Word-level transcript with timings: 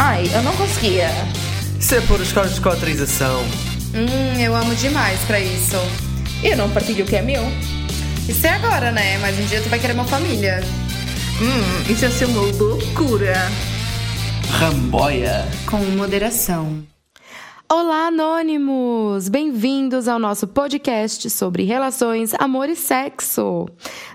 Ai, 0.00 0.30
eu 0.32 0.42
não 0.44 0.54
conseguia. 0.56 1.08
Isso 1.76 1.92
é 1.96 2.00
por 2.02 2.20
escolas 2.20 2.54
de 2.54 2.60
cotrização. 2.60 3.42
Hum, 3.92 4.40
eu 4.40 4.54
amo 4.54 4.72
demais 4.76 5.18
pra 5.24 5.40
isso. 5.40 5.74
E 6.40 6.46
eu 6.46 6.56
não 6.56 6.70
partilho 6.70 7.04
o 7.04 7.08
que 7.08 7.16
é 7.16 7.20
meu. 7.20 7.42
Isso 8.28 8.46
é 8.46 8.50
agora, 8.50 8.92
né? 8.92 9.18
Mas 9.18 9.36
um 9.36 9.44
dia 9.46 9.60
tu 9.60 9.68
vai 9.68 9.80
querer 9.80 9.94
uma 9.94 10.04
família. 10.04 10.60
Hum, 11.42 11.92
isso 11.92 12.04
ia 12.04 12.10
ser 12.12 12.26
uma 12.26 12.42
loucura. 12.42 13.34
Ramboia. 14.50 15.44
Com 15.66 15.78
moderação. 15.96 16.80
Olá, 17.68 18.06
anônimos! 18.06 19.28
Bem-vindos 19.28 20.06
ao 20.06 20.20
nosso 20.20 20.46
podcast 20.46 21.28
sobre 21.28 21.64
relações, 21.64 22.32
amor 22.38 22.68
e 22.68 22.76
sexo. 22.76 23.66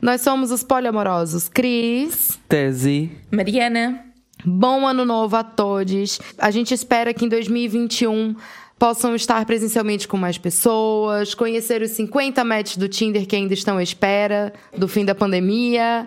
Nós 0.01 0.21
somos 0.21 0.49
os 0.49 0.63
poliamorosos 0.63 1.49
Cris. 1.49 2.39
Tese. 2.47 3.11
Mariana. 3.29 4.12
Bom 4.45 4.87
ano 4.87 5.05
novo 5.05 5.35
a 5.35 5.43
todos. 5.43 6.19
A 6.37 6.51
gente 6.51 6.73
espera 6.73 7.13
que 7.13 7.25
em 7.25 7.29
2021 7.29 8.35
possam 8.77 9.15
estar 9.15 9.45
presencialmente 9.45 10.07
com 10.07 10.17
mais 10.17 10.37
pessoas, 10.37 11.33
conhecer 11.33 11.81
os 11.81 11.91
50 11.91 12.43
matches 12.43 12.75
do 12.75 12.89
Tinder 12.89 13.25
que 13.25 13.35
ainda 13.35 13.53
estão 13.53 13.77
à 13.77 13.83
espera 13.83 14.51
do 14.77 14.89
fim 14.89 15.05
da 15.05 15.15
pandemia, 15.15 16.05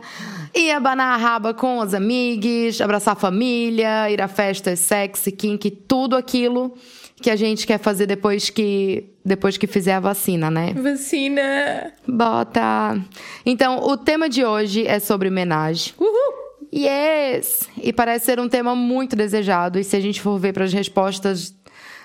e 0.55 0.71
abanar 0.71 1.15
a 1.15 1.17
raba 1.17 1.55
com 1.55 1.79
os 1.79 1.95
amigos, 1.95 2.81
abraçar 2.81 3.13
a 3.13 3.17
família, 3.17 4.11
ir 4.11 4.21
a 4.21 4.29
festas 4.29 4.81
sexy, 4.81 5.33
kink, 5.33 5.71
tudo 5.71 6.17
aquilo 6.17 6.75
que 7.23 7.31
a 7.31 7.37
gente 7.37 7.67
quer 7.67 7.79
fazer 7.79 8.07
depois 8.07 8.51
que 8.51 9.05
depois 9.25 9.57
que 9.57 9.67
fizer 9.67 9.95
a 9.95 10.01
vacina, 10.01 10.51
né? 10.51 10.75
Vacina. 10.75 11.93
Bota. 12.07 12.97
Então, 13.45 13.79
o 13.79 13.97
tema 13.97 14.29
de 14.29 14.45
hoje 14.45 14.87
é 14.87 15.01
sobre 15.01 15.29
homenagem. 15.29 15.95
Uhul. 15.99 16.46
Yes! 16.77 17.69
E 17.83 17.91
parece 17.93 18.27
ser 18.27 18.39
um 18.39 18.49
tema 18.49 18.75
muito 18.75 19.17
desejado. 19.17 19.79
E 19.79 19.85
se 19.85 19.97
a 19.97 20.01
gente 20.01 20.21
for 20.21 20.39
ver 20.39 20.53
para 20.53 20.65
as 20.65 20.73
respostas 20.73 21.55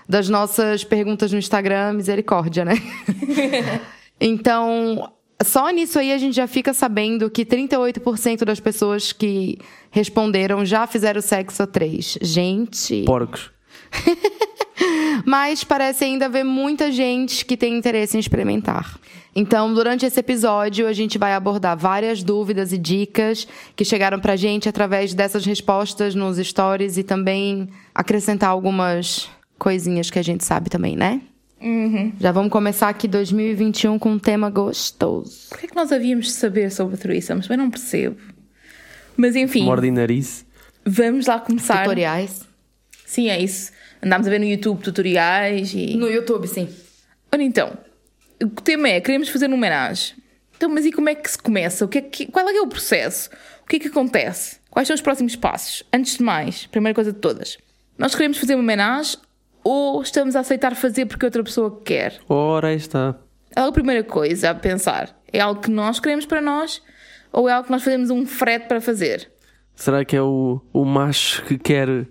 das 0.08 0.30
nossas 0.30 0.84
perguntas 0.84 1.32
no 1.32 1.38
Instagram, 1.38 1.94
misericórdia, 1.94 2.64
né? 2.64 2.76
então, 4.20 5.12
só 5.44 5.70
nisso 5.70 6.00
aí 6.00 6.14
a 6.14 6.18
gente 6.18 6.36
já 6.36 6.48
fica 6.48 6.74
sabendo 6.74 7.30
que 7.30 7.46
38% 7.46 8.46
das 8.46 8.60
pessoas 8.60 9.12
que 9.12 9.58
responderam 9.90 10.66
já 10.66 10.88
fizeram 10.88 11.22
sexo 11.22 11.64
a 11.64 11.68
três. 11.68 12.18
Gente. 12.22 13.04
Porcos. 13.04 13.52
Mas 15.26 15.64
parece 15.64 16.06
ainda 16.06 16.26
haver 16.26 16.44
muita 16.44 16.92
gente 16.92 17.46
que 17.46 17.58
tem 17.58 17.78
interesse 17.78 18.18
em 18.18 18.20
experimentar. 18.20 18.98
Então, 19.36 19.74
durante 19.74 20.06
esse 20.06 20.20
episódio, 20.20 20.88
a 20.88 20.94
gente 20.94 21.18
vai 21.18 21.34
abordar 21.34 21.78
várias 21.78 22.22
dúvidas 22.22 22.74
e 22.74 22.78
dicas 22.78 23.48
que 23.76 23.86
chegaram 23.86 24.20
pra 24.20 24.36
gente 24.36 24.68
através 24.68 25.14
dessas 25.14 25.46
respostas 25.46 26.14
nos 26.14 26.38
stories 26.38 26.98
e 26.98 27.04
também 27.04 27.70
acrescentar 27.96 28.50
algumas 28.50 29.30
coisinhas 29.58 30.10
que 30.10 30.20
a 30.20 30.24
gente 30.24 30.44
sabe 30.44 30.70
também, 30.70 30.98
né? 30.98 31.22
Uhum. 31.62 32.12
Já 32.20 32.32
vamos 32.32 32.52
começar 32.52 32.90
aqui 32.90 33.08
2021 33.08 34.00
com 34.00 34.12
um 34.14 34.20
tema 34.20 34.50
gostoso. 34.50 35.48
Por 35.50 35.60
que 35.60 35.68
é 35.68 35.70
que 35.70 35.76
nós 35.76 35.92
havíamos 35.92 36.26
de 36.26 36.32
saber 36.32 36.72
sobre 36.72 36.98
threesomes? 36.98 37.48
Eu 37.50 37.58
não 37.58 37.70
percebo. 37.70 38.18
Mas 39.16 39.36
enfim, 39.36 39.64
Morde 39.64 39.92
nariz. 39.92 40.46
vamos 40.86 41.28
lá 41.28 41.40
começar. 41.40 41.84
Tutoriais. 41.84 42.42
Sim, 43.06 43.30
é 43.30 43.40
isso. 43.40 43.72
Andámos 44.04 44.26
a 44.26 44.30
ver 44.30 44.40
no 44.40 44.46
YouTube 44.46 44.82
tutoriais 44.82 45.74
e. 45.74 45.96
No 45.96 46.10
YouTube, 46.10 46.48
sim. 46.48 46.68
Ora 47.32 47.44
então, 47.44 47.78
o 48.44 48.50
tema 48.50 48.90
é: 48.90 49.02
queremos 49.02 49.30
fazer 49.30 49.48
uma 49.48 49.56
homenagem. 49.56 50.16
Então, 50.56 50.70
mas 50.70 50.86
e 50.86 50.92
como 50.92 51.10
é 51.10 51.16
que 51.16 51.30
se 51.30 51.38
começa? 51.38 51.84
O 51.86 51.88
que 51.88 51.98
é 51.98 52.02
que, 52.02 52.26
qual 52.28 52.48
é, 52.48 52.52
que 52.52 52.58
é 52.60 52.62
o 52.62 52.68
processo? 52.68 53.30
O 53.64 53.68
que 53.68 53.78
é 53.78 53.80
que 53.80 53.88
acontece? 53.88 54.60
Quais 54.70 54.88
são 54.88 54.94
os 54.94 55.02
próximos 55.02 55.36
passos? 55.36 55.84
Antes 55.92 56.18
de 56.18 56.24
mais, 56.24 56.68
primeira 56.68 56.94
coisa 56.94 57.12
de 57.12 57.20
todas, 57.20 57.58
nós 57.98 58.14
queremos 58.14 58.38
fazer 58.38 58.54
uma 58.56 58.64
homenagem 58.64 59.18
ou 59.64 60.02
estamos 60.02 60.36
a 60.36 60.42
aceitar 60.42 60.76
fazer 60.76 61.06
porque 61.08 61.26
outra 61.26 61.44
pessoa 61.44 61.82
quer? 61.84 62.20
Ora, 62.30 62.70
aí 62.70 62.76
está. 62.76 63.16
É 63.56 63.62
a 63.62 63.72
primeira 63.72 64.04
coisa 64.04 64.52
a 64.52 64.56
pensar. 64.56 65.16
É 65.32 65.40
algo 65.40 65.62
que 65.62 65.72
nós 65.72 66.00
queremos 66.00 66.26
para 66.26 66.42
nós 66.42 66.82
ou 67.32 67.50
é 67.50 67.54
algo 67.54 67.66
que 67.66 67.72
nós 67.72 67.84
fazemos 67.84 68.10
um 68.10 68.26
frete 68.26 68.68
para 68.68 68.82
fazer? 68.82 69.32
Será 69.76 70.06
que 70.06 70.16
é 70.16 70.22
o, 70.22 70.62
o 70.72 70.86
macho 70.86 71.44
que 71.46 71.58
quer 71.58 72.08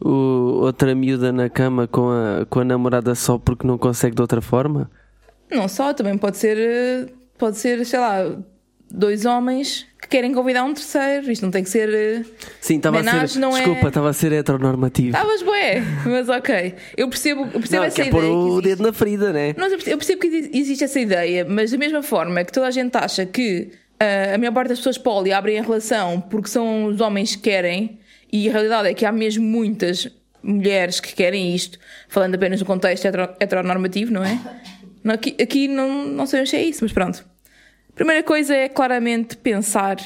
o, 0.00 0.60
outra 0.62 0.94
miúda 0.94 1.32
na 1.32 1.48
cama 1.48 1.86
com 1.86 2.10
a, 2.10 2.46
com 2.46 2.60
a 2.60 2.64
namorada 2.64 3.14
só 3.14 3.38
porque 3.38 3.66
não 3.66 3.78
consegue 3.78 4.14
de 4.14 4.22
outra 4.22 4.40
forma? 4.40 4.90
Não 5.52 5.68
só, 5.68 5.92
também 5.92 6.16
pode 6.18 6.36
ser, 6.36 6.56
eh, 6.58 7.06
pode 7.38 7.56
ser, 7.58 7.84
sei 7.86 7.98
lá, 7.98 8.36
dois 8.90 9.24
homens 9.24 9.86
que 10.00 10.08
querem 10.08 10.32
convidar 10.34 10.64
um 10.64 10.74
terceiro. 10.74 11.30
Isto 11.30 11.42
não 11.42 11.50
tem 11.50 11.62
que 11.64 11.70
ser. 11.70 11.88
eh, 11.92 12.24
Sim, 12.60 12.76
estava 12.76 13.00
a 13.00 13.26
ser. 13.28 13.38
não 13.38 13.56
é- 13.56 13.60
Desculpa, 13.60 13.88
estava 13.88 14.10
a 14.10 14.12
ser 14.12 14.32
heteronormativo. 14.32 15.08
Estavas 15.16 15.42
bué, 15.42 15.82
mas 16.04 16.28
ok. 16.28 16.74
Eu 16.96 17.08
percebo, 17.08 17.42
eu 17.44 17.60
percebo 17.60 17.76
não, 17.76 17.84
essa 17.84 18.00
ideia. 18.00 18.10
pôr 18.10 18.20
que 18.22 18.26
o 18.28 18.48
existe. 18.58 18.62
dedo 18.68 18.82
na 18.82 18.92
ferida, 18.92 19.32
né? 19.32 19.54
Nós- 19.56 19.72
eu 19.72 19.78
percebo- 19.78 19.94
eu 19.94 19.98
percebo 19.98 20.20
que 20.20 20.26
exi- 20.26 20.50
existe 20.54 20.84
essa 20.84 21.00
ideia, 21.00 21.46
mas 21.48 21.70
da 21.70 21.78
mesma 21.78 22.02
forma 22.02 22.44
que 22.44 22.52
toda 22.52 22.66
a 22.66 22.70
gente 22.70 22.94
acha 22.96 23.24
que 23.26 23.70
ah, 24.00 24.34
a 24.34 24.38
maior 24.38 24.52
parte 24.52 24.68
das 24.70 24.78
pessoas 24.78 24.98
poli 24.98 25.32
abrem 25.32 25.58
a 25.60 25.62
relação 25.62 26.20
porque 26.20 26.48
são 26.48 26.86
os 26.86 27.00
homens 27.00 27.36
que 27.36 27.42
querem, 27.42 28.00
e 28.32 28.48
a 28.48 28.52
realidade 28.52 28.88
é 28.88 28.94
que 28.94 29.06
há 29.06 29.12
mesmo 29.12 29.44
muitas 29.44 30.08
mulheres 30.42 30.98
que 30.98 31.14
querem 31.14 31.54
isto, 31.54 31.78
falando 32.08 32.34
apenas 32.34 32.58
no 32.58 32.66
contexto 32.66 33.04
hetero- 33.06 33.28
heteronormativo, 33.38 34.12
não 34.12 34.24
é? 34.24 34.36
Aqui, 35.04 35.36
aqui 35.40 35.68
não, 35.68 36.06
não 36.06 36.26
sabemos 36.26 36.50
se 36.50 36.56
é 36.56 36.64
isso, 36.64 36.82
mas 36.82 36.92
pronto. 36.92 37.24
Primeira 37.94 38.22
coisa 38.22 38.54
é 38.54 38.68
claramente 38.68 39.36
pensar: 39.36 39.96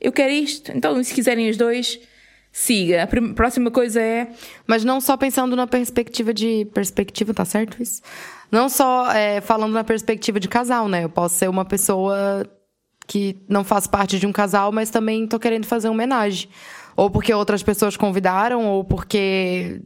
eu 0.00 0.12
quero 0.12 0.32
isto, 0.32 0.72
então 0.72 1.02
se 1.02 1.14
quiserem 1.14 1.48
os 1.48 1.56
dois, 1.56 2.00
siga. 2.52 3.02
A 3.02 3.34
próxima 3.34 3.70
coisa 3.70 4.00
é 4.00 4.28
Mas 4.66 4.84
não 4.84 5.00
só 5.00 5.16
pensando 5.16 5.56
na 5.56 5.66
perspectiva 5.66 6.32
de. 6.32 6.66
Perspectiva, 6.72 7.34
tá 7.34 7.44
certo 7.44 7.82
isso? 7.82 8.00
Não 8.50 8.68
só 8.68 9.10
é, 9.10 9.40
falando 9.40 9.72
na 9.72 9.82
perspectiva 9.82 10.38
de 10.38 10.48
casal, 10.48 10.88
né? 10.88 11.04
Eu 11.04 11.10
posso 11.10 11.34
ser 11.34 11.50
uma 11.50 11.64
pessoa 11.64 12.48
que 13.06 13.36
não 13.48 13.64
faz 13.64 13.86
parte 13.86 14.18
de 14.18 14.26
um 14.26 14.32
casal, 14.32 14.72
mas 14.72 14.90
também 14.90 15.26
tô 15.26 15.38
querendo 15.38 15.66
fazer 15.66 15.88
uma 15.88 15.94
homenagem. 15.94 16.48
Ou 16.96 17.10
porque 17.10 17.34
outras 17.34 17.62
pessoas 17.62 17.96
convidaram, 17.96 18.64
ou 18.66 18.84
porque. 18.84 19.82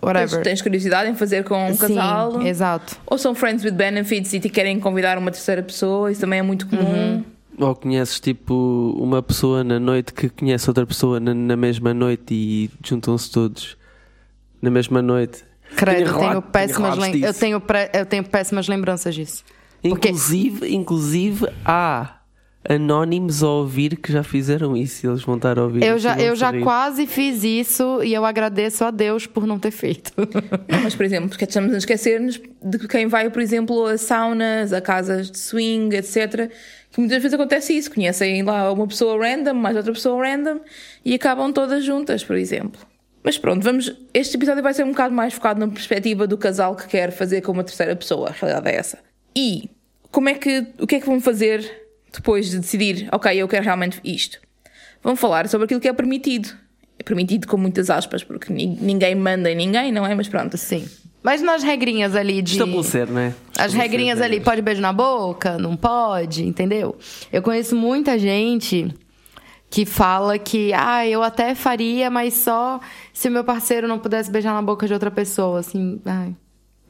Tens, 0.00 0.02
Whatever. 0.02 0.42
tens 0.42 0.62
curiosidade 0.62 1.10
em 1.10 1.14
fazer 1.14 1.44
com 1.44 1.68
um 1.68 1.72
Sim, 1.72 1.78
casal. 1.78 2.42
exato. 2.42 2.96
Ou 3.06 3.16
são 3.18 3.34
friends 3.34 3.64
with 3.64 3.72
benefits 3.72 4.32
e 4.32 4.40
te 4.40 4.48
querem 4.48 4.78
convidar 4.80 5.16
uma 5.18 5.30
terceira 5.30 5.62
pessoa, 5.62 6.10
isso 6.12 6.20
também 6.20 6.38
é 6.38 6.42
muito 6.42 6.66
comum. 6.68 7.24
Ou 7.58 7.74
conheces 7.74 8.18
tipo 8.18 8.94
uma 8.98 9.22
pessoa 9.22 9.62
na 9.62 9.78
noite 9.78 10.12
que 10.12 10.28
conhece 10.28 10.68
outra 10.68 10.84
pessoa 10.84 11.20
na, 11.20 11.32
na 11.32 11.56
mesma 11.56 11.94
noite 11.94 12.34
e 12.34 12.70
juntam-se 12.84 13.30
todos 13.30 13.76
na 14.60 14.70
mesma 14.70 15.00
noite. 15.00 15.44
Credo, 15.76 16.00
eu 16.00 16.06
relato- 16.06 16.28
tenho 16.28 16.42
péssimas, 16.42 16.98
lem- 16.98 17.20
eu 17.22 17.32
tenho, 17.34 17.60
pré- 17.60 17.90
eu 17.94 18.04
tenho 18.06 18.24
péssimas 18.24 18.66
lembranças 18.68 19.14
disso. 19.14 19.44
Porque- 19.82 20.08
Inclusive, 20.08 20.74
inclusive 20.74 21.46
há 21.64 22.16
anónimos 22.68 23.42
a 23.42 23.48
ouvir 23.48 23.96
que 23.96 24.10
já 24.12 24.22
fizeram 24.22 24.76
isso 24.76 25.04
e 25.04 25.08
eles 25.08 25.22
vão 25.22 25.36
estar 25.36 25.58
a 25.58 25.62
ouvir. 25.62 25.84
Eu 25.84 25.98
já, 25.98 26.16
eu 26.16 26.34
já 26.34 26.50
rir. 26.50 26.62
quase 26.62 27.06
fiz 27.06 27.44
isso 27.44 28.02
e 28.02 28.14
eu 28.14 28.24
agradeço 28.24 28.84
a 28.84 28.90
Deus 28.90 29.26
por 29.26 29.46
não 29.46 29.58
ter 29.58 29.70
feito. 29.70 30.12
Não, 30.68 30.80
mas, 30.82 30.94
por 30.94 31.04
exemplo, 31.04 31.28
porque 31.28 31.44
estamos 31.44 31.74
a 31.74 31.78
esquecer-nos 31.78 32.40
de 32.62 32.88
quem 32.88 33.06
vai, 33.06 33.28
por 33.28 33.42
exemplo, 33.42 33.84
a 33.86 33.98
saunas, 33.98 34.72
a 34.72 34.80
casas 34.80 35.30
de 35.30 35.38
swing, 35.38 35.94
etc. 35.94 36.50
Que 36.90 37.00
muitas 37.00 37.22
vezes 37.22 37.34
acontece 37.34 37.76
isso. 37.76 37.90
Conhecem 37.92 38.42
lá 38.42 38.72
uma 38.72 38.86
pessoa 38.86 39.18
random, 39.18 39.54
mais 39.54 39.76
outra 39.76 39.92
pessoa 39.92 40.24
random 40.26 40.60
e 41.04 41.14
acabam 41.14 41.52
todas 41.52 41.84
juntas, 41.84 42.24
por 42.24 42.36
exemplo. 42.36 42.80
Mas 43.22 43.38
pronto, 43.38 43.62
vamos. 43.62 43.94
Este 44.12 44.36
episódio 44.36 44.62
vai 44.62 44.74
ser 44.74 44.84
um 44.84 44.90
bocado 44.90 45.14
mais 45.14 45.34
focado 45.34 45.60
na 45.60 45.68
perspectiva 45.68 46.26
do 46.26 46.36
casal 46.36 46.74
que 46.76 46.86
quer 46.86 47.10
fazer 47.10 47.40
com 47.40 47.52
uma 47.52 47.64
terceira 47.64 47.94
pessoa. 47.96 48.28
A 48.28 48.32
realidade 48.32 48.68
é 48.68 48.76
essa. 48.76 48.98
E 49.36 49.70
como 50.10 50.28
é 50.28 50.34
que. 50.34 50.66
O 50.78 50.86
que 50.86 50.96
é 50.96 51.00
que 51.00 51.06
vão 51.06 51.20
fazer 51.20 51.83
depois 52.14 52.48
de 52.50 52.58
decidir, 52.58 53.08
ok, 53.12 53.34
eu 53.36 53.46
quero 53.48 53.64
realmente 53.64 54.00
isto? 54.04 54.38
Vão 55.02 55.14
falar 55.16 55.48
sobre 55.48 55.66
aquilo 55.66 55.80
que 55.80 55.88
é 55.88 55.92
permitido. 55.92 56.48
É 56.98 57.02
permitido 57.02 57.46
com 57.46 57.56
muitas 57.56 57.90
aspas, 57.90 58.22
porque 58.24 58.52
ni- 58.52 58.78
ninguém 58.80 59.14
manda 59.14 59.50
em 59.50 59.56
ninguém, 59.56 59.90
não 59.92 60.06
é? 60.06 60.14
Mas 60.14 60.28
pronto. 60.28 60.56
Sim. 60.56 60.88
Mas 61.22 61.40
nas 61.42 61.62
regrinhas 61.62 62.14
ali 62.14 62.40
de. 62.42 62.52
Estabelecer, 62.52 63.06
né? 63.08 63.28
As 63.28 63.66
Estabelecer 63.66 63.80
regrinhas 63.80 64.20
ali, 64.20 64.34
regras. 64.34 64.44
pode 64.44 64.62
beijo 64.62 64.80
na 64.80 64.92
boca? 64.92 65.58
Não 65.58 65.74
pode, 65.76 66.44
entendeu? 66.46 66.96
Eu 67.32 67.42
conheço 67.42 67.74
muita 67.74 68.18
gente 68.18 68.94
que 69.70 69.84
fala 69.84 70.38
que, 70.38 70.72
ah, 70.72 71.04
eu 71.06 71.22
até 71.22 71.54
faria, 71.54 72.08
mas 72.10 72.34
só 72.34 72.78
se 73.12 73.26
o 73.28 73.30
meu 73.32 73.42
parceiro 73.42 73.88
não 73.88 73.98
pudesse 73.98 74.30
beijar 74.30 74.52
na 74.54 74.62
boca 74.62 74.86
de 74.86 74.92
outra 74.92 75.10
pessoa, 75.10 75.60
assim, 75.60 76.00
ai. 76.04 76.34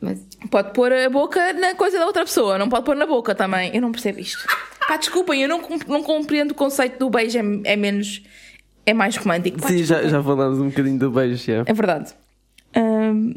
Mas 0.03 0.19
Pode 0.51 0.73
pôr 0.75 0.93
a 0.93 1.09
boca 1.09 1.53
na 1.55 1.75
coisa 1.77 1.99
da 1.99 2.05
outra 2.05 2.25
pessoa, 2.27 2.59
não 2.59 2.69
pode 2.69 2.85
pôr 2.85 2.95
na 2.95 3.07
boca 3.07 3.35
também. 3.35 3.71
Eu 3.75 3.81
não 3.81 3.91
percebo 3.91 4.21
isto. 4.21 4.45
Pá, 4.87 4.97
desculpem, 4.97 5.43
eu 5.43 5.49
não, 5.49 5.61
não 5.87 6.03
compreendo 6.03 6.53
o 6.53 6.55
conceito 6.55 6.99
do 6.99 7.11
beijo, 7.11 7.39
é, 7.39 7.73
é 7.73 7.77
menos. 7.77 8.23
é 8.85 8.93
mais 8.93 9.17
romântico. 9.17 9.61
Pá, 9.61 9.69
Sim, 9.69 9.83
já, 9.85 10.03
já 10.07 10.23
falámos 10.23 10.59
um 10.59 10.69
bocadinho 10.69 10.99
do 10.99 11.11
beijo, 11.11 11.37
já. 11.37 11.65
É 11.67 11.73
verdade. 11.73 12.13
Ahm, 12.75 13.35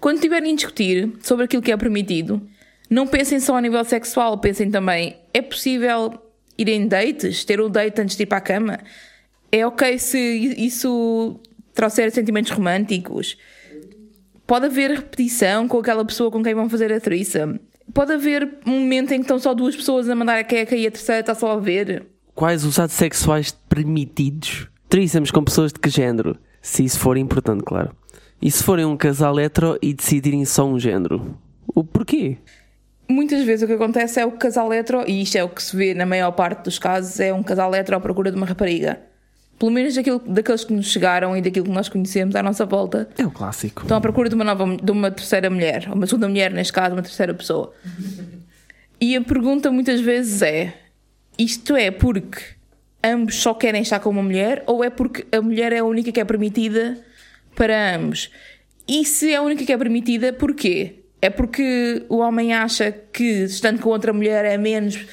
quando 0.00 0.20
tiverem 0.20 0.52
a 0.52 0.56
discutir 0.56 1.12
sobre 1.22 1.44
aquilo 1.44 1.62
que 1.62 1.72
é 1.72 1.76
permitido, 1.76 2.42
não 2.90 3.06
pensem 3.06 3.40
só 3.40 3.56
a 3.56 3.60
nível 3.60 3.84
sexual, 3.84 4.36
pensem 4.38 4.70
também: 4.70 5.16
é 5.32 5.40
possível 5.40 6.12
ir 6.58 6.68
em 6.68 6.86
dates, 6.86 7.44
ter 7.44 7.60
um 7.60 7.70
date 7.70 8.00
antes 8.00 8.16
de 8.16 8.24
ir 8.24 8.26
para 8.26 8.38
a 8.38 8.42
cama? 8.42 8.78
É 9.50 9.66
ok 9.66 9.98
se 9.98 10.18
isso 10.58 11.40
trouxer 11.74 12.10
sentimentos 12.10 12.50
românticos, 12.50 13.36
pode 14.46 14.66
haver 14.66 14.90
repetição 14.90 15.66
com 15.66 15.78
aquela 15.78 16.04
pessoa 16.04 16.30
com 16.30 16.42
quem 16.42 16.54
vão 16.54 16.68
fazer 16.68 16.92
a 16.92 17.00
threesome. 17.00 17.60
Pode 17.94 18.12
haver 18.12 18.58
um 18.66 18.80
momento 18.80 19.12
em 19.12 19.16
que 19.18 19.22
estão 19.22 19.38
só 19.38 19.52
duas 19.52 19.76
pessoas 19.76 20.08
a 20.08 20.14
mandar 20.14 20.38
a 20.38 20.44
queca 20.44 20.74
e 20.74 20.86
a 20.86 20.90
terceira 20.90 21.20
está 21.20 21.34
só 21.34 21.52
a 21.52 21.60
ver. 21.60 22.06
Quais 22.34 22.64
os 22.64 22.78
atos 22.78 22.96
sexuais 22.96 23.52
permitidos? 23.68 24.68
Trícemes 24.88 25.30
com 25.30 25.44
pessoas 25.44 25.72
de 25.72 25.78
que 25.78 25.90
género? 25.90 26.38
Se 26.60 26.84
isso 26.84 26.98
for 26.98 27.18
importante, 27.18 27.62
claro. 27.64 27.94
E 28.40 28.50
se 28.50 28.62
forem 28.62 28.84
um 28.84 28.96
casal 28.96 29.38
hetero 29.38 29.78
e 29.82 29.92
decidirem 29.92 30.44
só 30.44 30.66
um 30.66 30.78
género? 30.78 31.36
O 31.74 31.84
porquê? 31.84 32.38
Muitas 33.08 33.44
vezes 33.44 33.62
o 33.62 33.66
que 33.66 33.74
acontece 33.74 34.18
é 34.20 34.24
o 34.24 34.32
casal 34.32 34.72
hetero, 34.72 35.04
e 35.06 35.22
isto 35.22 35.36
é 35.36 35.44
o 35.44 35.48
que 35.48 35.62
se 35.62 35.76
vê 35.76 35.92
na 35.92 36.06
maior 36.06 36.32
parte 36.32 36.64
dos 36.64 36.78
casos, 36.78 37.20
é 37.20 37.32
um 37.32 37.42
casal 37.42 37.74
hetero 37.74 37.98
à 37.98 38.00
procura 38.00 38.30
de 38.30 38.36
uma 38.36 38.46
rapariga. 38.46 39.00
Pelo 39.58 39.70
menos 39.70 39.94
daquilo, 39.94 40.18
daqueles 40.26 40.64
que 40.64 40.72
nos 40.72 40.86
chegaram 40.86 41.36
e 41.36 41.40
daquilo 41.40 41.66
que 41.66 41.72
nós 41.72 41.88
conhecemos 41.88 42.34
à 42.34 42.42
nossa 42.42 42.66
volta. 42.66 43.08
É 43.16 43.24
o 43.24 43.30
clássico. 43.30 43.82
Estão 43.82 43.96
à 43.96 44.00
procura 44.00 44.28
de 44.28 44.34
uma 44.34 44.44
nova, 44.44 44.76
de 44.76 44.90
uma 44.90 45.10
terceira 45.10 45.48
mulher, 45.48 45.86
ou 45.88 45.94
uma 45.94 46.06
segunda 46.06 46.28
mulher, 46.28 46.52
neste 46.52 46.72
caso, 46.72 46.94
uma 46.94 47.02
terceira 47.02 47.32
pessoa. 47.32 47.72
E 49.00 49.16
a 49.16 49.20
pergunta 49.20 49.70
muitas 49.70 50.00
vezes 50.00 50.42
é: 50.42 50.74
isto 51.38 51.76
é 51.76 51.90
porque 51.90 52.40
ambos 53.04 53.36
só 53.36 53.54
querem 53.54 53.82
estar 53.82 54.00
com 54.00 54.10
uma 54.10 54.22
mulher, 54.22 54.62
ou 54.66 54.82
é 54.82 54.90
porque 54.90 55.26
a 55.36 55.40
mulher 55.40 55.72
é 55.72 55.78
a 55.78 55.84
única 55.84 56.10
que 56.12 56.20
é 56.20 56.24
permitida 56.24 56.98
para 57.54 57.96
ambos? 57.96 58.30
E 58.86 59.04
se 59.04 59.32
é 59.32 59.36
a 59.36 59.42
única 59.42 59.64
que 59.64 59.72
é 59.72 59.76
permitida, 59.78 60.32
porquê? 60.32 61.04
É 61.20 61.30
porque 61.30 62.04
o 62.08 62.18
homem 62.18 62.52
acha 62.52 62.90
que 62.90 63.44
estando 63.44 63.80
com 63.80 63.90
outra 63.90 64.12
mulher 64.12 64.44
é 64.44 64.58
menos 64.58 65.06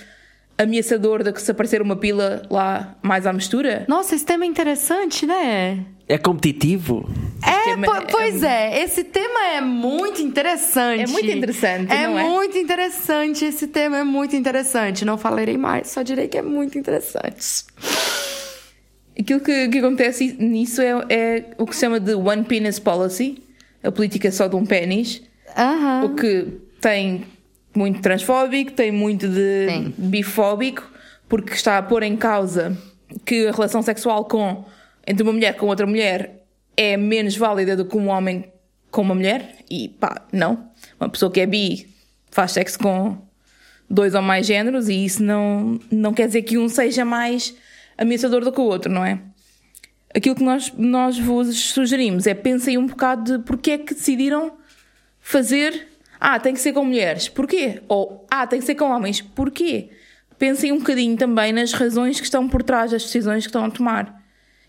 ameaçador 0.59 1.23
do 1.23 1.31
que 1.31 1.41
se 1.41 1.49
aparecer 1.49 1.81
uma 1.81 1.95
pila 1.95 2.43
lá 2.51 2.97
mais 3.01 3.25
à 3.25 3.31
mistura? 3.33 3.85
Nossa, 3.87 4.13
esse 4.13 4.25
tema 4.25 4.43
é 4.43 4.47
interessante, 4.47 5.25
né? 5.25 5.85
É 6.07 6.17
competitivo? 6.17 7.07
É, 7.45 7.71
é- 7.71 8.01
pois 8.11 8.43
é, 8.43 8.83
esse 8.83 9.03
tema 9.03 9.39
é 9.55 9.61
muito 9.61 10.21
interessante. 10.21 11.03
É 11.03 11.07
muito 11.07 11.29
interessante, 11.31 11.91
É 11.93 12.07
não 12.07 12.19
é? 12.19 12.23
muito 12.23 12.57
interessante, 12.57 13.45
esse 13.45 13.67
tema 13.67 13.97
é 13.99 14.03
muito 14.03 14.35
interessante. 14.35 15.05
Não 15.05 15.17
falarei 15.17 15.57
mais, 15.57 15.87
só 15.87 16.01
direi 16.01 16.27
que 16.27 16.37
é 16.37 16.41
muito 16.41 16.77
interessante. 16.77 17.63
Aquilo 19.17 19.39
que, 19.39 19.67
que 19.69 19.77
acontece 19.79 20.35
nisso 20.39 20.81
é, 20.81 20.91
é 21.09 21.45
o 21.57 21.65
que 21.65 21.75
se 21.75 21.81
chama 21.81 21.99
de 21.99 22.13
One 22.15 22.43
Penis 22.43 22.79
Policy, 22.79 23.43
a 23.83 23.91
política 23.91 24.31
só 24.31 24.47
de 24.47 24.55
um 24.55 24.65
pênis, 24.65 25.21
Aham. 25.57 26.05
o 26.05 26.15
que 26.15 26.47
tem 26.81 27.25
muito 27.75 28.01
transfóbico, 28.01 28.71
tem 28.71 28.91
muito 28.91 29.27
de 29.27 29.65
Tem. 29.67 29.93
bifóbico, 29.97 30.89
porque 31.27 31.53
está 31.53 31.77
a 31.77 31.81
pôr 31.81 32.03
em 32.03 32.15
causa 32.15 32.77
que 33.25 33.47
a 33.47 33.51
relação 33.51 33.81
sexual 33.81 34.25
com 34.25 34.65
entre 35.05 35.23
uma 35.23 35.33
mulher 35.33 35.55
com 35.55 35.67
outra 35.67 35.87
mulher 35.87 36.45
é 36.77 36.95
menos 36.95 37.35
válida 37.35 37.75
do 37.75 37.85
que 37.85 37.97
um 37.97 38.09
homem 38.09 38.51
com 38.91 39.01
uma 39.01 39.15
mulher, 39.15 39.55
e 39.69 39.89
pá, 39.89 40.25
não. 40.31 40.69
Uma 40.99 41.09
pessoa 41.09 41.31
que 41.31 41.39
é 41.39 41.45
bi 41.45 41.87
faz 42.31 42.51
sexo 42.51 42.79
com 42.79 43.17
dois 43.89 44.13
ou 44.13 44.21
mais 44.21 44.45
géneros 44.45 44.87
e 44.87 45.05
isso 45.05 45.23
não, 45.23 45.79
não 45.91 46.13
quer 46.13 46.27
dizer 46.27 46.43
que 46.43 46.57
um 46.57 46.69
seja 46.69 47.03
mais 47.03 47.55
ameaçador 47.97 48.43
do 48.43 48.51
que 48.51 48.59
o 48.59 48.63
outro, 48.63 48.91
não 48.91 49.03
é? 49.03 49.19
Aquilo 50.13 50.35
que 50.35 50.43
nós, 50.43 50.71
nós 50.77 51.19
vos 51.19 51.71
sugerimos 51.71 52.25
é 52.25 52.33
pensem 52.33 52.77
um 52.77 52.87
bocado 52.87 53.37
de 53.37 53.43
porque 53.43 53.71
é 53.71 53.77
que 53.77 53.93
decidiram 53.93 54.53
fazer. 55.19 55.87
Ah, 56.19 56.39
tem 56.39 56.53
que 56.53 56.59
ser 56.59 56.73
com 56.73 56.83
mulheres. 56.83 57.29
Porquê? 57.29 57.81
Ou 57.87 58.25
ah, 58.29 58.45
tem 58.45 58.59
que 58.59 58.65
ser 58.65 58.75
com 58.75 58.91
homens. 58.91 59.21
Porquê? 59.21 59.89
Pensem 60.37 60.71
um 60.71 60.79
bocadinho 60.79 61.17
também 61.17 61.53
nas 61.53 61.73
razões 61.73 62.19
que 62.19 62.25
estão 62.25 62.47
por 62.47 62.63
trás 62.63 62.91
das 62.91 63.03
decisões 63.03 63.43
que 63.43 63.49
estão 63.49 63.65
a 63.65 63.71
tomar 63.71 64.21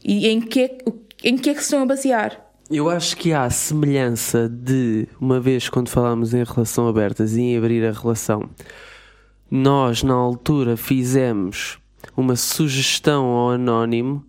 e 0.05 0.29
em 0.29 0.41
que 0.41 0.61
é, 0.62 0.79
em 1.25 1.37
que, 1.37 1.50
é 1.50 1.55
que 1.55 1.61
se 1.61 1.67
estão 1.67 1.82
a 1.82 1.87
basear. 1.87 2.50
Eu 2.70 2.88
acho 2.88 3.17
que 3.17 3.32
há 3.32 3.50
semelhança 3.50 4.49
de, 4.49 5.08
uma 5.20 5.41
vez 5.41 5.69
quando 5.69 5.88
falámos 5.88 6.32
em 6.35 6.44
relação 6.44 6.88
abertas 6.88 7.37
e 7.37 7.41
em 7.41 7.58
abrir 7.58 7.85
a 7.85 7.91
relação, 7.91 8.49
nós 9.50 10.05
na 10.05 10.14
altura 10.14 10.76
fizemos 10.76 11.79
uma 12.17 12.37
sugestão 12.37 13.26
ao 13.26 13.50
anónimo, 13.50 14.25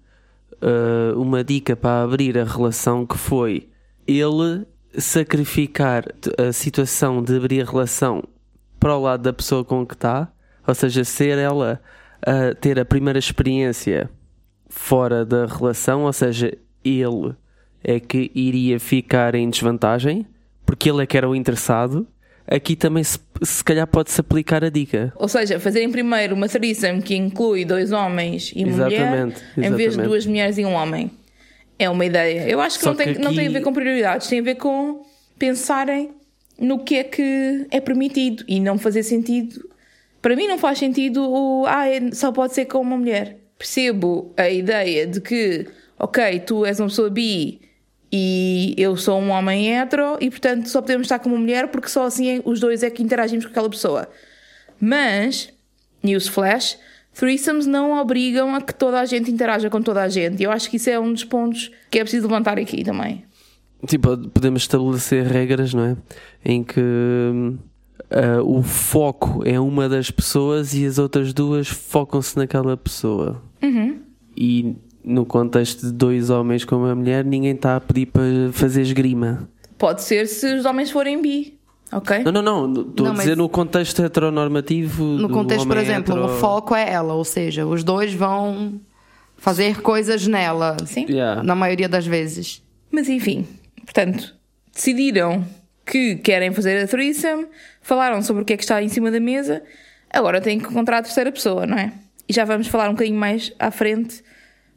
uh, 0.54 1.20
uma 1.20 1.44
dica 1.44 1.76
para 1.76 2.04
abrir 2.04 2.38
a 2.38 2.44
relação 2.44 3.06
que 3.06 3.18
foi 3.18 3.70
ele 4.08 4.66
sacrificar 4.98 6.06
a 6.38 6.52
situação 6.52 7.24
de 7.24 7.36
abrir 7.36 7.62
a 7.62 7.70
relação 7.70 8.24
para 8.80 8.96
o 8.96 9.02
lado 9.02 9.24
da 9.24 9.34
pessoa 9.34 9.64
com 9.64 9.86
que 9.86 9.94
está, 9.94 10.32
ou 10.68 10.74
seja, 10.76 11.04
ser 11.04 11.38
ela 11.38 11.82
a 12.22 12.54
ter 12.56 12.80
a 12.80 12.86
primeira 12.86 13.20
experiência 13.20 14.10
fora 14.70 15.26
da 15.26 15.46
relação, 15.46 16.04
ou 16.04 16.14
seja, 16.14 16.58
ele 16.84 17.34
é 17.84 18.00
que 18.00 18.32
iria 18.34 18.80
ficar 18.80 19.36
em 19.36 19.50
desvantagem, 19.50 20.26
porque 20.66 20.90
ele 20.90 21.04
é 21.04 21.06
que 21.06 21.18
era 21.18 21.30
o 21.30 21.36
interessado. 21.36 22.08
Aqui 22.48 22.76
também 22.76 23.04
se, 23.04 23.20
se 23.42 23.64
calhar 23.64 23.88
pode-se 23.88 24.20
aplicar 24.20 24.64
a 24.64 24.70
dica. 24.70 25.14
Ou 25.16 25.28
seja, 25.28 25.60
fazerem 25.60 25.92
primeiro 25.92 26.36
uma 26.36 26.48
threesome 26.48 27.02
que 27.02 27.16
inclui 27.16 27.66
dois 27.66 27.92
homens 27.92 28.52
e 28.56 28.66
uma 28.66 28.86
mulher, 28.86 29.02
Exatamente, 29.02 29.42
em 29.58 29.62
vez 29.62 29.76
de 29.78 29.84
exatamente. 29.84 30.08
duas 30.08 30.26
mulheres 30.26 30.58
e 30.58 30.66
um 30.66 30.74
homem. 30.74 31.12
É 31.82 31.90
uma 31.90 32.06
ideia. 32.06 32.48
Eu 32.48 32.62
acho 32.62 32.78
que, 32.78 32.84
Só 32.84 32.92
não, 32.92 32.98
tem, 32.98 33.14
que 33.14 33.20
não 33.20 33.32
tem 33.32 33.40
a 33.40 33.44
aqui- 33.44 33.54
ver 33.54 33.62
com 33.62 33.74
prioridades, 33.74 34.28
tem 34.28 34.40
a 34.40 34.44
ver 34.44 34.56
com 34.56 35.04
pensarem 35.40 36.12
no 36.60 36.80
que 36.84 36.96
é 36.98 37.04
que 37.04 37.66
é 37.72 37.80
permitido 37.82 38.44
e 38.48 38.60
não 38.60 38.78
fazer 38.78 39.02
sentido. 39.04 39.68
Para 40.22 40.36
mim, 40.36 40.48
não 40.48 40.60
faz 40.60 40.78
sentido 40.78 41.28
o 41.28 41.66
ah, 41.68 41.88
é- 41.88 42.12
só 42.12 42.32
pode 42.32 42.54
ser 42.54 42.66
com 42.66 42.80
uma 42.82 42.96
mulher. 42.98 43.38
Percebo 43.58 44.32
a 44.38 44.48
ideia 44.50 45.08
de 45.08 45.20
que, 45.20 45.66
ok, 45.98 46.40
tu 46.42 46.66
és 46.66 46.80
uma 46.80 46.88
pessoa 46.90 47.10
bi 47.10 47.62
e 48.12 48.76
eu 48.78 48.96
sou 48.98 49.20
um 49.20 49.30
homem 49.32 49.76
hetero 49.76 50.18
e 50.22 50.30
portanto 50.30 50.68
só 50.68 50.82
podemos 50.82 51.06
estar 51.06 51.18
com 51.20 51.30
uma 51.30 51.38
mulher 51.40 51.68
porque 51.70 51.88
só 51.88 52.06
assim 52.06 52.42
os 52.46 52.60
dois 52.60 52.84
é 52.84 52.90
que 52.92 53.02
interagimos 53.02 53.46
com 53.46 53.52
aquela 53.52 53.70
pessoa. 53.70 54.08
Mas, 54.80 55.50
newsflash, 56.04 56.78
threesomes 57.14 57.66
não 57.66 58.00
obrigam 58.00 58.54
a 58.56 58.62
que 58.62 58.74
toda 58.74 59.00
a 59.00 59.06
gente 59.06 59.32
interaja 59.32 59.70
com 59.70 59.82
toda 59.82 60.02
a 60.02 60.10
gente. 60.10 60.42
E 60.42 60.44
eu 60.44 60.52
acho 60.52 60.70
que 60.70 60.78
isso 60.78 60.90
é 60.90 61.00
um 61.00 61.12
dos 61.12 61.24
pontos 61.24 61.72
que 61.90 62.00
é 62.00 62.04
preciso 62.04 62.28
levantar 62.28 62.58
aqui 62.58 62.84
também. 62.84 63.26
Tipo, 63.86 64.18
podemos 64.30 64.62
estabelecer 64.62 65.26
regras, 65.26 65.74
não 65.74 65.84
é? 65.84 65.98
Em 66.46 66.64
que 66.64 66.80
ah, 68.12 68.42
o 68.44 68.62
foco 68.62 69.42
é 69.46 69.60
uma 69.60 69.88
das 69.88 70.12
pessoas 70.12 70.74
e 70.74 70.86
as 70.86 70.98
outras 70.98 71.34
duas 71.34 71.68
focam-se 71.68 72.38
naquela 72.38 72.76
pessoa. 72.76 73.42
E 74.36 74.76
no 75.04 75.26
contexto 75.26 75.88
de 75.88 75.92
dois 75.92 76.30
homens 76.30 76.66
com 76.66 76.76
uma 76.78 76.94
mulher, 76.94 77.24
ninguém 77.24 77.54
está 77.54 77.76
a 77.76 77.82
pedir 77.82 78.08
para 78.08 78.24
fazer 78.52 78.82
esgrima. 78.82 79.50
Pode 79.78 80.04
ser 80.04 80.28
se 80.28 80.54
os 80.56 80.66
homens 80.66 80.92
forem 80.92 81.22
bi, 81.22 81.58
ok? 81.92 82.24
Não, 82.24 82.32
não, 82.32 82.42
não. 82.42 82.82
Estou 82.82 83.08
a 83.08 83.12
dizer 83.12 83.30
mas- 83.30 83.38
no 83.38 83.50
contexto 83.50 84.02
heteronormativo. 84.04 85.04
No 85.04 85.28
do 85.28 85.34
contexto, 85.34 85.68
por 85.68 85.78
exemplo, 85.78 86.16
hetero. 86.16 86.34
o 86.34 86.40
foco 86.40 86.76
é 86.76 86.90
ela, 86.90 87.14
ou 87.14 87.24
seja, 87.26 87.66
os 87.66 87.84
dois 87.84 88.14
vão 88.14 88.80
fazer 89.38 89.82
coisas 89.82 90.28
nela. 90.28 90.78
Sim. 90.86 91.06
Yeah. 91.10 91.44
Na 91.44 91.56
maioria 91.56 91.90
das 91.90 92.06
vezes. 92.06 92.62
Mas 92.92 93.10
enfim, 93.10 93.48
portanto, 93.84 94.36
decidiram 94.74 95.46
que 95.86 96.16
querem 96.18 96.52
fazer 96.54 96.84
a 96.84 96.88
threesome, 96.88 97.48
falaram 97.82 98.22
sobre 98.22 98.44
o 98.44 98.46
que 98.46 98.54
é 98.54 98.58
que 98.58 98.64
está 98.64 98.82
em 98.82 98.88
cima 98.90 99.10
da 99.12 99.20
mesa, 99.20 99.62
agora 100.10 100.40
têm 100.40 100.60
que 100.60 100.68
encontrar 100.68 101.00
a 101.00 101.02
terceira 101.02 101.32
pessoa, 101.32 101.66
não 101.66 101.78
é? 101.78 101.92
E 102.30 102.34
já 102.34 102.46
vamos 102.46 102.68
falar 102.68 102.90
um 102.90 102.94
bocadinho 102.94 103.18
mais 103.18 103.52
à 103.60 103.72
frente 103.72 104.24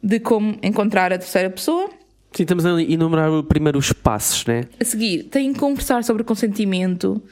de 0.03 0.19
como 0.19 0.59
encontrar 0.63 1.13
a 1.13 1.19
terceira 1.19 1.51
pessoa. 1.51 1.89
Sim, 2.35 2.43
estamos 2.43 2.67
a 2.67 2.83
enumerar 2.83 3.31
primeiro 3.45 3.79
os 3.79 3.93
passos, 3.93 4.45
né? 4.45 4.65
A 4.81 4.85
seguir, 4.85 5.23
têm 5.25 5.53
que 5.53 5.61
conversar 5.61 6.03
sobre 6.03 6.25
consentimento, 6.25 7.23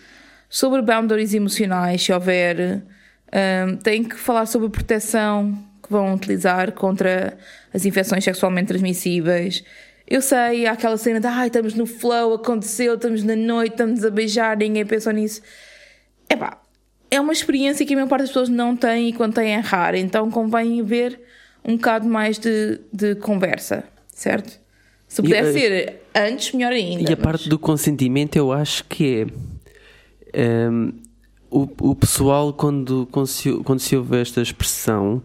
sobre 0.49 0.81
boundaries 0.81 1.35
emocionais, 1.35 2.01
se 2.01 2.13
houver. 2.13 2.85
Ahm, 3.33 3.79
têm 3.79 4.05
que 4.05 4.15
falar 4.15 4.47
sobre 4.47 4.69
proteção 4.69 5.59
que 5.83 5.91
vão 5.91 6.15
utilizar 6.15 6.71
contra 6.71 7.37
as 7.75 7.85
infecções 7.85 8.23
sexualmente 8.23 8.69
transmissíveis. 8.69 9.65
Eu 10.07 10.23
sei, 10.23 10.67
há 10.67 10.73
aquela 10.73 10.97
cena 10.97 11.19
de 11.19 11.27
ai, 11.27 11.49
estamos 11.49 11.75
no 11.75 11.85
flow, 11.85 12.35
aconteceu, 12.35 12.95
estamos 12.95 13.25
na 13.25 13.35
noite, 13.35 13.73
estamos 13.73 14.05
a 14.05 14.11
beijar, 14.11 14.57
ninguém 14.57 14.87
pensou 14.87 15.13
nisso. 15.13 15.43
Epá, 16.31 16.61
é 17.11 17.21
uma 17.21 17.33
experiência 17.33 17.85
que 17.85 17.93
a 17.95 17.97
maior 17.97 18.09
parte 18.09 18.23
das 18.23 18.31
pessoas 18.31 18.49
não 18.49 18.77
tem 18.77 19.09
e 19.09 19.13
quando 19.13 19.35
tem 19.35 19.53
é 19.53 19.59
rara, 19.59 19.99
então 19.99 20.31
convém 20.31 20.81
haver 20.81 21.19
um 21.65 21.77
bocado 21.77 22.07
mais 22.07 22.39
de, 22.39 22.81
de 22.93 23.17
conversa, 23.17 23.83
certo? 24.13 24.62
Se 25.13 25.21
E, 25.21 25.25
puder 25.25 25.45
eh, 25.45 25.53
ser 25.53 26.01
antes, 26.15 26.53
melhor 26.53 26.73
ainda. 26.73 27.03
E 27.03 27.13
a 27.13 27.17
mas- 27.17 27.23
parte 27.23 27.47
do 27.47 27.59
consentimento, 27.59 28.35
eu 28.37 28.51
acho 28.51 28.83
que 28.85 29.27
é. 30.33 30.41
ehm, 30.41 30.89
o, 31.51 31.69
o 31.91 31.95
pessoal, 31.95 32.51
quando, 32.55 33.07
quando, 33.13 33.27
se, 33.27 33.53
quando 33.63 33.79
se 33.79 33.95
ouve 33.95 34.17
esta 34.23 34.41
expressão, 34.41 35.23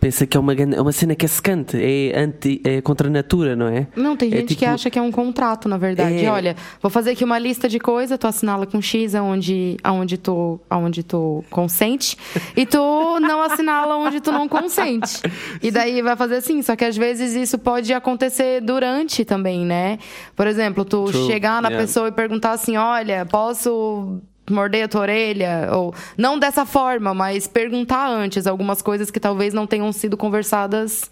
pensa 0.00 0.26
que 0.26 0.36
é 0.36 0.40
uma, 0.40 0.52
é 0.54 0.80
uma 0.80 0.92
cena 0.92 1.14
que 1.14 1.24
é 1.24 1.28
secante, 1.28 1.76
é, 1.76 2.18
anti, 2.18 2.60
é 2.64 2.80
contra 2.80 3.08
a 3.08 3.10
natura, 3.10 3.56
não 3.56 3.66
é? 3.68 3.86
Não, 3.96 4.16
tem 4.16 4.32
É 4.32 4.36
gente 4.38 4.48
que 4.48 4.54
tipo- 4.56 4.70
acha 4.70 4.90
que 4.90 4.98
é 4.98 5.02
um 5.02 5.10
contrato, 5.10 5.68
na 5.68 5.76
verdade. 5.76 6.24
É. 6.24 6.30
Olha, 6.30 6.56
vou 6.80 6.90
fazer 6.90 7.10
aqui 7.10 7.24
uma 7.24 7.38
lista 7.38 7.68
de 7.68 7.78
coisas, 7.78 8.16
tu 8.18 8.26
assinala 8.26 8.66
com 8.66 8.80
X 8.80 9.14
aonde, 9.14 9.76
aonde, 9.82 10.16
tu, 10.18 10.60
aonde 10.70 11.02
tu 11.02 11.44
consente, 11.50 12.16
e 12.56 12.64
tu 12.64 12.78
não 13.20 13.42
assinala 13.42 13.96
onde 13.96 14.20
tu 14.20 14.30
não 14.32 14.48
consente. 14.48 15.20
E 15.62 15.70
daí 15.70 16.00
vai 16.02 16.16
fazer 16.16 16.36
assim, 16.36 16.62
só 16.62 16.76
que 16.76 16.84
às 16.84 16.96
vezes 16.96 17.34
isso 17.34 17.58
pode 17.58 17.92
acontecer 17.92 18.60
durante 18.60 19.24
também, 19.24 19.64
né? 19.66 19.98
Por 20.36 20.46
exemplo, 20.46 20.84
tu 20.84 21.04
True, 21.06 21.26
chegar 21.26 21.60
na 21.60 21.68
yeah. 21.68 21.84
pessoa 21.86 22.08
e 22.08 22.12
perguntar 22.12 22.52
assim: 22.52 22.76
olha, 22.76 23.26
posso 23.26 24.20
morder 24.52 24.84
a 24.84 24.88
tua 24.88 25.02
orelha? 25.02 25.68
Ou 25.72 25.94
não 26.16 26.38
dessa 26.38 26.64
forma, 26.66 27.12
mas 27.14 27.46
perguntar 27.46 28.08
antes 28.10 28.46
algumas 28.46 28.80
coisas 28.82 29.10
que 29.10 29.20
talvez 29.20 29.52
não 29.54 29.66
tenham 29.66 29.90
sido 29.92 30.16
conversadas 30.16 31.10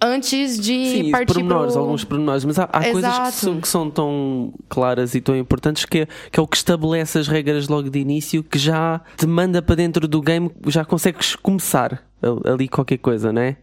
antes 0.00 0.60
de 0.60 0.86
Sim, 1.04 1.10
partir 1.10 1.34
pormenores, 1.34 1.72
pro... 1.72 1.82
alguns 1.82 2.04
pormenores, 2.04 2.44
mas 2.44 2.56
há, 2.58 2.64
há 2.72 2.90
coisas 2.92 3.18
que 3.18 3.32
são, 3.32 3.60
que 3.60 3.66
são 3.68 3.90
tão 3.90 4.52
claras 4.68 5.14
e 5.16 5.20
tão 5.20 5.36
importantes 5.36 5.84
que, 5.84 6.00
é- 6.02 6.06
que 6.30 6.38
é 6.38 6.42
o 6.42 6.46
que 6.46 6.56
estabelece 6.56 7.18
as 7.18 7.26
regras 7.26 7.66
logo 7.68 7.90
de 7.90 7.98
início, 7.98 8.44
que 8.44 8.58
já 8.58 9.00
te 9.16 9.26
manda 9.26 9.60
para 9.60 9.74
dentro 9.74 10.06
do 10.06 10.20
game, 10.20 10.50
já 10.68 10.84
consegues 10.84 11.34
começar 11.34 12.04
al- 12.22 12.40
ali 12.44 12.68
qualquer 12.68 12.98
coisa, 12.98 13.32
não 13.32 13.42
é? 13.42 13.56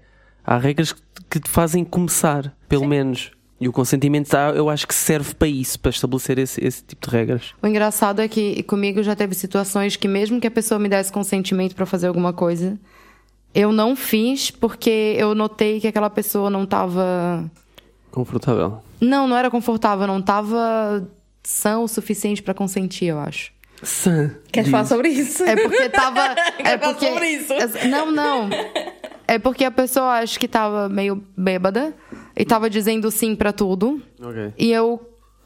Há 0.46 0.58
regras 0.58 0.92
que, 0.92 1.02
que 1.30 1.40
te 1.40 1.50
fazem 1.50 1.86
começar, 1.86 2.54
pelo 2.68 2.86
menos. 2.86 3.32
E 3.60 3.70
o 3.70 3.72
consentimento, 3.72 4.28
tá, 4.30 4.50
eu 4.50 4.70
acho 4.70 4.86
que 4.86 4.94
serve 4.94 5.34
para 5.34 5.48
isso, 5.48 5.80
para 5.80 5.90
estabelecer 5.90 6.38
esse, 6.40 6.62
esse 6.66 6.84
tipo 6.84 7.08
de 7.10 7.16
regras. 7.16 7.54
O 7.64 7.68
engraçado 7.68 8.22
é 8.22 8.28
que 8.28 8.62
comigo 8.64 9.02
já 9.02 9.16
teve 9.16 9.34
situações 9.34 9.96
que 9.96 10.08
mesmo 10.10 10.42
que 10.42 10.48
a 10.48 10.52
pessoa 10.52 10.78
me 10.78 10.90
desse 10.90 11.12
consentimento 11.12 11.74
pra 11.74 11.86
fazer 11.86 12.08
alguma 12.08 12.34
coisa, 12.34 12.78
eu 13.54 13.72
não 13.72 13.96
fiz 13.96 14.52
porque 14.52 15.16
eu 15.18 15.34
notei 15.34 15.80
que 15.80 15.88
aquela 15.88 16.10
pessoa 16.10 16.50
não 16.50 16.66
tava 16.66 17.50
Confortável. 18.12 18.80
não, 19.00 19.26
não 19.28 19.38
era 19.38 19.50
confortável, 19.50 20.06
não 20.06 20.22
tava 20.22 21.08
sã 21.42 21.80
o 21.80 21.88
suficiente 21.88 22.44
pra 22.44 22.54
consentir, 22.54 23.06
eu 23.06 23.20
acho. 23.20 23.54
Sã. 23.84 24.32
Queres 24.52 24.66
diz. 24.66 24.72
falar 24.72 24.86
sobre 24.86 25.10
isso? 25.10 25.44
É 25.44 25.56
porque 25.56 25.90
tava 25.90 26.20
é 26.60 26.62
Quer 26.64 26.80
falar 26.80 26.94
porque 26.94 27.08
sobre 27.08 27.28
isso? 27.30 27.54
É- 27.54 27.88
Não, 27.88 28.12
não. 28.12 28.50
É 29.28 29.40
porque 29.40 29.64
a 29.64 29.72
pessoa 29.72 30.20
acho 30.20 30.38
que 30.40 30.48
tava 30.48 30.88
meio 30.90 31.24
bêbada 31.38 31.94
e 32.38 32.46
tava 32.46 32.70
dizendo 32.70 33.10
sim 33.12 33.36
pra 33.36 33.52
tudo. 33.54 34.02
Ok. 34.22 34.54
E 34.58 34.72
eu, 34.72 35.00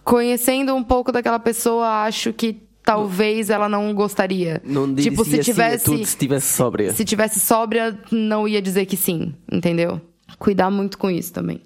conhecendo 0.04 0.76
um 0.76 0.84
pouco 0.84 1.12
daquela 1.12 1.40
pessoa, 1.40 2.04
acho 2.04 2.34
que 2.34 2.58
talvez 2.84 3.50
ela 3.50 3.70
não 3.70 3.94
gostaria. 3.94 4.62
Não 4.66 4.92
dizia 4.94 5.12
tipo, 5.12 5.24
se 5.24 5.32
sim 5.32 5.40
a 5.40 5.44
tivesse. 5.44 5.86
tudo 5.86 6.06
se 6.06 6.18
tivesse 6.18 6.54
sóbria. 6.54 6.94
Se 6.94 7.06
tivesse 7.06 7.40
sóbria, 7.40 7.98
não 8.12 8.48
ia 8.48 8.62
dizer 8.62 8.86
que 8.86 8.98
sim, 8.98 9.34
entendeu? 9.52 10.02
Cuidar 10.38 10.70
muito 10.72 10.98
com 10.98 11.10
isso 11.10 11.32
também. 11.34 11.62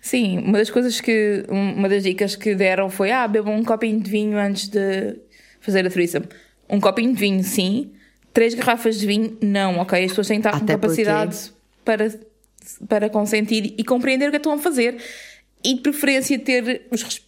Sim, 0.00 0.38
uma 0.38 0.58
das 0.58 0.70
coisas 0.70 1.00
que. 1.00 1.44
um- 1.48 1.74
Uma 1.76 1.88
das 1.88 2.02
dicas 2.02 2.36
que 2.36 2.54
deram 2.54 2.90
foi: 2.90 3.10
ah, 3.10 3.26
bebam 3.26 3.54
um 3.56 3.64
copinho 3.64 4.00
de 4.00 4.10
vinho 4.10 4.36
antes 4.38 4.68
de 4.68 5.16
fazer 5.60 5.86
a 5.86 5.90
threesome. 5.90 6.26
Um 6.68 6.78
copinho 6.80 7.12
de 7.14 7.18
vinho, 7.20 7.42
sim. 7.42 7.90
Três 8.32 8.52
garrafas 8.54 8.98
de 8.98 9.06
vinho, 9.06 9.36
não, 9.40 9.78
ok? 9.78 10.02
As 10.04 10.10
pessoas 10.10 10.26
têm 10.28 10.40
que 10.40 10.46
estar 10.48 10.58
com 10.58 10.64
Até 10.64 10.74
capacidade 10.74 11.52
para, 11.84 12.08
para 12.88 13.08
consentir 13.10 13.74
e 13.76 13.84
compreender 13.84 14.28
o 14.28 14.30
que 14.30 14.36
estão 14.38 14.52
a 14.52 14.58
fazer. 14.58 14.96
E 15.62 15.74
de 15.74 15.80
preferência 15.80 16.38
ter 16.38 16.86
os 16.90 17.22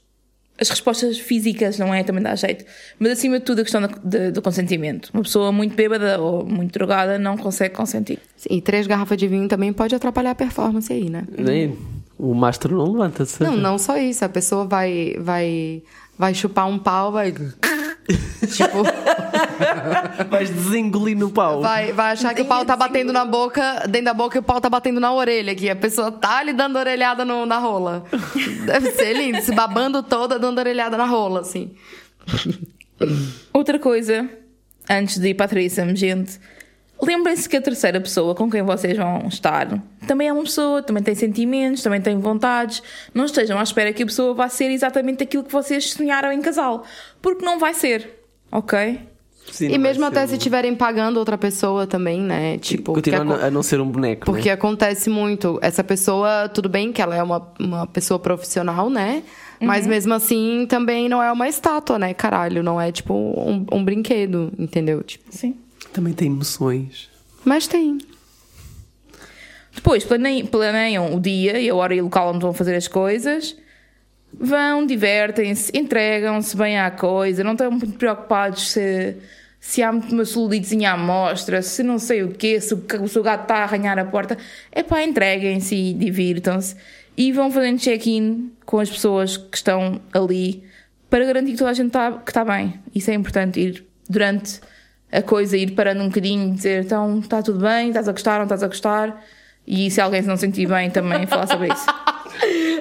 as 0.58 0.70
respostas 0.70 1.18
físicas, 1.18 1.78
não 1.78 1.92
é? 1.92 2.02
Também 2.02 2.22
dá 2.22 2.34
jeito. 2.34 2.64
Mas 2.98 3.12
acima 3.12 3.38
de 3.38 3.44
tudo, 3.44 3.58
a 3.60 3.62
questão 3.62 3.82
de- 4.02 4.30
do 4.30 4.40
consentimento. 4.40 5.10
Uma 5.12 5.22
pessoa 5.22 5.52
muito 5.52 5.74
bêbada 5.76 6.18
ou 6.18 6.46
muito 6.46 6.72
drogada 6.72 7.18
não 7.18 7.36
consegue 7.36 7.74
consentir. 7.74 8.18
Sim, 8.38 8.48
E 8.56 8.62
três 8.62 8.86
garrafas 8.86 9.18
de 9.18 9.28
vinho 9.28 9.46
também 9.48 9.70
pode 9.70 9.94
atrapalhar 9.94 10.30
a 10.30 10.34
performance 10.34 10.90
aí, 10.90 11.10
né? 11.10 11.24
Nem- 11.36 11.76
O 12.18 12.32
mastro 12.32 12.74
não 12.74 12.90
levanta-se. 12.90 13.42
Não, 13.42 13.54
não 13.54 13.76
só 13.78 13.98
isso. 13.98 14.24
A 14.24 14.30
pessoa 14.30 14.64
vai, 14.64 15.16
vai, 15.18 15.82
vai 16.18 16.32
chupar 16.32 16.66
um 16.66 16.78
pau, 16.78 17.12
vai. 17.12 17.32
tipo, 18.50 18.82
Vais 20.30 20.50
desengolir 20.50 21.16
no 21.16 21.30
pau. 21.30 21.60
vai, 21.60 21.92
vai 21.92 22.12
achar 22.12 22.34
que 22.34 22.42
o 22.42 22.44
pau 22.44 22.64
tá 22.64 22.76
batendo 22.76 23.12
na 23.12 23.24
boca, 23.24 23.84
dentro 23.88 24.06
da 24.06 24.14
boca 24.14 24.36
e 24.36 24.40
o 24.40 24.42
pau 24.42 24.60
tá 24.60 24.68
batendo 24.68 25.00
na 25.00 25.12
orelha 25.12 25.52
aqui. 25.52 25.68
A 25.70 25.76
pessoa 25.76 26.10
tá 26.12 26.38
ali 26.38 26.52
dando 26.52 26.78
orelhada 26.78 27.24
no- 27.24 27.46
na 27.46 27.58
rola. 27.58 28.04
Deve 28.64 28.90
ser 28.92 29.12
lindo, 29.14 29.40
se 29.42 29.52
babando 29.54 30.02
toda, 30.02 30.38
dando 30.38 30.58
orelhada 30.58 30.96
na 30.96 31.04
rola, 31.06 31.40
assim. 31.40 31.74
Outra 33.52 33.78
coisa, 33.78 34.28
antes 34.88 35.18
de 35.18 35.28
ir 35.28 35.34
para 35.34 35.46
a 35.54 35.94
gente, 35.94 36.40
lembrem-se 37.02 37.48
que 37.48 37.56
a 37.56 37.60
terceira 37.62 38.00
pessoa 38.00 38.34
com 38.34 38.50
quem 38.50 38.62
vocês 38.62 38.96
vão 38.96 39.26
estar 39.28 39.68
também 40.06 40.28
é 40.28 40.32
uma 40.32 40.42
pessoa, 40.44 40.82
também 40.82 41.02
tem 41.02 41.14
sentimentos, 41.14 41.82
também 41.82 42.00
tem 42.00 42.18
vontades. 42.18 42.82
Não 43.12 43.24
estejam 43.24 43.58
à 43.58 43.62
espera 43.62 43.92
que 43.92 44.02
a 44.02 44.06
pessoa 44.06 44.34
vá 44.34 44.48
ser 44.48 44.70
exatamente 44.70 45.22
aquilo 45.24 45.44
que 45.44 45.52
vocês 45.52 45.90
sonharam 45.92 46.30
em 46.32 46.40
casal, 46.40 46.84
porque 47.20 47.44
não 47.44 47.58
vai 47.58 47.74
ser, 47.74 48.22
ok? 48.50 49.00
Sim, 49.50 49.68
e 49.68 49.78
mesmo 49.78 50.04
até 50.04 50.24
um- 50.24 50.28
se 50.28 50.34
estiverem 50.34 50.74
pagando 50.74 51.18
outra 51.18 51.38
pessoa 51.38 51.86
também, 51.86 52.20
né? 52.20 52.58
Tipo, 52.58 52.94
a 52.96 53.24
não- 53.24 53.34
a 53.36 53.50
não 53.50 53.62
ser 53.62 53.80
um 53.80 53.88
boneco. 53.88 54.26
Porque 54.26 54.48
né? 54.48 54.54
acontece 54.54 55.08
muito. 55.08 55.58
Essa 55.62 55.84
pessoa, 55.84 56.48
tudo 56.48 56.68
bem 56.68 56.92
que 56.92 57.00
ela 57.00 57.14
é 57.16 57.22
uma, 57.22 57.52
uma 57.58 57.86
pessoa 57.86 58.18
profissional, 58.18 58.90
né? 58.90 59.22
Mas 59.60 59.86
mesmo 59.86 60.12
assim, 60.12 60.66
também 60.68 61.08
não 61.08 61.22
é 61.22 61.32
uma 61.32 61.48
estátua, 61.48 61.98
né? 61.98 62.12
Caralho, 62.12 62.62
não 62.62 62.78
é 62.80 62.92
tipo 62.92 63.14
um, 63.14 63.64
um 63.72 63.84
brinquedo, 63.84 64.52
entendeu? 64.58 65.02
Tipo, 65.02 65.24
Sim. 65.30 65.56
Também 65.92 66.12
tem 66.12 66.26
emoções. 66.28 67.08
mas 67.44 67.66
tem. 67.66 67.98
Depois 69.74 70.04
planeiam, 70.04 70.46
planeiam 70.46 71.14
o 71.14 71.20
dia 71.20 71.58
e 71.60 71.68
a 71.68 71.74
hora 71.74 71.94
e 71.94 72.00
o 72.00 72.04
local 72.04 72.30
onde 72.30 72.40
vão 72.40 72.52
fazer 72.52 72.74
as 72.74 72.88
coisas. 72.88 73.56
Vão, 74.32 74.84
divertem-se, 74.84 75.70
entregam-se 75.76 76.56
bem 76.56 76.78
à 76.78 76.90
coisa, 76.90 77.42
não 77.42 77.52
estão 77.52 77.70
muito 77.70 77.98
preocupados 77.98 78.70
se, 78.70 79.16
se 79.58 79.82
há 79.82 79.90
uma 79.90 80.24
celulidezinha 80.24 80.92
à 80.92 80.96
mostra, 80.96 81.62
se 81.62 81.82
não 81.82 81.98
sei 81.98 82.22
o 82.22 82.28
quê, 82.28 82.60
se 82.60 82.74
o, 82.74 83.08
seu 83.08 83.22
gato 83.22 83.42
está 83.42 83.56
a 83.56 83.62
arranhar 83.62 83.98
a 83.98 84.04
porta. 84.04 84.36
É 84.70 84.82
pá, 84.82 85.02
entreguem-se 85.02 85.74
e 85.74 85.94
divirtam-se. 85.94 86.76
E 87.16 87.32
vão 87.32 87.50
fazendo 87.50 87.78
check-in 87.78 88.52
com 88.66 88.78
as 88.78 88.90
pessoas 88.90 89.36
que 89.38 89.56
estão 89.56 90.00
ali 90.12 90.62
para 91.08 91.24
garantir 91.24 91.52
que 91.52 91.58
toda 91.58 91.70
a 91.70 91.74
gente 91.74 91.88
está, 91.88 92.12
que 92.12 92.30
está 92.30 92.44
bem. 92.44 92.78
Isso 92.94 93.10
é 93.10 93.14
importante, 93.14 93.58
ir 93.58 93.86
durante 94.08 94.60
a 95.10 95.22
coisa, 95.22 95.56
ir 95.56 95.70
parando 95.70 96.02
um 96.02 96.08
bocadinho 96.08 96.52
dizer 96.54 96.84
então 96.84 97.20
está 97.20 97.42
tudo 97.42 97.60
bem, 97.60 97.88
estás 97.88 98.08
a 98.08 98.12
gostar, 98.12 98.36
não 98.36 98.44
estás 98.44 98.62
a 98.62 98.66
gostar. 98.66 99.24
E 99.66 99.90
se 99.90 100.00
alguém 100.00 100.22
se 100.22 100.28
não 100.28 100.36
sentir 100.36 100.68
bem 100.68 100.90
também 100.90 101.26
falar 101.26 101.46
sobre 101.46 101.68
isso. 101.68 101.86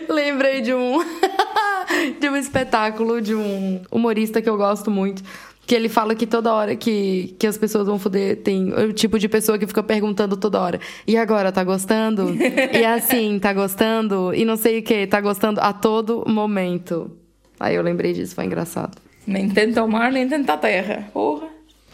Lembrei 0.10 0.62
de 0.62 0.74
um 0.74 1.00
de 2.20 2.30
um 2.30 2.36
espetáculo 2.36 3.22
de 3.22 3.34
um 3.36 3.82
humorista 3.92 4.42
que 4.42 4.50
eu 4.50 4.58
gosto 4.58 4.90
muito. 4.92 5.24
Que 5.66 5.74
ele 5.74 5.90
fala 5.90 6.14
que 6.14 6.28
toda 6.28 6.54
hora 6.54 6.76
que, 6.76 7.36
que 7.40 7.48
as 7.48 7.58
pessoas 7.58 7.88
vão 7.88 7.98
foder, 7.98 8.38
tem 8.44 8.72
o 8.72 8.94
tipo 8.94 9.18
de 9.18 9.28
pessoa 9.28 9.58
que 9.58 9.66
fica 9.66 9.82
perguntando 9.82 10.38
toda 10.38 10.62
hora. 10.62 10.80
E 11.08 11.18
agora, 11.18 11.52
tá 11.52 11.64
gostando? 11.64 12.36
e 12.72 12.86
assim, 12.86 13.40
tá 13.40 13.52
gostando? 13.52 14.32
E 14.34 14.46
não 14.46 14.58
sei 14.58 14.80
o 14.80 14.84
que, 14.84 15.08
tá 15.08 15.20
gostando 15.20 15.60
a 15.60 15.74
todo 15.74 16.24
momento. 16.28 17.18
Aí 17.60 17.76
eu 17.76 17.82
lembrei 17.82 18.14
disso, 18.14 18.36
foi 18.36 18.46
engraçado. 18.46 18.96
Nem 19.26 19.50
tanto 19.50 19.80
ao 19.80 19.88
mar, 19.88 20.12
nem 20.12 20.30
tanto 20.30 20.48
à 20.52 20.58
terra. 20.58 21.10
Porra. 21.12 21.48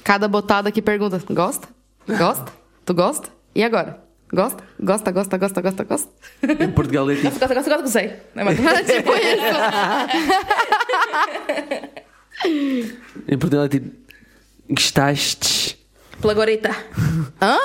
Cada 0.03 0.27
botada 0.27 0.69
que 0.69 0.81
pergunta, 0.81 1.21
gosta? 1.29 1.69
Gosta? 2.05 2.51
Tu 2.83 2.93
gosta? 2.93 3.29
E 3.55 3.63
agora? 3.63 4.03
Gosta? 4.33 4.63
Gosta, 4.79 5.11
gosta, 5.11 5.37
gosta, 5.37 5.61
gosta, 5.61 5.83
gosta? 5.83 6.09
Em 6.63 6.71
Portugal 6.71 7.09
é 7.11 7.15
tipo. 7.15 7.29
Gosto, 7.29 7.49
gosto, 7.49 7.81
gostei. 7.81 8.13
Não 8.33 8.41
é 8.41 8.45
mais- 8.45 8.57
tipo 8.87 9.11
isso. 9.13 9.51
Em 13.27 13.37
Portugal 13.37 13.65
é 13.65 13.69
tipo. 13.69 13.91
Gostaste? 14.69 15.77
Pela 16.21 16.33
gorita. 16.33 16.69
Hã? 17.41 17.57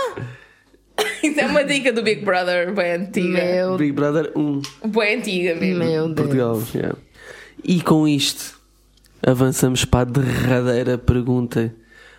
Isso 1.23 1.39
é 1.41 1.47
uma 1.47 1.63
dica 1.63 1.93
do 1.93 2.03
Big 2.03 2.25
Brother, 2.25 2.73
bem 2.75 2.93
antiga. 2.93 3.29
Meu, 3.29 3.77
Big 3.77 3.93
Brother 3.93 4.33
1. 4.35 4.63
Bem 4.87 5.19
antiga 5.19 5.55
mesmo. 5.55 5.85
meu 5.85 6.09
Deus. 6.09 6.17
Portugal. 6.17 6.63
yeah. 6.75 6.97
E 7.63 7.81
com 7.83 8.09
isto, 8.09 8.59
avançamos 9.25 9.85
para 9.85 10.01
a 10.01 10.05
derradeira 10.05 10.97
pergunta. 10.99 11.75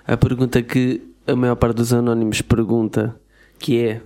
A 0.06 0.16
pergunta 0.16 0.62
que 0.62 1.01
a 1.25 1.36
maior 1.36 1.56
parte 1.56 1.77
dos 1.77 1.92
anónimos 1.92 2.42
pergunta, 2.42 3.20
que 3.60 3.80
é 3.84 4.01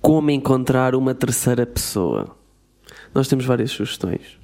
como 0.00 0.30
encontrar 0.30 0.94
uma 0.94 1.14
terceira 1.14 1.66
pessoa? 1.66 2.36
Nós 3.14 3.28
temos 3.28 3.44
várias 3.44 3.70
sugestões. 3.70 4.38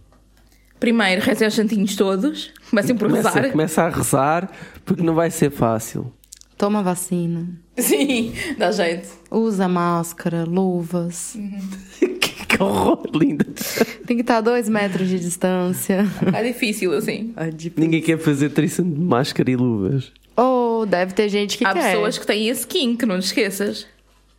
Primeiro, 0.79 1.23
rezem 1.23 1.49
os 1.49 1.55
santinhos 1.55 1.97
todos. 1.97 2.53
Comecem 2.69 2.97
por 2.97 3.09
Começa, 3.09 3.31
rezar. 3.31 3.51
começa 3.51 3.83
a 3.83 3.89
rezar, 3.89 4.51
porque 4.85 5.03
não 5.03 5.15
vai 5.15 5.31
ser 5.31 5.51
fácil. 5.51 6.13
Toma 6.59 6.83
vacina. 6.83 7.49
Sim, 7.77 8.33
dá 8.59 8.71
jeito. 8.73 9.09
Usa 9.31 9.69
máscara, 9.69 10.45
luvas. 10.45 11.37
que 12.49 12.63
horror, 12.63 13.03
linda. 13.15 13.45
Tem 14.07 14.17
que 14.17 14.23
estar 14.23 14.39
a 14.39 14.41
dois 14.41 14.69
metros 14.69 15.09
de 15.09 15.19
distância. 15.19 16.05
É 16.35 16.43
difícil 16.43 16.93
assim. 16.95 17.35
Ninguém 17.77 18.01
quer 18.01 18.19
fazer 18.19 18.51
trição 18.51 18.89
de 18.89 18.99
máscara 19.01 19.51
e 19.51 19.57
luvas. 19.57 20.13
Ou 20.37 20.85
deve 20.87 21.13
ter 21.15 21.29
gente 21.29 21.57
que 21.59 21.65
Há 21.67 21.73
quer. 21.73 21.93
pessoas 21.93 22.19
que 22.19 22.27
têm 22.27 22.49
esse 22.49 22.61
skin, 22.61 22.97
que 22.97 23.07
não 23.07 23.19
te 23.19 23.25
esqueças. 23.27 23.87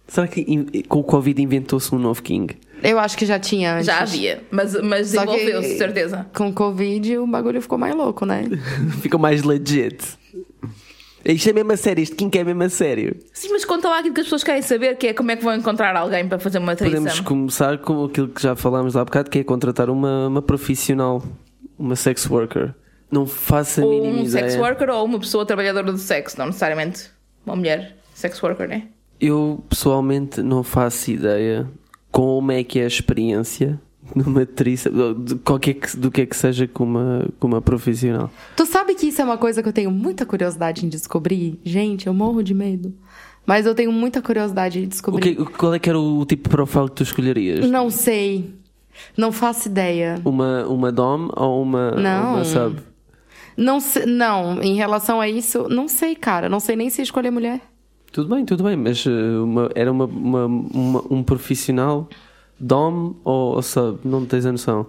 Será 0.07 0.27
que 0.27 0.83
com 0.87 0.99
o 0.99 1.03
Covid 1.03 1.41
inventou-se 1.41 1.93
um 1.93 1.99
novo 1.99 2.21
King? 2.23 2.55
Eu 2.83 2.99
acho 2.99 3.17
que 3.17 3.25
já 3.25 3.39
tinha 3.39 3.75
antes. 3.75 3.87
Já 3.87 3.99
havia, 4.01 4.43
mas, 4.51 4.73
mas 4.81 5.11
desenvolveu-se, 5.11 5.69
de 5.69 5.77
certeza. 5.77 6.27
Com 6.35 6.53
Covid, 6.53 7.17
o 7.17 7.27
bagulho 7.27 7.61
ficou 7.61 7.77
mais 7.77 7.95
louco, 7.95 8.25
né? 8.25 8.45
Ficou 9.01 9.19
mais 9.19 9.43
legit. 9.43 9.97
Isto 11.25 11.49
é 11.49 11.53
mesmo 11.53 11.71
a 11.73 11.77
sério, 11.77 12.01
este 12.01 12.15
King 12.15 12.37
é 12.37 12.43
mesmo 12.43 12.63
a 12.63 12.69
sério. 12.69 13.17
Sim, 13.33 13.49
mas 13.51 13.65
conta 13.65 13.89
lá 13.89 13.99
aquilo 13.99 14.13
que 14.13 14.21
as 14.21 14.27
pessoas 14.27 14.43
querem 14.43 14.61
saber, 14.61 14.95
que 14.95 15.07
é 15.07 15.13
como 15.13 15.29
é 15.31 15.35
que 15.35 15.43
vão 15.43 15.53
encontrar 15.55 15.93
alguém 15.95 16.25
para 16.27 16.39
fazer 16.39 16.59
uma 16.59 16.73
Podemos 16.75 17.03
traição. 17.03 17.23
começar 17.25 17.77
com 17.79 18.05
aquilo 18.05 18.29
que 18.29 18.41
já 18.41 18.55
falámos 18.55 18.95
há 18.95 19.03
bocado, 19.03 19.29
que 19.29 19.39
é 19.39 19.43
contratar 19.43 19.89
uma, 19.89 20.27
uma 20.27 20.41
profissional, 20.41 21.21
uma 21.77 21.95
sex 21.97 22.29
worker. 22.29 22.73
Não 23.11 23.25
faço 23.25 23.81
a 23.81 23.85
Ou 23.85 23.91
mínima 23.91 24.19
um 24.21 24.25
ideia. 24.25 24.49
sex 24.49 24.55
worker 24.57 24.89
ou 24.89 25.03
uma 25.03 25.19
pessoa 25.19 25.45
trabalhadora 25.45 25.91
do 25.91 25.97
sexo, 25.97 26.37
não 26.37 26.45
necessariamente 26.47 27.09
uma 27.45 27.55
mulher 27.55 27.97
sex 28.13 28.41
worker, 28.41 28.67
né? 28.69 28.83
Eu 29.19 29.63
pessoalmente 29.69 30.41
não 30.41 30.63
faço 30.63 31.11
ideia 31.11 31.67
como 32.11 32.51
é 32.51 32.63
que 32.63 32.79
é 32.79 32.83
a 32.83 32.87
experiência 32.87 33.79
numa 34.15 34.43
atriz, 34.43 34.85
qualquer 35.43 35.73
que, 35.73 35.97
do 35.97 36.09
que 36.09 36.21
é 36.21 36.25
que 36.25 36.35
seja 36.35 36.67
com 36.67 36.83
uma, 36.85 37.27
com 37.39 37.47
uma 37.47 37.61
profissional. 37.61 38.29
Tu 38.55 38.65
sabe 38.65 38.95
que 38.95 39.07
isso 39.07 39.21
é 39.21 39.25
uma 39.25 39.37
coisa 39.37 39.61
que 39.61 39.67
eu 39.67 39.73
tenho 39.73 39.91
muita 39.91 40.25
curiosidade 40.25 40.85
em 40.85 40.89
descobrir? 40.89 41.59
Gente, 41.63 42.07
eu 42.07 42.13
morro 42.13 42.41
de 42.41 42.53
medo. 42.53 42.93
Mas 43.45 43.65
eu 43.65 43.73
tenho 43.73 43.91
muita 43.91 44.21
curiosidade 44.21 44.79
de 44.79 44.85
O 44.85 44.89
descobrir. 44.89 45.35
que, 45.35 45.45
qual 45.45 45.73
é 45.73 45.79
que 45.79 45.89
era 45.89 45.99
o 45.99 46.25
tipo 46.25 46.43
de 46.43 46.49
profile 46.49 46.85
que 46.89 46.95
tu 46.95 47.03
escolherias? 47.03 47.69
Não 47.69 47.89
sei. 47.89 48.53
Não 49.15 49.31
faço 49.31 49.67
ideia. 49.67 50.19
Uma, 50.25 50.65
uma 50.67 50.91
dom 50.91 51.29
ou 51.35 51.61
uma, 51.61 51.91
Não. 51.91 52.35
uma 52.35 52.43
sub? 52.45 52.79
Não, 53.55 53.79
não, 54.05 54.61
em 54.61 54.75
relação 54.75 55.19
a 55.19 55.27
isso, 55.27 55.67
não 55.69 55.87
sei, 55.87 56.13
cara. 56.15 56.47
Não 56.49 56.59
sei 56.59 56.75
nem 56.75 56.89
se 56.89 57.01
escolher 57.01 57.31
mulher. 57.31 57.61
Tudo 58.11 58.33
bem, 58.35 58.45
tudo 58.45 58.63
bem, 58.63 58.75
mas 58.75 59.05
uh, 59.05 59.43
uma- 59.43 59.69
era 59.75 59.91
uma, 59.91 60.05
uma- 60.05 60.45
uma- 60.45 61.03
um 61.09 61.21
profissional 61.23 62.07
dom 62.59 63.15
ou, 63.23 63.55
ou 63.55 63.61
sub? 63.61 63.99
Não 64.03 64.25
tens 64.25 64.45
a 64.45 64.51
noção? 64.51 64.87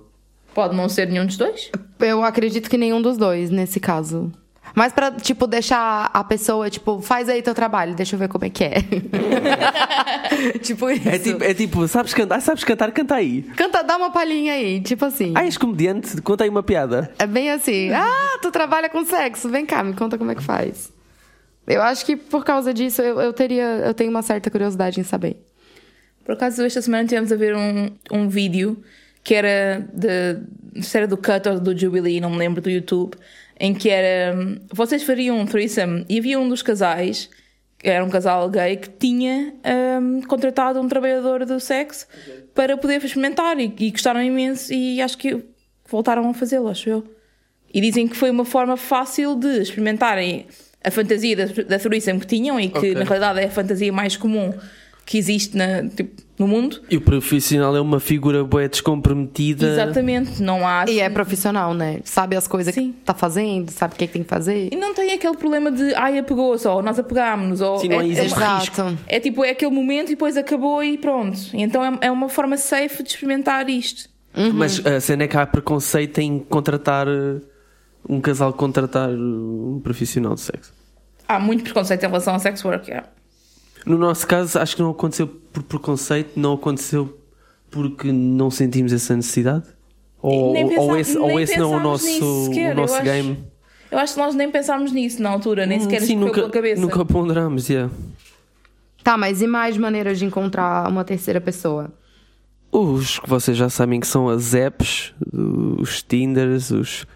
Pode 0.55 0.75
não 0.75 0.89
ser 0.89 1.09
nenhum 1.09 1.27
dos 1.27 1.37
dois. 1.37 1.71
Eu 2.01 2.25
acredito 2.25 2.71
que 2.71 2.79
nenhum 2.79 3.03
dos 3.03 3.17
dois, 3.19 3.51
nesse 3.51 3.79
caso. 3.79 4.33
Mas 4.75 4.93
pra, 4.93 5.11
tipo, 5.11 5.47
deixar 5.47 6.11
a 6.13 6.23
pessoa, 6.25 6.69
tipo, 6.71 7.01
faz 7.01 7.29
aí 7.29 7.43
teu 7.43 7.55
trabalho, 7.55 7.95
deixa 7.95 8.15
eu 8.15 8.19
ver 8.19 8.29
como 8.29 8.45
é 8.45 8.51
que 8.51 8.65
é. 8.65 8.83
tipo 10.63 10.89
isso. 10.91 11.09
É 11.09 11.19
tipo, 11.19 11.43
é 11.45 11.55
tipo, 11.55 11.89
sabes 11.89 12.15
cantar, 12.15 12.41
sabes 12.41 12.65
cantar, 12.65 12.93
canta 12.93 13.15
aí. 13.15 13.43
Canta, 13.57 13.83
dá 13.83 13.97
uma 13.97 14.11
palhinha 14.11 14.53
aí, 14.55 14.81
tipo 14.81 15.05
assim. 15.05 15.33
Ah, 15.35 15.45
és 15.45 15.57
comediante, 15.57 16.21
conta 16.23 16.45
aí 16.45 16.51
uma 16.51 16.63
piada. 16.63 17.11
É 17.19 17.27
bem 17.27 17.51
assim. 17.51 17.91
Ah, 17.91 18.39
tu 18.43 18.51
trabalha 18.51 18.89
com 18.89 19.05
sexo, 19.05 19.49
vem 19.49 19.65
cá, 19.67 19.83
me 19.83 19.95
conta 19.95 20.19
como 20.19 20.31
é 20.31 20.35
que 20.35 20.43
faz. 20.43 20.93
Eu 21.69 21.83
acho 21.83 22.05
que 22.05 22.17
por 22.17 22.45
causa 22.45 22.73
disso 22.73 23.03
eu, 23.03 23.21
eu 23.21 23.33
teria, 23.33 23.83
eu 23.87 23.95
tenho 23.95 24.11
uma 24.11 24.23
certa 24.23 24.51
curiosidade 24.51 24.99
em 24.99 25.05
saber. 25.05 25.37
Por 26.25 26.33
acaso, 26.33 26.63
esta 26.65 26.83
semana 26.83 27.07
tivemos 27.07 27.31
a 27.31 27.37
ver 27.37 27.55
um, 27.55 27.91
um 28.11 28.29
vídeo 28.29 28.83
que 29.23 29.35
era 29.35 29.87
de, 29.93 30.83
se 30.83 30.97
era 30.97 31.07
do 31.07 31.17
Cut 31.17 31.49
ou 31.49 31.61
do 31.61 31.77
Jubilee, 31.77 32.21
não 32.21 32.31
me 32.31 32.39
lembro, 32.39 32.63
do 32.63 32.71
YouTube, 32.71 33.15
em 33.61 33.75
que 33.75 33.91
era. 33.91 34.35
Vocês 34.73 35.03
fariam 35.03 35.39
um 35.39 35.45
threesome 35.45 36.07
e 36.09 36.19
havia 36.19 36.39
um 36.41 36.49
dos 36.49 36.63
casais, 36.63 37.29
que 37.79 37.89
era 37.89 38.05
um 38.05 38.09
casal 38.09 38.49
gay, 38.49 38.77
que 38.77 38.89
tinha 38.89 39.55
hum, 40.01 40.23
contratado 40.23 40.81
um 40.81 40.89
trabalhador 40.89 41.45
do 41.45 41.61
sexo 41.61 42.07
para 42.55 42.77
poder 42.77 43.05
experimentar 43.05 43.59
e, 43.59 43.75
e 43.79 43.91
gostaram 43.91 44.23
imenso 44.23 44.73
e 44.73 45.03
acho 45.03 45.19
que 45.19 45.45
voltaram 45.87 46.29
a 46.29 46.35
fazê-lo, 46.35 46.69
acho 46.69 46.89
eu. 46.89 47.05
E 47.73 47.81
dizem 47.81 48.09
que 48.09 48.17
foi 48.17 48.31
uma 48.31 48.45
forma 48.45 48.77
fácil 48.77 49.35
de 49.35 49.61
experimentarem 49.61 50.47
a 50.85 50.91
fantasia 50.91 51.37
da, 51.37 51.45
da 51.65 51.79
threesome 51.79 52.21
que 52.21 52.27
tinham 52.27 52.59
e 52.61 52.69
que 52.69 52.79
Ok. 52.79 52.95
na 52.95 53.05
realidade 53.05 53.41
é 53.41 53.45
a 53.47 53.51
fantasia 53.51 53.93
mais 53.93 54.17
comum 54.17 54.53
que 55.05 55.17
existe 55.17 55.57
na, 55.57 55.89
tipo, 55.89 56.23
no 56.39 56.47
mundo. 56.47 56.83
E 56.91 56.97
o 56.99 57.01
profissional 57.01 57.75
é 57.75 57.81
uma 57.81 57.99
figura 57.99 58.45
bué 58.45 58.69
descomprometida. 58.69 59.67
Exatamente, 59.67 60.43
não 60.43 60.69
há. 60.69 60.85
E 60.87 61.01
é 61.01 61.09
profissional, 61.09 61.73
né? 61.73 62.01
Sabe 62.05 62.37
as 62.37 62.47
coisas 62.47 62.75
Sim. 62.75 62.93
que 62.93 62.99
tá 63.07 63.15
fazendo, 63.15 63.71
sabe 63.71 63.95
o 63.95 63.97
que, 63.97 64.05
é 64.05 64.07
que 64.07 64.13
tem 64.13 64.23
que 64.23 64.29
fazer. 64.29 64.69
E 64.71 64.77
não 64.77 64.93
tem 64.95 65.11
aquele 65.15 65.35
problema 65.35 65.73
de 65.73 65.95
ai, 65.95 66.19
apegou-se, 66.19 66.69
ou 66.69 66.83
nós 66.83 66.99
apegámos-nos, 66.99 67.63
ou. 67.63 67.79
Sim, 67.79 67.89
não 67.89 68.03
é, 68.03 68.07
existe 68.07 68.35
é, 68.35 68.37
uma- 68.37 68.63
Exato. 68.63 68.99
é 69.07 69.19
tipo, 69.19 69.43
é 69.43 69.51
aquele 69.51 69.71
momento 69.73 70.09
e 70.09 70.11
depois 70.11 70.37
acabou 70.37 70.85
e 70.85 70.99
pronto. 70.99 71.39
Então 71.55 71.83
é, 71.83 72.07
é 72.09 72.11
uma 72.11 72.29
forma 72.29 72.59
safe 72.59 73.03
de 73.03 73.09
experimentar 73.09 73.69
isto. 73.71 74.11
Mas 74.55 74.85
a 74.87 75.01
cena 75.01 75.25
é 75.25 75.27
que 75.27 75.37
há 75.39 75.47
preconceito 75.47 76.19
em 76.19 76.39
contratar 76.39 77.09
uh, 77.09 77.41
um 78.09 78.21
casal 78.21 78.53
contratar 78.53 79.11
um 79.11 79.81
profissional 79.83 80.35
de 80.35 80.41
sexo. 80.41 80.73
Há 81.27 81.39
muito 81.39 81.63
preconceito 81.63 82.03
em 82.03 82.07
relação 82.07 82.35
ao 82.35 82.41
sex 82.41 82.65
work, 82.65 82.91
é. 82.91 83.05
No 83.87 83.97
nosso 83.99 84.27
caso, 84.27 84.59
acho 84.59 84.75
que 84.77 84.83
não 84.83 84.91
aconteceu 84.91 85.27
por 85.27 85.63
preconceito, 85.63 86.39
não 86.39 86.55
aconteceu 86.55 87.19
porque 87.71 88.11
não 88.11 88.51
sentimos 88.51 88.93
essa 88.93 89.15
necessidade. 89.15 89.65
Ou, 90.21 90.53
Nem 90.53 90.65
ou 90.65 90.71
pensa- 90.71 90.99
esse, 91.01 91.19
ou 91.19 91.39
esse 91.41 91.59
não 91.59 91.75
é 91.75 91.77
o 91.77 91.81
nosso, 91.81 92.45
sequer, 92.47 92.73
o 92.73 92.81
nosso 92.81 92.95
eu 92.95 92.97
acho. 92.97 93.05
game. 93.05 93.45
Eu 93.91 93.99
acho 93.99 94.15
que 94.15 94.21
nós 94.21 94.35
nem 94.35 94.51
pensámos 94.51 94.91
nisso 94.93 95.23
na 95.23 95.31
altura, 95.31 95.65
nem 95.65 95.81
sequer 95.81 96.03
Hum, 96.03 96.07
Sim, 96.07 96.17
nos 96.17 96.27
nunca, 96.27 96.41
pela 96.41 96.51
cabeça. 96.51 96.81
nunca 96.83 97.05
ponderamos, 97.05 97.69
yeah. 97.71 97.91
Tá, 99.05 99.17
mas 99.17 99.41
e 99.41 99.47
mais 99.47 99.77
maneiras 99.79 100.19
de 100.19 100.25
encontrar 100.25 100.89
uma 100.91 101.05
terceira 101.05 101.41
pessoa? 101.41 101.91
Os 102.71 103.19
que 103.19 103.29
vocês 103.29 103.57
já 103.57 103.71
sabem 103.71 103.99
que 104.01 104.07
são 104.07 104.29
as 104.29 104.53
apps, 104.55 105.15
os 105.81 106.03
Tinders, 106.03 106.71
os, 106.71 107.07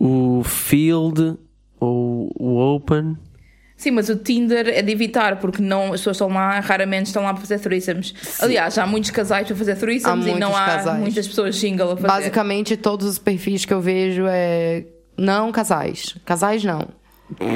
o 0.00 0.42
Field 0.42 1.36
ou 1.78 2.32
o 2.34 2.56
Open. 2.74 3.16
Sim, 3.76 3.92
mas 3.92 4.08
o 4.08 4.16
Tinder 4.16 4.68
é 4.68 4.82
de 4.82 4.92
evitar, 4.92 5.36
porque 5.36 5.62
não, 5.62 5.92
as 5.92 6.00
pessoas 6.00 6.16
estão 6.16 6.28
lá, 6.28 6.60
raramente 6.60 7.06
estão 7.06 7.22
lá 7.22 7.32
para 7.32 7.40
fazer 7.40 7.58
threesomes. 7.60 8.14
Aliás, 8.40 8.76
há 8.76 8.86
muitos 8.86 9.10
casais 9.10 9.46
para 9.46 9.56
fazer 9.56 9.76
threesomes 9.76 10.26
Há 10.26 10.30
e 10.30 10.38
não 10.38 10.54
há 10.54 10.66
casais. 10.66 11.00
muitas 11.00 11.26
pessoas 11.28 11.56
single 11.56 11.92
a 11.92 11.96
fazer. 11.96 12.08
Basicamente, 12.08 12.76
todos 12.76 13.06
os 13.06 13.18
perfis 13.18 13.64
que 13.64 13.72
eu 13.72 13.80
vejo 13.80 14.24
é 14.26 14.84
não 15.16 15.52
casais. 15.52 16.16
Casais 16.26 16.62
não. 16.64 16.88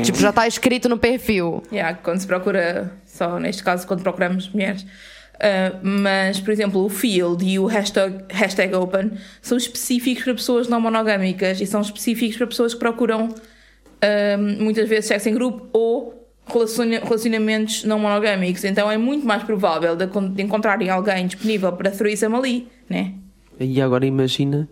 tipo, 0.02 0.18
já 0.18 0.32
tá 0.32 0.46
escrito 0.46 0.88
no 0.88 0.96
perfil. 0.96 1.62
Yeah, 1.70 1.98
quando 2.02 2.20
se 2.20 2.26
procura, 2.26 2.92
só 3.06 3.38
neste 3.38 3.62
caso, 3.62 3.86
quando 3.86 4.02
procuramos 4.02 4.48
mulheres. 4.48 4.86
Uh, 5.34 5.78
mas, 5.82 6.38
por 6.40 6.52
exemplo, 6.52 6.84
o 6.84 6.88
field 6.88 7.44
e 7.44 7.58
o 7.58 7.66
hashtag, 7.66 8.24
hashtag 8.30 8.72
open 8.74 9.10
são 9.42 9.58
específicos 9.58 10.22
para 10.24 10.34
pessoas 10.34 10.68
não 10.68 10.80
monogâmicas 10.80 11.60
e 11.60 11.66
são 11.66 11.80
específicos 11.80 12.36
para 12.36 12.46
pessoas 12.46 12.72
que 12.72 12.78
procuram 12.80 13.28
uh, 13.28 14.62
muitas 14.62 14.88
vezes 14.88 15.06
sexo 15.06 15.28
em 15.28 15.34
grupo 15.34 15.68
ou 15.72 16.28
relaciona- 16.46 17.00
relacionamentos 17.00 17.82
não 17.84 17.98
monogâmicos. 17.98 18.64
Então 18.64 18.88
é 18.90 18.96
muito 18.96 19.26
mais 19.26 19.42
provável 19.42 19.96
de, 19.96 20.06
de 20.06 20.42
encontrarem 20.42 20.88
alguém 20.88 21.26
disponível 21.26 21.72
para 21.72 21.90
threesome 21.90 22.36
ali, 22.36 22.68
né? 22.88 23.12
E 23.58 23.80
agora 23.82 24.06
imagina 24.06 24.68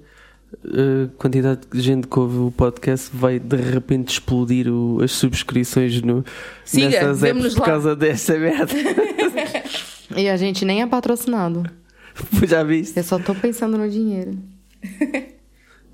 a 0.64 1.08
quantidade 1.18 1.62
de 1.72 1.80
gente 1.80 2.06
que 2.06 2.18
ouve 2.18 2.36
o 2.38 2.50
podcast 2.52 3.10
vai 3.12 3.38
de 3.40 3.56
repente 3.56 4.10
explodir 4.12 4.68
o- 4.68 5.02
as 5.02 5.10
subscrições 5.10 6.00
no, 6.02 6.24
Siga, 6.64 6.88
nessas 6.88 7.22
apps 7.24 7.54
por 7.54 7.60
lá. 7.60 7.66
causa 7.66 7.96
desta 7.96 8.38
merda. 8.38 8.72
E 10.16 10.28
a 10.28 10.36
gente 10.36 10.64
nem 10.64 10.82
é 10.82 10.86
patrocinado. 10.86 11.64
Já 12.46 12.62
viste? 12.62 12.96
Eu 12.98 13.04
só 13.04 13.18
tô 13.18 13.34
pensando 13.34 13.76
no 13.78 13.88
dinheiro. 13.88 14.38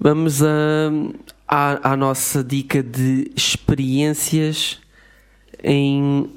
Vamos 0.01 0.43
a, 0.43 0.91
à, 1.47 1.93
à 1.93 1.97
nossa 1.97 2.43
dica 2.45 2.83
de 2.83 3.31
experiências 3.35 4.79
em 5.63 6.31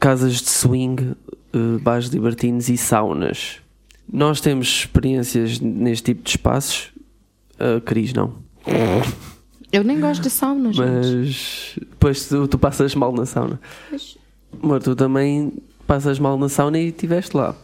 casas 0.00 0.34
de 0.40 0.50
swing, 0.50 1.14
eh, 1.52 1.78
bares 1.80 2.08
libertinos 2.08 2.68
e 2.68 2.76
saunas. 2.76 3.58
Nós 4.12 4.40
temos 4.40 4.66
experiências 4.68 5.60
neste 5.60 6.06
tipo 6.06 6.22
de 6.24 6.30
espaços. 6.30 6.92
A 7.58 7.80
Cris 7.80 8.12
não. 8.12 8.34
Eu 9.72 9.84
nem 9.84 10.00
gosto 10.00 10.22
de 10.22 10.30
sauna, 10.30 10.72
gente. 10.72 10.84
Mas 10.84 11.74
depois 11.78 12.26
tu, 12.28 12.48
tu 12.48 12.58
passas 12.58 12.94
mal 12.94 13.12
na 13.12 13.24
sauna. 13.26 13.60
Mas- 13.90 14.18
Mas 14.60 14.84
tu 14.84 14.94
também 14.96 15.52
passas 15.84 16.18
mal 16.18 16.38
na 16.38 16.48
sauna 16.48 16.78
e 16.78 16.88
estiveste 16.88 17.36
lá. 17.36 17.54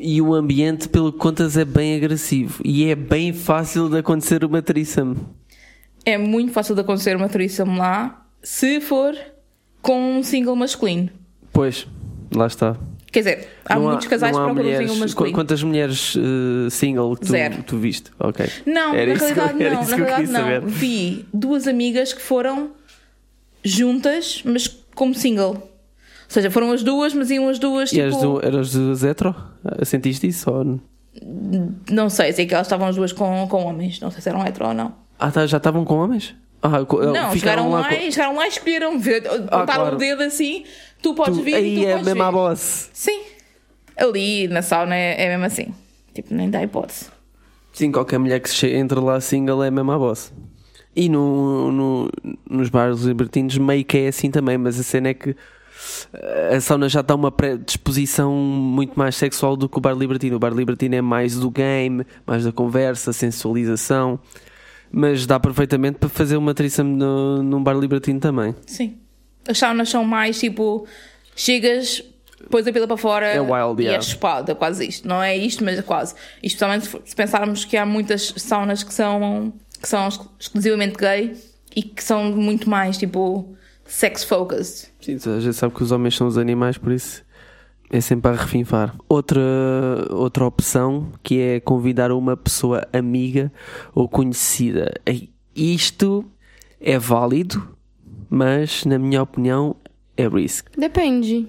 E 0.00 0.20
o 0.22 0.34
ambiente, 0.34 0.88
pelo 0.88 1.12
que 1.12 1.18
contas, 1.18 1.56
é 1.56 1.64
bem 1.64 1.96
agressivo. 1.96 2.60
E 2.64 2.84
é 2.86 2.94
bem 2.94 3.32
fácil 3.32 3.88
de 3.88 3.98
acontecer 3.98 4.44
uma 4.44 4.62
threesome. 4.62 5.16
É 6.04 6.16
muito 6.16 6.52
fácil 6.52 6.74
de 6.74 6.80
acontecer 6.82 7.16
uma 7.16 7.28
threesome 7.28 7.76
lá 7.78 8.24
se 8.42 8.80
for 8.80 9.14
com 9.82 10.18
um 10.18 10.22
single 10.22 10.54
masculino. 10.54 11.10
Pois, 11.52 11.86
lá 12.34 12.46
está. 12.46 12.76
Quer 13.10 13.20
dizer, 13.20 13.48
há 13.64 13.74
Não 13.76 13.82
muitos 13.88 14.06
casais 14.06 14.32
que 14.36 14.42
procuram 14.42 14.60
um 14.60 14.64
mulheres, 14.64 14.86
single 14.90 15.00
masculino. 15.00 15.32
qu- 15.34 15.38
Quantas 15.40 15.62
mulheres 15.62 16.14
eh, 16.16 16.70
single 16.70 17.14
que 17.16 17.20
tu, 17.22 17.28
Zero. 17.30 17.62
tu 17.62 17.78
viste? 17.78 18.10
Ok. 18.20 18.46
Não, 18.66 18.94
Era 18.94 19.14
na 19.16 19.24
eu- 19.28 19.34
realidade 19.34 19.58
não. 19.58 19.70
Na 19.70 19.96
realidade 19.96 20.26
não. 20.32 20.40
saber. 20.40 20.66
Vi 20.66 21.26
duas 21.32 21.66
amigas 21.66 22.12
que 22.12 22.20
foram 22.20 22.70
juntas, 23.64 24.42
mas 24.44 24.68
como 24.94 25.14
single. 25.14 25.70
Ou 26.28 26.32
seja, 26.34 26.50
foram 26.50 26.72
as 26.72 26.82
duas, 26.82 27.14
mas 27.14 27.30
iam 27.30 27.48
as 27.48 27.58
duas, 27.58 27.90
E 27.90 27.94
tipo... 27.96 28.02
eras, 28.06 28.20
du- 28.20 28.40
eras 28.44 28.72
duas 28.72 29.02
hetero? 29.02 29.34
Ah, 29.64 29.84
Sentiste 29.84 30.26
isso? 30.26 30.50
Ou... 30.50 30.78
Não 31.90 32.08
sei, 32.10 32.32
sei 32.32 32.46
que 32.46 32.54
elas 32.54 32.66
estavam 32.66 32.86
as 32.86 32.96
duas 32.96 33.12
com, 33.12 33.46
com 33.48 33.64
homens. 33.64 33.98
Não 34.00 34.10
sei 34.10 34.20
se 34.20 34.28
eram 34.28 34.46
hetero 34.46 34.68
ou 34.68 34.74
não. 34.74 34.94
Ah, 35.18 35.30
tá, 35.30 35.46
já 35.46 35.56
estavam 35.56 35.84
com 35.84 35.94
homens? 35.96 36.34
Ah, 36.62 36.68
Não, 36.70 36.86
ficaram 36.86 37.32
chegaram 37.38 37.70
lá, 37.70 37.88
com- 37.88 37.94
e, 37.94 38.12
chegaram 38.12 38.36
lá 38.36 38.44
e 38.46 38.48
escolheram. 38.48 38.98
ver- 38.98 39.26
Apontaram 39.26 39.66
claro. 39.66 39.96
o 39.96 39.98
dedo 39.98 40.22
assim, 40.22 40.64
tu 41.02 41.14
podes 41.14 41.38
Tu- 41.38 41.44
vir 41.44 41.52
e 41.52 41.54
Aí 41.56 41.76
tu 41.76 41.86
é 41.86 41.90
podes 41.92 42.06
mesmo 42.06 42.22
a 42.22 42.32
boss. 42.32 42.90
Sim. 42.92 43.20
Ali 43.96 44.48
na 44.48 44.62
sauna 44.62 44.94
é, 44.94 45.24
é 45.24 45.28
mesmo 45.30 45.44
assim. 45.46 45.74
Tipo, 46.14 46.34
nem 46.34 46.50
dá 46.50 46.62
hipótese. 46.62 47.06
Sim, 47.72 47.90
qualquer 47.92 48.18
mulher 48.18 48.40
que 48.40 48.66
entre 48.66 48.98
lá 49.00 49.20
single 49.20 49.62
é 49.62 49.70
mesmo 49.70 49.90
a 49.92 49.98
boss. 49.98 50.32
E 50.94 51.08
no, 51.08 51.70
no- 51.72 52.10
nos 52.50 52.68
bares 52.68 53.00
libertinos 53.02 53.56
meio 53.56 53.84
que 53.84 53.96
é 53.98 54.08
assim 54.08 54.30
também, 54.30 54.58
mas 54.58 54.78
a 54.78 54.82
cena 54.82 55.08
é 55.08 55.14
que 55.14 55.34
a 56.54 56.60
sauna 56.60 56.88
já 56.88 57.00
está 57.00 57.14
uma 57.14 57.30
predisposição 57.30 58.32
muito 58.32 58.98
mais 58.98 59.16
sexual 59.16 59.56
do 59.56 59.68
que 59.68 59.78
o 59.78 59.80
bar 59.80 59.94
libertino. 59.94 60.36
O 60.36 60.38
bar 60.38 60.52
libertino 60.52 60.94
é 60.94 61.00
mais 61.02 61.36
do 61.36 61.50
game, 61.50 62.04
mais 62.26 62.44
da 62.44 62.52
conversa, 62.52 63.12
sensualização. 63.12 64.18
Mas 64.90 65.26
dá 65.26 65.38
perfeitamente 65.38 65.98
para 65.98 66.08
fazer 66.08 66.36
uma 66.36 66.54
threesome 66.54 66.96
no, 66.96 67.42
num 67.42 67.62
bar 67.62 67.76
libertino 67.76 68.18
também. 68.18 68.54
Sim. 68.66 68.96
As 69.46 69.58
saunas 69.58 69.88
são 69.88 70.04
mais 70.04 70.38
tipo, 70.38 70.86
chegas, 71.36 72.02
pões 72.50 72.66
a 72.66 72.72
pila 72.72 72.86
para 72.86 72.96
fora 72.96 73.26
É 73.26 73.40
wild, 73.40 73.82
e 73.82 73.86
yeah. 73.86 73.98
é 73.98 74.00
chupado, 74.02 74.50
é 74.50 74.54
quase 74.54 74.86
isto. 74.86 75.06
Não 75.06 75.22
é 75.22 75.36
isto, 75.36 75.64
mas 75.64 75.78
é 75.78 75.82
quase. 75.82 76.14
Especialmente 76.42 76.88
se 77.04 77.16
pensarmos 77.16 77.64
que 77.64 77.76
há 77.76 77.84
muitas 77.84 78.32
saunas 78.36 78.82
que 78.82 78.92
são, 78.92 79.52
que 79.80 79.88
são 79.88 80.04
ex- 80.06 80.20
exclusivamente 80.38 80.96
gay 80.96 81.36
e 81.76 81.82
que 81.82 82.02
são 82.02 82.32
muito 82.32 82.68
mais 82.68 82.96
tipo 82.96 83.54
sex 83.88 84.22
focused. 84.22 84.88
Sim, 85.00 85.16
a 85.34 85.40
gente 85.40 85.54
sabe 85.54 85.74
que 85.74 85.82
os 85.82 85.90
homens 85.90 86.16
são 86.16 86.26
os 86.26 86.38
animais, 86.38 86.78
por 86.78 86.92
isso 86.92 87.24
é 87.90 88.00
sempre 88.00 88.30
a 88.30 88.34
refinfar. 88.34 88.94
Outra, 89.08 89.40
outra 90.10 90.44
opção 90.44 91.10
que 91.22 91.40
é 91.40 91.60
convidar 91.60 92.12
uma 92.12 92.36
pessoa 92.36 92.86
amiga 92.92 93.50
ou 93.94 94.08
conhecida. 94.08 94.92
Isto 95.56 96.24
é 96.80 96.98
válido, 96.98 97.76
mas 98.28 98.84
na 98.84 98.98
minha 98.98 99.22
opinião 99.22 99.74
é 100.16 100.28
risk. 100.28 100.68
Depende. 100.76 101.48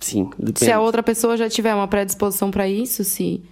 Sim, 0.00 0.30
depende. 0.38 0.60
Se 0.60 0.72
a 0.72 0.80
outra 0.80 1.02
pessoa 1.02 1.36
já 1.36 1.48
tiver 1.48 1.74
uma 1.74 1.86
predisposição 1.86 2.50
pra 2.50 2.68
isso, 2.68 3.04
sim. 3.04 3.42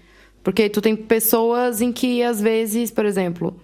Porque 0.43 0.69
tu 0.69 0.81
tem 0.81 0.97
pessoas 0.97 1.81
em 1.81 1.93
que, 1.93 2.23
às 2.23 2.41
vezes, 2.41 2.91
por 2.91 3.05
exemplo, 3.05 3.61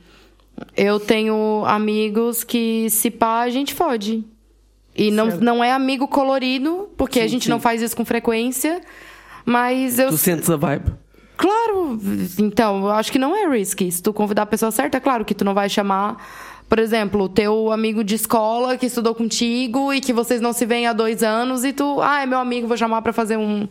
eu 0.77 1.01
tenho 1.01 1.65
amigos 1.67 2.45
que 2.45 2.89
se 2.91 3.11
pá, 3.11 3.41
a 3.41 3.51
gente 3.51 3.75
fode. 3.75 4.25
E 4.97 5.11
não, 5.11 5.27
não 5.39 5.65
é 5.65 5.73
amigo 5.73 6.07
colorido, 6.07 6.89
porque 6.97 7.19
a 7.19 7.23
Sim, 7.25 7.29
gente 7.29 7.45
sim. 7.45 7.51
não 7.51 7.59
faz 7.59 7.83
isso 7.83 7.97
com 7.97 8.05
frequência. 8.05 8.81
Mas 9.45 9.99
eu. 9.99 10.09
Tu 10.09 10.17
sentes 10.17 10.49
a 10.49 10.57
vibe. 10.57 10.93
Claro! 11.37 11.99
Então, 12.39 12.85
eu 12.85 12.91
acho 12.91 13.11
que 13.11 13.19
não 13.19 13.35
é 13.37 13.49
risky. 13.49 13.91
Se 13.91 14.03
tu 14.03 14.13
convidar 14.13 14.43
a 14.43 14.47
pessoa 14.47 14.71
certa, 14.71 14.99
é 14.99 15.01
claro 15.01 15.25
que 15.25 15.35
tu 15.35 15.45
não 15.45 15.53
vai 15.53 15.69
chamar, 15.69 16.17
por 16.69 16.79
exemplo, 16.79 17.25
o 17.25 17.29
teu 17.29 17.73
amigo 17.73 18.05
de 18.05 18.15
escola 18.15 18.79
que 18.79 18.87
estudou 18.87 19.15
contigo 19.15 19.93
e 19.93 20.01
que 20.01 20.13
vocês 20.13 20.41
não 20.41 20.53
se 20.53 20.65
veem 20.65 20.87
há 20.87 20.93
dois 20.93 21.23
anos 21.23 21.65
e 21.65 21.73
tu, 21.73 22.01
ah, 22.01 22.23
é 22.23 22.27
meu 22.27 22.39
amigo, 22.39 22.69
vou 22.69 22.77
chamar 22.77 23.03
pra 23.03 23.13
fazer 23.13 23.37
um. 23.37 23.69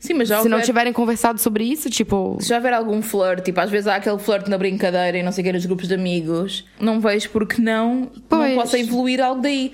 Sim, 0.00 0.14
mas 0.14 0.28
já 0.28 0.40
Se 0.40 0.48
não 0.48 0.62
tiverem 0.62 0.94
conversado 0.94 1.38
sobre 1.38 1.62
isso, 1.62 1.90
tipo. 1.90 2.38
Se 2.40 2.48
já 2.48 2.56
houver 2.56 2.72
algum 2.72 3.02
flirt, 3.02 3.44
tipo, 3.44 3.60
às 3.60 3.70
vezes 3.70 3.86
há 3.86 3.96
aquele 3.96 4.18
flirt 4.18 4.48
na 4.48 4.56
brincadeira 4.56 5.18
e 5.18 5.22
não 5.22 5.30
sei 5.30 5.42
o 5.42 5.46
que 5.46 5.52
nos 5.52 5.66
grupos 5.66 5.86
de 5.86 5.94
amigos, 5.94 6.64
não 6.80 7.00
vejo 7.00 7.28
porque 7.28 7.60
não, 7.60 8.10
Pois. 8.26 8.48
não 8.48 8.54
possa 8.62 8.78
evoluir 8.78 9.20
algo 9.22 9.42
daí. 9.42 9.72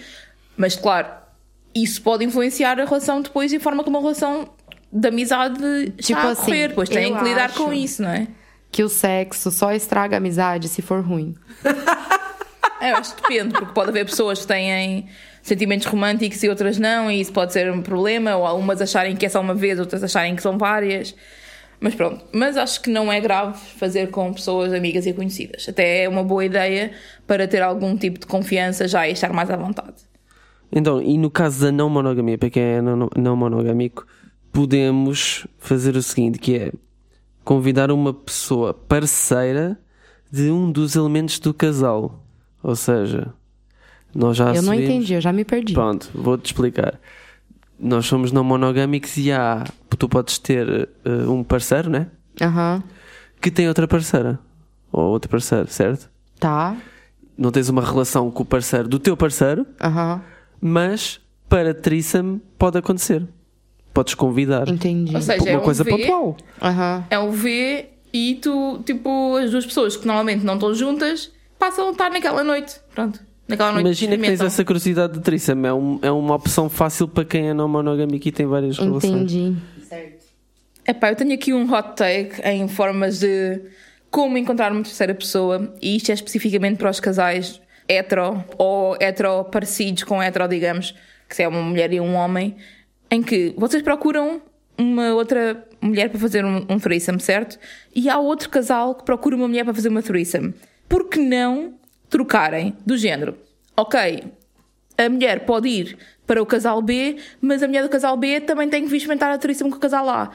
Mas 0.57 0.75
claro, 0.75 1.07
isso 1.73 2.03
pode 2.03 2.25
influenciar 2.25 2.81
a 2.81 2.85
relação 2.85 3.23
depois 3.23 3.53
e 3.53 3.57
a 3.57 3.61
forma 3.61 3.85
como 3.85 3.99
a 3.99 4.01
relação 4.01 4.49
de 4.93 5.09
amizade 5.09 5.57
Tipo 5.99 6.01
está 6.01 6.23
a 6.23 6.31
assim, 6.33 6.45
correr. 6.45 6.69
Depois 6.69 6.89
têm 6.89 7.17
que 7.17 7.23
lidar 7.25 7.53
com 7.53 7.73
isso, 7.73 8.03
não 8.03 8.11
é? 8.11 8.27
que 8.73 8.83
o 8.83 8.89
sexo 8.91 9.51
só 9.51 9.73
estraga 9.73 10.17
a 10.17 10.19
amizade 10.19 10.69
se 10.69 10.83
for 10.83 11.01
ruim. 11.01 11.35
É, 12.79 12.93
eu 12.93 12.97
acho 12.97 13.15
que 13.15 13.23
depende, 13.23 13.55
porque 13.55 13.73
pode 13.73 13.89
haver 13.89 14.05
pessoas 14.05 14.41
que 14.41 14.47
têm 14.47 15.09
sentimentos 15.47 15.87
românticos 15.87 16.43
e 16.43 16.49
outras 16.49 16.77
não, 16.77 17.09
e 17.09 17.21
isso 17.21 17.33
pode 17.33 17.53
ser 17.53 17.71
um 17.71 17.81
problema, 17.81 18.35
ou 18.35 18.45
algumas 18.45 18.83
acharem 18.83 19.15
que 19.15 19.25
é 19.25 19.29
só 19.29 19.41
uma 19.41 19.55
vez, 19.55 19.79
outras 19.79 20.03
acharem 20.03 20.35
que 20.35 20.43
são 20.43 20.59
várias. 20.59 21.15
Mas 21.79 21.95
pronto, 21.95 22.25
mas 22.33 22.57
acho 22.57 22.83
que 22.83 22.91
não 22.91 23.13
é 23.13 23.21
grave 23.21 23.57
fazer 23.79 24.11
com 24.11 24.33
pessoas 24.33 24.73
amigas 24.73 25.07
e 25.07 25.13
conhecidas. 25.13 25.69
Até 25.69 26.03
é 26.03 26.09
uma 26.09 26.25
boa 26.25 26.45
ideia 26.45 26.91
para 27.29 27.47
ter 27.47 27.63
algum 27.63 27.97
tipo 27.97 28.19
de 28.19 28.27
confiança 28.27 28.89
já 28.89 29.09
e 29.09 29.13
estar 29.13 29.33
mais 29.33 29.49
à 29.49 29.57
vontade. 29.57 29.95
Então, 30.73 31.01
e 31.01 31.17
no 31.17 31.31
caso 31.31 31.65
da 31.65 31.71
não 31.71 31.89
monogamia, 31.89 32.37
para 32.37 32.51
quem 32.51 32.63
é 32.63 32.83
não, 32.83 33.09
não 33.17 33.37
monogâmico, 33.37 34.05
podemos 34.53 35.47
fazer 35.59 35.95
o 35.95 36.03
seguinte, 36.03 36.41
que 36.41 36.57
é 36.57 36.73
convidar 37.45 37.93
uma 37.93 38.13
pessoa 38.13 38.75
parceira 38.75 39.79
de 40.29 40.51
um 40.51 40.73
dos 40.73 40.97
elementos 40.97 41.39
do 41.39 41.55
casal. 41.55 42.25
Ou 42.65 42.75
seja, 42.75 43.33
nós 44.17 44.37
já 44.37 44.55
eu 44.55 44.63
não 44.63 44.73
entendi, 44.73 45.13
eu 45.15 45.21
já 45.21 45.33
me 45.33 45.45
perdi. 45.45 45.75
Pronto, 45.75 46.09
vou-te 46.15 46.47
explicar. 46.47 46.99
Nós 47.79 48.07
somos 48.07 48.33
não 48.33 48.43
monogâmicos 48.43 49.17
e 49.19 49.31
há, 49.31 49.65
tu 49.99 50.09
podes 50.09 50.39
ter 50.39 50.89
eh, 51.05 51.29
um 51.29 51.45
parceiro, 51.45 51.91
né? 51.91 52.07
Aham. 52.41 52.83
Que 53.41 53.51
tem 53.51 53.69
outra 53.69 53.87
parceira. 53.87 54.39
Ou 54.91 55.05
outro 55.11 55.31
parceiro, 55.31 55.69
certo? 55.69 56.09
Tá. 56.41 56.75
Não 57.37 57.51
tens 57.51 57.69
uma 57.69 57.83
relação 57.83 58.31
com 58.31 58.43
o 58.43 58.47
parceiro 58.47 58.89
do 58.89 58.99
teu 58.99 59.15
parceiro, 59.15 59.67
Aham. 59.83 60.23
mas 60.59 61.21
para 61.51 61.75
threesome 61.75 62.41
pode 62.59 62.79
acontecer. 62.79 63.27
Podes 63.93 64.15
convidar. 64.15 64.67
Entendi. 64.69 65.15
Ou 65.15 65.21
seja, 65.21 65.43
uma 65.43 65.51
é 65.51 65.59
um 65.59 65.61
coisa 65.61 65.85
V, 65.85 65.91
pontual. 65.91 66.37
Aham. 66.63 67.05
É 67.11 67.19
um 67.19 67.31
V 67.31 67.87
e 68.13 68.37
tu, 68.37 68.83
tipo, 68.87 69.37
as 69.37 69.51
duas 69.51 69.67
pessoas 69.67 69.97
que 69.97 70.07
normalmente 70.07 70.45
não 70.45 70.55
estão 70.55 70.73
juntas 70.75 71.31
passam 71.59 71.89
a 71.89 71.93
estar 71.93 72.11
naquela 72.11 72.43
noite. 72.43 72.81
Pronto. 72.95 73.21
Naquela 73.49 73.73
noite 73.73 73.85
Imagina 73.87 74.17
que 74.17 74.23
tens 74.23 74.41
essa 74.41 74.65
curiosidade 74.65 75.13
de 75.15 75.21
threesome. 75.21 75.69
É, 75.69 75.73
um- 75.73 75.99
é 76.03 76.11
uma 76.11 76.35
opção 76.35 76.69
fácil 76.69 77.07
para 77.07 77.25
quem 77.25 77.49
é 77.51 77.55
não 77.55 77.69
monogâmico 77.69 78.27
e 78.29 78.33
tem 78.33 78.45
várias 78.47 78.77
relações. 78.79 79.13
Entendi. 79.33 79.57
Epá, 80.87 81.11
eu 81.11 81.17
tenho 81.17 81.33
aqui 81.35 81.53
um 81.53 81.73
hot 81.73 81.95
take 81.97 82.41
em 82.45 82.69
formas 82.69 83.19
de 83.21 83.61
como 84.11 84.39
encontrar 84.39 84.71
uma 84.73 84.83
terceira 84.83 85.15
pessoa, 85.15 85.75
e 85.83 85.97
isto 85.97 86.11
é 86.11 86.15
especificamente 86.15 86.79
para 86.79 86.89
os 86.91 87.01
casais 87.01 87.61
hetero 87.89 88.43
ou 88.57 88.97
hetero 89.01 89.45
parecidos 89.45 90.05
com 90.05 90.23
hetero, 90.23 90.49
digamos, 90.49 90.95
que 91.29 91.35
se 91.37 91.43
é 91.43 91.49
uma 91.49 91.61
mulher 91.63 91.93
e 91.93 92.01
um 92.01 92.15
homem, 92.15 92.57
em 93.11 93.23
que 93.23 93.53
vocês 93.57 93.83
procuram 93.83 94.41
uma 94.79 95.13
outra 95.15 95.65
mulher 95.81 96.09
para 96.09 96.19
fazer 96.21 96.45
um, 96.45 96.65
um 96.69 96.79
threesome, 96.79 97.21
certo? 97.21 97.59
E 97.95 98.09
há 98.09 98.19
outro 98.19 98.49
casal 98.49 98.95
que 98.95 99.05
procura 99.05 99.35
uma 99.37 99.49
mulher 99.49 99.65
para 99.65 99.75
fazer 99.75 99.89
uma 99.89 100.03
threesome. 100.03 100.55
Por 100.89 101.09
que 101.09 101.19
não 101.19 101.75
trocarem 102.09 102.77
do 102.85 102.97
género? 102.97 103.37
Ok, 103.77 104.25
a 104.99 105.09
mulher 105.09 105.45
pode 105.45 105.69
ir 105.69 105.99
para 106.27 106.43
o 106.43 106.47
casal 106.47 106.81
B, 106.83 107.17
mas 107.41 107.63
a 107.63 107.67
mulher 107.69 107.83
do 107.83 107.89
casal 107.89 108.17
B 108.17 108.41
também 108.41 108.69
tem 108.69 108.83
que 108.83 108.89
vir 108.89 108.97
experimentar 108.97 109.31
a 109.31 109.39
threesome 109.39 109.71
com 109.71 109.77
o 109.77 109.81
casal 109.81 110.09
A. 110.09 110.31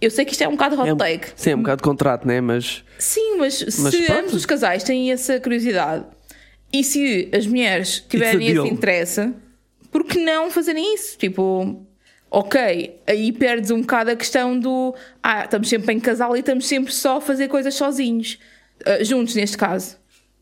Eu 0.00 0.10
sei 0.10 0.24
que 0.24 0.32
isto 0.32 0.42
é 0.42 0.48
um 0.48 0.52
bocado 0.52 0.80
hot 0.80 0.88
É 0.88 0.94
um- 0.94 0.96
take. 0.96 1.28
sim, 1.36 1.50
é 1.50 1.54
um 1.54 1.58
bocado 1.58 1.76
de 1.78 1.82
contrato, 1.82 2.26
né? 2.26 2.40
Mas 2.40 2.82
Sim, 2.98 3.36
mas, 3.36 3.62
Mas 3.62 3.74
se 3.94 4.02
pronto. 4.04 4.20
ambos 4.20 4.34
os 4.34 4.46
casais 4.46 4.82
têm 4.82 5.12
essa 5.12 5.38
curiosidade 5.40 6.04
e 6.72 6.82
se 6.84 7.28
as 7.34 7.46
mulheres 7.46 8.00
tiverem 8.08 8.46
esse 8.48 8.68
interesse, 8.68 9.30
por 9.90 10.04
que 10.04 10.18
não 10.18 10.50
fazerem 10.50 10.94
isso? 10.94 11.18
Tipo, 11.18 11.84
ok, 12.30 12.98
aí 13.06 13.30
perdes 13.32 13.70
um 13.70 13.80
bocado 13.82 14.10
a 14.12 14.16
questão 14.16 14.58
do 14.58 14.94
ah, 15.22 15.44
estamos 15.44 15.68
sempre 15.68 15.92
em 15.94 16.00
casal 16.00 16.34
e 16.36 16.40
estamos 16.40 16.66
sempre 16.66 16.92
só 16.94 17.16
a 17.18 17.20
fazer 17.20 17.48
coisas 17.48 17.74
sozinhos, 17.74 18.38
Ah, 18.86 19.04
juntos 19.04 19.34
neste 19.34 19.58
caso, 19.58 19.98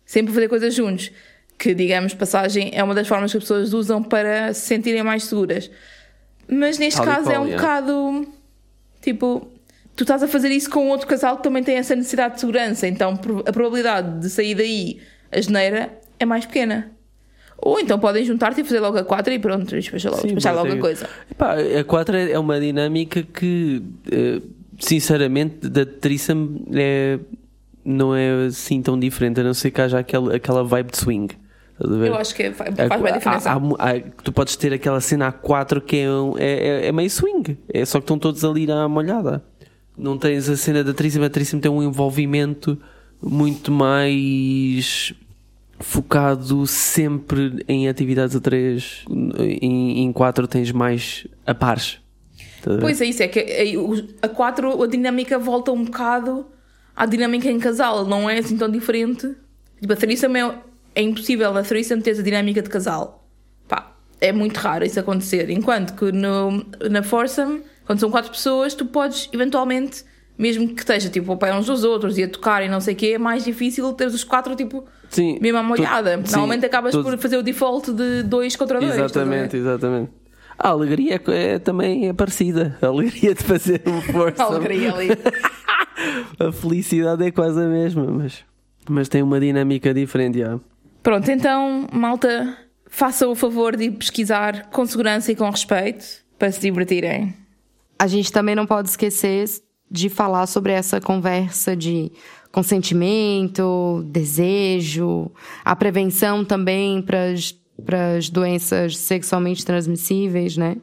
sempre 0.09 0.33
fazer 0.33 0.49
coisas 0.49 0.75
juntos. 0.75 1.13
Que, 1.59 1.75
digamos, 1.75 2.15
passagem 2.15 2.71
é 2.73 2.83
uma 2.83 2.95
das 2.95 3.07
formas 3.07 3.31
que 3.31 3.37
as 3.37 3.45
pessoas 3.45 3.75
usam 3.75 4.03
para 4.03 4.55
se 4.55 4.63
sentirem 4.63 5.03
mais 5.03 5.25
seguras. 5.25 5.71
Mas 6.49 6.79
neste 6.79 6.97
Tal 6.97 7.05
caso 7.05 7.31
é 7.31 7.39
um 7.39 7.45
yeah. 7.47 7.57
bocado 7.63 8.27
tipo, 9.03 9.49
tu 9.95 10.05
estás 10.05 10.23
a 10.23 10.29
fazer 10.29 10.51
isso 10.51 10.71
com 10.71 10.89
outro 10.89 11.07
casal 11.07 11.37
que 11.37 11.43
também 11.43 11.63
tem 11.63 11.77
essa 11.77 11.95
necessidade 11.95 12.35
de 12.35 12.41
segurança, 12.41 12.87
então 12.87 13.19
a 13.45 13.53
probabilidade 13.53 14.21
de 14.21 14.31
sair 14.31 14.55
daí 14.55 15.01
a 15.31 15.41
geneira 15.41 15.99
é 16.19 16.25
mais 16.25 16.47
pequena. 16.47 16.91
Ou 17.59 17.81
então 17.81 17.99
podem 17.99 18.25
juntar-te 18.25 18.61
e 18.61 18.65
fazer 18.65 18.79
logo 18.79 18.97
a 18.97 19.05
quatro 19.05 19.33
e 19.33 19.39
pronto, 19.39 19.67
despachar 19.75 20.13
logo, 20.13 20.23
Sim, 20.23 20.35
despachar 20.35 20.55
logo 20.55 20.69
é- 20.69 20.79
a 20.79 20.81
coisa. 20.81 21.11
Epá, 21.31 21.57
a 21.81 21.85
4 21.85 22.17
é 22.17 22.31
é 22.33 22.39
uma 22.39 22.61
dinâmica 22.61 23.23
que, 23.23 23.83
eh, 24.11 24.41
sinceramente, 24.79 25.69
da 25.69 25.85
threesome 25.85 26.65
é, 26.73 27.19
não 27.89 28.15
é 28.15 28.47
assim 28.47 28.81
tão 28.83 28.99
diferente, 28.99 29.41
a 29.41 29.45
não 29.45 29.55
ser 29.55 29.71
que 29.71 29.81
haja 29.81 29.99
aquela, 29.99 30.37
aquela 30.37 30.63
vibe 30.65 30.91
de 30.93 30.99
swing. 30.99 31.35
Eu 31.81 32.15
acho 32.17 32.35
que 32.35 32.51
faz, 32.53 32.77
A- 32.79 32.89
faz 32.89 33.01
bem 33.03 33.13
a 33.13 33.15
há- 33.15 33.19
diferença. 33.19 33.51
há 33.53 33.59
mu- 33.61 33.77
há- 33.79 34.01
tu 34.25 34.33
podes 34.33 34.57
ter 34.57 34.73
aquela 34.73 35.01
cena 35.01 35.29
A4 35.33 35.81
que 35.81 35.97
é, 35.99 36.11
um- 36.11 36.37
é, 36.37 36.53
é- 36.85 36.87
é 36.89 36.93
meio 36.93 37.09
swing, 37.09 37.57
é 37.73 37.85
só 37.85 37.99
que 37.99 38.05
estão 38.05 38.19
todos 38.19 38.45
ali 38.45 38.67
na 38.67 38.89
molhada. 38.89 39.43
Não 39.97 40.19
tens 40.19 40.49
a 40.49 40.57
cena 40.57 40.83
da 40.83 40.93
Tríssima, 40.93 41.27
a 41.27 41.31
Tríssima 41.31 41.61
tem 41.63 41.71
um 41.71 41.83
envolvimento 41.83 42.77
muito 43.23 43.71
mais 43.73 45.15
focado 45.81 46.67
sempre 46.67 47.65
em 47.69 47.89
atividades 47.89 48.35
a 48.35 48.41
três, 48.41 49.05
em, 49.39 50.01
em 50.05 50.13
quatro 50.13 50.47
tens 50.49 50.73
mais 50.73 51.27
a 51.47 51.55
pares. 51.55 51.99
Pois 52.81 53.01
é, 53.01 53.07
isso 53.07 53.23
é 53.23 53.29
que 53.29 53.39
aí 53.39 53.77
o- 53.77 54.05
a 54.21 54.29
4 54.29 54.83
a 54.83 54.87
dinâmica 54.89 55.39
volta 55.39 55.71
um 55.71 55.85
bocado 55.85 56.45
à 56.99 57.07
dinâmica 57.07 57.49
em 57.51 57.59
casal, 57.59 58.05
não 58.05 58.29
é 58.29 58.39
assim 58.39 58.57
tão 58.57 58.69
diferente. 58.71 59.35
Tipo, 59.81 59.93
a 59.93 59.97
threesome 59.97 60.39
é, 60.41 60.55
é 60.97 61.03
impossível 61.03 61.53
na 61.53 61.63
threesome 61.63 62.03
teres 62.03 62.19
a 62.19 62.23
dinâmica 62.23 62.61
de 62.61 62.69
casal. 62.69 63.25
Pá, 63.69 63.93
é 64.21 64.33
muito 64.33 64.57
raro 64.59 64.85
isso 64.85 64.99
acontecer. 64.99 65.49
Enquanto 65.51 65.95
que 65.95 66.11
no, 66.13 66.65
na 66.91 67.03
foursome 67.03 67.63
Quando 67.87 68.01
são 68.01 68.11
quatro 68.11 68.31
pessoas, 68.31 68.75
tu 68.75 68.85
podes 68.87 69.29
eventualmente, 69.33 70.05
mesmo 70.37 70.69
que 70.75 70.81
esteja 70.81 71.09
tipo 71.09 71.31
ao 71.33 71.39
pé 71.39 71.55
uns 71.55 71.67
dos 71.67 71.85
outros 71.85 72.19
e 72.19 72.25
a 72.25 72.29
tocar 72.29 72.63
e 72.63 72.69
não 72.69 72.81
sei 72.81 72.93
o 72.95 72.97
quê, 72.97 73.07
é 73.15 73.19
mais 73.19 73.45
difícil 73.45 73.91
ter 73.95 74.07
os 74.09 74.23
quatro 74.25 74.55
tipo 74.55 74.85
Sim, 75.09 75.39
mesmo 75.41 75.57
à 75.59 75.63
molhada. 75.63 76.19
tu- 76.19 76.27
sim, 76.27 76.33
Normalmente 76.33 76.67
acabas 76.67 76.95
por 76.95 77.17
fazer 77.17 77.39
o 77.39 77.43
default 77.43 77.91
de 77.93 78.23
dois 78.25 78.55
contra 78.57 78.79
dois. 78.79 78.93
a? 78.93 79.05
Exatamente, 79.05 79.57
exatamente. 79.57 80.11
A 80.59 80.71
alegria 80.71 81.21
é, 81.29 81.55
é 81.55 81.59
também 81.59 82.09
é 82.09 82.13
parecida. 82.13 82.77
A 82.83 82.87
alegria 82.87 83.35
de 83.35 83.45
fazer 83.45 83.83
um 83.87 84.01
força. 84.01 84.43
A 84.45 84.47
alegria 84.47 84.93
ali. 84.93 85.09
A 86.39 86.53
felicidade 86.53 87.25
é 87.25 87.31
quase 87.31 87.61
a 87.61 87.67
mesma, 87.67 88.05
mas, 88.07 88.45
mas 88.89 89.09
tem 89.09 89.23
uma 89.23 89.41
dinâmica 89.41 89.93
diferente. 89.93 90.39
já. 90.39 90.59
Pronto, 91.03 91.29
então, 91.31 91.89
malta, 91.93 92.57
façam 92.87 93.33
o 93.33 93.35
favor 93.35 93.77
de 93.77 93.91
pesquisar 93.91 94.69
com 94.71 94.87
segurança 94.87 95.33
e 95.33 95.37
com 95.37 95.49
respeito 95.51 96.05
para 96.39 96.53
se 96.53 96.61
divertirem. 96.61 97.35
A 97.99 98.07
gente 98.07 98.31
também 98.31 98.55
não 98.55 98.67
pode 98.67 98.89
esquecer 98.89 99.49
de 99.91 100.09
falar 100.09 100.47
sobre 100.47 100.73
essa 100.73 101.01
conversa 101.01 101.75
de 101.75 102.13
consentimento, 102.53 104.05
desejo, 104.07 105.31
a 105.65 105.75
prevenção 105.75 106.45
também 106.45 107.03
para 107.03 107.35
as 107.87 108.29
doenças 108.29 108.97
sexualmente 108.97 109.65
transmissíveis, 109.65 110.57
né? 110.57 110.77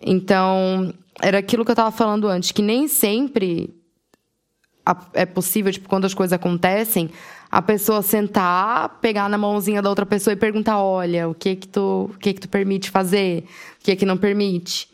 Então, 0.00 0.92
era 1.20 1.38
aquilo 1.38 1.64
que 1.64 1.70
eu 1.70 1.74
estava 1.74 1.90
falando 1.90 2.28
antes, 2.28 2.52
que 2.52 2.62
nem 2.62 2.88
sempre 2.88 3.74
é 5.14 5.24
possível, 5.24 5.70
tipo, 5.72 5.88
quando 5.88 6.04
as 6.04 6.14
coisas 6.14 6.32
acontecem, 6.32 7.10
a 7.50 7.62
pessoa 7.62 8.02
sentar, 8.02 8.98
pegar 9.00 9.28
na 9.28 9.38
mãozinha 9.38 9.80
da 9.82 9.88
outra 9.88 10.06
pessoa 10.06 10.32
e 10.32 10.36
perguntar, 10.36 10.78
olha, 10.82 11.28
o 11.28 11.34
que 11.34 11.54
que 11.54 11.68
tu, 11.68 12.10
o 12.12 12.18
que 12.18 12.32
que 12.32 12.40
tu 12.40 12.48
permite 12.48 12.90
fazer? 12.90 13.44
O 13.80 13.84
que 13.84 13.94
que 13.94 14.06
não 14.06 14.16
permite? 14.16 14.88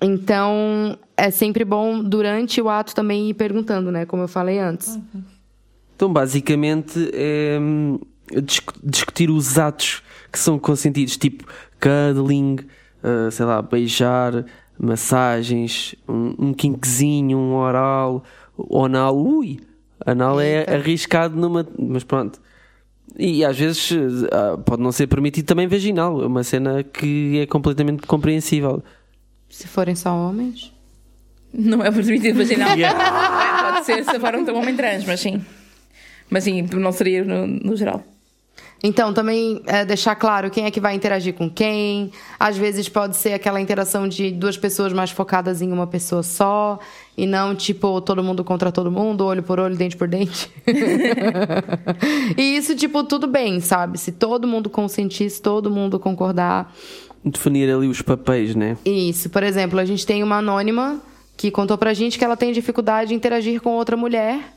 Então, 0.00 0.96
é 1.16 1.30
sempre 1.30 1.64
bom 1.64 2.02
durante 2.02 2.60
o 2.60 2.68
ato 2.68 2.94
também 2.94 3.30
ir 3.30 3.34
perguntando, 3.34 3.90
né, 3.90 4.04
como 4.04 4.22
eu 4.22 4.28
falei 4.28 4.58
antes. 4.58 4.98
Então, 5.96 6.12
basicamente, 6.12 7.10
é 7.14 7.58
discu- 8.42 8.74
discutir 8.84 9.30
os 9.30 9.58
atos 9.58 10.02
que 10.36 10.42
são 10.42 10.58
consentidos, 10.58 11.16
tipo 11.16 11.44
cuddling, 11.80 12.58
ah, 13.02 13.30
sei 13.30 13.46
lá, 13.46 13.62
beijar, 13.62 14.44
massagens, 14.78 15.94
um, 16.06 16.34
um 16.38 16.52
kinkzinho, 16.52 17.38
um 17.38 17.54
oral, 17.54 18.22
anal. 18.84 19.16
Ui! 19.16 19.58
Anal 20.04 20.38
é 20.38 20.58
Eita. 20.58 20.74
arriscado 20.74 21.34
numa. 21.34 21.66
Mas 21.78 22.04
pronto. 22.04 22.38
E 23.18 23.42
às 23.42 23.58
vezes 23.58 23.90
ah, 24.30 24.58
pode 24.58 24.82
não 24.82 24.92
ser 24.92 25.06
permitido 25.06 25.46
também 25.46 25.66
vaginal, 25.66 26.22
é 26.22 26.26
uma 26.26 26.44
cena 26.44 26.84
que 26.84 27.38
é 27.40 27.46
completamente 27.46 28.06
compreensível. 28.06 28.82
Se 29.48 29.66
forem 29.66 29.94
só 29.94 30.14
homens. 30.14 30.70
Não 31.54 31.82
é 31.82 31.90
permitido 31.90 32.36
vaginal. 32.36 32.76
É, 32.76 33.72
Pode 33.72 33.86
ser 33.86 34.04
se 34.04 34.20
for 34.20 34.34
um 34.34 34.58
homem 34.58 34.76
trans, 34.76 35.06
mas 35.06 35.20
sim. 35.20 35.42
Mas 36.28 36.44
sim, 36.44 36.60
não 36.74 36.92
seria 36.92 37.24
no, 37.24 37.46
no 37.46 37.74
geral. 37.74 38.04
Então, 38.82 39.12
também 39.12 39.62
é, 39.66 39.84
deixar 39.84 40.14
claro 40.14 40.50
quem 40.50 40.64
é 40.64 40.70
que 40.70 40.80
vai 40.80 40.94
interagir 40.94 41.34
com 41.34 41.50
quem. 41.50 42.12
Às 42.38 42.56
vezes 42.56 42.88
pode 42.88 43.16
ser 43.16 43.32
aquela 43.32 43.60
interação 43.60 44.06
de 44.06 44.30
duas 44.30 44.56
pessoas 44.56 44.92
mais 44.92 45.10
focadas 45.10 45.62
em 45.62 45.72
uma 45.72 45.86
pessoa 45.86 46.22
só. 46.22 46.78
E 47.16 47.26
não, 47.26 47.54
tipo, 47.54 48.00
todo 48.00 48.22
mundo 48.22 48.44
contra 48.44 48.70
todo 48.70 48.90
mundo, 48.90 49.24
olho 49.24 49.42
por 49.42 49.58
olho, 49.58 49.76
dente 49.76 49.96
por 49.96 50.06
dente. 50.06 50.50
e 52.36 52.56
isso, 52.56 52.76
tipo, 52.76 53.02
tudo 53.02 53.26
bem, 53.26 53.60
sabe? 53.60 53.98
Se 53.98 54.12
todo 54.12 54.46
mundo 54.46 54.68
consentir, 54.68 55.30
se 55.30 55.40
todo 55.40 55.70
mundo 55.70 55.98
concordar. 55.98 56.72
Definir 57.24 57.70
ali 57.74 57.88
os 57.88 58.02
papéis, 58.02 58.54
né? 58.54 58.76
Isso, 58.84 59.30
por 59.30 59.42
exemplo, 59.42 59.80
a 59.80 59.84
gente 59.84 60.06
tem 60.06 60.22
uma 60.22 60.36
anônima 60.36 61.00
que 61.36 61.50
contou 61.50 61.76
pra 61.76 61.92
gente 61.94 62.18
que 62.18 62.24
ela 62.24 62.36
tem 62.36 62.52
dificuldade 62.52 63.12
em 63.12 63.16
interagir 63.16 63.60
com 63.60 63.70
outra 63.70 63.96
mulher 63.96 64.56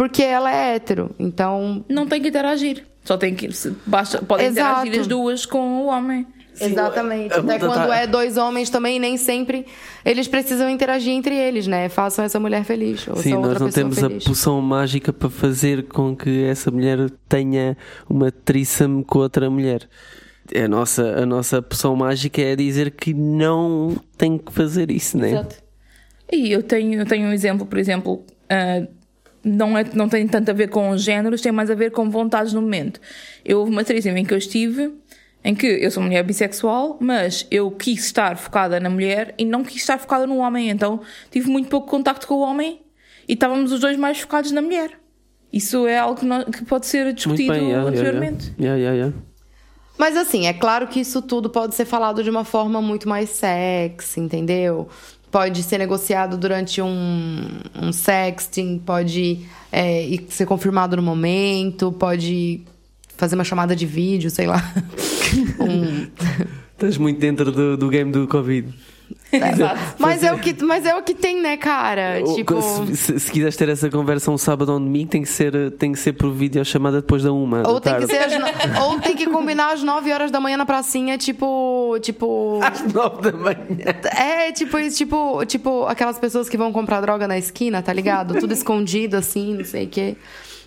porque 0.00 0.22
ela 0.22 0.50
é 0.50 0.76
hétero. 0.76 1.10
Então, 1.18 1.84
Não 1.86 2.06
tem 2.06 2.22
que 2.22 2.28
interagir. 2.28 2.86
Só 3.04 3.16
tem 3.16 3.34
que. 3.34 3.50
se- 3.52 3.74
Basta, 3.86 4.20
podem 4.22 4.46
Exato. 4.46 4.80
interagir 4.80 5.00
as 5.00 5.06
duas 5.06 5.46
com 5.46 5.82
o 5.82 5.86
homem. 5.86 6.26
Exatamente. 6.60 7.32
a- 7.32 7.36
a 7.36 7.40
Até 7.40 7.58
quando 7.58 7.74
tá- 7.86 7.96
é 7.96 8.06
dois 8.06 8.36
homens 8.36 8.68
também, 8.68 8.98
nem 8.98 9.16
sempre 9.16 9.64
eles 10.04 10.28
precisam 10.28 10.68
interagir 10.68 11.12
entre 11.14 11.34
eles, 11.34 11.66
né? 11.66 11.88
Façam 11.88 12.22
essa 12.24 12.38
mulher 12.38 12.64
feliz. 12.64 13.06
Ou 13.08 13.16
Sim, 13.16 13.34
nós 13.34 13.46
outra 13.46 13.64
não 13.64 13.70
temos 13.70 13.98
feliz. 13.98 14.26
a 14.26 14.28
poção 14.28 14.60
mágica 14.60 15.12
para 15.12 15.30
fazer 15.30 15.84
com 15.84 16.14
que 16.14 16.44
essa 16.44 16.70
mulher 16.70 17.10
tenha 17.28 17.76
uma 18.08 18.30
tríssame 18.30 19.02
com 19.04 19.20
outra 19.20 19.48
mulher. 19.48 19.88
A 20.54 20.68
nossa, 20.68 21.02
a 21.22 21.24
nossa 21.24 21.62
poção 21.62 21.94
mágica 21.96 22.42
é 22.42 22.54
dizer 22.56 22.90
que 22.90 23.14
não 23.14 23.96
tem 24.18 24.36
que 24.36 24.52
fazer 24.52 24.90
isso, 24.90 25.16
né? 25.16 25.30
Exato. 25.30 25.56
E 26.30 26.52
eu 26.52 26.62
tenho, 26.62 27.00
eu 27.00 27.06
tenho 27.06 27.28
um 27.28 27.32
exemplo, 27.32 27.64
por 27.64 27.78
exemplo, 27.78 28.22
ah, 28.50 28.86
não, 29.44 29.76
é, 29.76 29.84
não 29.94 30.08
tem 30.08 30.26
tanto 30.26 30.50
a 30.50 30.54
ver 30.54 30.68
com 30.68 30.96
géneros, 30.96 31.40
tem 31.40 31.52
mais 31.52 31.70
a 31.70 31.74
ver 31.74 31.90
com 31.90 32.08
vontades 32.10 32.52
no 32.52 32.60
momento. 32.60 33.00
Eu 33.44 33.60
houve 33.60 33.70
uma 33.70 33.84
tríssima 33.84 34.18
em 34.18 34.24
que 34.24 34.34
eu 34.34 34.38
estive, 34.38 34.92
em 35.42 35.54
que 35.54 35.66
eu 35.66 35.90
sou 35.90 36.02
mulher 36.02 36.22
bissexual, 36.22 36.98
mas 37.00 37.46
eu 37.50 37.70
quis 37.70 38.04
estar 38.04 38.36
focada 38.36 38.78
na 38.78 38.90
mulher 38.90 39.34
e 39.38 39.44
não 39.44 39.64
quis 39.64 39.76
estar 39.76 39.98
focada 39.98 40.26
no 40.26 40.36
homem, 40.38 40.68
então 40.68 41.00
tive 41.30 41.48
muito 41.50 41.68
pouco 41.68 41.88
contacto 41.88 42.26
com 42.26 42.34
o 42.34 42.40
homem 42.40 42.80
e 43.28 43.32
estávamos 43.32 43.72
os 43.72 43.80
dois 43.80 43.96
mais 43.96 44.20
focados 44.20 44.50
na 44.52 44.60
mulher. 44.60 44.90
Isso 45.52 45.86
é 45.86 45.98
algo 45.98 46.20
que, 46.20 46.26
não- 46.26 46.44
que 46.44 46.64
pode 46.64 46.86
ser 46.86 47.12
discutido 47.12 47.52
bem, 47.52 47.62
yeah, 47.68 47.82
yeah, 47.82 47.88
anteriormente. 47.90 48.52
yeah. 48.58 48.76
Yeah, 48.76 48.78
yeah, 48.78 48.96
yeah. 48.96 49.16
Mas 49.98 50.16
assim, 50.16 50.46
é 50.46 50.52
claro 50.54 50.86
que 50.86 51.00
isso 51.00 51.20
tudo 51.20 51.50
pode 51.50 51.74
ser 51.74 51.84
falado 51.84 52.22
de 52.22 52.30
uma 52.30 52.44
forma 52.44 52.80
muito 52.80 53.08
mais 53.08 53.28
sexy, 53.30 54.20
entendeu? 54.20 54.88
Pode 55.30 55.62
ser 55.62 55.78
negociado 55.78 56.36
durante 56.36 56.82
um, 56.82 57.46
um 57.80 57.92
sexting, 57.92 58.78
pode 58.78 59.46
é, 59.70 60.18
ser 60.28 60.44
confirmado 60.46 60.96
no 60.96 61.02
momento, 61.02 61.92
pode 61.92 62.62
fazer 63.16 63.36
uma 63.36 63.44
chamada 63.44 63.76
de 63.76 63.86
vídeo, 63.86 64.30
sei 64.30 64.46
lá. 64.46 64.62
Um- 65.60 66.08
Estás 66.72 66.96
muito 66.96 67.20
dentro 67.20 67.52
do, 67.52 67.76
do 67.76 67.88
game 67.88 68.10
do 68.10 68.26
Covid. 68.26 68.74
Exato. 69.32 69.80
mas, 69.98 70.22
é 70.22 70.32
o 70.32 70.38
que, 70.38 70.64
mas 70.64 70.84
é 70.86 70.94
o 70.96 71.02
que 71.02 71.14
tem, 71.14 71.40
né, 71.40 71.56
cara? 71.56 72.20
Ou- 72.24 72.34
Tipo. 72.34 72.60
se, 72.62 72.96
se, 72.96 73.20
se 73.20 73.30
quiseres 73.30 73.56
ter 73.56 73.68
essa 73.68 73.88
conversa 73.90 74.30
um 74.30 74.38
sábado 74.38 74.70
ou 74.72 74.78
um 74.78 74.84
domingo, 74.84 75.08
tem 75.10 75.22
que 75.22 75.28
ser, 75.28 75.70
tem 75.72 75.92
que 75.92 75.98
ser 75.98 76.12
por 76.14 76.32
videochamada 76.32 77.00
depois 77.00 77.22
da 77.22 77.32
uma. 77.32 77.66
Ou 77.68 77.78
da 77.80 77.94
tem, 77.96 78.06
que 78.06 78.38
no- 78.38 78.84
ou 78.84 79.00
tem 79.00 79.16
que 79.16 79.26
combinar 79.26 79.72
às 79.72 79.82
9 79.82 80.12
horas 80.12 80.30
da 80.30 80.40
manhã 80.40 80.56
na 80.56 80.66
pracinha, 80.66 81.16
tipo. 81.18 81.96
Tipo. 82.00 82.60
Às 82.62 82.92
nove 82.92 83.30
da 83.30 83.36
manhã. 83.36 83.56
É, 84.16 84.52
tipo 84.52 84.76
tipo, 84.90 85.44
tipo 85.46 85.84
aquelas 85.86 86.18
pessoas 86.18 86.48
que 86.48 86.56
vão 86.56 86.72
comprar 86.72 87.00
droga 87.00 87.26
na 87.28 87.38
esquina, 87.38 87.82
tá 87.82 87.92
ligado? 87.92 88.38
Tudo 88.38 88.52
escondido, 88.52 89.16
assim, 89.16 89.54
não 89.54 89.64
sei 89.64 89.84
o 89.84 89.88
quê. 89.88 90.16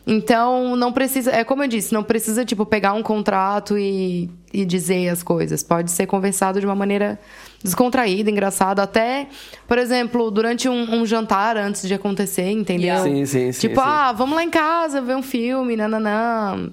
Então, 0.06 0.76
não 0.76 0.92
precisa. 0.92 1.32
É 1.32 1.44
como 1.44 1.64
eu 1.64 1.68
disse, 1.68 1.94
não 1.94 2.04
precisa, 2.04 2.44
tipo, 2.44 2.66
pegar 2.66 2.94
um 2.94 3.02
contrato 3.02 3.78
e, 3.78 4.30
e 4.52 4.66
dizer 4.66 5.08
as 5.10 5.24
coisas. 5.24 5.64
Pode 5.64 5.92
ser 5.92 6.06
conversado 6.08 6.60
de 6.60 6.66
uma 6.66 6.76
maneira 6.76 7.18
descontraída, 7.64 8.30
engraçada. 8.30 8.84
Até, 8.84 9.28
por 9.68 9.78
exemplo, 9.78 10.30
durante 10.30 10.68
um, 10.68 10.96
um 11.02 11.06
jantar 11.06 11.58
antes 11.58 11.88
de 11.88 11.94
acontecer, 11.94 12.50
entendeu? 12.52 13.02
Sim, 13.04 13.26
sim, 13.26 13.52
sim. 13.52 13.60
Tipo, 13.60 13.82
sim. 13.82 13.88
ah, 13.88 14.12
vamos 14.12 14.36
lá 14.36 14.44
em 14.44 14.50
casa 14.50 15.02
ver 15.02 15.16
um 15.16 15.24
filme, 15.24 15.76
nananã. 15.76 16.70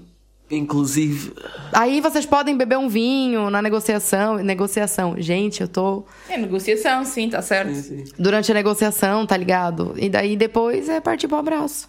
Inclusive, 0.51 1.33
Aí 1.73 2.01
vocês 2.01 2.27
podem 2.27 2.57
beber 2.57 2.77
um 2.77 2.89
vinho 2.89 3.51
na 3.51 3.63
negociação. 3.63 4.35
Negociação. 4.39 5.15
Gente, 5.17 5.61
eu 5.61 5.69
tô 5.69 6.05
É 6.29 6.37
negociação, 6.37 7.05
sim, 7.05 7.29
tá 7.29 7.41
certo. 7.41 7.73
durante 8.19 8.51
a 8.51 8.55
negociação, 8.55 9.25
tá 9.25 9.37
ligado? 9.37 9.95
E 9.97 10.09
daí 10.09 10.37
depois 10.37 10.89
é 10.89 11.01
partir 11.01 11.29
pro 11.29 11.37
abraço. 11.37 11.89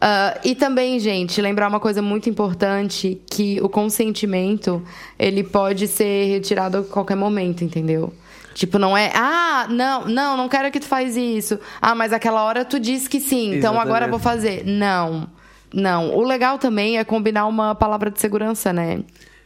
Ah, 0.00 0.38
e 0.44 0.54
também, 0.54 0.98
gente, 0.98 1.40
lembrar 1.40 1.68
uma 1.68 1.80
coisa 1.80 2.00
muito 2.00 2.30
importante, 2.30 3.20
que 3.30 3.60
o 3.60 3.68
consentimento, 3.68 4.82
ele 5.18 5.42
pode 5.42 5.88
ser 5.88 6.26
retirado 6.26 6.78
a 6.78 6.84
qualquer 6.84 7.16
momento, 7.16 7.64
entendeu? 7.64 8.12
Tipo, 8.54 8.78
não 8.78 8.96
é, 8.96 9.12
ah, 9.14 9.66
não, 9.70 10.06
não, 10.06 10.36
não 10.36 10.48
quero 10.48 10.70
que 10.70 10.80
tu 10.80 10.86
faz 10.86 11.16
isso. 11.16 11.58
Ah, 11.80 11.94
mas 11.94 12.12
aquela 12.12 12.42
hora 12.42 12.64
tu 12.64 12.80
disse 12.80 13.08
que 13.08 13.20
sim, 13.20 13.54
então 13.54 13.78
agora 13.80 14.06
eu 14.06 14.10
vou 14.10 14.18
fazer. 14.18 14.64
Não, 14.66 15.28
não. 15.72 16.14
O 16.16 16.22
legal 16.22 16.58
também 16.58 16.98
é 16.98 17.04
combinar 17.04 17.46
uma 17.46 17.74
palavra 17.74 18.10
de 18.10 18.20
segurança, 18.20 18.72
né? 18.72 19.00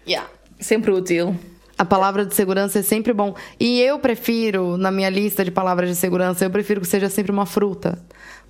Yeah. 0.07 0.29
Sempre 0.59 0.93
útil. 0.93 1.37
A 1.79 1.85
palavra 1.85 2.25
de 2.25 2.35
segurança 2.35 2.79
é 2.79 2.83
sempre 2.83 3.13
bom. 3.13 3.35
E 3.59 3.81
eu 3.81 3.99
prefiro, 3.99 4.77
na 4.77 4.91
minha 4.91 5.09
lista 5.09 5.45
de 5.45 5.51
palavras 5.51 5.89
de 5.89 5.97
segurança, 5.97 6.45
eu 6.45 6.51
prefiro 6.51 6.81
que 6.81 6.87
seja 6.87 7.09
sempre 7.09 7.33
uma 7.33 7.47
fruta. 7.47 7.99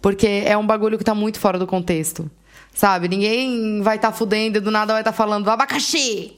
Porque 0.00 0.42
é 0.44 0.56
um 0.56 0.66
bagulho 0.66 0.98
que 0.98 1.04
tá 1.04 1.14
muito 1.14 1.38
fora 1.38 1.58
do 1.58 1.66
contexto. 1.66 2.30
Sabe? 2.74 3.08
Ninguém 3.08 3.80
vai 3.82 3.96
estar 3.96 4.10
tá 4.10 4.16
fudendo 4.16 4.58
e 4.58 4.60
do 4.60 4.70
nada 4.70 4.92
vai 4.92 5.02
estar 5.02 5.12
tá 5.12 5.16
falando 5.16 5.48
abacaxi. 5.48 6.36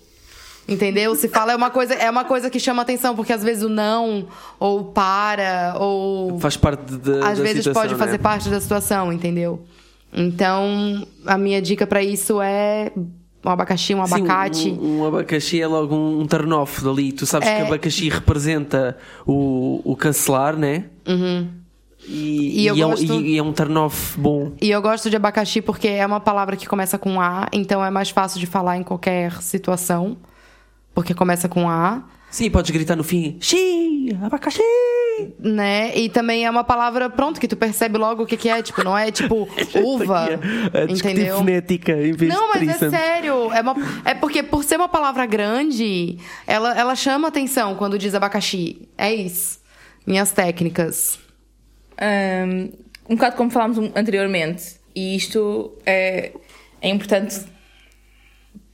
Entendeu? 0.66 1.14
Se 1.14 1.28
fala 1.28 1.52
é 1.52 1.56
uma 1.56 1.70
coisa, 1.70 1.94
é 1.94 2.10
uma 2.10 2.24
coisa 2.24 2.48
que 2.48 2.58
chama 2.58 2.82
atenção, 2.82 3.14
porque 3.14 3.32
às 3.32 3.44
vezes 3.44 3.62
o 3.62 3.68
não, 3.68 4.28
ou 4.58 4.84
para, 4.84 5.76
ou 5.78 6.38
faz 6.40 6.56
parte 6.56 6.94
da. 6.96 7.28
às 7.28 7.38
da 7.38 7.44
vezes 7.44 7.64
situação, 7.64 7.82
pode 7.82 7.94
fazer 7.96 8.12
né? 8.12 8.18
parte 8.18 8.48
da 8.48 8.58
situação, 8.58 9.12
entendeu? 9.12 9.62
Então, 10.10 11.06
a 11.26 11.36
minha 11.36 11.60
dica 11.60 11.86
pra 11.86 12.02
isso 12.02 12.40
é 12.40 12.92
um 13.44 13.50
abacaxi, 13.50 13.94
um 13.94 14.06
Sim, 14.06 14.14
abacate. 14.14 14.68
um, 14.70 15.00
um 15.00 15.06
abacaxi 15.06 15.60
é 15.60 15.66
logo 15.66 15.94
um, 15.94 16.20
um 16.20 16.26
turn-off 16.26 16.82
dali. 16.82 17.12
Tu 17.12 17.26
sabes 17.26 17.48
É. 17.48 17.56
que 17.60 17.66
abacaxi 17.66 18.08
representa 18.08 18.96
o, 19.26 19.80
o 19.84 19.94
cancelar, 19.96 20.56
né? 20.56 20.84
Uhum. 21.06 21.48
E, 22.06 22.12
E 22.12 22.64
e 22.64 22.68
é, 22.68 22.72
um- 22.86 22.90
gosto- 22.90 23.14
e- 23.20 23.34
e 23.34 23.38
é 23.38 23.42
um 23.42 23.52
turn-off 23.52 24.18
bom. 24.20 24.52
E 24.60 24.70
eu 24.70 24.80
gosto 24.82 25.08
de 25.08 25.16
abacaxi 25.16 25.62
porque 25.62 25.88
é 25.88 26.04
uma 26.06 26.20
palavra 26.20 26.54
que 26.56 26.66
começa 26.66 26.98
com 26.98 27.20
A, 27.20 27.48
então 27.52 27.82
é 27.84 27.90
mais 27.90 28.10
fácil 28.10 28.38
de 28.38 28.46
falar 28.46 28.76
em 28.76 28.82
qualquer 28.82 29.40
situação. 29.42 30.16
Porque 30.94 31.12
começa 31.14 31.48
com 31.48 31.68
A, 31.68 32.02
Sim, 32.34 32.50
podes 32.50 32.72
gritar 32.72 32.96
no 32.96 33.04
fim: 33.04 33.36
Xi, 33.40 34.08
abacaxi! 34.20 34.60
né? 35.38 35.96
E 35.96 36.08
também 36.08 36.44
é 36.44 36.50
uma 36.50 36.64
palavra, 36.64 37.08
pronto, 37.08 37.38
que 37.38 37.46
tu 37.46 37.56
percebe 37.56 37.96
logo 37.96 38.24
o 38.24 38.26
que, 38.26 38.36
que 38.36 38.48
é. 38.48 38.60
Tipo, 38.60 38.82
não 38.82 38.98
é 38.98 39.12
tipo 39.12 39.48
uva. 39.80 40.24
A 40.72 40.84
discutir 40.86 41.12
entendeu? 41.14 41.36
fonética 41.38 41.92
em 41.92 42.10
vez 42.12 42.34
Não, 42.34 42.50
de 42.58 42.66
mas 42.66 42.82
é 42.82 42.90
sério. 42.90 43.52
É, 43.52 43.60
uma- 43.60 43.76
é 44.04 44.14
porque 44.14 44.42
por 44.42 44.64
ser 44.64 44.74
uma 44.74 44.88
palavra 44.88 45.24
grande, 45.26 46.18
ela, 46.44 46.76
ela 46.76 46.96
chama 46.96 47.28
atenção 47.28 47.76
quando 47.76 47.96
diz 47.96 48.16
abacaxi. 48.16 48.88
É 48.98 49.14
isso. 49.14 49.60
Minhas 50.04 50.32
técnicas. 50.32 51.20
Um, 52.02 52.72
um 53.10 53.14
bocado 53.14 53.36
como 53.36 53.48
falámos 53.52 53.78
anteriormente, 53.94 54.74
e 54.92 55.14
isto 55.14 55.72
é, 55.86 56.32
é 56.82 56.88
importante 56.88 57.42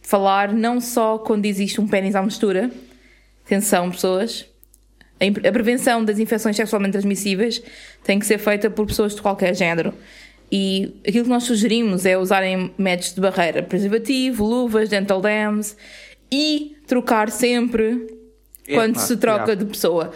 falar 0.01 0.51
não 0.51 0.81
só 0.81 1.18
quando 1.18 1.44
existe 1.44 1.79
um 1.79 1.87
pênis 1.87 2.14
à 2.14 2.23
mistura, 2.23 2.70
atenção 3.54 3.90
pessoas, 3.90 4.46
a 5.20 5.52
prevenção 5.52 6.02
das 6.02 6.18
infecções 6.18 6.56
sexualmente 6.56 6.92
transmissíveis 6.92 7.62
tem 8.02 8.18
que 8.18 8.24
ser 8.24 8.38
feita 8.38 8.70
por 8.70 8.86
pessoas 8.86 9.14
de 9.14 9.20
qualquer 9.20 9.54
género. 9.54 9.92
E 10.50 10.96
aquilo 11.06 11.24
que 11.24 11.30
nós 11.30 11.44
sugerimos 11.44 12.06
é 12.06 12.16
usarem 12.16 12.72
métodos 12.78 13.14
de 13.14 13.20
barreira, 13.20 13.62
preservativo, 13.62 14.44
luvas, 14.44 14.88
dental 14.88 15.20
dams 15.20 15.76
e 16.32 16.76
trocar 16.86 17.30
sempre 17.30 18.06
quando 18.72 18.96
se 18.98 19.16
troca 19.16 19.52
yeah. 19.52 19.54
de 19.54 19.64
pessoa. 19.66 20.12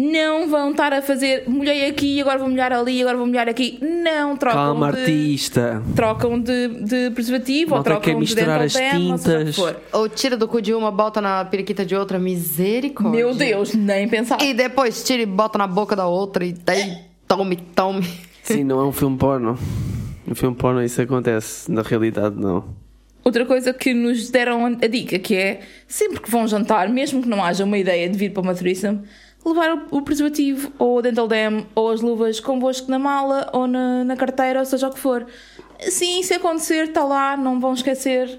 Não 0.00 0.48
vão 0.48 0.70
estar 0.70 0.92
a 0.94 1.02
fazer 1.02 1.44
molhei 1.46 1.86
aqui, 1.86 2.20
agora 2.20 2.38
vou 2.38 2.48
molhar 2.48 2.72
ali, 2.72 3.02
agora 3.02 3.18
vou 3.18 3.26
molhar 3.26 3.48
aqui. 3.48 3.78
Não, 3.82 4.34
trocam 4.34 4.58
Calma, 4.58 4.92
de, 4.92 5.00
artista. 5.00 5.82
trocam 5.94 6.40
de, 6.40 6.68
de 6.68 7.10
preservativo 7.10 7.72
Malta 7.72 7.90
ou 7.90 7.96
trocam 7.96 8.02
quer 8.02 8.14
de 8.14 8.20
misturar 8.20 8.62
as 8.62 8.72
dam, 8.72 9.10
ou 9.12 9.18
seja 9.18 9.40
o 9.40 9.44
que 9.44 9.52
tintas. 9.52 9.82
Ou 9.92 10.08
tira 10.08 10.36
do 10.38 10.48
cu 10.48 10.62
de 10.62 10.72
uma, 10.72 10.90
bota 10.90 11.20
na 11.20 11.44
periquita 11.44 11.84
de 11.84 11.94
outra. 11.94 12.18
Misericórdia. 12.18 13.10
Meu 13.24 13.34
Deus, 13.34 13.74
nem 13.74 14.08
pensar. 14.08 14.40
E 14.40 14.54
depois 14.54 15.04
tira 15.04 15.22
e 15.22 15.26
bota 15.26 15.58
na 15.58 15.66
boca 15.66 15.94
da 15.94 16.06
outra 16.06 16.46
e 16.46 16.52
daí 16.52 16.96
tome, 17.28 17.56
tome. 17.56 18.08
Sim, 18.42 18.64
não 18.64 18.80
é 18.80 18.84
um 18.84 18.92
filme 18.92 19.18
porno. 19.18 19.58
No 20.26 20.34
filme 20.34 20.56
porno 20.56 20.82
isso 20.82 21.02
acontece, 21.02 21.70
na 21.70 21.82
realidade 21.82 22.36
não. 22.36 22.64
Outra 23.22 23.44
coisa 23.44 23.74
que 23.74 23.92
nos 23.92 24.30
deram 24.30 24.64
a 24.64 24.86
dica, 24.86 25.18
que 25.18 25.36
é 25.36 25.60
sempre 25.86 26.20
que 26.20 26.30
vão 26.30 26.48
jantar, 26.48 26.88
mesmo 26.88 27.22
que 27.22 27.28
não 27.28 27.44
haja 27.44 27.64
uma 27.64 27.76
ideia 27.76 28.08
de 28.08 28.16
vir 28.16 28.32
para 28.32 28.42
uma 28.42 28.54
threesome, 28.54 29.02
levar 29.44 29.86
o, 29.90 30.02
preservativo 30.02 30.72
ou 30.78 30.98
o 30.98 31.02
dental 31.02 31.26
dam 31.26 31.66
ou 31.74 31.90
as 31.90 32.00
luvas 32.00 32.40
convosco 32.40 32.90
na 32.90 32.98
mala 32.98 33.48
ou 33.52 33.66
na, 33.66 34.04
na 34.04 34.16
carteira, 34.16 34.60
ou 34.60 34.66
seja 34.66 34.88
o 34.88 34.92
que 34.92 34.98
for. 34.98 35.26
Assim, 35.86 36.22
se 36.22 36.34
acontecer, 36.34 36.88
está 36.88 37.04
lá, 37.04 37.36
não 37.36 37.58
vão 37.58 37.72
esquecer, 37.72 38.38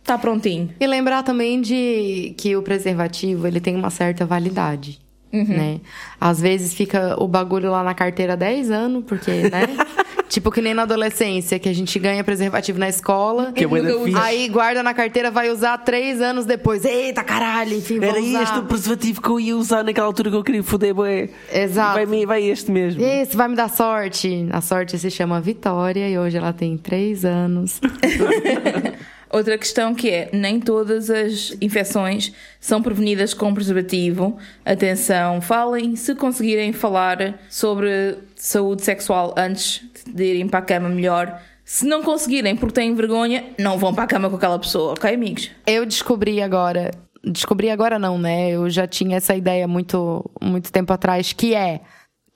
está 0.00 0.16
prontinho. 0.16 0.74
E 0.80 0.86
lembrar 0.86 1.22
também 1.22 1.60
de 1.60 2.34
que 2.38 2.56
o 2.56 2.62
preservativo 2.62 3.46
ele 3.46 3.60
tem 3.60 3.76
uma 3.76 3.90
certa 3.90 4.24
validade. 4.24 4.98
Né? 5.32 5.80
Às 6.20 6.40
vezes 6.40 6.72
fica 6.74 7.14
o 7.22 7.28
bagulho 7.28 7.70
lá 7.70 7.82
na 7.84 7.94
carteira 7.94 8.32
há 8.32 8.36
10 8.36 8.70
anos, 8.70 9.04
porque, 9.06 9.30
né? 9.30 9.66
tipo 10.28 10.50
que 10.50 10.60
nem 10.60 10.74
na 10.74 10.82
adolescência, 10.82 11.58
que 11.58 11.68
a 11.68 11.72
gente 11.72 11.98
ganha 11.98 12.22
preservativo 12.22 12.78
na 12.78 12.88
escola. 12.88 13.52
Que 13.52 13.64
é. 13.64 13.68
Aí 14.22 14.48
guarda 14.48 14.82
na 14.82 14.92
carteira, 14.94 15.30
vai 15.30 15.50
usar 15.50 15.78
três 15.78 16.20
anos 16.20 16.44
depois. 16.46 16.84
Eita 16.84 17.22
caralho, 17.24 17.76
enfim, 17.76 17.98
vou 17.98 18.08
Era 18.08 18.20
usar. 18.20 18.42
este 18.42 18.58
o 18.58 18.62
preservativo 18.64 19.22
que 19.22 19.28
eu 19.28 19.40
ia 19.40 19.56
usar 19.56 19.82
naquela 19.84 20.06
altura 20.06 20.30
que 20.30 20.36
eu 20.36 20.44
queria 20.44 20.62
foder, 20.62 20.94
bué. 20.94 21.28
Exato. 21.52 21.94
Vai, 21.94 22.06
me- 22.06 22.26
vai 22.26 22.42
este 22.44 22.70
mesmo. 22.70 23.02
Esse 23.02 23.36
vai 23.36 23.48
me 23.48 23.56
dar 23.56 23.68
sorte. 23.70 24.46
A 24.50 24.60
sorte 24.60 24.98
se 24.98 25.10
chama 25.10 25.40
Vitória 25.40 26.08
e 26.08 26.18
hoje 26.18 26.36
ela 26.38 26.52
tem 26.52 26.76
três 26.76 27.24
anos. 27.24 27.80
Outra 29.30 29.58
questão 29.58 29.94
que 29.94 30.08
é, 30.08 30.30
nem 30.32 30.58
todas 30.58 31.10
as 31.10 31.54
infecções 31.60 32.32
são 32.58 32.82
prevenidas 32.82 33.34
com 33.34 33.52
preservativo. 33.52 34.38
Atenção, 34.64 35.40
falem 35.40 35.96
se 35.96 36.14
conseguirem 36.14 36.72
falar 36.72 37.38
sobre 37.50 38.16
saúde 38.34 38.82
sexual 38.82 39.34
antes 39.36 39.82
de 40.06 40.24
irem 40.24 40.48
para 40.48 40.60
a 40.60 40.62
cama 40.62 40.88
melhor. 40.88 41.40
Se 41.64 41.84
não 41.84 42.02
conseguirem 42.02 42.56
porque 42.56 42.80
têm 42.80 42.94
vergonha, 42.94 43.44
não 43.58 43.76
vão 43.76 43.92
para 43.92 44.04
a 44.04 44.06
cama 44.06 44.30
com 44.30 44.36
aquela 44.36 44.58
pessoa, 44.58 44.92
ok, 44.92 45.12
amigos? 45.12 45.50
Eu 45.66 45.84
descobri 45.84 46.40
agora. 46.40 46.90
Descobri 47.22 47.68
agora 47.68 47.98
não, 47.98 48.16
né? 48.16 48.50
Eu 48.50 48.70
já 48.70 48.86
tinha 48.86 49.18
essa 49.18 49.36
ideia 49.36 49.68
muito, 49.68 50.24
muito 50.40 50.72
tempo 50.72 50.90
atrás, 50.92 51.34
que 51.34 51.54
é. 51.54 51.82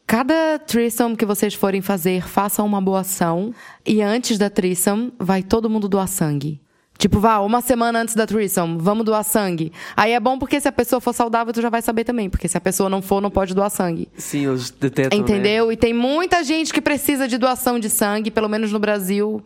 Cada 0.06 0.58
threesome 0.58 1.16
que 1.16 1.24
vocês 1.24 1.54
forem 1.54 1.80
fazer, 1.80 2.28
façam 2.28 2.66
uma 2.66 2.82
boa 2.82 3.00
ação. 3.00 3.54
E 3.86 4.02
antes 4.02 4.36
da 4.36 4.50
threesome, 4.50 5.10
vai 5.18 5.42
todo 5.42 5.70
mundo 5.70 5.88
doar 5.88 6.08
sangue. 6.08 6.60
Tipo, 7.02 7.18
vá, 7.18 7.40
uma 7.40 7.60
semana 7.60 8.00
antes 8.00 8.14
da 8.14 8.24
threesome, 8.24 8.78
vamos 8.78 9.04
doar 9.04 9.24
sangue. 9.24 9.72
Aí 9.96 10.12
é 10.12 10.20
bom 10.20 10.38
porque 10.38 10.60
se 10.60 10.68
a 10.68 10.72
pessoa 10.72 11.00
for 11.00 11.12
saudável, 11.12 11.52
tu 11.52 11.60
já 11.60 11.68
vai 11.68 11.82
saber 11.82 12.04
também. 12.04 12.30
Porque 12.30 12.46
se 12.46 12.56
a 12.56 12.60
pessoa 12.60 12.88
não 12.88 13.02
for, 13.02 13.20
não 13.20 13.28
pode 13.28 13.56
doar 13.56 13.70
sangue. 13.70 14.08
Sim, 14.16 14.46
eles 14.46 14.70
detectam. 14.70 15.18
né? 15.18 15.24
Entendeu? 15.24 15.72
E 15.72 15.76
tem 15.76 15.92
muita 15.92 16.44
gente 16.44 16.72
que 16.72 16.80
precisa 16.80 17.26
de 17.26 17.36
doação 17.36 17.80
de 17.80 17.90
sangue, 17.90 18.30
pelo 18.30 18.48
menos 18.48 18.70
no 18.70 18.78
Brasil. 18.78 19.44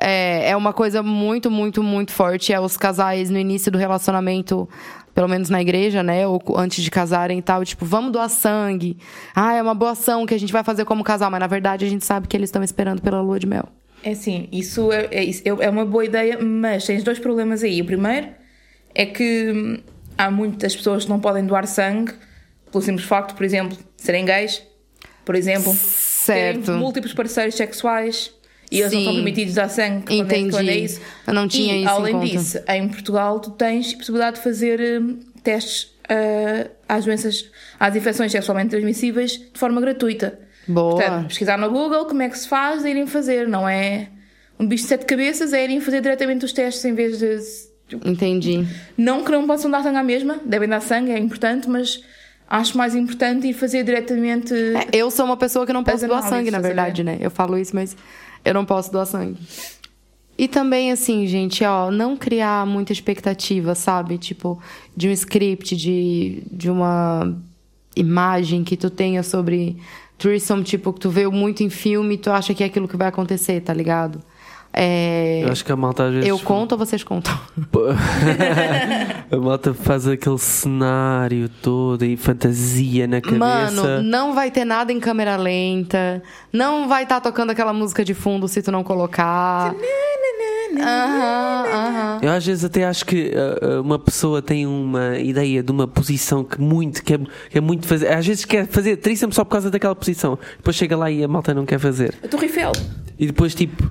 É, 0.00 0.50
é 0.50 0.56
uma 0.56 0.72
coisa 0.72 1.02
muito, 1.02 1.50
muito, 1.50 1.82
muito 1.82 2.12
forte. 2.12 2.52
É 2.52 2.60
os 2.60 2.76
casais 2.76 3.30
no 3.30 3.36
início 3.36 3.72
do 3.72 3.78
relacionamento, 3.78 4.68
pelo 5.12 5.26
menos 5.26 5.50
na 5.50 5.60
igreja, 5.60 6.04
né? 6.04 6.24
Ou 6.24 6.40
antes 6.54 6.84
de 6.84 6.90
casarem 6.92 7.40
e 7.40 7.42
tal, 7.42 7.64
tipo, 7.64 7.84
vamos 7.84 8.12
doar 8.12 8.28
sangue. 8.28 8.96
Ah, 9.34 9.54
é 9.54 9.60
uma 9.60 9.74
boa 9.74 9.90
ação 9.90 10.24
que 10.24 10.34
a 10.34 10.38
gente 10.38 10.52
vai 10.52 10.62
fazer 10.62 10.84
como 10.84 11.02
casal, 11.02 11.32
mas 11.32 11.40
na 11.40 11.48
verdade 11.48 11.84
a 11.84 11.88
gente 11.88 12.06
sabe 12.06 12.28
que 12.28 12.36
eles 12.36 12.46
estão 12.46 12.62
esperando 12.62 13.02
pela 13.02 13.20
lua 13.20 13.40
de 13.40 13.46
mel. 13.48 13.68
É 14.02 14.10
assim, 14.10 14.48
isso 14.50 14.92
é, 14.92 15.08
é, 15.10 15.24
isso 15.24 15.42
é 15.44 15.70
uma 15.70 15.84
boa 15.84 16.04
ideia, 16.04 16.38
mas 16.40 16.84
tens 16.84 17.02
dois 17.04 17.18
problemas 17.18 17.62
aí. 17.62 17.80
O 17.80 17.84
primeiro 17.84 18.28
é 18.94 19.06
que 19.06 19.50
hum, 19.52 19.78
há 20.18 20.30
muitas 20.30 20.74
pessoas 20.74 21.04
que 21.04 21.10
não 21.10 21.20
podem 21.20 21.44
doar 21.46 21.66
sangue 21.66 22.12
pelo 22.70 22.82
simples 22.82 23.06
facto, 23.06 23.34
por 23.34 23.44
exemplo, 23.44 23.76
de 23.76 24.02
serem 24.02 24.24
gays, 24.24 24.62
por 25.24 25.34
exemplo, 25.34 25.72
Certo. 25.74 26.62
terem 26.64 26.78
múltiplos 26.80 27.12
parceiros 27.14 27.54
sexuais 27.54 28.32
e 28.70 28.80
eles 28.80 28.92
não 28.92 29.00
Sim. 29.00 29.04
são 29.06 29.14
permitidos 29.14 29.54
dar 29.54 29.68
sangue 29.68 30.06
quando 30.06 30.10
é- 30.10 30.22
Entendi. 30.38 30.50
quando 30.50 30.68
é 30.68 30.76
isso. 30.76 31.00
Eu 31.26 31.34
não 31.34 31.46
tinha 31.46 31.74
e, 31.74 31.78
isso 31.84 31.84
em 31.84 31.88
além 31.88 32.12
conta. 32.14 32.26
disso, 32.26 32.58
em 32.68 32.88
Portugal 32.88 33.38
tu 33.40 33.50
tens 33.50 33.92
possibilidade 33.94 34.36
de 34.36 34.42
fazer 34.42 35.00
hum, 35.00 35.20
testes 35.44 35.92
ah, 36.08 36.68
às 36.88 37.04
doenças, 37.04 37.44
às 37.78 37.94
infecções 37.94 38.32
sexualmente 38.32 38.70
transmissíveis 38.70 39.32
de 39.32 39.50
forma 39.58 39.80
gratuita. 39.80 40.38
Boa. 40.66 40.96
Portanto, 40.96 41.28
pesquisar 41.28 41.58
no 41.58 41.70
Google 41.70 42.06
como 42.06 42.22
é 42.22 42.28
que 42.28 42.38
se 42.38 42.48
faz 42.48 42.84
e 42.84 42.90
irem 42.90 43.06
fazer, 43.06 43.48
não 43.48 43.68
é 43.68 44.08
um 44.58 44.66
bicho 44.66 44.84
de 44.84 44.88
sete 44.88 45.06
cabeças, 45.06 45.52
é 45.52 45.64
irem 45.64 45.80
fazer 45.80 46.00
diretamente 46.00 46.44
os 46.44 46.52
testes 46.52 46.84
em 46.84 46.94
vez 46.94 47.18
de. 47.18 47.38
Entendi. 48.04 48.66
Não 48.96 49.24
que 49.24 49.30
não 49.30 49.46
possam 49.46 49.70
dar 49.70 49.82
sangue 49.82 49.98
à 49.98 50.02
mesma, 50.02 50.40
devem 50.44 50.68
dar 50.68 50.80
sangue, 50.80 51.10
é 51.10 51.18
importante, 51.18 51.68
mas 51.68 52.02
acho 52.48 52.76
mais 52.76 52.94
importante 52.94 53.46
ir 53.48 53.52
fazer 53.52 53.84
diretamente. 53.84 54.54
É, 54.54 54.88
eu 54.92 55.10
sou 55.10 55.24
uma 55.24 55.36
pessoa 55.36 55.66
que 55.66 55.72
não 55.72 55.82
posso 55.82 56.06
doar 56.06 56.22
sangue, 56.22 56.50
na 56.50 56.58
verdade, 56.58 57.02
né? 57.02 57.18
Eu 57.20 57.30
falo 57.30 57.58
isso, 57.58 57.74
mas 57.74 57.96
eu 58.44 58.54
não 58.54 58.64
posso 58.64 58.90
doar 58.90 59.06
sangue. 59.06 59.38
E 60.38 60.48
também, 60.48 60.90
assim, 60.90 61.26
gente, 61.26 61.62
ó, 61.64 61.90
não 61.90 62.16
criar 62.16 62.66
muita 62.66 62.92
expectativa, 62.92 63.74
sabe? 63.74 64.16
Tipo, 64.16 64.60
de 64.96 65.08
um 65.08 65.12
script, 65.12 65.76
de, 65.76 66.42
de 66.50 66.70
uma 66.70 67.36
imagem 67.94 68.64
que 68.64 68.76
tu 68.76 68.88
tenha 68.88 69.22
sobre 69.22 69.76
threesome, 70.22 70.62
tipo, 70.62 70.92
que 70.92 71.00
tu 71.00 71.10
vê 71.10 71.26
muito 71.26 71.64
em 71.64 71.68
filme 71.68 72.14
e 72.14 72.18
tu 72.18 72.30
acha 72.30 72.54
que 72.54 72.62
é 72.62 72.66
aquilo 72.66 72.86
que 72.86 72.96
vai 72.96 73.08
acontecer, 73.08 73.60
tá 73.60 73.74
ligado? 73.74 74.20
É... 74.72 75.42
Eu 75.44 75.52
acho 75.52 75.64
que 75.64 75.72
a 75.72 75.76
malta 75.76 76.04
às 76.04 76.14
vezes. 76.14 76.28
Eu 76.28 76.38
conto 76.38 76.72
ou 76.72 76.78
vocês 76.78 77.04
contam? 77.04 77.38
a 79.30 79.36
malta 79.36 79.74
faz 79.74 80.06
aquele 80.06 80.38
cenário 80.38 81.50
todo 81.60 82.04
e 82.04 82.16
fantasia 82.16 83.06
na 83.06 83.20
cabeça. 83.20 83.38
Mano, 83.38 84.02
não 84.02 84.32
vai 84.32 84.50
ter 84.50 84.64
nada 84.64 84.90
em 84.92 84.98
câmera 84.98 85.36
lenta. 85.36 86.22
Não 86.50 86.88
vai 86.88 87.02
estar 87.02 87.20
tocando 87.20 87.50
aquela 87.50 87.72
música 87.72 88.02
de 88.02 88.14
fundo 88.14 88.48
se 88.48 88.62
tu 88.62 88.72
não 88.72 88.82
colocar. 88.82 89.74
Aham, 90.80 91.64
aham. 91.66 92.18
Eu 92.22 92.30
às 92.30 92.44
vezes 92.44 92.64
até 92.64 92.84
acho 92.84 93.04
que 93.04 93.32
uh, 93.32 93.80
uma 93.80 93.98
pessoa 93.98 94.40
tem 94.40 94.66
uma 94.66 95.18
ideia 95.18 95.62
de 95.62 95.70
uma 95.70 95.86
posição 95.86 96.44
que 96.44 96.60
muito 96.60 97.02
quer, 97.02 97.20
quer 97.50 97.60
muito 97.60 97.86
fazer. 97.86 98.12
Às 98.12 98.26
vezes 98.26 98.44
quer 98.44 98.66
fazer 98.66 98.96
tríceps 98.96 99.34
só 99.34 99.44
por 99.44 99.50
causa 99.50 99.70
daquela 99.70 99.94
posição. 99.94 100.38
Depois 100.56 100.76
chega 100.76 100.96
lá 100.96 101.10
e 101.10 101.22
a 101.22 101.28
malta 101.28 101.52
não 101.52 101.66
quer 101.66 101.78
fazer. 101.78 102.14
A 102.22 102.28
Torre 102.28 102.46
Eiffel. 102.46 102.72
E 103.18 103.26
depois 103.26 103.54
tipo. 103.54 103.90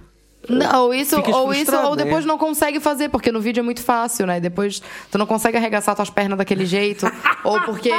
Não, 0.50 0.86
ou 0.86 0.94
isso, 0.94 1.16
ou 1.18 1.54
isso, 1.54 1.76
ou 1.76 1.96
depois 1.96 2.26
né? 2.26 2.28
não 2.28 2.38
consegue 2.38 2.80
fazer, 2.80 3.10
porque 3.10 3.32
no 3.32 3.40
vídeo 3.40 3.62
é 3.62 3.64
muito 3.64 3.82
fácil, 3.82 4.26
né? 4.26 4.40
Depois 4.40 4.82
tu 5.12 5.18
não 5.18 5.28
consegue 5.28 5.56
arregaçar 5.56 5.96
tuas 5.96 6.10
pernas 6.10 6.38
daquele 6.38 6.66
jeito, 6.66 7.06
ou 7.44 7.62
porque 7.62 7.92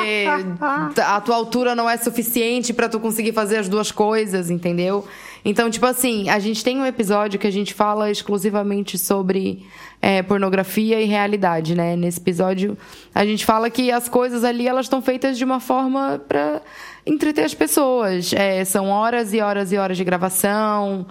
a 0.99 1.20
tua 1.20 1.37
altura 1.37 1.76
não 1.76 1.89
é 1.89 1.97
suficiente 1.97 2.72
pra 2.72 2.89
tu 2.89 2.99
conseguir 2.99 3.33
fazer 3.33 3.59
as 3.59 3.68
duas 3.68 3.93
coisas, 3.93 4.51
entendeu? 4.51 5.07
Então, 5.45 5.68
tipo 5.68 5.86
assim, 5.86 6.28
a 6.28 6.38
gente 6.38 6.62
tem 6.62 6.78
um 6.78 6.86
episódio 6.86 7.38
que 7.38 7.47
a 7.47 7.51
gente 7.51 7.74
fala 7.74 8.11
exclusivamente 8.11 8.97
sobre 8.97 9.66
é, 10.01 10.22
pornografia 10.22 11.01
e 11.01 11.05
realidade, 11.05 11.74
né? 11.74 11.97
Nesse 11.97 12.20
episódio, 12.20 12.78
a 13.14 13.24
gente 13.24 13.45
fala 13.45 13.68
que 13.68 13.90
as 13.90 14.09
coisas 14.09 14.45
ali 14.45 14.68
elas 14.68 14.86
estão 14.86 15.03
feitas 15.03 15.36
de 15.36 15.45
uma 15.45 15.59
forma 15.59 16.20
para 16.28 16.62
entreter 17.05 17.45
as 17.45 17.55
pessoas. 17.55 18.32
É, 18.32 18.64
são 18.64 18.88
horas 18.88 19.32
e 19.32 19.40
horas 19.40 19.72
e 19.72 19.76
horas 19.76 19.97
de 19.97 20.05
gravação. 20.05 21.07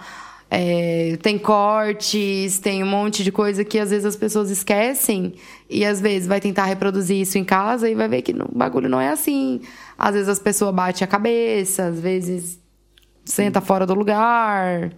É, 0.54 1.18
tem 1.22 1.38
cortes, 1.38 2.60
tem 2.60 2.84
um 2.84 2.86
monte 2.86 3.24
de 3.24 3.32
coisa 3.32 3.64
que 3.64 3.80
às 3.80 3.90
vezes 3.90 4.06
as 4.06 4.18
pessoas 4.18 4.50
esquecem 4.50 5.36
e 5.70 5.86
às 5.86 6.02
vezes 6.02 6.28
vai 6.28 6.42
tentar 6.42 6.66
reproduzir 6.66 7.22
isso 7.22 7.38
em 7.38 7.44
casa 7.46 7.90
e 7.90 7.96
vai 7.96 8.10
ver 8.10 8.22
que 8.22 8.34
o 8.34 8.50
bagulho 8.54 8.90
não 8.90 9.00
é 9.00 9.10
assim. 9.10 9.62
Às 9.98 10.14
vezes 10.14 10.28
as 10.28 10.40
pessoas 10.40 10.76
batem 10.76 11.06
a 11.06 11.08
cabeça, 11.08 11.86
às 11.86 12.00
vezes 12.00 12.61
senta 13.32 13.62
fora 13.62 13.86
do 13.86 13.94
lugar. 13.94 14.92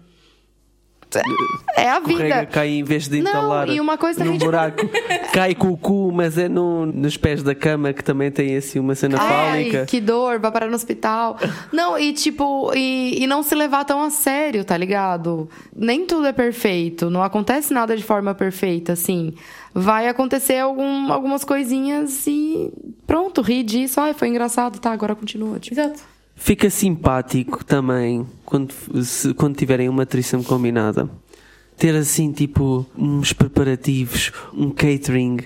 É 1.75 1.89
a 1.89 1.99
vida. 1.99 2.11
Escorrega, 2.23 2.45
cai 2.45 2.69
em 2.69 2.84
vez 2.84 3.07
de 3.07 3.21
Não, 3.21 3.29
entalar 3.29 3.69
e 3.69 3.79
uma 3.79 3.97
coisa 3.97 4.23
num 4.23 4.38
buraco. 4.38 4.88
cai 5.31 5.53
com 5.53 5.69
o 5.69 5.77
cu, 5.77 6.11
mas 6.11 6.38
é 6.38 6.47
no, 6.47 6.86
nos 6.86 7.17
pés 7.17 7.43
da 7.43 7.53
cama 7.53 7.93
que 7.93 8.03
também 8.03 8.31
tem 8.31 8.55
assim 8.55 8.79
uma 8.79 8.95
cena 8.95 9.17
fálica. 9.17 9.79
Ai, 9.81 9.86
que 9.86 9.99
dor, 9.99 10.39
vai 10.39 10.51
parar 10.51 10.67
no 10.67 10.75
hospital. 10.75 11.38
Não, 11.71 11.97
e 11.99 12.13
tipo, 12.13 12.71
e, 12.75 13.23
e 13.23 13.27
não 13.27 13.43
se 13.43 13.53
levar 13.55 13.84
tão 13.86 14.01
a 14.01 14.09
sério, 14.09 14.63
tá 14.63 14.77
ligado? 14.77 15.49
Nem 15.75 16.05
tudo 16.05 16.27
é 16.27 16.34
perfeito, 16.34 17.09
não 17.09 17.21
acontece 17.21 17.73
nada 17.73 17.95
de 17.95 18.03
forma 18.03 18.34
perfeita, 18.34 18.93
assim. 18.93 19.34
Vai 19.73 20.07
acontecer 20.07 20.59
algum, 20.59 21.11
algumas 21.11 21.43
coisinhas 21.43 22.25
e 22.27 22.71
pronto, 23.07 23.41
ri 23.41 23.63
disso. 23.63 23.99
Ai, 23.99 24.13
foi 24.13 24.27
engraçado, 24.27 24.79
tá, 24.79 24.91
agora 24.91 25.15
continua. 25.15 25.59
Tipo. 25.59 25.79
Exato. 25.79 26.12
Fica 26.43 26.69
simpático 26.69 27.63
também 27.63 28.27
quando, 28.43 28.73
se, 29.01 29.33
quando 29.33 29.55
tiverem 29.55 29.87
uma 29.87 30.05
threesome 30.05 30.43
combinada. 30.43 31.09
Ter 31.77 31.95
assim, 31.95 32.33
tipo, 32.33 32.85
uns 32.97 33.31
preparativos, 33.31 34.29
um 34.53 34.69
catering, 34.69 35.39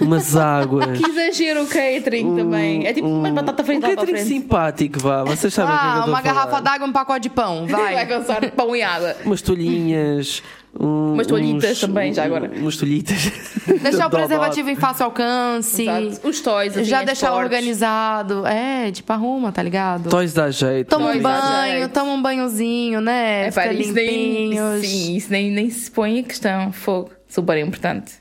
umas 0.00 0.34
águas. 0.38 0.96
Que 0.96 1.10
exagero 1.10 1.64
o 1.64 1.66
catering 1.66 2.36
também. 2.36 2.86
É 2.86 2.92
tipo 2.92 3.08
uma 3.08 3.32
batata 3.32 3.64
frita 3.64 3.88
um 3.88 3.90
catering 3.96 4.12
frente. 4.12 4.28
simpático, 4.28 5.00
vá. 5.00 5.24
Vocês 5.24 5.52
sabem 5.52 5.74
o 5.74 5.76
que 5.76 5.84
é 5.84 5.90
que 5.90 5.96
eu 5.98 6.02
Ah, 6.02 6.06
uma 6.06 6.22
garrafa 6.22 6.60
d'água 6.62 6.86
um 6.86 6.92
pacote 6.92 7.22
de 7.22 7.30
pão, 7.30 7.66
Vai 7.66 7.94
vai. 7.94 8.06
cansar 8.06 8.48
pão 8.52 8.76
e 8.76 8.82
água. 8.82 9.16
Umas 9.24 9.42
toalhinhas. 9.42 10.40
Um- 10.78 11.12
Umas 11.14 11.26
toalhitas 11.26 11.70
uns- 11.72 11.80
também, 11.80 12.12
já 12.12 12.24
agora. 12.24 12.50
Umas 12.56 12.76
toalhitas. 12.76 13.16
Deixar 13.82 14.06
o 14.06 14.10
preservativo 14.10 14.68
em 14.70 14.76
fácil 14.76 15.04
alcance. 15.06 15.82
Exato. 15.82 16.28
Os 16.28 16.40
toys, 16.40 16.72
assim, 16.76 16.84
Já 16.84 17.00
as 17.00 17.06
deixar 17.06 17.32
organizado. 17.34 18.46
É, 18.46 18.90
tipo, 18.90 19.12
arruma, 19.12 19.52
tá 19.52 19.62
ligado? 19.62 20.10
Toys 20.10 20.32
dá 20.34 20.50
jeito. 20.50 20.88
Toma 20.88 21.06
um 21.06 21.10
Toys 21.12 21.22
banho, 21.22 21.88
toma 21.88 22.12
um 22.12 22.20
banhozinho, 22.22 23.00
né? 23.00 23.46
É, 23.46 23.50
Fica 23.50 23.72
isso 23.72 23.92
nem, 23.92 24.06
limpinhos. 24.50 24.80
sim, 24.86 25.16
isso 25.16 25.30
nem, 25.32 25.50
nem 25.50 25.70
se 25.70 25.90
põe 25.90 26.18
em 26.18 26.22
questão. 26.22 26.72
Fogo. 26.72 27.10
Super 27.28 27.56
importante. 27.58 28.12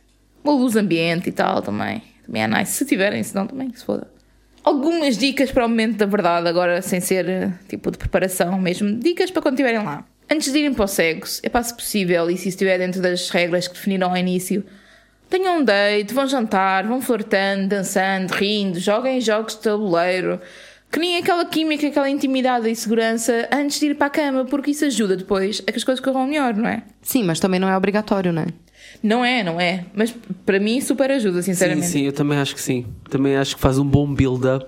O 0.43 0.51
luz 0.51 0.75
ambiente 0.75 1.29
e 1.29 1.31
tal 1.31 1.61
também. 1.61 2.01
Também 2.25 2.43
é 2.43 2.47
nice. 2.47 2.71
Se 2.73 2.85
tiverem, 2.85 3.21
se 3.23 3.33
não 3.35 3.45
também, 3.47 3.71
se 3.73 3.83
foda. 3.83 4.07
Algumas 4.63 5.17
dicas 5.17 5.51
para 5.51 5.65
o 5.65 5.69
momento 5.69 5.97
da 5.97 6.05
verdade, 6.05 6.47
agora 6.47 6.81
sem 6.81 7.01
ser 7.01 7.27
eh, 7.27 7.51
tipo 7.67 7.91
de 7.91 7.97
preparação 7.97 8.57
mesmo. 8.59 8.97
Dicas 8.97 9.29
para 9.29 9.41
quando 9.41 9.55
estiverem 9.55 9.83
lá. 9.83 10.05
Antes 10.33 10.51
de 10.51 10.57
irem 10.57 10.73
para 10.73 10.85
o 10.85 10.87
sexo, 10.87 11.39
é 11.43 11.47
para 11.49 11.61
se 11.61 11.75
possível 11.75 12.27
e 12.27 12.35
se 12.39 12.49
estiver 12.49 12.79
dentro 12.79 12.99
das 12.99 13.29
regras 13.29 13.67
que 13.67 13.75
definiram 13.75 14.09
ao 14.09 14.17
início, 14.17 14.63
tenham 15.29 15.59
um 15.59 15.63
date, 15.63 16.11
vão 16.11 16.25
jantar, 16.27 16.87
vão 16.87 16.99
flertando, 16.99 17.67
dançando, 17.67 18.31
rindo, 18.31 18.79
joguem 18.79 19.21
jogos 19.21 19.53
de 19.55 19.61
tabuleiro. 19.61 20.41
Criem 20.89 21.17
aquela 21.19 21.45
química, 21.45 21.85
aquela 21.87 22.09
intimidade 22.09 22.67
e 22.67 22.75
segurança 22.75 23.47
antes 23.51 23.79
de 23.79 23.85
ir 23.91 23.95
para 23.95 24.07
a 24.07 24.09
cama, 24.09 24.43
porque 24.45 24.71
isso 24.71 24.83
ajuda 24.85 25.15
depois 25.15 25.61
a 25.67 25.71
que 25.71 25.77
as 25.77 25.83
coisas 25.83 26.03
corram 26.03 26.25
melhor, 26.25 26.55
não 26.55 26.67
é? 26.67 26.81
Sim, 27.03 27.21
mas 27.23 27.39
também 27.39 27.59
não 27.59 27.69
é 27.69 27.77
obrigatório, 27.77 28.33
né? 28.33 28.47
Não 29.03 29.23
é, 29.23 29.43
não 29.43 29.61
é. 29.61 29.85
Mas 29.93 30.15
para 30.43 30.59
mim 30.59 30.81
super 30.81 31.11
ajuda, 31.11 31.43
Sim, 31.43 31.53
sinceramente. 31.53 31.85
sim, 31.85 32.05
eu 32.07 32.11
também 32.11 32.39
acho 32.39 32.55
que 32.55 32.61
sim. 32.61 32.87
Também 33.07 33.35
acho 33.37 33.55
que 33.55 33.61
faz 33.61 33.77
um 33.77 33.85
bom 33.85 34.11
build-up 34.11 34.65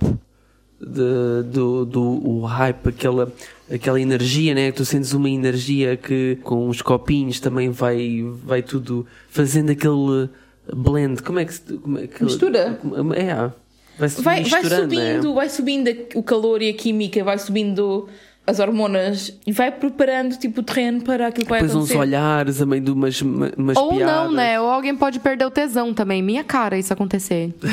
de- 0.80 1.44
do, 1.52 1.86
do 1.86 2.02
o 2.02 2.42
hype, 2.46 2.90
aquela, 2.90 3.32
aquela 3.72 4.00
energia, 4.00 4.54
né? 4.54 4.72
Tu 4.72 4.84
sentes 4.86 5.14
uma 5.14 5.30
energia 5.30 5.96
que 5.98 6.38
com 6.44 6.68
os 6.68 6.82
copinhos 6.82 7.40
também 7.40 7.70
vai, 7.70 8.24
vai 8.44 8.62
tudo 8.62 9.06
fazendo 9.30 9.72
aquele 9.72 10.30
blend. 10.74 11.22
Como 11.24 11.40
é 11.40 11.46
que 11.46 11.54
se. 11.54 11.62
Como 11.78 11.98
é 12.00 12.08
que, 12.08 12.24
Mistura? 12.24 12.80
É, 13.16 13.50
vai, 13.98 14.10
se 14.10 14.22
Vai, 14.22 14.44
vai 14.44 14.60
misturando, 14.62 14.94
subindo, 14.96 15.28
né? 15.30 15.34
vai 15.36 15.50
subindo 15.50 15.92
o 16.16 16.24
calor 16.24 16.62
e 16.62 16.70
a 16.70 16.74
química, 16.74 17.24
vai 17.24 17.38
subindo 17.40 18.08
as 18.48 18.60
hormonas 18.60 19.34
e 19.48 19.52
vai 19.52 19.72
preparando 19.72 20.38
tipo 20.38 20.60
o 20.60 20.64
terreno 20.64 21.02
para 21.02 21.28
aquilo 21.28 21.46
que 21.46 21.50
vai 21.50 21.62
Depois 21.62 21.74
uns 21.76 21.90
acontecer. 21.90 21.98
olhares, 21.98 22.58
também 22.58 22.80
de 22.84 22.92
umas, 22.92 23.20
umas 23.22 23.76
Ou 23.76 23.96
piadas. 23.96 24.16
não, 24.16 24.32
né? 24.32 24.60
Ou 24.62 24.70
alguém 24.70 24.96
pode 24.96 25.20
perder 25.20 25.46
o 25.46 25.50
tesão 25.50 25.94
também. 25.96 26.22
Minha 26.22 26.44
cara 26.44 26.78
isso 26.78 26.94
acontecer. 26.94 27.56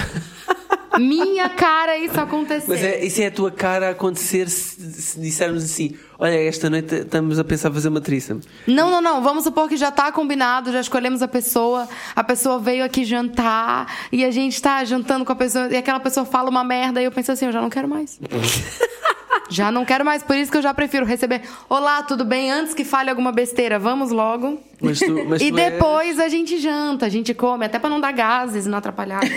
Minha 0.98 1.48
cara 1.48 1.96
isso 1.98 2.20
acontecer. 2.20 2.68
Mas 2.68 2.82
é, 2.82 3.04
isso 3.04 3.20
é 3.22 3.26
a 3.26 3.30
tua 3.30 3.50
cara 3.50 3.88
a 3.88 3.90
acontecer 3.90 4.48
se, 4.48 4.92
se 4.92 5.20
dissermos 5.20 5.64
assim: 5.64 5.96
olha, 6.22 6.48
esta 6.48 6.70
noite 6.70 6.94
estamos 6.94 7.36
a 7.38 7.42
pensar 7.44 7.72
fazer 7.72 7.88
uma 7.88 8.00
triça. 8.00 8.38
Não, 8.66 8.90
não, 8.90 9.00
não. 9.02 9.20
Vamos 9.22 9.42
supor 9.42 9.68
que 9.68 9.76
já 9.76 9.90
tá 9.90 10.12
combinado, 10.12 10.70
já 10.70 10.80
escolhemos 10.80 11.20
a 11.20 11.26
pessoa, 11.26 11.88
a 12.14 12.22
pessoa 12.22 12.60
veio 12.60 12.84
aqui 12.84 13.04
jantar 13.04 13.92
e 14.12 14.24
a 14.24 14.30
gente 14.30 14.62
tá 14.62 14.84
jantando 14.84 15.24
com 15.24 15.32
a 15.32 15.36
pessoa 15.36 15.66
e 15.68 15.76
aquela 15.76 15.98
pessoa 15.98 16.24
fala 16.24 16.48
uma 16.48 16.62
merda 16.62 17.00
e 17.02 17.04
eu 17.04 17.10
penso 17.10 17.32
assim, 17.32 17.46
eu 17.46 17.52
já 17.52 17.60
não 17.60 17.68
quero 17.68 17.88
mais. 17.88 18.20
já 19.50 19.72
não 19.72 19.84
quero 19.84 20.04
mais, 20.04 20.22
por 20.22 20.36
isso 20.36 20.50
que 20.50 20.56
eu 20.58 20.62
já 20.62 20.72
prefiro 20.72 21.04
receber 21.04 21.42
Olá, 21.68 22.02
tudo 22.02 22.24
bem? 22.24 22.50
Antes 22.52 22.72
que 22.72 22.84
fale 22.84 23.10
alguma 23.10 23.32
besteira, 23.32 23.78
vamos 23.78 24.12
logo. 24.12 24.60
Mas 24.80 25.00
tu, 25.00 25.24
mas 25.28 25.42
e 25.42 25.46
és- 25.46 25.54
depois 25.54 26.20
a 26.20 26.28
gente 26.28 26.56
janta, 26.58 27.06
a 27.06 27.08
gente 27.08 27.34
come, 27.34 27.66
até 27.66 27.78
pra 27.80 27.90
não 27.90 28.00
dar 28.00 28.12
gases 28.12 28.64
e 28.66 28.68
não 28.68 28.78
atrapalhar. 28.78 29.20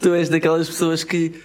Tu 0.00 0.12
és 0.14 0.28
daquelas 0.28 0.66
pessoas 0.68 1.04
que 1.04 1.40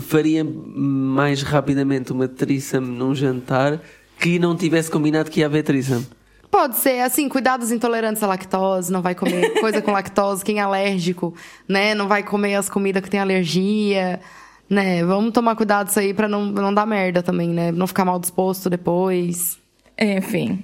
faria 0.00 0.44
mais 0.44 1.42
rapidamente 1.42 2.12
uma 2.12 2.26
threesome 2.28 2.86
num 2.88 3.14
jantar 3.14 3.80
que 4.18 4.38
não 4.38 4.56
tivesse 4.56 4.90
combinado 4.90 5.30
que 5.30 5.40
ia 5.40 5.46
haver 5.46 5.62
threesome. 5.62 6.06
Pode 6.50 6.76
ser, 6.76 7.00
assim, 7.00 7.28
cuidados 7.28 7.72
intolerantes 7.72 8.22
à 8.22 8.26
lactose, 8.26 8.92
não 8.92 9.00
vai 9.00 9.14
comer 9.14 9.54
coisa 9.60 9.80
com 9.80 9.90
lactose, 9.90 10.44
quem 10.44 10.58
é 10.58 10.62
alérgico, 10.62 11.34
né? 11.66 11.94
Não 11.94 12.06
vai 12.08 12.22
comer 12.22 12.54
as 12.56 12.68
comidas 12.68 13.02
que 13.02 13.08
tem 13.08 13.18
alergia, 13.20 14.20
né? 14.68 15.02
Vamos 15.04 15.32
tomar 15.32 15.56
cuidado 15.56 15.88
isso 15.88 15.98
aí 15.98 16.12
pra 16.12 16.28
não, 16.28 16.44
não 16.44 16.72
dar 16.74 16.84
merda 16.86 17.22
também, 17.22 17.48
né? 17.48 17.72
Não 17.72 17.86
ficar 17.86 18.04
mal 18.04 18.18
disposto 18.20 18.68
depois. 18.68 19.58
Enfim. 19.98 20.62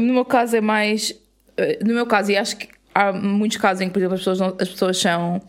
No 0.00 0.14
meu 0.14 0.24
caso 0.24 0.56
é 0.56 0.60
mais. 0.60 1.14
eh, 1.56 1.78
No 1.84 1.92
meu 1.94 2.06
caso, 2.06 2.30
e 2.32 2.36
acho 2.36 2.56
que 2.56 2.68
há 2.94 3.12
muitos 3.12 3.58
casos 3.58 3.82
em 3.82 3.88
que, 3.88 3.92
por 3.92 3.98
exemplo, 3.98 4.14
as 4.14 4.20
pessoas, 4.20 4.40
não- 4.40 4.56
as 4.58 4.68
pessoas 4.68 4.96
são 4.98 5.42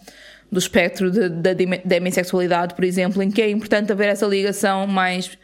do 0.56 0.60
espectro 0.60 1.12
da 1.12 1.54
demi- 1.54 1.82
demissexualidade, 1.84 2.74
por 2.76 2.86
exemplo, 2.86 3.22
em 3.22 3.30
que 3.30 3.42
é 3.42 3.50
importante 3.52 3.92
haver 3.92 4.08
essa 4.08 4.26
ligação 4.26 4.88
mais 4.88 5.38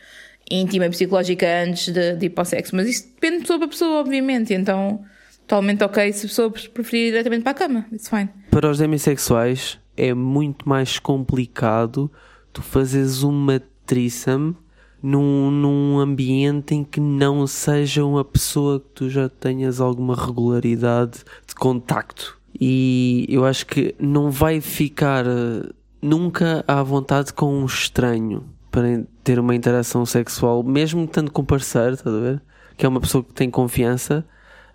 íntima 0.50 0.86
e 0.86 0.90
psicológica 0.90 1.46
antes 1.66 1.94
de, 1.94 2.16
de 2.16 2.26
ir 2.28 2.30
para 2.30 2.44
o 2.44 2.46
sexo. 2.46 2.76
Mas 2.76 2.88
isso 2.88 3.08
depende 3.14 3.36
de 3.36 3.42
pessoa 3.42 3.60
para 3.60 3.68
pessoa, 3.68 4.00
obviamente. 4.00 4.54
Então, 4.54 5.02
totalmente 5.46 5.84
ok 5.84 6.14
se 6.14 6.26
a 6.26 6.30
pessoa 6.30 6.50
preferir 6.50 7.08
ir 7.08 7.12
diretamente 7.12 7.44
para 7.44 7.52
a 7.52 7.56
cama. 7.56 7.86
It's 7.92 8.08
fine. 8.08 8.30
Para 8.50 8.70
os 8.72 8.78
demissexuais 8.78 9.78
é 9.98 10.14
muito 10.14 10.68
mais 10.68 10.98
complicado 10.98 12.10
tu 12.54 12.62
fazeres 12.62 13.22
uma 13.22 13.62
threesome 13.86 14.56
num, 15.04 15.52
num 15.52 16.00
ambiente 16.00 16.74
em 16.74 16.84
que 16.84 17.00
não 17.02 17.46
seja 17.48 18.06
uma 18.06 18.24
pessoa 18.24 18.80
que 18.80 18.88
tu 18.96 19.10
já 19.10 19.28
tenhas 19.28 19.82
alguma 19.82 20.16
regularidade 20.16 21.20
de 21.48 21.56
contacto. 21.56 22.40
E 22.60 23.26
eu 23.30 23.46
acho 23.46 23.66
que 23.66 23.96
não 24.00 24.30
vai 24.30 24.62
ficar 24.62 25.26
eh, 25.26 25.70
nunca 26.02 26.64
à 26.68 26.82
vontade 26.84 27.34
com 27.34 27.54
um 27.62 27.66
estranho 27.66 28.44
para 28.70 29.04
ter 29.24 29.40
uma 29.40 29.56
interação 29.56 30.06
sexual, 30.06 30.64
mesmo 30.64 31.04
estando 31.04 31.32
com 31.32 31.44
parceiro, 31.44 31.94
estás 31.94 32.16
a 32.16 32.20
ver? 32.20 32.42
Que 32.78 32.86
é 32.86 32.90
uma 32.90 33.02
pessoa 33.02 33.24
que 33.24 33.34
tem 33.34 33.50
confiança, 33.50 34.26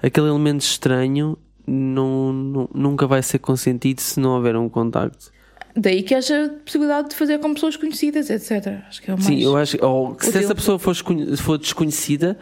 aquele 0.03 0.29
elemento 0.29 0.61
estranho 0.61 1.39
não, 1.67 2.33
nu- 2.33 2.71
nunca 2.75 3.07
vai 3.07 3.23
ser 3.23 3.39
consentido 3.39 4.01
se 4.01 4.21
não 4.21 4.31
houver 4.37 4.57
um 4.57 4.69
contacto. 4.69 5.33
Daí 5.75 6.03
que 6.03 6.15
haja 6.15 6.55
possibilidade 6.65 7.11
de 7.11 7.17
fazer 7.17 7.39
com 7.39 7.53
pessoas 7.53 7.77
conhecidas, 7.77 8.31
etc. 8.31 8.81
Acho 8.89 9.03
que 9.03 9.11
é 9.11 9.15
o 9.15 9.17
mais. 9.17 9.27
Sim, 9.27 9.43
eu 9.43 9.57
acho 9.57 9.77
ou, 9.85 10.15
que 10.15 10.25
se 10.27 10.39
essa 10.39 10.55
pessoa 10.55 10.79
for, 10.79 10.95
for 11.39 11.59
desconhecida, 11.59 12.39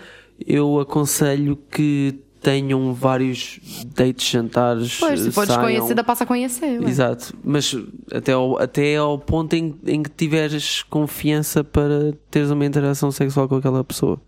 eu 0.47 0.78
aconselho 0.78 1.57
que 1.70 2.20
tenham 2.45 2.92
vários 2.92 3.59
dates, 3.86 4.28
jantares. 4.30 4.99
Pois, 5.01 5.18
se 5.20 5.32
for 5.32 5.47
desconhecida, 5.47 6.05
passa 6.05 6.24
a 6.24 6.26
conhecer. 6.26 6.80
ué. 6.80 6.88
Exato, 6.88 7.34
mas 7.42 7.74
até 8.12 8.32
ao, 8.32 8.59
até 8.61 8.97
ao 8.97 9.18
ponto 9.18 9.55
em, 9.55 9.74
em 9.86 10.03
que 10.03 10.11
tiveres 10.11 10.82
confiança 10.82 11.64
para 11.64 12.12
teres 12.30 12.51
uma 12.51 12.64
interação 12.66 13.11
sexual 13.11 13.49
com 13.49 13.57
aquela 13.57 13.82
pessoa. 13.82 14.20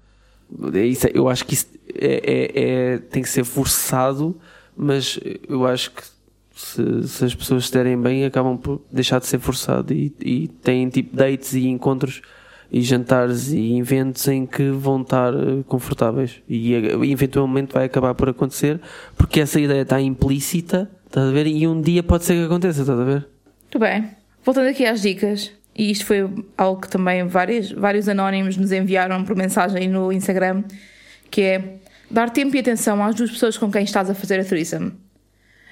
É 0.73 0.85
Isso, 0.85 1.07
eu 1.13 1.29
acho 1.29 1.45
que 1.45 1.55
isso 1.55 1.67
é, 1.95 2.21
é- 2.55 2.63
é- 2.95 2.99
tem 2.99 3.23
que 3.23 3.29
ser 3.29 3.45
forçado, 3.45 4.37
mas 4.77 5.19
eu 5.49 5.67
acho 5.67 5.91
que 5.91 6.03
se, 6.55 7.07
se 7.09 7.25
as 7.25 7.35
pessoas 7.35 7.67
se 7.67 7.73
derem 7.73 8.01
bem, 8.01 8.25
acabam 8.25 8.57
por 8.57 8.81
deixar 8.91 9.19
de 9.21 9.27
ser 9.27 9.39
forçado 9.39 9.93
e, 9.93 10.11
e 10.21 10.49
têm 10.49 10.89
tipo 10.89 11.15
dates 11.15 11.53
e 11.53 11.67
encontros 11.67 12.23
e 12.71 12.83
jantares 12.83 13.53
e 13.53 13.79
eventos 13.79 14.27
em 14.29 14.47
que 14.47 14.71
vão 14.71 15.03
estar 15.03 15.33
eh, 15.33 15.63
confortáveis 15.67 16.43
e 16.49 16.75
eventualmente 17.11 17.73
vai 17.73 17.85
acabar 17.85 18.15
por 18.15 18.29
acontecer 18.29 18.81
porque 19.17 19.41
essa 19.41 19.61
ideia 19.61 19.83
está 19.83 20.01
implícita, 20.01 20.91
estás 21.07 21.29
a 21.29 21.33
ver? 21.33 21.47
E 21.47 21.67
um 21.67 21.81
dia 21.81 22.03
pode 22.03 22.25
ser 22.25 22.35
que 22.35 22.45
aconteça, 22.45 22.81
estás 22.83 22.99
a 22.99 23.05
ver? 23.05 23.27
Muito 23.63 23.79
bem. 23.79 24.11
Voltando 24.45 24.69
aqui 24.69 24.85
às 24.85 25.03
dicas, 25.03 25.53
e 25.77 25.91
isto 25.91 26.07
foi 26.07 26.29
algo 26.57 26.81
que 26.81 26.89
também 26.89 27.27
vários, 27.27 27.73
vários 27.73 28.09
anónimos 28.09 28.57
nos 28.57 28.73
enviaram 28.73 29.25
por 29.25 29.37
mensagem 29.37 29.89
no 29.89 30.13
Instagram, 30.13 30.65
que 31.31 31.43
é 31.43 31.77
dar 32.11 32.31
tempo 32.31 32.57
e 32.57 32.61
atenção 32.61 33.03
às 33.03 33.15
duas 33.15 33.31
pessoas 33.31 33.59
com 33.59 33.71
quem 33.71 33.85
estás 33.85 34.09
a 34.09 34.15
fazer 34.15 34.41
a 34.41 34.45
threesome. 34.45 34.93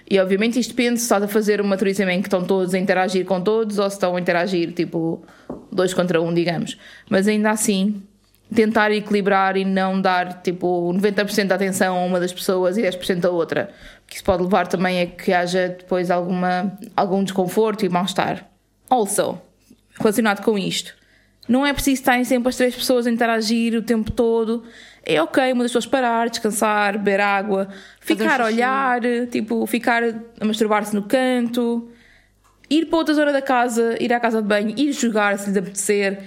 E 0.08 0.18
obviamente 0.18 0.58
isto 0.58 0.74
depende 0.74 0.98
se 0.98 1.04
estás 1.04 1.22
a 1.22 1.28
fazer 1.28 1.60
uma 1.60 1.76
threesome 1.76 2.12
em 2.12 2.20
que 2.20 2.26
estão 2.26 2.44
todos 2.44 2.74
a 2.74 2.78
interagir 2.78 3.24
com 3.24 3.40
todos 3.40 3.78
ou 3.78 3.88
se 3.88 3.96
estão 3.96 4.16
a 4.16 4.20
interagir 4.20 4.72
tipo 4.72 5.22
dois 5.72 5.94
contra 5.94 6.20
um, 6.20 6.32
digamos. 6.32 6.78
Mas 7.08 7.26
ainda 7.26 7.50
assim, 7.50 8.02
tentar 8.54 8.92
equilibrar 8.92 9.56
e 9.56 9.64
não 9.64 10.00
dar 10.00 10.42
tipo 10.42 10.92
90% 10.92 11.46
da 11.46 11.54
atenção 11.54 11.96
a 11.96 12.04
uma 12.04 12.20
das 12.20 12.32
pessoas 12.32 12.76
e 12.76 12.82
10% 12.82 13.24
a 13.24 13.30
outra. 13.30 13.70
Porque 14.02 14.16
isso 14.16 14.24
pode 14.24 14.42
levar 14.42 14.66
também 14.66 15.02
a 15.02 15.06
que 15.06 15.32
haja 15.32 15.68
depois 15.68 16.10
alguma, 16.10 16.76
algum 16.96 17.24
desconforto 17.24 17.84
e 17.84 17.88
mal-estar. 17.88 18.46
Also, 18.88 19.40
relacionado 19.98 20.44
com 20.44 20.58
isto, 20.58 20.94
não 21.48 21.66
é 21.66 21.72
preciso 21.72 22.00
estarem 22.00 22.24
sempre 22.24 22.48
as 22.48 22.56
três 22.56 22.74
pessoas 22.74 23.06
a 23.06 23.10
interagir 23.10 23.74
o 23.74 23.82
tempo 23.82 24.10
todo 24.10 24.64
é 25.04 25.20
ok 25.20 25.52
uma 25.52 25.62
das 25.62 25.70
pessoas 25.70 25.86
parar, 25.86 26.28
descansar, 26.30 26.94
beber 26.98 27.20
água, 27.20 27.68
ficar 28.00 28.40
a 28.40 28.46
olhar, 28.46 29.00
tipo, 29.30 29.66
ficar 29.66 30.02
a 30.40 30.44
masturbar-se 30.44 30.94
no 30.94 31.02
canto, 31.02 31.88
ir 32.70 32.86
para 32.86 32.98
outra 32.98 33.14
zona 33.14 33.32
da 33.32 33.42
casa, 33.42 33.96
ir 34.00 34.12
à 34.12 34.18
casa 34.18 34.40
de 34.40 34.48
banho, 34.48 34.74
ir 34.76 34.92
jogar 34.92 35.38
se 35.38 35.50
lhe 35.50 35.58
apetecer. 35.58 36.18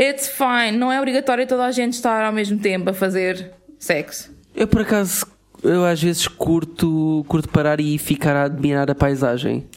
It's 0.00 0.28
fine, 0.28 0.78
não 0.78 0.90
é 0.90 0.98
obrigatório 0.98 1.46
toda 1.46 1.64
a 1.64 1.72
gente 1.72 1.94
estar 1.94 2.24
ao 2.24 2.32
mesmo 2.32 2.58
tempo 2.58 2.90
a 2.90 2.94
fazer 2.94 3.52
sexo. 3.78 4.32
Eu 4.54 4.66
por 4.68 4.82
acaso, 4.82 5.26
eu 5.62 5.84
às 5.84 6.00
vezes 6.02 6.28
curto, 6.28 7.24
curto 7.28 7.48
parar 7.48 7.80
e 7.80 7.98
ficar 7.98 8.36
a 8.36 8.44
admirar 8.44 8.90
a 8.90 8.94
paisagem. 8.94 9.66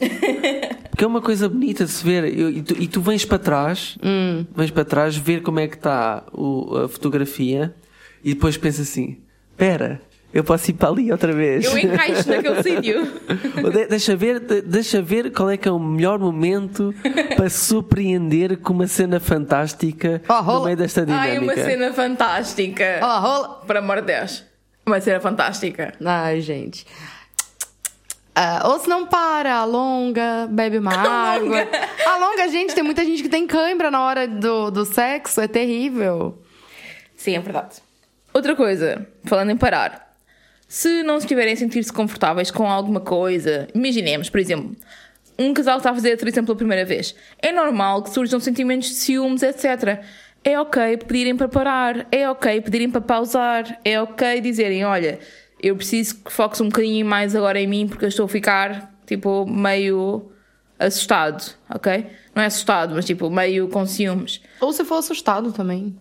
Porque 0.90 1.04
é 1.04 1.06
uma 1.06 1.20
coisa 1.20 1.46
bonita 1.46 1.84
de 1.84 1.90
se 1.90 2.02
ver. 2.02 2.24
Eu, 2.24 2.48
e, 2.48 2.62
tu, 2.62 2.82
e, 2.82 2.88
tu, 2.88 3.02
vens 3.02 3.22
para 3.22 3.38
trás, 3.38 3.98
hum. 4.02 4.46
vens 4.56 4.70
para 4.70 4.82
trás 4.82 5.14
ver 5.14 5.42
como 5.42 5.60
é 5.60 5.68
que 5.68 5.76
está 5.76 6.24
a 6.24 6.88
fotografia 6.88 7.74
e 8.26 8.34
depois 8.34 8.56
pensa 8.56 8.82
assim: 8.82 9.18
espera, 9.52 10.00
eu 10.34 10.42
posso 10.42 10.68
ir 10.68 10.74
para 10.74 10.88
ali 10.88 11.12
outra 11.12 11.32
vez. 11.32 11.64
Eu 11.64 11.78
encaixo 11.78 12.28
naquele 12.28 12.60
sítio. 12.60 13.06
deixa 13.88 14.16
ver, 14.16 14.40
deixa 14.40 15.00
ver 15.00 15.30
qual 15.30 15.48
é 15.48 15.56
que 15.56 15.68
é 15.68 15.70
o 15.70 15.78
melhor 15.78 16.18
momento 16.18 16.92
para 17.36 17.48
surpreender 17.48 18.58
com 18.58 18.72
uma 18.72 18.88
cena 18.88 19.20
fantástica 19.20 20.20
oh, 20.28 20.42
no 20.42 20.64
meio 20.64 20.76
desta 20.76 21.06
dinâmica. 21.06 21.30
Ai, 21.30 21.38
uma 21.38 21.54
cena 21.54 21.92
fantástica. 21.92 23.00
Oh, 23.00 23.20
rola. 23.20 23.48
Por 23.64 23.76
amor 23.76 24.00
de 24.00 24.08
Deus. 24.08 24.44
Uma 24.84 25.00
cena 25.00 25.20
fantástica. 25.20 25.94
Ai, 26.04 26.40
gente. 26.40 26.84
Uh, 28.36 28.68
ou 28.68 28.80
se 28.80 28.88
não 28.88 29.06
para, 29.06 29.54
alonga, 29.54 30.48
bebe 30.50 30.78
uma 30.78 30.92
alonga. 30.98 31.62
água. 31.62 31.68
Alonga, 32.04 32.48
gente, 32.48 32.74
tem 32.74 32.82
muita 32.82 33.04
gente 33.04 33.22
que 33.22 33.28
tem 33.28 33.46
cãibra 33.46 33.88
na 33.88 34.02
hora 34.02 34.26
do, 34.26 34.70
do 34.70 34.84
sexo, 34.84 35.40
é 35.40 35.46
terrível. 35.46 36.36
Sim, 37.16 37.36
é 37.36 37.40
verdade. 37.40 37.85
Outra 38.36 38.54
coisa, 38.54 39.08
falando 39.24 39.52
em 39.52 39.56
parar. 39.56 40.14
Se 40.68 41.02
não 41.02 41.16
estiverem 41.16 41.54
a 41.54 41.56
sentir-se 41.56 41.90
confortáveis 41.90 42.50
com 42.50 42.70
alguma 42.70 43.00
coisa, 43.00 43.66
imaginemos, 43.74 44.28
por 44.28 44.38
exemplo, 44.38 44.76
um 45.38 45.54
casal 45.54 45.78
está 45.78 45.90
a 45.90 45.94
fazer 45.94 46.12
a 46.12 46.16
tradição 46.18 46.44
pela 46.44 46.54
primeira 46.54 46.84
vez. 46.84 47.14
É 47.40 47.50
normal 47.50 48.02
que 48.02 48.10
surjam 48.10 48.38
sentimentos 48.38 48.90
de 48.90 48.96
ciúmes, 48.96 49.42
etc. 49.42 50.04
É 50.44 50.60
ok 50.60 50.98
pedirem 50.98 51.34
para 51.34 51.48
parar, 51.48 52.06
é 52.12 52.28
ok 52.28 52.60
pedirem 52.60 52.90
para 52.90 53.00
pausar, 53.00 53.80
é 53.82 53.98
ok 53.98 54.38
dizerem: 54.42 54.84
olha, 54.84 55.18
eu 55.62 55.74
preciso 55.74 56.16
que 56.16 56.30
foques 56.30 56.60
um 56.60 56.68
bocadinho 56.68 57.06
mais 57.06 57.34
agora 57.34 57.58
em 57.58 57.66
mim 57.66 57.88
porque 57.88 58.04
eu 58.04 58.10
estou 58.10 58.26
a 58.26 58.28
ficar, 58.28 58.92
tipo, 59.06 59.46
meio 59.46 60.30
assustado, 60.78 61.54
ok? 61.70 62.04
Não 62.34 62.42
é 62.42 62.46
assustado, 62.46 62.94
mas 62.94 63.06
tipo, 63.06 63.30
meio 63.30 63.66
com 63.68 63.86
ciúmes. 63.86 64.42
Ou 64.60 64.74
se 64.74 64.84
for 64.84 64.96
assustado 64.96 65.52
também. 65.52 65.96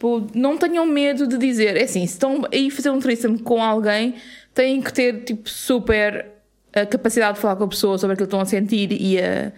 Tipo, 0.00 0.26
não 0.34 0.56
tenham 0.56 0.86
medo 0.86 1.26
de 1.26 1.36
dizer. 1.36 1.76
É 1.76 1.82
assim, 1.82 2.06
se 2.06 2.14
estão 2.14 2.46
aí 2.50 2.70
fazer 2.70 2.88
um 2.88 2.98
threesome 2.98 3.38
com 3.38 3.62
alguém, 3.62 4.14
têm 4.54 4.80
que 4.80 4.90
ter, 4.90 5.24
tipo, 5.24 5.46
super 5.46 6.26
a 6.72 6.86
capacidade 6.86 7.34
de 7.34 7.40
falar 7.42 7.56
com 7.56 7.64
a 7.64 7.68
pessoa 7.68 7.98
sobre 7.98 8.14
aquilo 8.14 8.26
que 8.26 8.34
estão 8.34 8.40
a 8.40 8.46
sentir 8.46 8.90
e 8.92 9.18
a, 9.20 9.52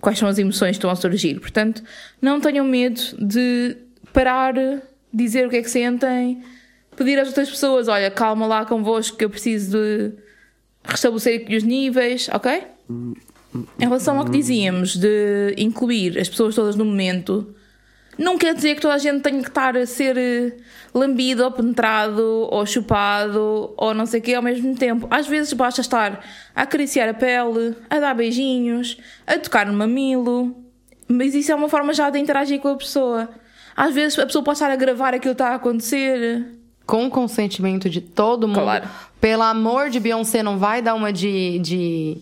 quais 0.00 0.18
são 0.18 0.26
as 0.28 0.36
emoções 0.36 0.70
que 0.70 0.78
estão 0.78 0.90
a 0.90 0.96
surgir. 0.96 1.38
Portanto, 1.38 1.84
não 2.20 2.40
tenham 2.40 2.64
medo 2.64 3.00
de 3.20 3.76
parar, 4.12 4.54
dizer 5.12 5.46
o 5.46 5.50
que 5.50 5.58
é 5.58 5.62
que 5.62 5.70
sentem, 5.70 6.42
pedir 6.96 7.16
às 7.20 7.28
outras 7.28 7.48
pessoas: 7.48 7.86
olha, 7.86 8.10
calma 8.10 8.48
lá 8.48 8.64
convosco 8.64 9.16
que 9.16 9.24
eu 9.24 9.30
preciso 9.30 9.78
de 9.78 10.12
restabelecer 10.82 11.42
aqui 11.42 11.54
os 11.54 11.62
níveis, 11.62 12.28
ok? 12.32 12.64
Em 12.90 13.14
relação 13.78 14.18
ao 14.18 14.24
que 14.24 14.32
dizíamos 14.32 14.96
de 14.96 15.54
incluir 15.56 16.18
as 16.18 16.28
pessoas 16.28 16.56
todas 16.56 16.74
no 16.74 16.84
momento 16.84 17.54
não 18.18 18.38
quer 18.38 18.54
dizer 18.54 18.74
que 18.74 18.80
toda 18.80 18.94
a 18.94 18.98
gente 18.98 19.22
tenha 19.22 19.42
que 19.42 19.48
estar 19.48 19.76
a 19.76 19.86
ser 19.86 20.16
eh, 20.16 20.52
lambido 20.94 21.44
ou 21.44 21.50
penetrado 21.50 22.48
ou 22.50 22.64
chupado 22.64 23.74
ou 23.76 23.94
não 23.94 24.06
sei 24.06 24.20
o 24.20 24.22
quê 24.22 24.34
ao 24.34 24.42
mesmo 24.42 24.74
tempo. 24.76 25.06
Às 25.10 25.26
vezes 25.26 25.52
basta 25.52 25.80
estar 25.80 26.24
a 26.54 26.62
acariciar 26.62 27.08
a 27.08 27.14
pele, 27.14 27.76
a 27.90 27.98
dar 27.98 28.14
beijinhos, 28.14 28.98
a 29.26 29.38
tocar 29.38 29.66
no 29.66 29.72
mamilo. 29.72 30.54
Mas 31.08 31.34
isso 31.34 31.52
é 31.52 31.54
uma 31.54 31.68
forma 31.68 31.92
já 31.92 32.08
de 32.10 32.18
interagir 32.18 32.60
com 32.60 32.68
a 32.68 32.76
pessoa. 32.76 33.28
Às 33.76 33.94
vezes 33.94 34.18
a 34.18 34.26
pessoa 34.26 34.44
pode 34.44 34.56
estar 34.56 34.70
a 34.70 34.76
gravar 34.76 35.08
aquilo 35.08 35.34
que 35.34 35.42
está 35.42 35.50
a 35.50 35.54
acontecer. 35.56 36.46
Com 36.86 37.06
o 37.06 37.10
consentimento 37.10 37.90
de 37.90 38.00
todo 38.00 38.46
mundo. 38.46 38.60
Claro. 38.60 38.88
Pelo 39.20 39.42
amor 39.42 39.90
de 39.90 39.98
Beyoncé, 39.98 40.42
não 40.42 40.58
vai 40.58 40.80
dar 40.80 40.94
uma 40.94 41.12
de... 41.12 41.58
de 41.58 42.18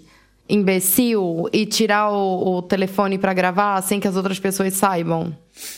imbecil 0.49 1.49
e 1.53 1.64
tirar 1.64 2.11
o, 2.11 2.59
o 2.59 2.62
telefone 2.62 3.16
para 3.16 3.32
gravar 3.32 3.80
sem 3.80 3.99
que 3.99 4.07
as 4.07 4.16
outras 4.16 4.38
pessoas 4.38 4.74
saibam. 4.74 5.34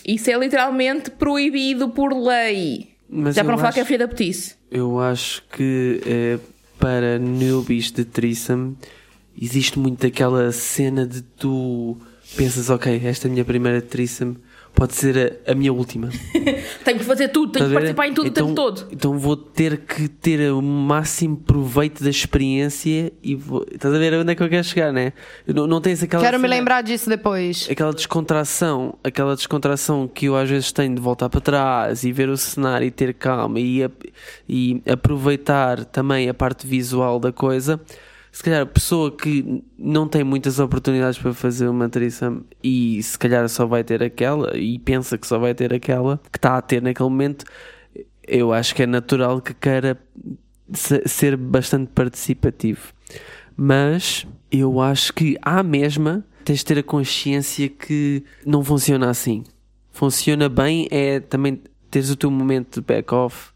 Isso 0.07 0.31
é 0.31 0.39
literalmente 0.39 1.11
proibido 1.11 1.89
por 1.89 2.13
lei. 2.13 2.95
Mas 3.09 3.35
Já 3.35 3.43
para 3.43 3.53
não 3.53 3.59
falar 3.59 3.73
que 3.73 3.81
é 3.81 3.85
filha 3.85 3.99
da 3.99 4.09
petice. 4.09 4.55
Eu 4.71 4.99
acho 4.99 5.43
que 5.53 6.01
é, 6.07 6.39
para 6.79 7.19
newbies 7.19 7.91
de 7.91 8.05
threesome 8.05 8.77
existe 9.41 9.79
muito 9.79 10.07
aquela 10.07 10.51
cena 10.53 11.07
de 11.07 11.23
tu 11.23 11.97
pensas, 12.37 12.71
ok, 12.71 13.01
esta 13.05 13.27
é 13.27 13.29
a 13.29 13.33
minha 13.33 13.45
primeira 13.45 13.81
threesome 13.81 14.37
pode 14.75 14.95
ser 14.95 15.41
a, 15.47 15.53
a 15.53 15.55
minha 15.55 15.73
última. 15.73 16.09
tenho 16.85 16.99
que 16.99 17.05
fazer 17.05 17.29
tudo, 17.29 17.53
tenho 17.53 17.67
que 17.67 17.73
participar 17.73 18.09
em 18.09 18.15
tudo 18.15 18.29
então, 18.29 18.45
o 18.45 18.49
tempo 18.49 18.57
todo. 18.57 18.89
Então 18.91 19.19
vou 19.19 19.37
ter 19.37 19.79
que 19.79 20.09
ter 20.09 20.53
o 20.53 20.61
máximo 20.61 21.37
proveito 21.37 22.03
da 22.03 22.11
experiência 22.11 23.13
e 23.23 23.35
vou. 23.35 23.65
Estás 23.71 23.95
a 23.95 23.99
ver 23.99 24.15
onde 24.15 24.33
é 24.33 24.35
que 24.35 24.43
eu 24.43 24.49
quero 24.49 24.65
chegar, 24.65 24.93
né? 24.93 25.13
Não, 25.47 25.67
não 25.67 25.81
tens 25.81 26.03
aquela. 26.03 26.23
Quero 26.23 26.37
cena, 26.37 26.49
me 26.49 26.49
lembrar 26.49 26.83
disso 26.83 27.09
depois. 27.09 27.69
Aquela 27.71 27.93
descontração, 27.93 28.99
aquela 29.03 29.35
descontração 29.37 30.09
que 30.09 30.27
eu 30.27 30.37
às 30.37 30.51
vezes 30.51 30.73
tenho 30.73 30.95
de 30.95 31.01
voltar 31.01 31.29
para 31.29 31.41
trás 31.41 32.05
e 32.05 32.13
ver 32.13 32.29
o 32.29 32.37
cenário 32.37 32.87
e 32.87 32.91
ter 32.91 33.15
calma 33.15 33.61
e, 33.61 33.89
e 34.49 34.83
aproveitar 34.91 35.85
também 35.85 36.29
a 36.29 36.35
parte 36.35 36.67
visual 36.67 37.21
da 37.21 37.33
coisa 37.33 37.81
se 38.35 38.43
calhar 38.43 38.63
a 38.63 38.67
pessoa 38.67 39.17
que 39.17 39.63
não 39.79 40.09
tem 40.09 40.25
muitas 40.25 40.59
oportunidades 40.59 41.17
para 41.17 41.33
fazer 41.33 41.69
uma 41.69 41.89
threesome 41.89 42.43
e 42.65 43.01
se 43.01 43.17
calhar 43.17 43.49
só 43.49 43.65
vai 43.65 43.85
ter 43.85 44.03
aquela 44.03 44.59
e 44.59 44.77
pensa 44.81 45.17
que 45.17 45.25
só 45.25 45.39
vai 45.39 45.55
ter 45.55 45.73
aquela 45.73 46.21
que 46.33 46.37
está 46.37 46.59
a 46.59 46.61
ter 46.61 46.83
naquele 46.83 47.09
momento, 47.09 47.45
eu 48.27 48.53
acho 48.53 48.75
que 48.75 48.83
é 48.83 48.87
natural 48.87 49.41
que 49.41 49.55
queira 49.55 49.97
ser 50.73 51.37
bastante 51.37 51.93
participativo. 51.95 52.93
Mas 53.57 54.27
eu 54.51 54.81
acho 54.81 55.13
que 55.13 55.39
à 55.41 55.63
mesma 55.63 56.27
tens 56.45 56.59
de 56.59 56.65
ter 56.65 56.79
a 56.81 56.83
consciência 56.83 57.69
que 57.69 58.25
não 58.45 58.65
funciona 58.65 59.11
assim. 59.11 59.45
Funciona 59.93 60.49
bem 60.49 60.89
é 60.91 61.21
também 61.21 61.63
teres 61.89 62.11
o 62.11 62.17
teu 62.17 62.33
momento 62.33 62.81
de 62.81 62.85
back-off 62.85 63.54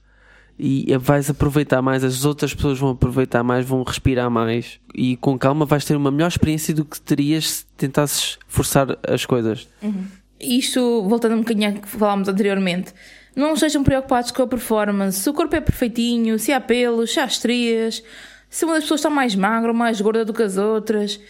e 0.58 0.96
vais 0.96 1.30
aproveitar 1.30 1.80
mais, 1.80 2.02
as 2.02 2.24
outras 2.24 2.52
pessoas 2.52 2.78
vão 2.78 2.90
aproveitar 2.90 3.44
mais, 3.44 3.64
vão 3.64 3.82
respirar 3.84 4.28
mais 4.28 4.80
e 4.92 5.16
com 5.16 5.38
calma 5.38 5.64
vais 5.64 5.84
ter 5.84 5.96
uma 5.96 6.10
melhor 6.10 6.28
experiência 6.28 6.74
do 6.74 6.84
que 6.84 7.00
terias 7.00 7.50
se 7.50 7.66
tentasses 7.76 8.38
forçar 8.48 8.98
as 9.06 9.24
coisas. 9.24 9.68
Uhum. 9.80 10.06
Isto, 10.40 11.02
voltando 11.08 11.36
um 11.36 11.40
bocadinho 11.40 11.68
ao 11.68 11.74
que 11.74 11.88
falámos 11.88 12.28
anteriormente, 12.28 12.92
não 13.36 13.54
estejam 13.54 13.84
preocupados 13.84 14.32
com 14.32 14.42
a 14.42 14.46
performance, 14.48 15.20
se 15.20 15.30
o 15.30 15.32
corpo 15.32 15.54
é 15.54 15.60
perfeitinho, 15.60 16.38
se 16.38 16.52
há 16.52 16.60
pelos, 16.60 17.12
se 17.12 17.20
há 17.20 17.24
estrias, 17.24 18.02
se 18.50 18.64
uma 18.64 18.74
das 18.74 18.84
pessoas 18.84 19.00
está 19.00 19.10
mais 19.10 19.36
magra 19.36 19.70
ou 19.70 19.76
mais 19.76 20.00
gorda 20.00 20.24
do 20.24 20.32
que 20.32 20.42
as 20.42 20.56
outras. 20.56 21.20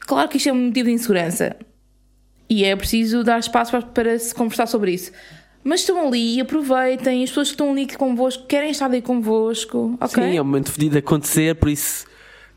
Claro 0.00 0.28
que 0.28 0.36
isto 0.36 0.48
é 0.50 0.52
um 0.52 0.66
motivo 0.66 0.88
de 0.88 0.94
insegurança 0.94 1.56
e 2.48 2.64
é 2.64 2.74
preciso 2.76 3.22
dar 3.22 3.38
espaço 3.38 3.80
para 3.94 4.18
se 4.18 4.34
conversar 4.34 4.66
sobre 4.66 4.92
isso. 4.92 5.12
Mas 5.62 5.80
estão 5.80 6.06
ali, 6.06 6.40
aproveitem, 6.40 7.22
as 7.22 7.30
pessoas 7.30 7.48
que 7.48 7.54
estão 7.54 7.72
ali 7.72 7.86
convosco 7.86 8.46
querem 8.46 8.70
estar 8.70 8.86
ali 8.86 9.02
convosco, 9.02 9.96
ok? 10.00 10.24
Sim, 10.24 10.36
é 10.36 10.42
um 10.42 10.44
momento 10.44 10.72
fedido 10.72 10.92
de 10.92 10.98
acontecer, 10.98 11.54
por 11.56 11.68
isso 11.68 12.06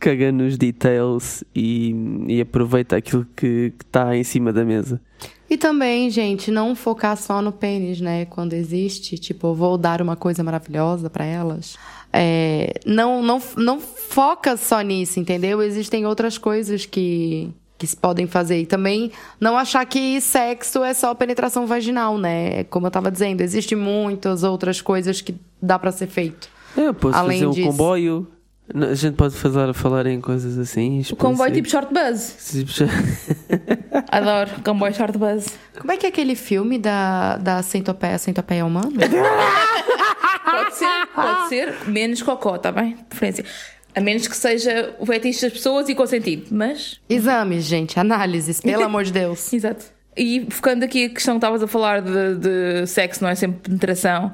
caga 0.03 0.33
nos 0.33 0.57
details 0.57 1.45
e, 1.55 1.95
e 2.27 2.41
aproveita 2.41 2.97
aquilo 2.97 3.25
que 3.37 3.71
está 3.85 4.15
em 4.17 4.23
cima 4.23 4.51
da 4.51 4.65
mesa. 4.65 4.99
E 5.49 5.57
também, 5.57 6.09
gente, 6.09 6.51
não 6.51 6.75
focar 6.75 7.15
só 7.15 7.41
no 7.41 7.53
pênis, 7.53 8.01
né? 8.01 8.25
Quando 8.25 8.53
existe, 8.53 9.17
tipo, 9.17 9.53
vou 9.53 9.77
dar 9.77 10.01
uma 10.01 10.17
coisa 10.17 10.43
maravilhosa 10.43 11.09
para 11.09 11.23
elas. 11.23 11.77
É, 12.11 12.73
não, 12.85 13.23
não, 13.23 13.41
não 13.55 13.79
foca 13.79 14.57
só 14.57 14.81
nisso, 14.81 15.19
entendeu? 15.19 15.61
Existem 15.61 16.05
outras 16.05 16.37
coisas 16.37 16.85
que, 16.85 17.49
que 17.77 17.87
se 17.87 17.95
podem 17.97 18.27
fazer. 18.27 18.59
E 18.61 18.65
também 18.65 19.11
não 19.39 19.57
achar 19.57 19.85
que 19.85 20.19
sexo 20.21 20.83
é 20.83 20.93
só 20.93 21.13
penetração 21.13 21.65
vaginal, 21.67 22.17
né? 22.17 22.63
Como 22.65 22.87
eu 22.87 22.91
tava 22.91 23.11
dizendo, 23.11 23.41
existem 23.41 23.77
muitas 23.77 24.43
outras 24.43 24.81
coisas 24.81 25.21
que 25.21 25.35
dá 25.61 25.77
para 25.79 25.91
ser 25.91 26.07
feito. 26.07 26.47
É, 26.77 26.87
Eu 26.87 26.93
posso 26.93 27.17
Além 27.17 27.39
fazer 27.39 27.47
um 27.47 27.51
disso. 27.51 27.67
comboio. 27.69 28.27
A 28.73 28.93
gente 28.95 29.15
pode 29.15 29.35
fazer, 29.35 29.73
falar 29.73 30.05
em 30.07 30.21
coisas 30.21 30.57
assim. 30.57 31.03
O 31.11 31.15
comboio 31.17 31.51
tipo 31.51 31.69
short 31.69 31.93
buzz. 31.93 32.49
tipo. 32.49 32.71
Adoro 34.09 34.49
comboio 34.63 34.93
short 34.95 35.17
buzz. 35.17 35.47
Como 35.77 35.91
é 35.91 35.97
que 35.97 36.05
é 36.05 36.09
aquele 36.09 36.33
filme 36.33 36.79
da, 36.79 37.35
da 37.37 37.61
centopeia, 37.61 38.17
centopeia 38.17 38.65
humana? 38.65 38.89
Pode 40.45 40.75
ser, 40.75 41.07
pode 41.15 41.49
ser 41.49 41.73
menos 41.87 42.21
cocó, 42.21 42.57
tá 42.57 42.71
bem? 42.71 42.95
Preferência. 43.09 43.43
A 43.95 44.01
menos 44.01 44.27
que 44.27 44.35
seja 44.35 44.95
o 44.99 45.05
fetiche 45.05 45.41
das 45.41 45.53
pessoas 45.53 45.87
e 45.87 45.95
consentido. 45.95 46.47
Mas, 46.51 46.99
Exames, 47.09 47.65
gente, 47.65 47.99
análises, 47.99 48.59
pelo 48.59 48.83
amor 48.83 49.03
de 49.03 49.13
Deus. 49.13 49.51
exato. 49.53 49.85
E 50.15 50.45
focando 50.49 50.85
aqui 50.85 51.05
a 51.05 51.09
questão 51.09 51.35
que 51.35 51.37
estavas 51.37 51.63
a 51.63 51.67
falar 51.67 52.01
de, 52.01 52.35
de 52.35 52.87
sexo, 52.87 53.23
não 53.23 53.29
é 53.29 53.35
sempre 53.35 53.59
penetração. 53.61 54.33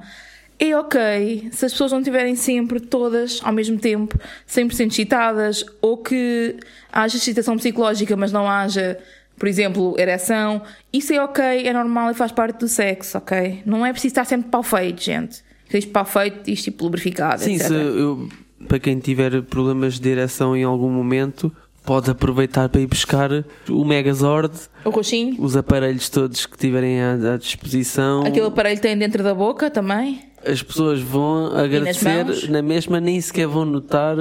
É 0.60 0.76
ok 0.76 1.50
se 1.54 1.66
as 1.66 1.72
pessoas 1.72 1.94
não 1.94 2.00
estiverem 2.00 2.36
sempre 2.36 2.82
todas 2.82 3.40
ao 3.44 3.54
mesmo 3.54 3.80
tempo 3.80 4.20
100% 4.48 4.88
excitadas 4.88 5.66
ou 5.82 5.98
que 5.98 6.58
haja 6.92 7.16
excitação 7.16 7.56
psicológica, 7.56 8.18
mas 8.18 8.34
não 8.34 8.46
haja, 8.46 9.00
por 9.38 9.48
exemplo, 9.48 9.96
ereção. 9.98 10.62
Isso 10.92 11.14
é 11.14 11.24
ok, 11.24 11.66
é 11.66 11.72
normal 11.72 12.12
e 12.12 12.14
faz 12.14 12.34
parte 12.34 12.60
do 12.60 12.68
sexo, 12.68 13.18
ok? 13.18 13.62
Não 13.66 13.86
é 13.86 13.94
preciso 13.94 14.12
estar 14.12 14.26
sempre 14.26 14.50
pau 14.50 14.62
feito, 14.62 15.02
gente. 15.02 15.42
Isto 15.74 15.92
pau 15.92 16.04
feito, 16.04 16.50
isto 16.50 16.66
tipo 16.66 16.84
lubrificado, 16.84 17.42
Sim, 17.42 17.56
etc. 17.56 17.68
se 17.68 17.74
eu, 17.74 18.28
para 18.68 18.80
quem 18.80 19.00
tiver 19.00 19.42
problemas 19.44 20.00
de 20.00 20.10
ereção 20.10 20.56
em 20.56 20.64
algum 20.64 20.90
momento, 20.90 21.52
pode 21.86 22.10
aproveitar 22.12 22.70
para 22.70 22.82
ir 22.82 22.88
buscar 22.88 23.30
o 23.70 23.84
Megazord, 23.86 24.54
O 24.86 24.90
roxinho. 24.90 25.36
os 25.40 25.56
aparelhos 25.56 26.10
todos 26.10 26.46
que 26.46 26.58
tiverem 26.58 27.02
à, 27.02 27.14
à 27.34 27.38
disposição. 27.38 28.24
Aquele 28.26 28.46
aparelho 28.46 28.76
que 28.76 28.82
tem 28.82 28.98
dentro 28.98 29.24
da 29.24 29.34
boca 29.34 29.70
também. 29.72 30.22
As 30.46 30.62
pessoas 30.64 31.02
vão 31.02 31.48
agradecer 31.56 32.50
na 32.50 32.62
mesma, 32.62 33.00
nem 33.00 33.20
sequer 33.20 33.48
vão 33.48 33.66
notar 33.66 34.16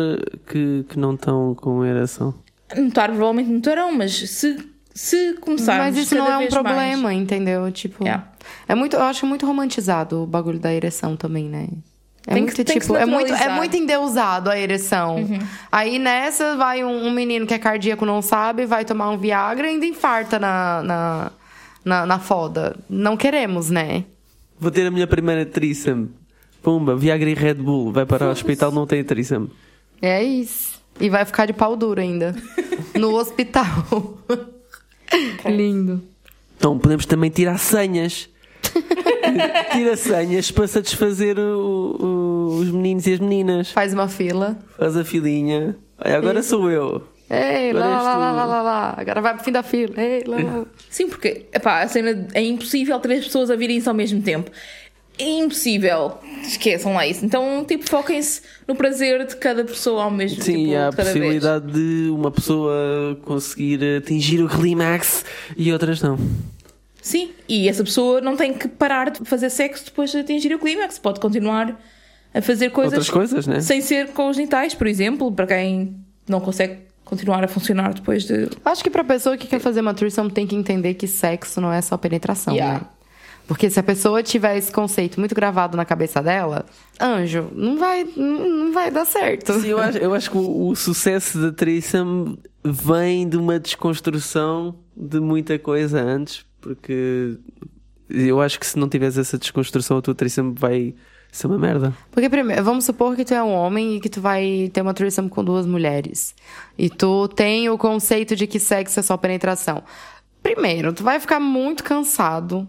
que, 0.51 0.85
que 0.89 0.99
não 0.99 1.15
estão 1.15 1.55
com 1.55 1.85
ereção. 1.85 2.35
Notar, 2.77 3.09
provavelmente 3.11 3.49
notarão, 3.51 3.93
mas 3.95 4.13
se, 4.13 4.57
se 4.95 5.35
começarmos 5.35 5.95
Mas 5.97 6.05
isso 6.07 6.15
não 6.17 6.27
é 6.31 6.39
um 6.39 6.49
problema, 6.49 7.03
mais- 7.03 7.19
entendeu? 7.21 7.71
Tipo, 7.71 8.03
Yeah. 8.05 8.33
é 8.69 8.75
muito, 8.75 8.97
eu 8.97 9.03
acho 9.03 9.27
muito 9.27 9.47
romantizado 9.47 10.23
o 10.23 10.27
bagulho 10.27 10.59
da 10.59 10.73
ereção 10.75 11.17
também, 11.17 11.49
né? 11.49 11.69
É 12.27 12.35
Tem 12.35 12.45
que- 12.45 12.51
muito, 12.51 12.57
tem 12.57 12.65
que 12.67 12.73
tipo, 12.81 12.95
se 12.95 13.01
é 13.01 13.07
muito, 13.07 13.33
é 13.33 13.49
muito 13.57 13.77
endeusado 13.77 14.51
a 14.51 14.59
ereção. 14.59 15.17
Aí 15.73 15.99
nessa 15.99 16.57
vai 16.57 16.85
um, 16.85 17.07
um 17.07 17.11
menino 17.11 17.47
que 17.47 17.55
é 17.55 17.59
cardíaco, 17.59 18.05
não 18.05 18.21
sabe, 18.21 18.67
vai 18.67 18.85
tomar 18.85 19.09
um 19.11 19.17
Viagra 19.19 19.67
e 19.67 19.71
ainda 19.71 19.87
infarta 19.87 20.39
na, 20.39 20.83
na, 20.83 21.33
na, 21.85 22.07
na 22.07 22.19
foda. 22.19 22.77
Não 22.89 23.17
queremos, 23.17 23.71
né? 23.71 24.05
Vou 24.61 24.71
ter 24.71 24.87
a 24.87 24.91
minha 24.91 25.07
primeira 25.07 25.47
threesome. 25.47 26.11
Pumba, 26.63 26.95
Viagra 26.97 27.31
e 27.31 27.35
Red 27.35 27.55
Bull. 27.55 27.93
Vai 27.93 28.05
para 28.05 28.27
o 28.27 28.31
hospital, 28.31 28.73
não 28.73 28.87
tem 28.87 29.03
threesome. 29.05 29.51
É 30.03 30.23
isso. 30.23 30.77
E 31.01 31.09
vai 31.09 31.25
ficar 31.25 31.47
de 31.47 31.53
pau 31.53 31.77
duro 31.77 32.01
ainda. 32.01 32.35
no 32.95 33.15
hospital. 33.17 33.65
Lindo. 35.47 36.03
Então 36.57 36.79
podemos 36.79 37.07
também 37.07 37.31
tirar 37.31 37.59
senhas. 37.59 38.29
Tira 39.73 39.97
senhas 39.97 40.51
para 40.51 40.67
satisfazer 40.67 41.39
o- 41.39 41.97
o- 42.01 42.59
os 42.61 42.71
meninos 42.71 43.07
e 43.07 43.13
as 43.15 43.19
meninas. 43.21 43.71
Faz 43.71 43.93
uma 43.93 44.09
fila. 44.09 44.59
Faz 44.79 44.97
a 44.97 45.05
filinha. 45.05 45.77
Agora 45.99 46.43
sou 46.43 46.71
eu. 46.71 47.03
Ei, 47.31 47.73
lá, 47.75 47.85
Agora 47.87 48.03
lá, 48.03 48.17
lá, 48.17 48.33
lá, 48.33 48.45
lá, 48.47 48.63
lá. 48.63 48.95
Agora 48.97 49.21
vai 49.21 49.35
pro 49.35 49.45
fim 49.45 49.53
da 49.53 49.63
fila. 49.63 49.93
Ei, 50.01 50.25
lá, 50.27 50.39
lá. 50.39 50.65
Sim, 50.89 51.09
porque 51.09 51.45
epá, 51.53 51.83
a 51.83 51.89
cena 51.89 52.27
é 52.33 52.43
impossível 52.43 52.99
três 53.01 53.25
pessoas 53.25 53.51
a 53.51 53.57
virem-se 53.57 53.89
ao 53.89 53.95
mesmo 53.95 54.23
tempo. 54.23 54.51
É 55.19 55.25
impossível. 55.41 56.13
Esqueçam 56.43 56.95
lá 56.95 57.05
isso. 57.07 57.27
Então, 57.27 57.65
tipo, 57.67 57.87
foquem-se 57.91 58.41
no 58.69 58.75
prazer 58.77 59.27
de 59.27 59.37
cada 59.37 59.65
pessoa 59.65 60.05
ao 60.05 60.11
mesmo 60.13 60.41
Sim, 60.43 60.67
tipo, 60.67 60.77
há 60.77 60.89
a 60.89 60.93
possibilidade 60.93 61.67
de 61.73 62.09
uma 62.11 62.31
pessoa 62.31 63.19
conseguir 63.25 63.81
atingir 63.99 64.41
o 64.43 64.49
clímax 64.49 65.25
e 65.57 65.73
outras 65.73 66.01
não. 66.01 66.17
Sim, 67.09 67.31
e 67.49 67.69
essa 67.69 67.83
pessoa 67.83 68.21
não 68.21 68.37
tem 68.37 68.53
que 68.53 68.69
parar 68.69 69.11
de 69.11 69.25
fazer 69.25 69.49
sexo 69.49 69.87
depois 69.87 70.11
de 70.11 70.19
atingir 70.19 70.55
o 70.55 70.59
clímax. 70.59 70.99
Pode 70.99 71.21
continuar 71.21 71.75
a 72.35 72.43
fazer 72.43 72.69
coisas, 72.69 72.93
Outras 72.93 73.09
coisas, 73.11 73.47
né? 73.47 73.61
sem 73.63 73.81
ser 73.81 74.09
com 74.09 74.29
os 74.29 74.37
genitais, 74.37 74.75
por 74.75 74.87
exemplo, 74.87 75.33
para 75.33 75.47
quem 75.47 75.97
não 76.29 76.39
consegue 76.39 76.81
continuar 77.07 77.43
a 77.43 77.49
funcionar 77.49 77.95
depois 77.95 78.25
de. 78.25 78.51
Acho 78.63 78.85
que 78.85 78.91
pra 78.91 79.03
pessoa 79.03 79.39
que 79.39 79.47
quer 79.47 79.59
fazer 79.59 79.81
uma 79.81 79.95
threesome 79.95 80.31
tem 80.31 80.47
que 80.47 80.55
entender 80.55 80.93
que 80.93 81.07
sexo 81.07 81.63
não 81.63 81.73
é 81.73 81.81
só 81.81 81.97
penetração, 81.97 82.53
Yeah. 82.55 82.81
né? 82.81 82.87
Porque 83.47 83.71
se 83.71 83.81
a 83.81 83.83
pessoa 83.83 84.23
tiver 84.23 84.59
esse 84.59 84.71
conceito 84.71 85.19
muito 85.19 85.35
gravado 85.35 85.75
na 85.75 85.87
cabeça 85.87 86.23
dela, 86.23 86.67
anjo, 87.01 87.49
não 87.55 87.79
vai, 87.79 88.05
não 88.15 88.47
não 88.67 88.73
vai 88.75 88.91
dar 88.91 89.07
certo. 89.07 89.55
Sim, 89.55 89.69
eu 89.69 89.79
acho, 89.79 89.97
eu 89.97 90.13
acho 90.13 90.31
que 90.31 90.37
o, 90.37 90.69
o 90.69 90.77
sucesso 90.77 91.39
da 91.41 91.51
threesome 91.51 92.39
vem 92.63 93.27
de 93.27 93.39
uma 93.39 93.59
desconstrução 93.59 94.75
de 94.95 95.19
muita 95.19 95.59
coisa 95.59 95.99
antes, 95.99 96.45
porque 96.61 97.37
eu 98.09 98.41
acho 98.41 98.59
que 98.59 98.67
se 98.67 98.79
não 98.79 98.89
tiveres 98.89 99.19
essa 99.19 99.39
desconstrução, 99.39 99.99
a 99.99 100.03
tua 100.03 100.15
threesome 100.15 100.55
vai 100.57 100.95
ser 101.31 101.47
uma 101.47 101.59
merda. 101.59 101.95
Porque 102.11 102.29
primeiro, 102.29 102.65
vamos 102.65 102.85
supor 102.85 103.15
que 103.15 103.25
tu 103.25 103.35
é 103.35 103.43
um 103.43 103.53
homem 103.53 103.97
e 103.97 104.01
que 104.01 104.09
tu 104.09 104.21
vai 104.21 104.71
ter 104.73 104.81
uma 104.81 104.95
threesome 104.95 105.29
com 105.29 105.45
duas 105.45 105.67
mulheres. 105.67 106.35
E 106.77 106.89
tu 106.89 107.29
tem 107.29 107.69
o 107.69 107.77
conceito 107.77 108.35
de 108.35 108.47
que 108.47 108.59
sexo 108.59 108.99
é 108.99 109.03
só 109.03 109.17
penetração. 109.17 109.83
Primeiro, 110.43 110.93
tu 110.93 111.03
vai 111.03 111.21
ficar 111.21 111.39
muito 111.41 111.85
cansado. 111.85 112.67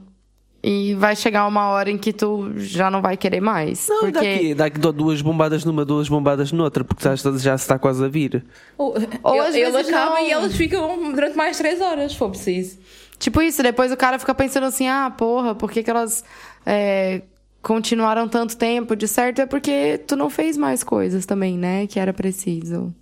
E 0.61 0.93
vai 0.95 1.15
chegar 1.15 1.47
uma 1.47 1.69
hora 1.69 1.89
em 1.89 1.97
que 1.97 2.11
tu 2.11 2.51
já 2.57 2.91
não 2.91 3.01
vai 3.01 3.15
querer 3.15 3.39
mais. 3.39 3.87
Não, 3.87 3.99
porque... 4.01 4.11
daqui, 4.11 4.53
daqui 4.53 4.77
dou 4.77 4.91
duas 4.91 5.21
bombadas 5.21 5.63
numa, 5.63 5.85
duas 5.85 6.09
bombadas 6.09 6.51
noutra, 6.51 6.83
porque 6.83 7.01
já, 7.01 7.13
está- 7.13 7.31
já 7.37 7.57
se 7.57 7.63
está 7.63 7.79
quase 7.79 8.03
a 8.03 8.09
vir. 8.09 8.43
Ou, 8.77 8.93
Ou 9.23 9.35
ele, 9.35 9.45
às 9.45 9.53
vezes 9.73 9.87
acaba 9.87 10.15
não. 10.15 10.27
e 10.27 10.31
elas 10.31 10.53
ficam 10.53 11.13
durante 11.13 11.37
mais 11.37 11.57
três 11.57 11.79
horas, 11.79 12.11
se 12.11 12.17
for 12.17 12.29
preciso. 12.29 12.77
Tipo 13.19 13.41
isso, 13.41 13.61
depois 13.61 13.91
o 13.91 13.97
cara 13.97 14.17
fica 14.17 14.33
pensando 14.33 14.65
assim, 14.65 14.87
ah, 14.87 15.11
porra, 15.15 15.53
por 15.53 15.69
que, 15.69 15.83
que 15.83 15.89
elas 15.89 16.23
é, 16.65 17.21
continuaram 17.61 18.27
tanto 18.29 18.55
tempo? 18.57 18.95
De 18.95 19.07
certo 19.07 19.41
é 19.41 19.45
porque 19.45 19.99
tu 20.07 20.15
não 20.15 20.29
fez 20.29 20.55
mais 20.57 20.83
coisas 20.83 21.25
também, 21.25 21.57
né? 21.57 21.85
Que 21.85 21.99
era 21.99 22.13
preciso. 22.13 22.93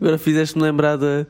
Agora 0.00 0.18
fizeste-me 0.18 0.62
lembrar 0.62 0.96
da, 0.96 1.26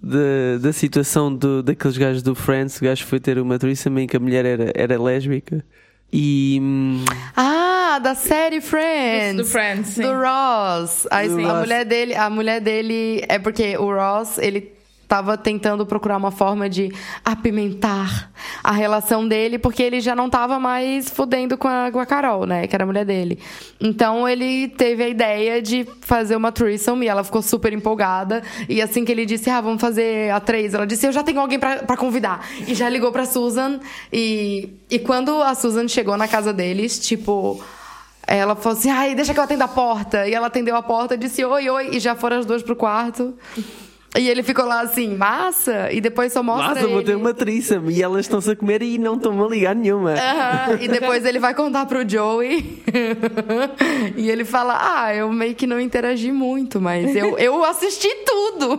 da, 0.00 0.58
da 0.60 0.72
situação 0.72 1.34
do, 1.34 1.62
daqueles 1.62 1.98
gajos 1.98 2.22
do 2.22 2.34
Friends. 2.34 2.78
O 2.80 2.84
gajo 2.84 3.04
foi 3.04 3.18
ter 3.18 3.38
uma 3.38 3.58
threesome 3.58 4.02
em 4.02 4.06
que 4.06 4.16
a 4.16 4.20
mulher 4.20 4.44
era, 4.44 4.70
era 4.74 5.02
lésbica. 5.02 5.64
E. 6.12 6.58
hum, 6.62 7.04
Ah, 7.36 7.98
da 8.02 8.14
série 8.14 8.60
Friends. 8.60 9.36
Do 9.38 9.44
Friends, 9.44 9.88
sim. 9.88 10.02
Do 10.02 10.12
Ross. 10.12 11.06
A, 11.10 11.22
Do 11.26 11.38
a 11.40 11.52
Ross. 11.52 11.60
mulher 11.60 11.84
dele, 11.84 12.14
a 12.14 12.30
mulher 12.30 12.60
dele 12.60 13.24
é 13.28 13.38
porque 13.38 13.76
o 13.76 13.92
Ross, 13.92 14.38
ele 14.38 14.72
tava 15.12 15.36
tentando 15.36 15.84
procurar 15.84 16.16
uma 16.16 16.30
forma 16.30 16.70
de 16.70 16.90
apimentar 17.22 18.32
a 18.64 18.72
relação 18.72 19.28
dele, 19.28 19.58
porque 19.58 19.82
ele 19.82 20.00
já 20.00 20.16
não 20.16 20.30
tava 20.30 20.58
mais 20.58 21.10
fudendo 21.10 21.58
com 21.58 21.68
a, 21.68 21.92
com 21.92 22.00
a 22.00 22.06
Carol, 22.06 22.46
né, 22.46 22.66
que 22.66 22.74
era 22.74 22.84
a 22.84 22.86
mulher 22.86 23.04
dele. 23.04 23.38
Então 23.78 24.26
ele 24.26 24.68
teve 24.68 25.04
a 25.04 25.08
ideia 25.10 25.60
de 25.60 25.86
fazer 26.00 26.34
uma 26.34 26.50
threesome 26.50 27.04
e 27.04 27.10
ela 27.10 27.22
ficou 27.22 27.42
super 27.42 27.74
empolgada. 27.74 28.42
E 28.66 28.80
assim 28.80 29.04
que 29.04 29.12
ele 29.12 29.26
disse, 29.26 29.50
ah, 29.50 29.60
vamos 29.60 29.82
fazer 29.82 30.30
a 30.30 30.40
três, 30.40 30.72
ela 30.72 30.86
disse, 30.86 31.06
eu 31.06 31.12
já 31.12 31.22
tenho 31.22 31.40
alguém 31.40 31.58
pra 31.58 31.94
convidar. 31.98 32.48
E 32.66 32.74
já 32.74 32.88
ligou 32.88 33.12
pra 33.12 33.26
Susan. 33.26 33.80
E, 34.10 34.70
e 34.88 34.98
quando 34.98 35.42
a 35.42 35.54
Susan 35.54 35.88
chegou 35.88 36.16
na 36.16 36.26
casa 36.26 36.54
deles, 36.54 36.98
tipo. 36.98 37.62
Ela 38.26 38.54
falou 38.54 38.78
assim, 38.78 38.88
ai, 38.88 39.14
deixa 39.14 39.34
que 39.34 39.40
eu 39.40 39.44
atenda 39.44 39.64
a 39.64 39.68
porta. 39.68 40.26
E 40.26 40.32
ela 40.32 40.46
atendeu 40.46 40.74
a 40.74 40.82
porta, 40.82 41.18
disse 41.18 41.44
oi, 41.44 41.68
oi, 41.68 41.96
e 41.96 42.00
já 42.00 42.14
foram 42.14 42.38
as 42.38 42.46
duas 42.46 42.62
pro 42.62 42.74
quarto. 42.74 43.36
E 44.18 44.28
ele 44.28 44.42
ficou 44.42 44.66
lá 44.66 44.82
assim, 44.82 45.16
massa, 45.16 45.90
e 45.90 46.00
depois 46.00 46.32
só 46.32 46.42
mostra 46.42 46.74
Nossa, 46.74 46.86
vou 46.86 47.02
ter 47.02 47.16
uma 47.16 47.32
threesome. 47.32 47.94
E 47.94 48.02
elas 48.02 48.26
estão-se 48.26 48.50
a 48.50 48.56
comer 48.56 48.82
e 48.82 48.98
não 48.98 49.14
estão 49.16 49.42
a 49.42 49.48
ligar 49.48 49.74
nenhuma. 49.74 50.12
Aham, 50.12 50.78
E 50.80 50.88
depois 50.88 51.24
ele 51.24 51.38
vai 51.38 51.54
contar 51.54 51.86
pro 51.86 52.06
Joey. 52.06 52.82
e 54.14 54.28
ele 54.28 54.44
fala: 54.44 54.78
Ah, 54.78 55.14
eu 55.14 55.32
meio 55.32 55.54
que 55.54 55.66
não 55.66 55.80
interagi 55.80 56.30
muito, 56.30 56.80
mas 56.80 57.16
eu, 57.16 57.38
eu 57.38 57.64
assisti 57.64 58.08
tudo. 58.26 58.78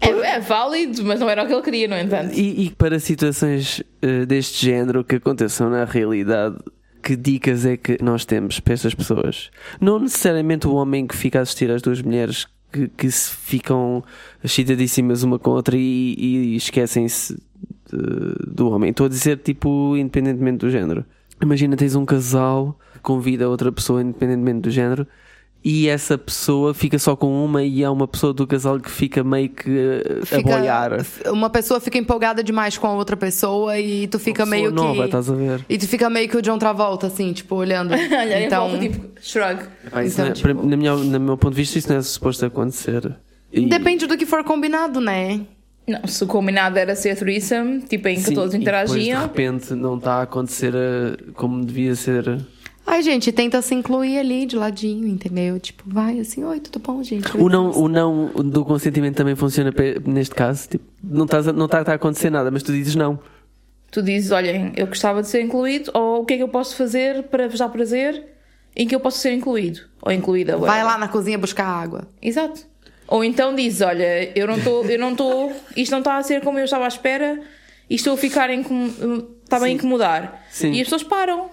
É, 0.00 0.36
é 0.36 0.40
válido, 0.40 1.04
mas 1.04 1.20
não 1.20 1.28
era 1.28 1.42
o 1.42 1.46
que 1.46 1.52
ele 1.52 1.62
queria, 1.62 1.88
no 1.88 1.96
entanto. 1.96 2.34
E, 2.34 2.66
e 2.66 2.70
para 2.70 2.98
situações 2.98 3.82
eh, 4.00 4.24
deste 4.24 4.64
género 4.66 5.04
que 5.04 5.16
aconteçam 5.16 5.68
na 5.68 5.84
realidade, 5.84 6.56
que 7.02 7.16
dicas 7.16 7.66
é 7.66 7.76
que 7.76 7.98
nós 8.02 8.24
temos 8.24 8.60
para 8.60 8.74
estas 8.74 8.94
pessoas? 8.94 9.50
Não 9.80 9.98
necessariamente 9.98 10.66
o 10.66 10.74
homem 10.74 11.06
que 11.06 11.16
fica 11.16 11.40
a 11.40 11.42
assistir 11.42 11.70
às 11.70 11.82
duas 11.82 12.00
mulheres 12.00 12.46
que, 12.72 12.88
que 12.88 13.10
se 13.10 13.30
ficam 13.30 14.02
excitadíssimas 14.42 15.22
uma 15.22 15.38
com 15.38 15.50
a 15.50 15.54
outra 15.54 15.76
e, 15.76 16.14
e 16.18 16.56
esquecem-se 16.56 17.36
do 18.46 18.70
homem. 18.70 18.90
Estou 18.90 19.06
a 19.06 19.08
dizer, 19.08 19.38
tipo, 19.38 19.96
independentemente 19.96 20.58
do 20.58 20.70
género. 20.70 21.04
Imagina, 21.40 21.76
tens 21.76 21.94
um 21.94 22.04
casal 22.04 22.78
que 22.94 23.00
convida 23.00 23.48
outra 23.48 23.70
pessoa, 23.70 24.00
independentemente 24.00 24.60
do 24.60 24.70
género, 24.70 25.06
e 25.64 25.88
essa 25.88 26.18
pessoa 26.18 26.74
fica 26.74 26.98
só 26.98 27.14
com 27.14 27.44
uma 27.44 27.62
e 27.62 27.84
há 27.84 27.90
uma 27.90 28.08
pessoa 28.08 28.32
do 28.32 28.46
casal 28.46 28.80
que 28.80 28.90
fica 28.90 29.22
meio 29.22 29.48
que 29.48 29.70
eh, 29.70 30.18
a 30.22 30.26
Fica- 30.26 30.42
boiar. 30.58 31.06
Uma 31.26 31.48
pessoa 31.50 31.78
fica 31.78 31.96
empolgada 31.98 32.42
demais 32.42 32.76
com 32.76 32.86
a 32.88 32.94
outra 32.94 33.16
pessoa 33.16 33.78
e 33.78 34.06
tu 34.08 34.18
fica 34.18 34.44
meio 34.44 34.70
nova, 34.72 34.94
que. 35.02 35.04
estás 35.06 35.30
a 35.30 35.34
ver? 35.34 35.64
E 35.68 35.78
tu 35.78 35.86
fica 35.86 36.10
meio 36.10 36.28
que 36.28 36.36
o 36.36 36.42
John 36.42 36.58
Travolta, 36.58 37.06
assim, 37.06 37.32
tipo, 37.32 37.54
olhando. 37.54 37.92
Olha, 37.94 38.44
então, 38.44 38.68
volta, 38.70 38.78
tipo, 38.88 39.06
shrug. 39.20 39.60
Ah, 39.92 40.04
Então, 40.04 40.26
é- 40.26 40.30
tipo- 40.32 40.52
para- 40.54 40.66
na 40.66 40.76
minha, 40.76 40.94
no 40.96 41.20
meu 41.20 41.36
ponto 41.38 41.54
de 41.54 41.60
vista, 41.60 41.78
isso 41.78 41.88
não 41.88 41.96
é 41.96 42.02
suposto 42.02 42.44
acontecer. 42.44 43.14
E- 43.52 43.66
depende 43.66 44.06
do 44.06 44.16
que 44.16 44.26
for 44.26 44.42
combinado, 44.42 45.00
né? 45.00 45.40
Não, 45.86 46.06
se 46.06 46.22
o 46.22 46.26
combinado 46.26 46.78
era 46.78 46.94
ser 46.96 47.16
threesome, 47.16 47.80
tipo 47.82 48.06
em 48.08 48.14
que 48.14 48.22
Sim, 48.22 48.34
todos 48.34 48.54
e 48.54 48.58
depois, 48.58 48.62
interagiam. 48.90 49.20
de 49.20 49.26
repente 49.26 49.74
não 49.74 49.96
está 49.96 50.14
a 50.14 50.22
acontecer 50.22 50.72
eh, 50.74 51.16
como 51.34 51.64
devia 51.64 51.94
ser. 51.96 52.38
Ai, 52.86 53.02
gente, 53.02 53.30
tenta 53.30 53.62
se 53.62 53.74
incluir 53.74 54.18
ali 54.18 54.44
de 54.44 54.56
ladinho, 54.56 55.06
entendeu? 55.06 55.58
Tipo, 55.60 55.84
vai 55.86 56.18
assim, 56.18 56.42
oi, 56.44 56.58
tudo 56.60 56.78
bom, 56.80 57.02
gente? 57.02 57.36
O 57.36 57.48
não, 57.48 57.70
o 57.70 57.88
não 57.88 58.26
do 58.34 58.64
consentimento 58.64 59.16
também 59.16 59.36
funciona 59.36 59.72
neste 60.04 60.34
caso. 60.34 60.68
Tipo, 60.68 60.84
não 61.02 61.24
está 61.24 61.40
não 61.52 61.68
tá, 61.68 61.84
tá 61.84 61.92
a 61.92 61.94
acontecer 61.94 62.28
nada, 62.30 62.50
mas 62.50 62.62
tu 62.62 62.72
dizes 62.72 62.94
não. 62.94 63.18
Tu 63.90 64.02
dizes, 64.02 64.30
olhem, 64.32 64.72
eu 64.76 64.86
gostava 64.86 65.22
de 65.22 65.28
ser 65.28 65.42
incluído, 65.42 65.90
ou 65.94 66.22
o 66.22 66.24
que 66.24 66.34
é 66.34 66.36
que 66.38 66.42
eu 66.42 66.48
posso 66.48 66.74
fazer 66.76 67.24
para 67.24 67.46
vos 67.48 67.58
dar 67.58 67.68
prazer 67.68 68.24
em 68.74 68.86
que 68.86 68.94
eu 68.94 69.00
posso 69.00 69.18
ser 69.18 69.32
incluído? 69.32 69.80
Ou 70.00 70.10
incluída. 70.10 70.56
Vai 70.56 70.68
whatever. 70.80 70.86
lá 70.86 70.98
na 70.98 71.08
cozinha 71.08 71.38
buscar 71.38 71.66
água. 71.66 72.08
Exato. 72.20 72.66
Ou 73.06 73.22
então 73.22 73.54
dizes, 73.54 73.82
olha, 73.82 74.32
eu 74.36 74.46
não 74.46 74.56
estou, 74.56 74.84
eu 74.86 74.98
não 74.98 75.12
estou, 75.12 75.52
isto 75.76 75.92
não 75.92 75.98
está 75.98 76.16
a 76.16 76.22
ser 76.22 76.40
como 76.40 76.58
eu 76.58 76.64
estava 76.64 76.84
à 76.86 76.88
espera 76.88 77.40
e 77.88 77.94
estou 77.94 78.14
a 78.14 78.16
ficar 78.16 78.50
incom- 78.50 78.90
está-me 79.44 79.66
a 79.66 79.68
incomodar. 79.68 80.42
Sim. 80.50 80.72
E 80.72 80.80
as 80.80 80.84
pessoas 80.86 81.02
param. 81.02 81.50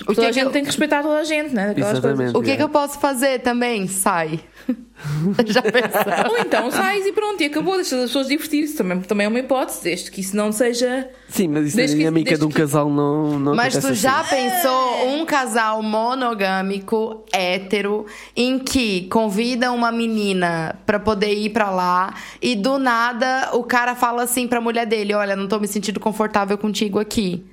O 0.00 0.06
Toda 0.06 0.14
que 0.14 0.20
a 0.20 0.24
é 0.24 0.26
que 0.28 0.32
gente 0.34 0.44
eu- 0.46 0.50
tem 0.50 0.62
que 0.62 0.66
respeitar 0.70 1.02
toda 1.02 1.18
a 1.20 1.24
gente, 1.24 1.54
né? 1.54 1.68
Daquelas 1.68 1.92
Exatamente. 1.92 2.16
coisas. 2.16 2.34
O 2.34 2.42
que, 2.42 2.56
que 2.56 2.62
eu 2.62 2.68
posso 2.68 2.98
fazer 2.98 3.38
também? 3.42 3.86
Sai. 3.86 4.40
Já 5.46 5.62
pensou? 5.62 6.30
Ou 6.32 6.38
então 6.38 6.70
sais 6.70 7.06
e 7.06 7.12
pronto, 7.12 7.40
e 7.40 7.46
acabou, 7.46 7.74
deixas 7.76 7.92
as 8.00 8.06
pessoas 8.06 8.26
divertir-se. 8.26 8.74
Também, 8.74 9.00
também 9.02 9.26
é 9.26 9.28
uma 9.28 9.38
hipótese, 9.38 9.84
desde 9.84 10.10
que 10.10 10.20
isso 10.20 10.34
não 10.36 10.50
seja. 10.50 11.08
Sim, 11.28 11.46
mas 11.48 11.66
isso 11.68 11.76
Desde 11.76 11.94
na 11.94 11.98
que- 11.98 12.04
dinâmica 12.04 12.30
desde 12.30 12.40
de 12.40 12.46
um 12.46 12.48
que- 12.48 12.60
casal 12.60 12.90
não, 12.90 13.38
não 13.38 13.54
Mas 13.54 13.76
tu 13.78 13.94
já 13.94 14.20
assim. 14.20 14.34
pensou 14.34 15.08
um 15.10 15.24
casal 15.24 15.80
monogâmico, 15.80 17.24
hétero, 17.32 18.06
em 18.36 18.58
que 18.58 19.02
convida 19.08 19.70
uma 19.70 19.92
menina 19.92 20.76
pra 20.84 20.98
poder 20.98 21.34
ir 21.34 21.50
pra 21.50 21.70
lá 21.70 22.14
e 22.42 22.56
do 22.56 22.78
nada 22.78 23.50
o 23.52 23.62
cara 23.62 23.94
fala 23.94 24.22
assim 24.24 24.48
pra 24.48 24.60
mulher 24.60 24.86
dele: 24.86 25.14
Olha, 25.14 25.36
não 25.36 25.46
tô 25.46 25.58
me 25.60 25.68
sentindo 25.68 26.00
confortável 26.00 26.58
contigo 26.58 26.98
aqui. 26.98 27.44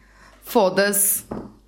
Foda-se. 0.43 1.23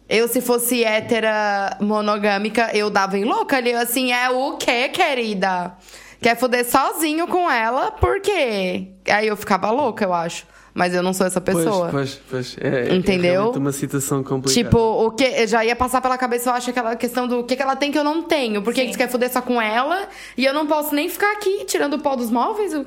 Eu, 0.10 0.28
se 0.28 0.42
fosse 0.42 0.84
hétera 0.84 1.78
monogâmica, 1.82 2.70
eu 2.76 2.90
dava 2.90 3.18
em 3.18 3.24
louca 3.24 3.58
ali, 3.58 3.74
assim, 3.74 4.12
é 4.12 4.30
o 4.30 4.58
quê, 4.58 4.90
querida? 4.90 5.74
Quer 6.22 6.38
foder 6.38 6.66
sozinho 6.70 7.28
com 7.28 7.50
ela? 7.50 7.92
Por 7.92 8.22
quê? 8.22 8.88
Aí 9.10 9.28
eu 9.28 9.36
ficava 9.36 9.70
louca, 9.72 10.06
eu 10.06 10.14
acho. 10.14 10.46
Mas 10.76 10.96
eu 10.96 11.04
não 11.04 11.14
sou 11.14 11.28
essa 11.28 11.40
pessoa. 11.40 11.90
Pois, 11.92 12.20
pois, 12.32 12.56
pois. 12.56 12.58
É, 12.60 12.96
Entendeu? 12.96 13.52
É 13.54 13.58
uma 13.60 13.72
situação 13.72 14.24
complicada. 14.24 14.54
Tipo, 14.66 14.78
o 15.06 15.12
que 15.12 15.24
eu 15.24 15.46
já 15.48 15.64
ia 15.64 15.76
passar 15.76 16.02
pela 16.02 16.18
cabeça, 16.18 16.50
eu 16.50 16.54
acho, 16.56 16.70
aquela 16.72 16.96
questão 16.96 17.28
do 17.28 17.44
que, 17.44 17.56
que 17.56 17.62
ela 17.62 17.76
tem 17.76 17.92
que 17.92 17.98
eu 18.00 18.04
não 18.04 18.24
tenho. 18.24 18.62
Por 18.64 18.74
que 18.74 18.88
você 18.92 18.98
quer 18.98 19.08
foder 19.08 19.32
só 19.32 19.40
com 19.42 19.62
ela? 19.62 20.08
E 20.36 20.44
eu 20.44 20.52
não 20.54 20.66
posso 20.66 20.96
nem 20.96 21.08
ficar 21.10 21.32
aqui 21.34 21.64
tirando 21.66 21.94
o 21.94 22.00
pó 22.00 22.16
dos 22.16 22.32
móveis, 22.32 22.74
o- 22.74 22.84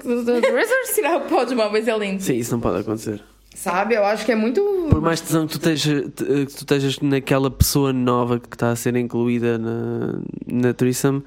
Tirar 0.95 1.17
o 1.19 1.21
pó 1.23 1.45
dos 1.45 1.53
móveis 1.55 1.87
é 1.87 1.97
lindo. 1.97 2.23
Sim, 2.23 2.35
isso 2.35 2.53
não 2.53 2.61
pode 2.61 2.81
acontecer. 2.81 3.23
Sabe? 3.57 3.95
Eu 3.95 4.05
acho 4.05 4.25
que 4.27 4.33
é 4.33 4.37
muito. 4.37 4.61
Por 4.91 5.01
mais 5.01 5.21
tesão 5.21 5.47
que 5.47 5.53
tu, 5.55 5.57
esteja, 5.59 6.03
te- 6.11 6.25
que 6.25 6.47
tu 6.55 6.59
estejas 6.59 7.01
naquela 7.01 7.51
pessoa 7.51 7.91
nova 7.93 8.39
que 8.39 8.55
está 8.55 8.71
a 8.71 8.77
ser 8.77 8.95
incluída 8.97 9.57
na, 9.57 10.19
na 10.47 10.75
threesome, 10.75 11.25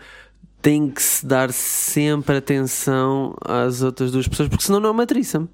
tem 0.62 0.90
que 0.90 1.02
se 1.02 1.26
dar 1.26 1.52
sempre 1.52 2.38
atenção 2.38 3.36
às 3.44 3.82
outras 3.82 4.12
duas 4.12 4.28
pessoas, 4.28 4.48
porque 4.48 4.64
senão 4.64 4.80
não 4.80 4.90
é 4.90 4.92
uma 4.92 5.08
threesome. 5.08 5.50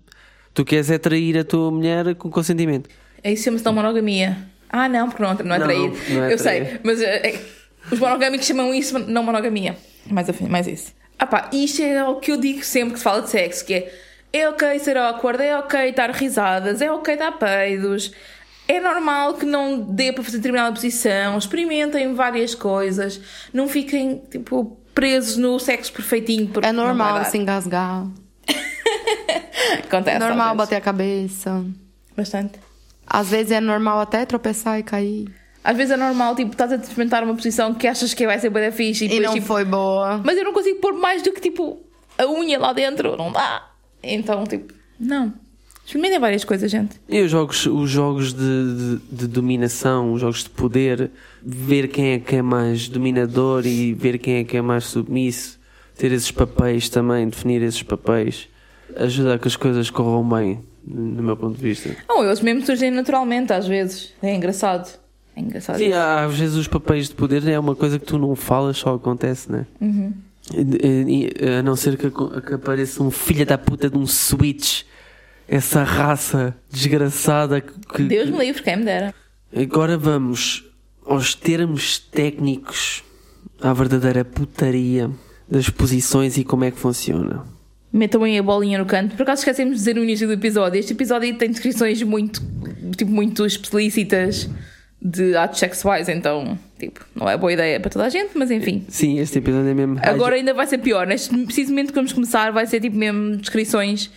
Tu 0.53 0.65
queres 0.65 0.89
é 0.91 0.97
trair 0.97 1.37
a 1.37 1.43
tua 1.45 1.71
mulher 1.71 2.13
com 2.15 2.29
consentimento. 2.29 2.89
É 3.23 3.31
isso 3.31 3.45
chama-se 3.45 3.63
não 3.63 3.73
monogamia. 3.73 4.37
Ah, 4.69 4.89
não, 4.89 5.07
porque 5.09 5.23
não, 5.23 5.33
não 5.33 5.55
é 5.55 5.59
Não, 5.59 5.65
trair. 5.65 5.91
não 6.09 6.23
é 6.25 6.33
eu 6.33 6.37
trair. 6.37 6.65
sei, 6.67 6.79
mas 6.83 7.01
é, 7.01 7.41
os 7.89 7.99
monogâmicos 7.99 8.45
chamam 8.45 8.73
isso 8.73 8.99
não 8.99 9.23
monogamia. 9.23 9.77
Mais, 10.11 10.27
mais 10.41 10.67
isso. 10.67 10.93
Ah 11.17 11.25
pá, 11.25 11.49
isto 11.53 11.81
é 11.81 12.03
o 12.03 12.15
que 12.17 12.31
eu 12.31 12.37
digo 12.37 12.63
sempre 12.65 12.91
que 12.93 12.97
se 12.99 13.03
fala 13.03 13.21
de 13.21 13.29
sexo, 13.29 13.65
que 13.65 13.73
é 13.73 13.93
é 14.35 14.49
ok 14.49 14.79
ser 14.79 14.97
awkward, 14.97 15.41
é 15.41 15.57
ok 15.57 15.93
dar 15.93 16.11
risadas, 16.11 16.81
é 16.81 16.91
ok 16.91 17.15
dar 17.15 17.31
peidos, 17.31 18.11
é 18.67 18.79
normal 18.79 19.35
que 19.35 19.45
não 19.45 19.79
dê 19.79 20.11
para 20.11 20.23
fazer 20.23 20.37
determinada 20.37 20.73
posição, 20.73 21.37
experimentem 21.37 22.13
várias 22.13 22.53
coisas, 22.53 23.21
não 23.53 23.67
fiquem, 23.67 24.21
tipo, 24.29 24.77
presos 24.93 25.37
no 25.37 25.57
sexo 25.57 25.93
perfeitinho. 25.93 26.51
É 26.61 26.71
normal 26.73 27.23
se 27.25 27.37
engasgar. 27.37 28.07
Acontece. 29.85 30.17
É 30.17 30.19
normal 30.19 30.47
vezes. 30.47 30.57
bater 30.57 30.75
a 30.75 30.81
cabeça. 30.81 31.65
Bastante. 32.15 32.59
Às 33.07 33.29
vezes 33.29 33.51
é 33.51 33.61
normal 33.61 34.01
até 34.01 34.25
tropeçar 34.25 34.79
e 34.79 34.83
cair. 34.83 35.33
Às 35.63 35.77
vezes 35.77 35.91
é 35.91 35.97
normal, 35.97 36.35
tipo, 36.35 36.51
estás 36.51 36.71
a 36.71 36.75
experimentar 36.75 37.23
uma 37.23 37.35
posição 37.35 37.73
que 37.73 37.87
achas 37.87 38.13
que 38.13 38.25
vai 38.25 38.37
ser 38.39 38.49
bem 38.49 38.71
fixe 38.71 39.05
e, 39.05 39.07
E 39.07 39.09
depois, 39.09 39.27
não 39.27 39.33
tipo, 39.33 39.47
foi 39.47 39.63
boa. 39.63 40.21
Mas 40.23 40.37
eu 40.37 40.43
não 40.43 40.53
consigo 40.53 40.79
pôr 40.79 40.93
mais 40.93 41.23
do 41.23 41.31
que, 41.31 41.41
tipo, 41.41 41.79
a 42.17 42.25
unha 42.27 42.59
lá 42.59 42.73
dentro, 42.73 43.15
não 43.15 43.31
dá. 43.31 43.74
Então, 44.13 44.43
tipo, 44.45 44.73
não. 44.99 45.33
Experimentem 45.85 46.19
várias 46.19 46.43
coisas, 46.43 46.69
gente. 46.71 46.99
E 47.07 47.21
os 47.21 47.29
jogos, 47.29 47.65
os 47.67 47.89
jogos 47.89 48.33
de, 48.33 48.39
de- 48.39 48.99
de 49.17 49.27
dominação, 49.27 50.13
os 50.13 50.21
jogos 50.21 50.43
de 50.43 50.49
poder, 50.49 51.11
ver 51.43 51.87
quem 51.89 52.13
é 52.13 52.19
que 52.19 52.37
é 52.37 52.41
mais 52.41 52.87
dominador 52.89 53.65
e 53.67 53.93
ver 53.93 54.17
quem 54.17 54.37
é 54.37 54.43
que 54.43 54.57
é 54.57 54.61
mais 54.63 54.85
submisso, 54.85 55.59
ter 55.95 56.11
esses 56.11 56.31
papéis 56.31 56.89
também, 56.89 57.29
definir 57.29 57.61
esses 57.61 57.83
papéis, 57.83 58.47
ajuda 58.95 59.35
a 59.35 59.39
que 59.39 59.47
as 59.47 59.55
coisas 59.55 59.89
corram 59.91 60.27
bem, 60.27 60.59
no 60.87 61.21
meu 61.21 61.37
ponto 61.37 61.55
de 61.55 61.61
vista. 61.61 61.95
Ou 62.09 62.25
eles 62.25 62.41
mesmo 62.41 62.65
surgem 62.65 62.89
naturalmente, 62.89 63.53
às 63.53 63.67
vezes. 63.67 64.11
É 64.23 64.33
engraçado. 64.33 64.89
É 65.35 65.39
engraçado. 65.39 65.77
Sim, 65.77 65.91
às 65.93 66.33
vezes 66.35 66.55
os 66.55 66.67
papéis 66.67 67.09
de 67.09 67.13
poder 67.15 67.47
é 67.47 67.59
uma 67.59 67.75
coisa 67.75 67.99
que 67.99 68.05
tu 68.05 68.17
não 68.17 68.35
falas, 68.35 68.77
só 68.77 68.95
acontece, 68.95 69.51
né? 69.51 69.67
E- 69.79 70.09
A 70.51 71.61
não 71.63 71.75
ser 71.75 71.97
que, 71.97 72.09
que 72.09 72.53
apareça 72.53 73.01
um 73.01 73.09
filho 73.11 73.45
da 73.45 73.57
puta 73.57 73.89
de 73.89 73.97
um 73.97 74.05
switch, 74.05 74.83
essa 75.47 75.83
raça 75.83 76.55
desgraçada 76.71 77.61
que. 77.61 77.73
que- 77.95 78.03
Deus 78.03 78.29
me 78.29 78.37
livre, 78.39 78.61
quem 78.61 78.77
me 78.77 78.85
dera. 78.85 79.13
Agora 79.55 79.97
vamos 79.97 80.63
aos 81.05 81.33
termos 81.33 81.97
técnicos, 81.99 83.03
à 83.61 83.73
verdadeira 83.73 84.23
putaria 84.25 85.09
das 85.49 85.69
posições 85.69 86.37
e 86.37 86.43
como 86.43 86.63
é 86.63 86.71
que 86.71 86.77
funciona. 86.79 87.43
Metam 87.93 88.23
aí 88.23 88.37
a 88.37 88.43
bolinha 88.43 88.77
no 88.77 88.85
canto. 88.85 89.15
Por 89.15 89.23
acaso 89.23 89.41
esquecemos 89.41 89.73
de 89.75 89.79
dizer 89.79 89.95
no 89.95 90.03
início 90.03 90.27
do 90.27 90.33
episódio. 90.33 90.77
Este 90.79 90.91
episódio 90.93 91.37
tem 91.37 91.49
descrições 91.49 92.01
muito, 92.03 92.41
tipo, 92.97 93.09
muito 93.09 93.45
explícitas 93.45 94.49
de 95.07 95.37
atos 95.37 95.59
sexuais, 95.59 96.09
então, 96.09 96.57
tipo, 96.79 96.99
não 97.13 97.29
é 97.29 97.37
boa 97.37 97.53
ideia 97.53 97.79
para 97.79 97.91
toda 97.91 98.05
a 98.05 98.09
gente, 98.09 98.35
mas 98.35 98.49
enfim. 98.49 98.83
Sim, 98.89 99.19
este 99.19 99.37
episódio 99.37 99.69
é 99.69 99.73
mesmo. 99.75 99.99
Agora 100.01 100.35
ainda 100.35 100.51
vai 100.51 100.65
ser 100.65 100.79
pior. 100.79 101.05
Neste 101.05 101.29
preciso 101.45 101.69
momento 101.69 101.89
que 101.89 101.95
vamos 101.95 102.11
começar, 102.11 102.51
vai 102.51 102.65
ser 102.65 102.81
tipo 102.81 102.97
mesmo 102.97 103.37
descrições 103.37 104.09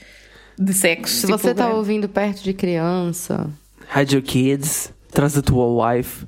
de 0.59 0.73
sexo. 0.73 1.15
Se 1.15 1.27
tipo, 1.27 1.37
você 1.37 1.55
tá 1.55 1.69
né? 1.69 1.75
ouvindo 1.75 2.09
perto 2.09 2.43
de 2.43 2.55
criança. 2.55 3.51
Hide 3.95 4.17
your 4.17 4.25
kids, 4.25 4.91
traz 5.13 5.37
a 5.37 5.43
tua 5.43 5.93
wife. 5.93 6.27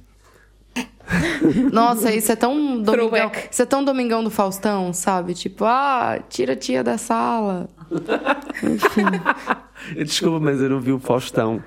Nossa, 1.72 2.14
isso 2.14 2.30
é 2.30 2.36
tão 2.36 2.82
domingão. 2.82 3.32
Isso 3.50 3.62
é 3.62 3.66
tão 3.66 3.82
domingão 3.82 4.22
do 4.22 4.30
Faustão, 4.30 4.92
sabe? 4.92 5.32
Tipo, 5.32 5.64
ah, 5.64 6.18
tira 6.28 6.52
a 6.52 6.56
tia 6.56 6.84
da 6.84 6.98
sala. 6.98 7.66
Desculpa, 9.96 10.38
mas 10.38 10.60
eu 10.60 10.68
não 10.68 10.80
vi 10.80 10.92
o 10.92 10.98
Faustão. 10.98 11.64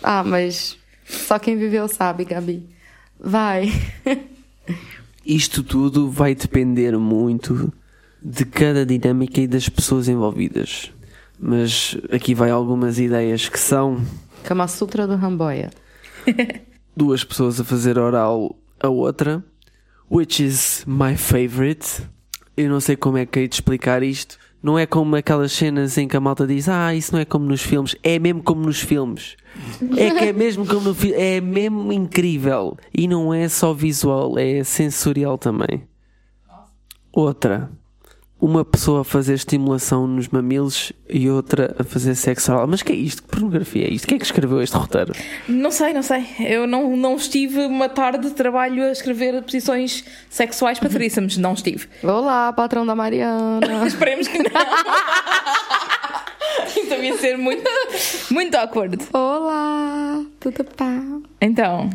Ah, 0.00 0.22
mas 0.22 0.77
só 1.08 1.38
quem 1.38 1.56
viveu 1.56 1.88
sabe, 1.88 2.24
Gabi. 2.24 2.68
Vai. 3.18 3.72
Isto 5.24 5.62
tudo 5.62 6.10
vai 6.10 6.34
depender 6.34 6.96
muito 6.98 7.72
de 8.22 8.44
cada 8.44 8.84
dinâmica 8.84 9.40
e 9.40 9.46
das 9.46 9.68
pessoas 9.68 10.08
envolvidas. 10.08 10.92
Mas 11.38 11.96
aqui 12.10 12.34
vai 12.34 12.50
algumas 12.50 12.98
ideias 12.98 13.48
que 13.48 13.58
são 13.58 14.02
Kama 14.44 14.66
Sutra 14.68 15.06
do 15.06 15.16
Ramboia. 15.16 15.70
duas 16.96 17.22
pessoas 17.24 17.60
a 17.60 17.64
fazer 17.64 17.98
oral 17.98 18.56
a 18.80 18.88
outra, 18.88 19.42
which 20.10 20.44
is 20.44 20.84
my 20.86 21.16
favorite. 21.16 22.02
Eu 22.56 22.68
não 22.68 22.80
sei 22.80 22.96
como 22.96 23.18
é 23.18 23.26
que 23.26 23.38
hei 23.38 23.48
de 23.48 23.54
explicar 23.54 24.02
isto. 24.02 24.38
Não 24.62 24.78
é 24.78 24.86
como 24.86 25.14
aquelas 25.14 25.52
cenas 25.52 25.96
em 25.96 26.08
que 26.08 26.16
a 26.16 26.20
malta 26.20 26.46
diz: 26.46 26.68
Ah, 26.68 26.94
isso 26.94 27.12
não 27.12 27.20
é 27.20 27.24
como 27.24 27.44
nos 27.44 27.62
filmes. 27.62 27.94
É 28.02 28.18
mesmo 28.18 28.42
como 28.42 28.62
nos 28.62 28.80
filmes. 28.80 29.36
É 29.96 30.10
que 30.10 30.24
é 30.24 30.32
mesmo 30.32 30.66
como 30.66 30.80
no 30.80 30.94
filme. 30.94 31.16
É 31.16 31.40
mesmo 31.40 31.92
incrível. 31.92 32.76
E 32.92 33.06
não 33.06 33.32
é 33.32 33.48
só 33.48 33.72
visual, 33.72 34.38
é 34.38 34.64
sensorial 34.64 35.38
também. 35.38 35.86
Outra. 37.12 37.70
Uma 38.40 38.64
pessoa 38.64 39.00
a 39.00 39.04
fazer 39.04 39.34
estimulação 39.34 40.06
nos 40.06 40.28
mamilos 40.28 40.92
e 41.08 41.28
outra 41.28 41.74
a 41.78 41.84
fazer 41.84 42.14
sexo 42.14 42.52
oral. 42.52 42.66
Mas 42.68 42.82
que 42.82 42.92
é 42.92 42.94
isto? 42.94 43.22
Que 43.22 43.28
pornografia 43.28 43.86
é 43.86 43.90
isto? 43.90 44.06
Quem 44.06 44.16
é 44.16 44.18
que 44.18 44.24
escreveu 44.24 44.62
este 44.62 44.76
roteiro? 44.76 45.12
Não 45.48 45.70
sei, 45.70 45.92
não 45.92 46.02
sei. 46.02 46.26
Eu 46.38 46.66
não, 46.66 46.96
não 46.96 47.16
estive 47.16 47.66
uma 47.66 47.88
tarde 47.88 48.28
de 48.28 48.34
trabalho 48.34 48.84
a 48.84 48.92
escrever 48.92 49.42
posições 49.42 50.04
sexuais 50.30 50.78
para 50.78 50.88
threesomes. 50.88 51.36
Não 51.36 51.54
estive. 51.54 51.88
Olá, 52.02 52.52
patrão 52.52 52.86
da 52.86 52.94
Mariana. 52.94 53.60
Esperemos 53.86 54.28
que 54.28 54.38
não. 54.38 54.44
então 56.76 57.02
ia 57.02 57.18
ser 57.18 57.36
muito, 57.36 57.68
muito 58.30 58.54
awkward. 58.54 58.98
Olá, 59.12 60.24
tudo 60.38 60.64
pá? 60.64 61.02
Então, 61.40 61.90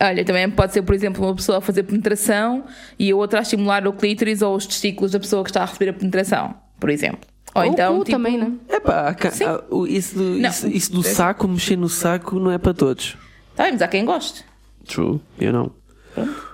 olha, 0.00 0.24
também 0.24 0.48
pode 0.50 0.72
ser, 0.72 0.82
por 0.82 0.94
exemplo, 0.94 1.24
uma 1.24 1.34
pessoa 1.34 1.58
a 1.58 1.60
fazer 1.60 1.82
penetração 1.84 2.64
e 2.98 3.10
a 3.10 3.16
outra 3.16 3.38
a 3.40 3.42
estimular 3.42 3.86
o 3.86 3.92
clítoris 3.92 4.42
ou 4.42 4.54
os 4.56 4.66
testículos 4.66 5.12
da 5.12 5.20
pessoa 5.20 5.42
que 5.44 5.50
está 5.50 5.62
a 5.62 5.66
receber 5.66 5.90
a 5.90 5.92
penetração, 5.92 6.54
por 6.78 6.90
exemplo. 6.90 7.20
Ou, 7.54 7.62
Ou 7.62 7.68
então, 7.68 7.94
o 7.94 7.98
cu 7.98 8.04
tipo, 8.04 8.16
também, 8.18 8.36
né? 8.38 8.52
É 8.68 8.78
pá, 8.80 9.16
ah, 9.46 9.64
o- 9.70 9.86
isso, 9.86 10.14
do, 10.16 10.38
isso, 10.38 10.68
isso 10.68 10.92
do 10.92 11.02
saco, 11.02 11.48
mexer 11.48 11.76
no 11.76 11.88
saco, 11.88 12.38
não 12.38 12.50
é 12.50 12.58
para 12.58 12.74
todos. 12.74 13.16
Tá 13.54 13.62
bem, 13.64 13.72
mas 13.72 13.82
há 13.82 13.88
quem 13.88 14.04
goste. 14.04 14.44
True, 14.86 15.20
eu 15.40 15.52
não. 15.52 15.72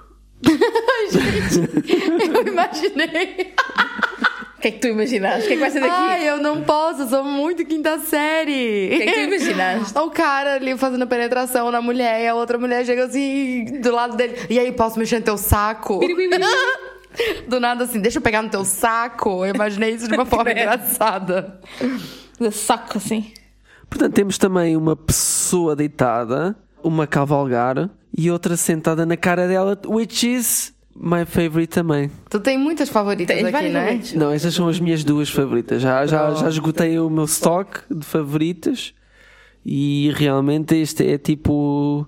Eu 2.35 2.47
imaginei. 2.49 3.55
O 4.63 4.65
que 4.65 4.69
é 4.69 4.71
que 4.71 4.79
tu 4.79 4.87
imaginaste? 4.87 5.43
O 5.43 5.47
que 5.49 5.55
é 5.55 5.57
que 5.57 5.61
vai 5.61 5.71
ser 5.73 5.81
daqui? 5.81 5.93
Ai, 5.93 6.29
eu 6.29 6.39
não 6.39 6.63
posso, 6.63 7.03
eu 7.03 7.09
sou 7.09 7.25
muito 7.25 7.65
quinta 7.65 7.99
série. 7.99 8.91
O 8.95 8.97
que 8.97 9.03
é 9.03 9.07
que 9.07 9.13
tu 9.13 9.21
imaginaste? 9.21 9.99
O 9.99 10.09
cara 10.09 10.55
ali 10.55 10.79
fazendo 10.79 11.05
penetração 11.05 11.69
na 11.73 11.83
mulher 11.83 12.23
e 12.23 12.29
a 12.29 12.35
outra 12.37 12.57
mulher 12.59 12.87
chega 12.87 13.07
assim 13.07 13.65
do 13.81 13.91
lado 13.93 14.17
dele. 14.17 14.37
E 14.49 14.61
aí, 14.61 14.71
posso 14.71 15.01
mexer 15.01 15.19
no 15.19 15.25
teu 15.25 15.37
saco? 15.37 15.99
Do 17.49 17.59
nada 17.59 17.83
assim, 17.83 18.01
deixa 18.01 18.19
eu 18.19 18.23
pegar 18.23 18.41
no 18.41 18.51
teu 18.51 18.65
saco. 18.65 19.45
Eu 19.45 19.53
imaginei 19.53 19.95
isso 19.95 20.07
de 20.07 20.15
uma 20.15 20.25
forma 20.27 20.53
engraçada. 20.53 21.61
De 22.39 22.51
saco, 22.53 22.99
assim. 22.99 23.33
Portanto, 23.91 24.15
temos 24.15 24.39
também 24.39 24.77
uma 24.77 24.95
pessoa 24.95 25.75
deitada, 25.75 26.55
uma 26.85 27.03
a 27.03 27.07
cavalgar 27.09 27.91
e 28.17 28.31
outra 28.31 28.57
sentada 28.57 29.05
na 29.05 29.17
cara 29.17 29.49
dela, 29.49 29.77
which 29.87 30.25
is 30.33 30.72
my 30.95 31.25
favorite 31.25 31.69
também. 31.69 32.11
Tu 32.31 32.41
tem 32.41 32.59
muitas 32.59 32.89
favoritas 32.89 33.35
Tens 33.37 33.45
aqui, 33.45 33.53
várias 33.53 33.73
né? 33.73 33.81
favoritas. 33.85 34.13
Não, 34.15 34.31
estas 34.33 34.55
são 34.55 34.69
as 34.69 34.79
minhas 34.81 35.05
duas 35.05 35.29
favoritas. 35.31 35.81
Já, 35.83 36.07
já, 36.07 36.33
já 36.35 36.49
esgotei 36.49 36.99
o 36.99 37.09
meu 37.11 37.25
stock 37.25 37.81
de 37.91 38.05
favoritas 38.05 38.95
e 39.65 40.13
realmente 40.17 40.75
este 40.77 41.07
é 41.07 41.19
tipo. 41.19 42.07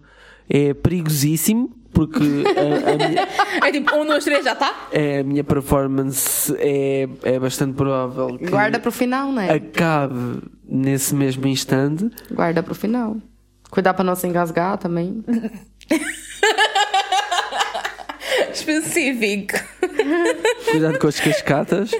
é 0.48 0.74
perigosíssimo 0.74 1.70
porque 1.92 2.18
a, 2.24 2.90
a 2.90 3.08
minha, 3.08 3.28
É 3.68 3.70
tipo, 3.70 3.94
um, 3.96 4.04
dois, 4.04 4.24
três, 4.24 4.44
já 4.44 4.52
está? 4.52 4.74
a 4.92 5.22
minha 5.22 5.44
performance 5.44 6.52
é, 6.58 7.08
é 7.22 7.38
bastante 7.38 7.74
provável 7.74 8.36
que 8.36 8.46
Guarda 8.46 8.80
pro 8.80 8.90
final, 8.90 9.30
né? 9.30 9.48
acabe 9.52 10.42
nesse 10.68 11.14
mesmo 11.14 11.46
instante. 11.46 12.10
Guarda 12.32 12.64
pro 12.64 12.74
final. 12.74 13.16
Cuidar 13.70 13.94
pra 13.94 14.02
não 14.04 14.16
se 14.16 14.26
engasgar 14.26 14.76
também. 14.78 15.24
Específico. 18.54 19.54
Cuidado 20.70 20.98
com 20.98 21.08
as 21.08 21.20
cascatas. 21.20 21.90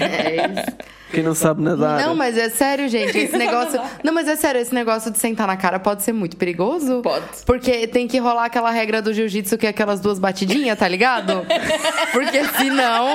É 0.00 0.46
isso. 0.46 0.76
Quem 1.12 1.22
não 1.22 1.34
sabe 1.36 1.62
nadar. 1.62 2.00
Não, 2.04 2.16
mas 2.16 2.36
é 2.36 2.48
sério, 2.50 2.88
gente. 2.88 3.16
Esse 3.16 3.36
negócio. 3.38 3.80
Não, 4.02 4.12
mas 4.12 4.26
é 4.26 4.34
sério, 4.34 4.60
esse 4.60 4.74
negócio 4.74 5.10
de 5.10 5.18
sentar 5.18 5.46
na 5.46 5.56
cara 5.56 5.78
pode 5.78 6.02
ser 6.02 6.12
muito 6.12 6.36
perigoso. 6.36 7.00
Pode. 7.00 7.24
Porque 7.46 7.86
tem 7.86 8.08
que 8.08 8.18
rolar 8.18 8.46
aquela 8.46 8.70
regra 8.72 9.00
do 9.00 9.14
jiu-jitsu 9.14 9.56
que 9.56 9.66
é 9.66 9.70
aquelas 9.70 10.00
duas 10.00 10.18
batidinhas, 10.18 10.76
tá 10.76 10.88
ligado? 10.88 11.46
Porque 12.12 12.44
senão. 12.58 13.06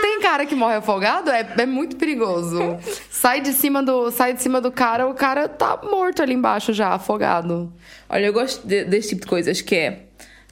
Tem 0.00 0.20
cara 0.20 0.46
que 0.46 0.54
morre 0.54 0.76
afogado, 0.76 1.28
é, 1.30 1.46
é 1.58 1.66
muito 1.66 1.96
perigoso. 1.96 2.78
Sai 3.10 3.40
de 3.40 3.52
cima 3.52 3.82
do, 3.82 4.10
sai 4.12 4.32
de 4.32 4.40
cima 4.40 4.60
do 4.60 4.70
cara, 4.70 5.08
o 5.08 5.12
cara 5.14 5.48
tá 5.48 5.80
morto 5.82 6.22
ali 6.22 6.32
embaixo 6.32 6.72
já, 6.72 6.90
afogado. 6.94 7.72
Olha, 8.08 8.26
eu 8.26 8.32
gosto 8.32 8.66
de- 8.66 8.84
desse 8.84 9.08
tipo 9.10 9.22
de 9.22 9.26
coisas 9.26 9.60
que 9.60 9.74
é. 9.74 10.05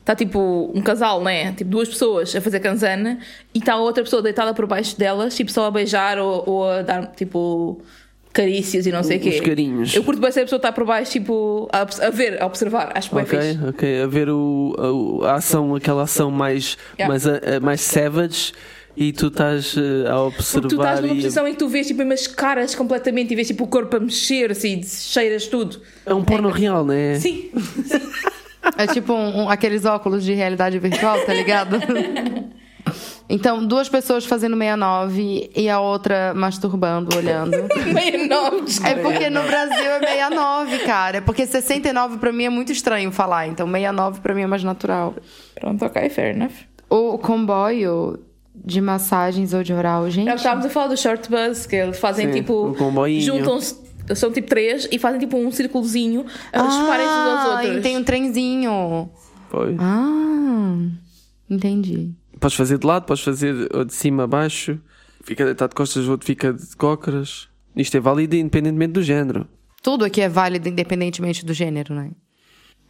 Está 0.05 0.15
tipo 0.15 0.71
um 0.75 0.83
casal, 0.83 1.23
né? 1.23 1.53
Tipo 1.55 1.71
duas 1.71 1.89
pessoas 1.89 2.37
a 2.37 2.41
fazer 2.41 2.61
canzana 2.61 3.19
e 3.55 3.59
está 3.59 3.77
outra 3.77 4.05
pessoa 4.05 4.21
deitada 4.21 4.53
por 4.53 4.67
baixo 4.67 4.99
delas, 4.99 5.35
tipo 5.35 5.51
só 5.51 5.65
a 5.67 5.71
beijar 5.71 6.19
ou, 6.19 6.45
ou 6.47 6.71
a 6.71 6.83
dar 6.83 7.07
tipo 7.13 7.81
carícias 8.31 8.85
e 8.85 8.93
não 8.93 9.03
sei 9.03 9.17
o 9.17 9.21
quê. 9.21 9.29
Uns 9.31 9.41
carinhos. 9.41 9.95
Eu 9.95 10.05
curto 10.05 10.21
bem 10.21 10.31
se 10.31 10.41
a 10.41 10.43
pessoa 10.43 10.59
está 10.59 10.71
por 10.73 10.85
baixo, 10.85 11.13
tipo, 11.13 11.69
a, 11.73 11.83
a 12.07 12.11
ver, 12.11 12.43
a 12.43 12.45
observar. 12.47 12.93
Acho 12.95 13.15
bem 13.15 13.25
Ok, 13.25 13.41
fixe. 13.41 13.65
ok. 13.67 14.03
A 14.03 14.07
ver 14.07 14.29
o, 14.29 15.21
a, 15.25 15.31
a 15.31 15.35
ação, 15.37 15.75
aquela 15.75 16.03
ação 16.03 16.31
mais, 16.31 16.77
Yeah. 16.99 17.09
mais, 17.09 17.27
a- 17.27 17.57
a- 17.57 17.61
mais 17.61 17.81
savage 17.81 18.53
e 18.97 19.11
tu 19.13 19.29
estás 19.29 19.75
eh, 19.79 20.09
a 20.11 20.21
observar 20.21 20.61
Porque 20.63 20.77
tu 20.77 20.81
estás 20.83 21.01
numa 21.01 21.13
e 21.15 21.17
posição 21.17 21.49
em 21.49 21.53
que 21.53 21.59
tu 21.59 21.69
vês 21.69 21.87
tipo 21.87 22.03
umas 22.03 22.27
caras 22.27 22.75
completamente 22.75 23.33
e 23.33 23.37
vês 23.37 23.47
tipo 23.49 23.65
o 23.65 23.69
corpo 23.69 23.97
a 23.97 24.01
mexer-se 24.01 24.69
e 24.69 24.85
cheiras 24.85 25.47
tudo. 25.47 25.81
é 26.05 26.13
um 26.13 26.23
porno 26.23 26.51
real, 26.51 26.85
não 26.85 26.93
é? 26.93 27.15
Sim. 27.19 27.51
É 28.79 28.87
tipo 28.87 29.13
um- 29.13 29.43
um- 29.45 29.49
aqueles 29.49 29.85
óculos 29.85 30.25
de 30.25 30.33
realidade 30.35 30.79
virtual, 30.79 31.21
tá 31.25 31.33
ligado? 31.35 31.77
Então, 33.27 33.67
duas 33.67 33.89
pessoas 33.89 34.27
fazendo 34.27 34.55
69 34.57 35.51
e 35.57 35.69
a 35.71 35.81
outra 35.81 36.35
masturbando, 36.35 37.17
olhando. 37.17 37.57
Meio 37.93 38.29
nove. 38.29 38.67
É 38.85 38.95
porque 38.97 39.31
no 39.31 39.43
Brasil 39.45 39.91
é 39.93 39.99
69, 40.01 40.79
cara. 40.81 41.17
É 41.17 41.21
porque 41.23 41.47
69 41.47 42.19
pra 42.19 42.31
mim 42.31 42.45
é 42.45 42.51
muito 42.51 42.71
estranho 42.71 43.11
falar. 43.11 43.47
Então 43.49 43.67
69 43.67 44.21
pra 44.21 44.35
mim 44.35 44.43
é 44.43 44.47
mais 44.47 44.63
natural. 44.63 45.15
Pronto, 45.59 45.83
ok, 45.87 46.11
fair 46.11 46.37
enough. 46.37 46.53
O 46.91 47.17
comboio 47.17 48.19
de 48.55 48.81
massagens 48.83 49.55
ou 49.55 49.63
de 49.63 49.73
oral, 49.73 50.09
gente. 50.11 50.27
Já 50.27 50.35
estávamos 50.35 50.67
a 50.67 50.71
falar 50.71 50.89
do 50.89 50.97
short 50.97 51.29
bus, 51.31 51.65
que 51.65 51.77
eles 51.77 51.99
fazem 51.99 52.27
Sim, 52.27 52.41
tipo. 52.41 52.69
o 52.69 52.75
comboinho. 52.75 53.23
Juntam-se, 53.23 53.75
são 54.15 54.33
tipo 54.33 54.49
três 54.49 54.89
e 54.91 54.99
fazem 54.99 55.21
tipo 55.21 55.37
um 55.37 55.51
círculozinho 55.51 56.25
a 56.53 56.59
chuparem-se 56.71 57.13
uns 57.13 57.19
aos 57.19 57.45
Ah, 57.45 57.51
outros. 57.57 57.77
e 57.77 57.81
tem 57.81 57.97
um 57.97 58.05
trenzinho. 58.05 59.11
Foi. 59.51 59.77
Ah, 59.79 60.77
entendi. 61.49 62.13
Podes 62.41 62.57
fazer 62.57 62.79
de 62.79 62.87
lado, 62.87 63.05
podes 63.07 63.23
fazer 63.25 63.55
de 63.87 63.95
cima 63.95 64.25
a 64.25 64.27
baixo. 64.27 64.79
Fica 65.23 65.45
deitado 65.45 65.71
de 65.71 65.77
costas, 65.77 66.07
o 66.07 66.11
outro 66.11 66.27
fica 66.27 66.53
de 66.53 66.77
cócoras. 66.77 67.49
Isto 67.75 67.97
é 67.97 68.01
válido 68.01 68.37
independentemente 68.37 68.93
do 68.93 69.03
género. 69.03 69.49
Tudo 69.83 70.05
aqui 70.05 70.21
é 70.21 70.29
válido 70.29 70.69
independentemente 70.69 71.45
do 71.45 71.53
gênero, 71.55 71.95
né? 71.95 72.11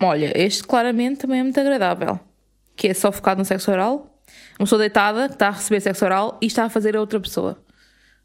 Olha, 0.03 0.33
este 0.37 0.65
claramente 0.65 1.21
também 1.21 1.41
é 1.41 1.43
muito 1.43 1.59
agradável. 1.59 2.19
Que 2.77 2.89
é 2.89 2.95
só 2.95 3.13
focado 3.13 3.39
no 3.39 3.45
sexo 3.45 3.71
oral. 3.71 4.21
Uma 4.59 4.67
pessoa 4.67 4.79
deitada 4.81 5.29
que 5.29 5.35
está 5.35 5.49
a 5.49 5.53
receber 5.53 5.81
sexo 5.81 6.05
oral 6.05 6.39
e 6.43 6.47
está 6.47 6.65
a 6.65 6.69
fazer 6.69 6.97
a 6.97 7.01
outra 7.01 7.21
pessoa. 7.21 7.57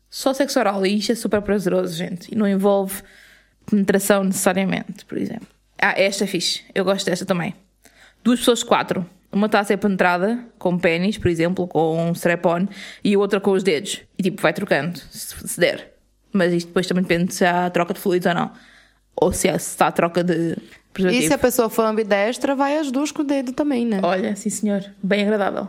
Só 0.10 0.34
sexo 0.34 0.60
oral. 0.60 0.86
E 0.86 0.98
isto 0.98 1.12
é 1.12 1.16
super 1.16 1.42
prazeroso, 1.42 1.96
gente. 1.96 2.34
E 2.34 2.36
não 2.36 2.48
envolve 2.48 3.02
penetração 3.66 4.24
necessariamente, 4.24 5.06
por 5.06 5.18
exemplo. 5.18 5.48
Ah, 5.82 5.94
esta 5.96 6.24
é 6.24 6.28
fixe. 6.28 6.64
Eu 6.74 6.84
gosto 6.84 7.06
desta 7.06 7.26
também. 7.26 7.56
Duas 8.24 8.40
pessoas, 8.40 8.64
quatro. 8.64 9.06
Uma 9.32 9.46
está 9.46 9.60
a 9.60 9.64
ser 9.64 9.78
penetrada 9.78 10.44
com 10.58 10.78
pênis, 10.78 11.18
por 11.18 11.28
exemplo, 11.28 11.68
com 11.68 12.10
um 12.10 12.12
strap-on, 12.14 12.68
e 13.04 13.16
outra 13.16 13.40
com 13.40 13.52
os 13.52 13.62
dedos. 13.62 14.02
E 14.18 14.24
tipo, 14.24 14.42
vai 14.42 14.52
trocando, 14.52 15.00
se, 15.12 15.60
der. 15.60 15.94
Mas 16.34 16.52
isto 16.52 16.68
depois 16.68 16.88
também 16.88 17.04
depende 17.04 17.34
se 17.34 17.46
há 17.46 17.70
troca 17.70 17.94
de 17.94 18.00
fluidos 18.00 18.26
ou 18.26 18.34
não. 18.34 18.52
Ou 19.16 19.32
se, 19.32 19.48
há, 19.48 19.60
se 19.60 19.70
está 19.70 19.88
a 19.88 19.92
troca 19.92 20.24
de 20.24 20.58
E 20.98 21.28
se 21.28 21.34
a 21.34 21.38
pessoa 21.38 21.70
for 21.70 21.86
ambidestra, 21.86 22.56
vai 22.56 22.78
as 22.78 22.92
duas 22.92 23.12
com 23.12 23.22
o 23.22 23.26
dedo 23.26 23.54
também, 23.54 23.86
né? 23.86 24.00
Olha, 24.02 24.36
sim 24.36 24.50
senhor, 24.50 24.84
bem 25.02 25.22
agradável. 25.22 25.68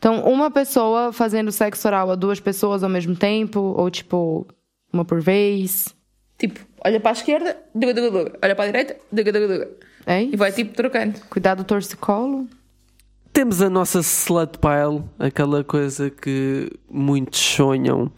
Então, 0.00 0.22
uma 0.22 0.50
pessoa 0.50 1.12
fazendo 1.12 1.52
sexo 1.52 1.86
oral 1.86 2.10
a 2.10 2.14
duas 2.14 2.40
pessoas 2.40 2.82
ao 2.82 2.88
mesmo 2.88 3.14
tempo, 3.14 3.60
ou 3.60 3.90
tipo, 3.90 4.46
uma 4.90 5.04
por 5.04 5.20
vez. 5.20 5.94
Tipo, 6.38 6.58
olha 6.82 6.98
para 6.98 7.10
a 7.10 7.12
esquerda, 7.12 7.54
duga, 7.74 7.92
duga, 7.92 8.10
duga. 8.10 8.38
olha 8.42 8.56
para 8.56 8.64
a 8.64 8.66
direita, 8.68 8.96
duga, 9.12 9.30
duga, 9.30 9.46
duga. 9.46 9.70
É 10.06 10.22
E 10.22 10.34
vai 10.36 10.52
tipo 10.52 10.72
trocando. 10.72 11.20
Cuidado 11.28 11.58
do 11.58 11.64
torcicolo. 11.64 12.48
Temos 13.30 13.60
a 13.60 13.68
nossa 13.68 14.00
slut 14.00 14.58
pile, 14.58 15.04
aquela 15.18 15.62
coisa 15.62 16.08
que 16.08 16.72
muitos 16.90 17.38
sonham, 17.38 18.10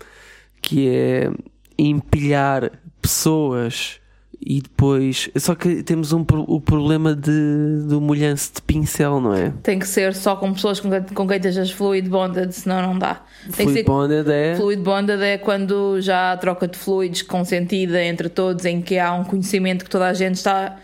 que 0.62 0.88
é 0.88 1.32
empilhar 1.76 2.70
pessoas 3.00 4.00
e 4.44 4.60
depois. 4.60 5.30
Só 5.36 5.54
que 5.54 5.82
temos 5.82 6.12
um, 6.12 6.24
o 6.46 6.60
problema 6.60 7.14
de, 7.14 7.86
do 7.88 8.00
molhanço 8.00 8.54
de 8.56 8.62
pincel, 8.62 9.20
não 9.20 9.34
é? 9.34 9.52
Tem 9.62 9.78
que 9.78 9.86
ser 9.86 10.14
só 10.14 10.34
com 10.36 10.52
pessoas 10.52 10.80
com, 10.80 10.90
com 11.14 11.26
quem 11.26 11.36
estejas 11.36 11.70
fluid 11.70 12.08
bonded, 12.08 12.52
senão 12.52 12.82
não 12.82 12.98
dá. 12.98 13.22
Tem 13.44 13.66
Fluid 13.66 13.68
que 13.68 13.78
ser 13.78 13.84
bonded 13.84 14.30
é. 14.30 14.56
Fluid 14.56 14.82
bonded 14.82 15.22
é 15.22 15.38
quando 15.38 16.00
já 16.00 16.32
há 16.32 16.36
troca 16.36 16.66
de 16.66 16.76
fluidos 16.76 17.22
consentida 17.22 18.02
entre 18.02 18.28
todos, 18.28 18.64
em 18.64 18.82
que 18.82 18.98
há 18.98 19.12
um 19.14 19.24
conhecimento 19.24 19.84
que 19.84 19.90
toda 19.90 20.06
a 20.06 20.14
gente 20.14 20.36
está 20.36 20.76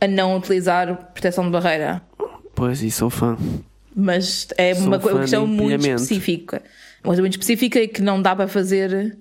a 0.00 0.06
não 0.06 0.36
utilizar 0.36 1.10
proteção 1.12 1.44
de 1.44 1.50
barreira. 1.50 2.00
Pois, 2.54 2.82
e 2.82 2.90
sou 2.90 3.10
fã. 3.10 3.36
Mas 3.94 4.48
é 4.56 4.74
Sou 4.74 4.86
uma, 4.86 4.98
questão 4.98 5.46
muito 5.46 5.84
específica. 5.84 6.62
Uma 7.02 7.08
coisa 7.08 7.22
muito 7.22 7.32
específica 7.32 7.80
e 7.80 7.88
que 7.88 8.00
não 8.00 8.22
dá 8.22 8.36
para 8.36 8.46
fazer. 8.46 9.18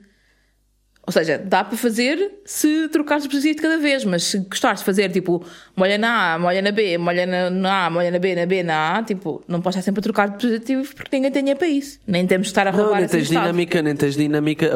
Ou 1.09 1.11
seja, 1.11 1.39
dá 1.39 1.63
para 1.63 1.75
fazer 1.75 2.39
se 2.45 2.87
trocares 2.89 3.25
o 3.25 3.27
preservativo 3.29 3.55
de 3.55 3.61
cada 3.63 3.81
vez, 3.81 4.05
mas 4.05 4.21
se 4.25 4.37
gostares 4.41 4.81
de 4.81 4.85
fazer 4.85 5.09
tipo 5.09 5.43
molha 5.75 5.97
na 5.97 6.35
A, 6.35 6.37
molha 6.39 6.61
na 6.61 6.71
B, 6.71 6.99
molha 6.99 7.25
na, 7.25 7.49
na 7.49 7.85
A, 7.87 7.89
molha 7.89 8.11
na 8.11 8.19
B, 8.19 8.35
na 8.35 8.45
B, 8.45 8.61
na 8.61 8.97
A, 8.99 9.01
tipo, 9.03 9.43
não 9.47 9.59
podes 9.59 9.77
estar 9.77 9.85
sempre 9.85 10.01
a 10.01 10.03
trocar 10.03 10.29
de 10.29 10.37
preservativos 10.37 10.93
porque 10.93 11.15
ninguém 11.15 11.31
tem 11.31 11.41
dinheiro 11.41 11.57
para 11.57 11.67
isso. 11.67 11.99
Nem 12.05 12.27
temos 12.27 12.45
de 12.45 12.51
estar 12.51 12.67
a 12.67 12.71
Não, 12.71 12.77
roubar 12.79 12.97
nem 12.97 13.05
esse 13.05 13.17
tens 13.17 13.27
dinâmica, 13.27 13.81
nem 13.81 13.95
tens 13.95 14.13
dinâmica. 14.13 14.71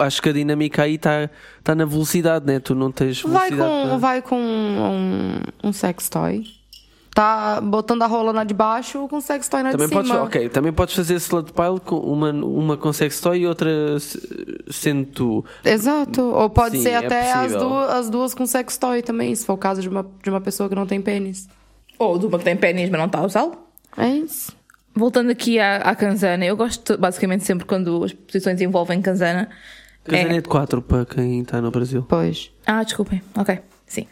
acho 0.00 0.20
que 0.20 0.28
a 0.28 0.32
dinâmica 0.34 0.82
aí 0.82 0.96
está 0.96 1.30
tá 1.62 1.74
na 1.74 1.86
velocidade, 1.86 2.44
né? 2.46 2.60
Tu 2.60 2.74
não 2.74 2.92
tens 2.92 3.22
Vai 3.22 3.48
velocidade. 3.50 3.56
com, 3.82 3.88
para- 3.88 3.96
vai 3.98 4.20
com 4.20 4.36
um, 4.38 5.40
um 5.68 5.72
sex 5.72 6.10
toy. 6.10 6.44
Tá 7.14 7.60
botando 7.60 8.02
a 8.02 8.06
rola 8.06 8.32
na 8.32 8.42
de 8.42 8.52
baixo 8.52 9.06
com 9.06 9.20
sex 9.20 9.48
toy 9.48 9.62
na 9.62 9.70
Também 9.70 9.86
de 9.86 9.92
podes, 9.94 10.10
cima. 10.10 10.24
ok, 10.24 10.48
também 10.48 10.72
podes 10.72 10.96
fazer 10.96 11.14
slut 11.14 11.52
pile 11.52 11.78
com 11.78 11.96
uma, 11.98 12.30
uma 12.32 12.76
com 12.76 12.92
sex 12.92 13.20
toy 13.20 13.38
e 13.42 13.46
outra 13.46 13.70
se- 14.00 14.18
sendo 14.68 15.04
tu. 15.06 15.44
Exato. 15.64 16.20
Ou 16.22 16.50
pode 16.50 16.76
Sim, 16.78 16.82
ser 16.82 16.88
é 16.90 16.96
até 16.96 17.32
as 17.32 17.52
duas, 17.52 17.90
as 17.90 18.10
duas 18.10 18.34
com 18.34 18.44
sex 18.44 18.76
toy 18.76 19.00
também, 19.00 19.32
se 19.32 19.46
for 19.46 19.52
o 19.52 19.56
caso 19.56 19.80
de 19.80 19.88
uma, 19.88 20.04
de 20.24 20.28
uma 20.28 20.40
pessoa 20.40 20.68
que 20.68 20.74
não 20.74 20.86
tem 20.88 21.00
pênis. 21.00 21.48
Ou 22.00 22.18
de 22.18 22.26
uma 22.26 22.36
que 22.36 22.44
tem 22.44 22.56
pênis, 22.56 22.90
mas 22.90 22.98
não 22.98 23.06
está 23.06 23.20
a 23.20 23.24
usá-lo. 23.26 23.56
É 23.96 24.08
isso. 24.08 24.52
Voltando 24.92 25.30
aqui 25.30 25.60
à, 25.60 25.76
à 25.76 25.94
Kanzana, 25.94 26.44
eu 26.44 26.56
gosto 26.56 26.98
basicamente 26.98 27.44
sempre 27.44 27.64
quando 27.64 28.02
as 28.02 28.12
posições 28.12 28.60
envolvem 28.60 29.00
Kanzana. 29.00 29.48
Casana 30.02 30.34
é 30.36 30.40
de 30.40 30.48
4 30.48 30.82
para 30.82 31.06
quem 31.06 31.42
está 31.42 31.60
no 31.60 31.70
Brasil. 31.70 32.04
Pois. 32.08 32.50
Ah, 32.66 32.82
desculpem. 32.82 33.22
Ok, 33.38 33.60
sim. 33.86 34.08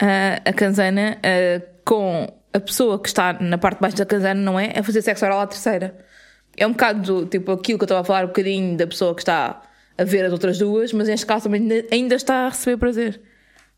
Ah, 0.00 0.40
a 0.46 0.52
Kanzana 0.54 1.18
ah, 1.22 1.62
com 1.84 2.26
a 2.52 2.60
pessoa 2.60 2.98
que 2.98 3.08
está 3.08 3.34
na 3.34 3.58
parte 3.58 3.76
de 3.76 3.82
baixo 3.82 3.96
da 3.96 4.06
Kanzana, 4.06 4.40
não 4.40 4.58
é? 4.58 4.72
É 4.74 4.82
fazer 4.82 5.02
sexo 5.02 5.24
oral 5.24 5.40
à 5.40 5.46
terceira. 5.46 5.98
É 6.56 6.66
um 6.66 6.72
bocado 6.72 7.00
do, 7.02 7.26
tipo 7.26 7.52
aquilo 7.52 7.78
que 7.78 7.82
eu 7.84 7.86
estava 7.86 8.00
a 8.00 8.04
falar 8.04 8.24
um 8.24 8.28
bocadinho 8.28 8.76
da 8.76 8.86
pessoa 8.86 9.14
que 9.14 9.20
está 9.22 9.62
a 9.96 10.04
ver 10.04 10.24
as 10.24 10.32
outras 10.32 10.58
duas, 10.58 10.92
mas 10.92 11.08
neste 11.08 11.26
caso 11.26 11.44
também 11.44 11.62
ainda, 11.62 11.86
ainda 11.90 12.14
está 12.14 12.46
a 12.46 12.48
receber 12.48 12.76
prazer. 12.76 13.20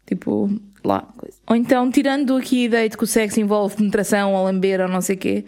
Tipo, 0.07 0.51
lá. 0.85 1.03
coisa. 1.17 1.37
Ou 1.47 1.57
então, 1.57 1.91
tirando 1.91 2.37
aqui 2.37 2.63
a 2.63 2.67
ideia 2.67 2.89
de 2.89 2.97
que 2.97 3.05
o 3.05 3.07
sexo 3.07 3.41
envolve 3.41 3.77
penetração 3.77 4.35
ou 4.35 4.45
lamber 4.45 4.81
ou 4.81 4.89
não 4.89 5.01
sei 5.01 5.17
o 5.17 5.19
quê, 5.19 5.45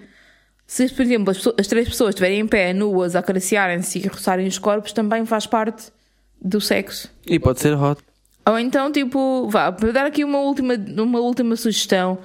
se, 0.66 0.88
por 0.88 1.02
exemplo, 1.02 1.30
as, 1.30 1.38
pessoas- 1.38 1.56
as 1.58 1.66
três 1.66 1.88
pessoas 1.88 2.10
estiverem 2.10 2.40
em 2.40 2.46
pé, 2.46 2.72
nuas, 2.72 3.16
a 3.16 3.18
acariciarem-se 3.20 3.98
e 3.98 4.06
roçarem 4.06 4.46
os 4.46 4.58
corpos, 4.58 4.92
também 4.92 5.26
faz 5.26 5.46
parte 5.46 5.92
do 6.40 6.60
sexo. 6.60 7.10
E 7.26 7.38
pode 7.38 7.60
ser 7.60 7.74
hot. 7.76 8.00
Ou 8.46 8.58
então, 8.58 8.90
tipo, 8.90 9.48
vá, 9.48 9.70
para 9.70 9.92
dar 9.92 10.06
aqui 10.06 10.24
uma 10.24 10.38
última, 10.40 10.74
uma 10.74 11.20
última 11.20 11.56
sugestão, 11.56 12.18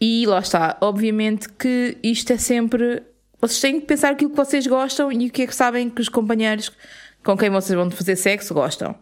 e 0.00 0.24
lá 0.26 0.38
está, 0.38 0.78
obviamente 0.80 1.48
que 1.48 1.98
isto 2.02 2.32
é 2.32 2.38
sempre. 2.38 3.02
Vocês 3.40 3.60
têm 3.60 3.80
que 3.80 3.86
pensar 3.86 4.10
aquilo 4.10 4.30
que 4.30 4.36
vocês 4.36 4.66
gostam 4.66 5.12
e 5.12 5.26
o 5.26 5.30
que 5.30 5.42
é 5.42 5.46
que 5.46 5.54
sabem 5.54 5.90
que 5.90 6.00
os 6.00 6.08
companheiros 6.08 6.72
com 7.22 7.36
quem 7.36 7.50
vocês 7.50 7.76
vão 7.76 7.90
fazer 7.90 8.16
sexo 8.16 8.54
gostam. 8.54 8.94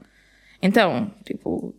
Então, 0.61 1.13
tipo, 1.25 1.75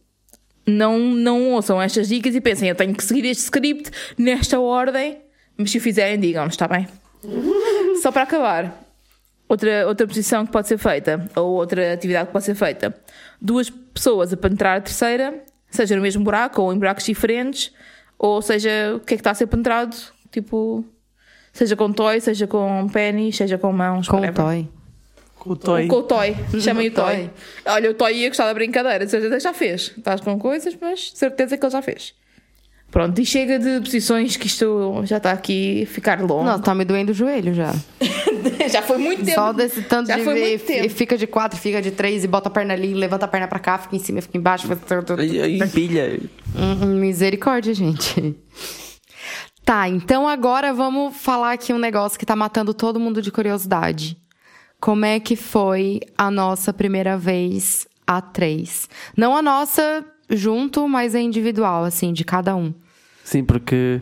não, 0.66 1.00
não 1.00 1.52
ouçam 1.52 1.82
estas 1.82 2.08
dicas 2.08 2.34
e 2.34 2.42
pensem, 2.42 2.70
eu 2.70 2.76
tenho 2.76 2.96
que 2.96 3.04
seguir 3.04 3.26
este 3.26 3.44
script 3.44 3.92
nesta 4.18 4.60
ordem, 4.60 5.20
mas 5.58 5.72
se 5.72 5.78
o 5.78 5.82
fizerem, 5.82 6.20
digam-nos, 6.20 6.54
está 6.54 6.68
bem? 6.68 6.88
Só 8.02 8.12
para 8.12 8.24
acabar, 8.24 8.86
outra, 9.48 9.86
outra 9.88 10.08
posição 10.08 10.46
que 10.46 10.52
pode 10.52 10.68
ser 10.70 10.78
feita, 10.78 11.30
ou 11.36 11.56
outra 11.56 11.94
atividade 11.94 12.28
que 12.28 12.34
pode 12.34 12.46
ser 12.46 12.56
feita, 12.56 12.96
duas 13.42 13.70
pessoas 13.70 14.32
a 14.32 14.38
penetrar 14.38 14.78
a 14.78 14.82
terceira, 14.82 15.44
seja 15.70 15.96
no 15.96 16.02
mesmo 16.02 16.24
buraco 16.24 16.62
ou 16.62 16.74
em 16.74 16.78
buracos 16.78 17.04
diferentes, 17.04 17.74
ou 18.20 18.42
seja, 18.42 18.70
o 18.96 19.00
que 19.00 19.14
é 19.14 19.18
que 19.18 19.22
está 19.22 19.32
a 19.32 19.34
ser 19.34 19.48
penetrado, 19.48 19.96
tipo, 20.30 20.86
seja 21.54 21.76
com 21.76 21.92
toy, 21.92 22.20
seja 22.20 22.46
com 22.46 22.88
pênis, 22.90 23.38
seja 23.38 23.58
com 23.58 23.72
mãos, 23.72 24.08
Com 24.08 24.18
o 24.18 24.20
whatever. 24.20 24.46
toy. 24.46 24.70
Com 25.40 25.50
o 25.52 25.56
toy. 25.56 25.88
Com 25.88 25.96
o 25.96 26.04
toy, 26.04 26.36
chamem 26.62 26.90
o 26.90 26.94
toy. 26.94 27.16
toy. 27.16 27.30
Olha, 27.66 27.92
o 27.92 27.94
toy 27.94 28.14
ia 28.14 28.28
gostar 28.28 28.46
da 28.46 28.54
brincadeira, 28.54 29.06
de 29.06 29.10
certeza 29.12 29.38
que 29.38 29.44
já 29.44 29.54
fez. 29.54 29.94
Estás 29.98 30.20
com 30.20 30.38
coisas, 30.38 30.78
mas 30.80 31.00
de 31.12 31.18
certeza 31.18 31.58
que 31.58 31.66
ele 31.66 31.72
já 31.72 31.82
fez. 31.82 32.14
Pronto, 32.92 33.22
e 33.22 33.26
chega 33.26 33.60
de 33.60 33.80
posições 33.82 34.36
que 34.36 34.48
isto 34.48 35.02
já 35.04 35.18
está 35.18 35.32
aqui 35.32 35.84
a 35.84 35.86
ficar 35.86 36.20
longo. 36.22 36.44
Não, 36.44 36.60
tá 36.60 36.74
me 36.74 36.84
doendo 36.84 37.12
o 37.12 37.14
joelho 37.14 37.54
já. 37.54 37.72
já 38.72 38.82
foi 38.82 38.98
muito 38.98 39.24
tempo. 39.24 39.36
Só 39.36 39.54
desse 39.54 39.84
tanto 39.84 40.08
já 40.08 40.18
de 40.18 40.24
foi 40.24 40.34
ver, 40.34 40.50
muito 40.50 40.66
tempo. 40.66 40.86
e 40.86 40.90
fica 40.90 41.16
de 41.16 41.28
quatro, 41.28 41.60
fica 41.60 41.82
de 41.82 41.92
três, 41.92 42.24
e 42.24 42.28
bota 42.28 42.50
a 42.50 42.52
perna 42.52 42.74
ali, 42.74 42.94
levanta 42.94 43.26
a 43.26 43.28
perna 43.28 43.48
pra 43.48 43.60
cá, 43.60 43.78
fica 43.78 43.96
em 43.96 44.00
cima, 44.00 44.22
fica 44.22 44.38
embaixo. 44.38 44.68
faz 44.68 44.80
tudo. 45.06 45.20
Ai, 45.22 45.60
ai, 45.62 45.68
pilha. 45.70 46.20
Hum, 46.56 46.96
Misericórdia, 46.96 47.74
gente. 47.74 48.36
Tá, 49.66 49.88
então 49.88 50.28
agora 50.28 50.74
vamos 50.74 51.16
falar 51.16 51.52
aqui 51.52 51.72
um 51.72 51.78
negócio 51.78 52.18
que 52.18 52.26
tá 52.26 52.36
matando 52.36 52.74
todo 52.74 53.00
mundo 53.00 53.22
de 53.22 53.32
curiosidade. 53.32 54.18
Como 54.82 55.06
é 55.06 55.20
que 55.20 55.36
foi 55.36 56.00
a 56.18 56.32
nossa 56.32 56.74
primeira 56.74 57.16
vez 57.16 57.86
a 58.08 58.20
três? 58.20 58.90
Não 59.16 59.38
a 59.38 59.44
nossa 59.44 60.04
junto, 60.30 60.88
mas 60.88 61.16
a 61.16 61.20
individual, 61.20 61.84
assim, 61.84 62.14
de 62.14 62.24
cada 62.24 62.56
um. 62.56 62.74
Sim, 63.24 63.44
porque 63.44 64.02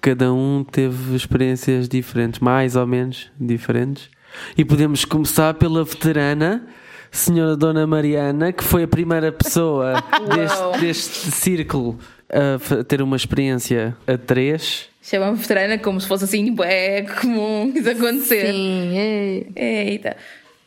cada 0.00 0.32
um 0.32 0.64
teve 0.64 1.14
experiências 1.14 1.88
diferentes, 1.88 2.40
mais 2.40 2.76
ou 2.76 2.86
menos 2.86 3.30
diferentes. 3.38 4.08
E 4.56 4.64
podemos 4.64 5.04
começar 5.04 5.54
pela 5.54 5.84
veterana, 5.84 6.66
senhora 7.10 7.56
Dona 7.56 7.86
Mariana, 7.86 8.52
que 8.52 8.62
foi 8.62 8.84
a 8.84 8.88
primeira 8.88 9.32
pessoa 9.32 10.02
deste, 10.34 10.80
deste 10.80 11.30
círculo 11.30 11.98
a 12.30 12.84
ter 12.84 13.02
uma 13.02 13.16
experiência 13.16 13.96
a 14.06 14.16
três. 14.16 14.88
Chama-me 15.02 15.36
veterana 15.36 15.78
como 15.78 16.00
se 16.00 16.06
fosse 16.06 16.24
assim, 16.24 16.54
é 16.62 17.02
comum 17.02 17.72
isso 17.74 17.90
acontecer. 17.90 18.52
Sim, 18.52 18.96
é. 18.96 19.88
Eita. 19.90 20.16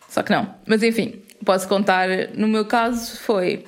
Só 0.10 0.22
que 0.22 0.32
não. 0.32 0.54
Mas 0.66 0.84
enfim, 0.84 1.22
posso 1.46 1.68
contar. 1.68 2.08
No 2.36 2.48
meu 2.48 2.66
caso 2.66 3.20
foi. 3.22 3.66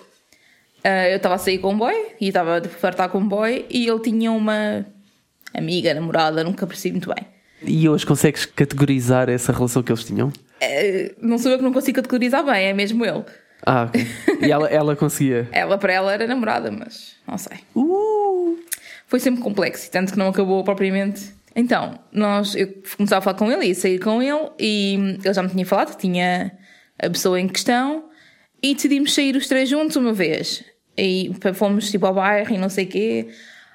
Ah, 0.85 1.09
eu 1.09 1.17
estava 1.17 1.33
a 1.33 1.37
sair 1.39 1.57
com 1.57 1.73
um 1.73 1.77
boy 1.77 1.95
e 2.21 2.27
estava 2.27 2.59
a 2.59 2.61
flertar 2.61 3.09
com 3.09 3.17
um 3.17 3.27
boy 3.27 3.65
e 3.71 3.87
ele 3.87 3.99
tinha 4.01 4.31
uma 4.31 4.85
amiga, 5.51 5.91
namorada, 5.95 6.43
nunca 6.43 6.67
percebi 6.67 6.91
muito 6.91 7.11
bem. 7.11 7.25
E 7.63 7.89
hoje 7.89 8.05
consegues 8.05 8.45
categorizar 8.45 9.27
essa 9.27 9.51
relação 9.51 9.81
que 9.81 9.91
eles 9.91 10.03
tinham? 10.03 10.31
Ah, 10.61 11.15
não 11.19 11.39
sou 11.39 11.51
eu 11.51 11.57
que 11.57 11.63
não 11.63 11.73
consigo 11.73 11.95
categorizar 11.95 12.45
bem, 12.45 12.67
é 12.67 12.73
mesmo 12.73 13.03
ele. 13.03 13.23
Ah, 13.65 13.85
ok. 13.85 14.05
E 14.41 14.51
ela, 14.51 14.67
ela 14.69 14.95
conseguia. 14.95 15.49
Ela 15.51 15.75
para 15.75 15.91
ela 15.91 16.13
era 16.13 16.27
namorada, 16.27 16.69
mas 16.69 17.15
não 17.27 17.37
sei. 17.37 17.57
Uh! 17.75 18.59
Foi 19.07 19.19
sempre 19.19 19.41
complexo, 19.41 19.87
e 19.87 19.89
tanto 19.89 20.13
que 20.13 20.19
não 20.19 20.27
acabou 20.27 20.63
propriamente. 20.63 21.33
Então, 21.55 21.97
nós, 22.11 22.53
eu 22.53 22.67
começava 22.95 23.19
a 23.19 23.21
falar 23.21 23.37
com 23.37 23.51
ele, 23.51 23.65
ia 23.65 23.75
sair 23.75 23.97
com 23.97 24.21
ele, 24.21 24.51
e 24.59 25.17
ele 25.23 25.33
já 25.33 25.41
me 25.41 25.49
tinha 25.49 25.65
falado 25.65 25.95
que 25.95 26.01
tinha 26.01 26.51
a 26.99 27.09
pessoa 27.09 27.39
em 27.39 27.47
questão, 27.47 28.03
e 28.61 28.75
decidimos 28.75 29.15
sair 29.15 29.35
os 29.35 29.47
três 29.47 29.67
juntos 29.67 29.95
uma 29.95 30.13
vez. 30.13 30.63
E 30.97 31.31
fomos 31.53 31.89
tipo 31.91 32.05
ao 32.05 32.13
bairro 32.13 32.53
e 32.53 32.57
não 32.57 32.69
sei 32.69 32.85
o 32.85 32.87
quê. 32.87 33.27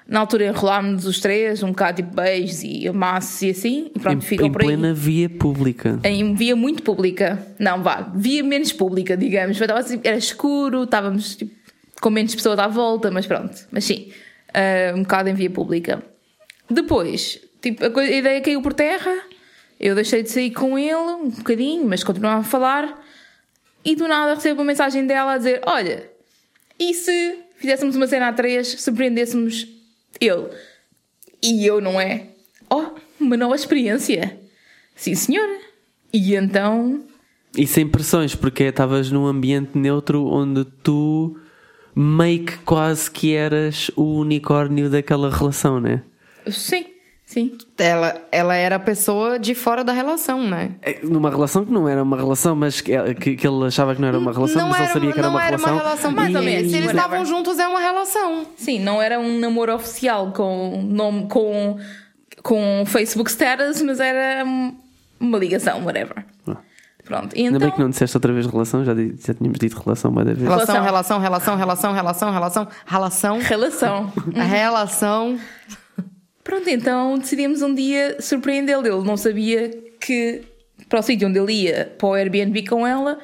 Na 0.07 0.19
altura 0.21 0.47
enrolámos 0.47 1.05
os 1.05 1.19
três, 1.19 1.61
um 1.63 1.69
bocado 1.69 2.01
tipo 2.01 2.15
beijos 2.15 2.63
e 2.63 2.87
amassos 2.87 3.41
e 3.43 3.49
assim, 3.51 3.91
e 3.95 3.99
pronto, 3.99 4.17
Em, 4.17 4.21
ficou 4.21 4.47
em 4.47 4.51
por 4.51 4.61
aí. 4.61 4.67
plena 4.67 4.93
via 4.93 5.29
pública. 5.29 5.99
Em 6.03 6.33
via 6.33 6.55
muito 6.55 6.83
pública. 6.83 7.45
Não, 7.59 7.81
vá, 7.83 8.11
via 8.13 8.43
menos 8.43 8.73
pública, 8.73 9.15
digamos. 9.15 9.61
Assim, 9.61 10.01
era 10.03 10.17
escuro, 10.17 10.83
estávamos 10.83 11.35
tipo, 11.35 11.53
com 12.01 12.09
menos 12.09 12.33
pessoas 12.35 12.57
à 12.59 12.67
volta, 12.67 13.09
mas 13.11 13.25
pronto. 13.27 13.55
Mas 13.71 13.85
sim, 13.85 14.11
ah, 14.53 14.93
um 14.95 15.03
bocado 15.03 15.29
em 15.29 15.33
via 15.33 15.49
pública. 15.49 16.03
Depois, 16.69 17.39
tipo, 17.61 17.85
a, 17.85 17.89
coi- 17.91 18.11
a 18.13 18.17
ideia 18.17 18.41
caiu 18.41 18.61
por 18.61 18.73
terra. 18.73 19.13
Eu 19.79 19.95
deixei 19.95 20.23
de 20.23 20.29
sair 20.29 20.51
com 20.51 20.77
ele 20.77 20.93
um 20.95 21.29
bocadinho, 21.29 21.85
mas 21.87 22.03
continuava 22.03 22.41
a 22.41 22.43
falar. 22.43 23.01
E 23.85 23.95
do 23.95 24.07
nada 24.07 24.35
recebo 24.35 24.59
uma 24.61 24.65
mensagem 24.67 25.05
dela 25.07 25.33
a 25.33 25.37
dizer: 25.37 25.61
Olha, 25.65 26.09
e 26.81 26.95
se 26.95 27.37
fizéssemos 27.57 27.95
uma 27.95 28.07
cena 28.07 28.29
a 28.29 28.33
três, 28.33 28.69
surpreendêssemos 28.81 29.67
ele? 30.19 30.49
E 31.43 31.63
eu, 31.63 31.79
não 31.79 32.01
é? 32.01 32.29
Oh, 32.67 32.85
uma 33.19 33.37
nova 33.37 33.55
experiência. 33.55 34.39
Sim, 34.95 35.13
senhora. 35.13 35.59
E 36.11 36.35
então, 36.35 37.03
E 37.55 37.67
sem 37.67 37.87
pressões, 37.87 38.33
porque 38.33 38.63
estavas 38.63 39.11
num 39.11 39.27
ambiente 39.27 39.77
neutro 39.77 40.25
onde 40.25 40.65
tu 40.83 41.39
meio 41.95 42.45
que 42.45 42.57
quase 42.59 43.11
que 43.11 43.33
eras 43.35 43.91
o 43.95 44.19
unicórnio 44.19 44.89
daquela 44.89 45.29
relação, 45.29 45.79
né? 45.79 46.01
sim, 46.49 46.85
sim. 47.31 47.57
Ela, 47.77 48.21
ela 48.31 48.55
era 48.55 48.75
a 48.75 48.79
pessoa 48.79 49.39
de 49.39 49.55
fora 49.55 49.83
da 49.83 49.93
relação, 49.93 50.41
né? 50.47 50.71
É, 50.81 50.99
Numa 51.03 51.29
relação 51.29 51.65
que 51.65 51.71
não 51.71 51.87
era 51.87 52.03
uma 52.03 52.17
relação, 52.17 52.55
mas 52.55 52.81
que, 52.81 52.91
que, 53.15 53.35
que 53.35 53.47
ele 53.47 53.65
achava 53.65 53.95
que 53.95 54.01
não 54.01 54.07
era 54.09 54.17
uma 54.19 54.31
relação, 54.33 54.67
mas 54.67 54.79
ele 54.79 54.89
sabia 54.89 55.11
que 55.13 55.19
era 55.19 55.27
não 55.29 55.35
uma 55.35 55.41
era 55.45 55.55
relação. 55.57 55.73
uma 55.73 55.81
relação. 55.83 56.11
Mais 56.11 56.35
ou 56.35 56.41
E 56.41 56.45
menos, 56.45 56.71
Se 56.71 56.77
eles 56.77 56.87
whatever. 56.87 56.95
estavam 57.05 57.25
juntos, 57.25 57.57
é 57.59 57.67
uma 57.67 57.79
relação. 57.79 58.45
Sim, 58.57 58.79
não 58.79 59.01
era 59.01 59.19
um 59.19 59.39
namoro 59.39 59.73
oficial 59.73 60.31
com 60.31 60.81
nome, 60.83 61.27
com, 61.27 61.77
com 62.43 62.83
Facebook 62.85 63.29
status, 63.31 63.81
mas 63.81 63.99
era 63.99 64.43
um- 64.45 64.75
uma 65.19 65.37
ligação, 65.37 65.83
whatever. 65.85 66.25
Pronto, 67.03 67.35
e 67.35 67.39
Ainda 67.39 67.57
então. 67.57 67.67
bem 67.67 67.71
que 67.71 67.81
não 67.81 67.89
disseste 67.89 68.15
outra 68.15 68.31
vez 68.31 68.45
relação, 68.45 68.85
já, 68.85 68.93
já 68.93 69.33
tínhamos 69.33 69.57
dito 69.59 69.81
relação 69.83 70.11
uma 70.11 70.23
vez. 70.23 70.37
Relação, 70.37 70.81
Relação. 70.81 71.19
relação, 71.19 71.55
relação, 71.55 71.91
relação, 71.93 72.31
relação, 72.31 72.31
relação, 72.31 73.39
relação. 73.39 73.39
Relação. 73.39 74.13
Relação. 74.31 75.39
Pronto, 76.43 76.69
então 76.69 77.17
decidimos 77.17 77.61
um 77.61 77.73
dia 77.73 78.17
surpreendê-lo. 78.19 78.85
Ele 78.85 79.07
não 79.07 79.17
sabia 79.17 79.69
que 79.99 80.41
para 80.89 80.99
o 80.99 81.03
sítio 81.03 81.27
onde 81.27 81.39
ele 81.39 81.53
ia, 81.53 81.93
para 81.97 82.07
o 82.07 82.13
Airbnb 82.13 82.67
com 82.67 82.85
ela, 82.85 83.19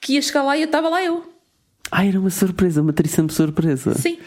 que 0.00 0.14
ia 0.14 0.22
chegar 0.22 0.42
lá 0.42 0.56
e 0.56 0.62
eu 0.62 0.66
estava 0.66 0.88
lá 0.88 1.04
eu. 1.04 1.24
Ah, 1.90 2.04
era 2.04 2.18
uma 2.18 2.30
surpresa, 2.30 2.82
uma 2.82 2.92
tríssima 2.92 3.28
surpresa. 3.28 3.94
Sim. 3.94 4.18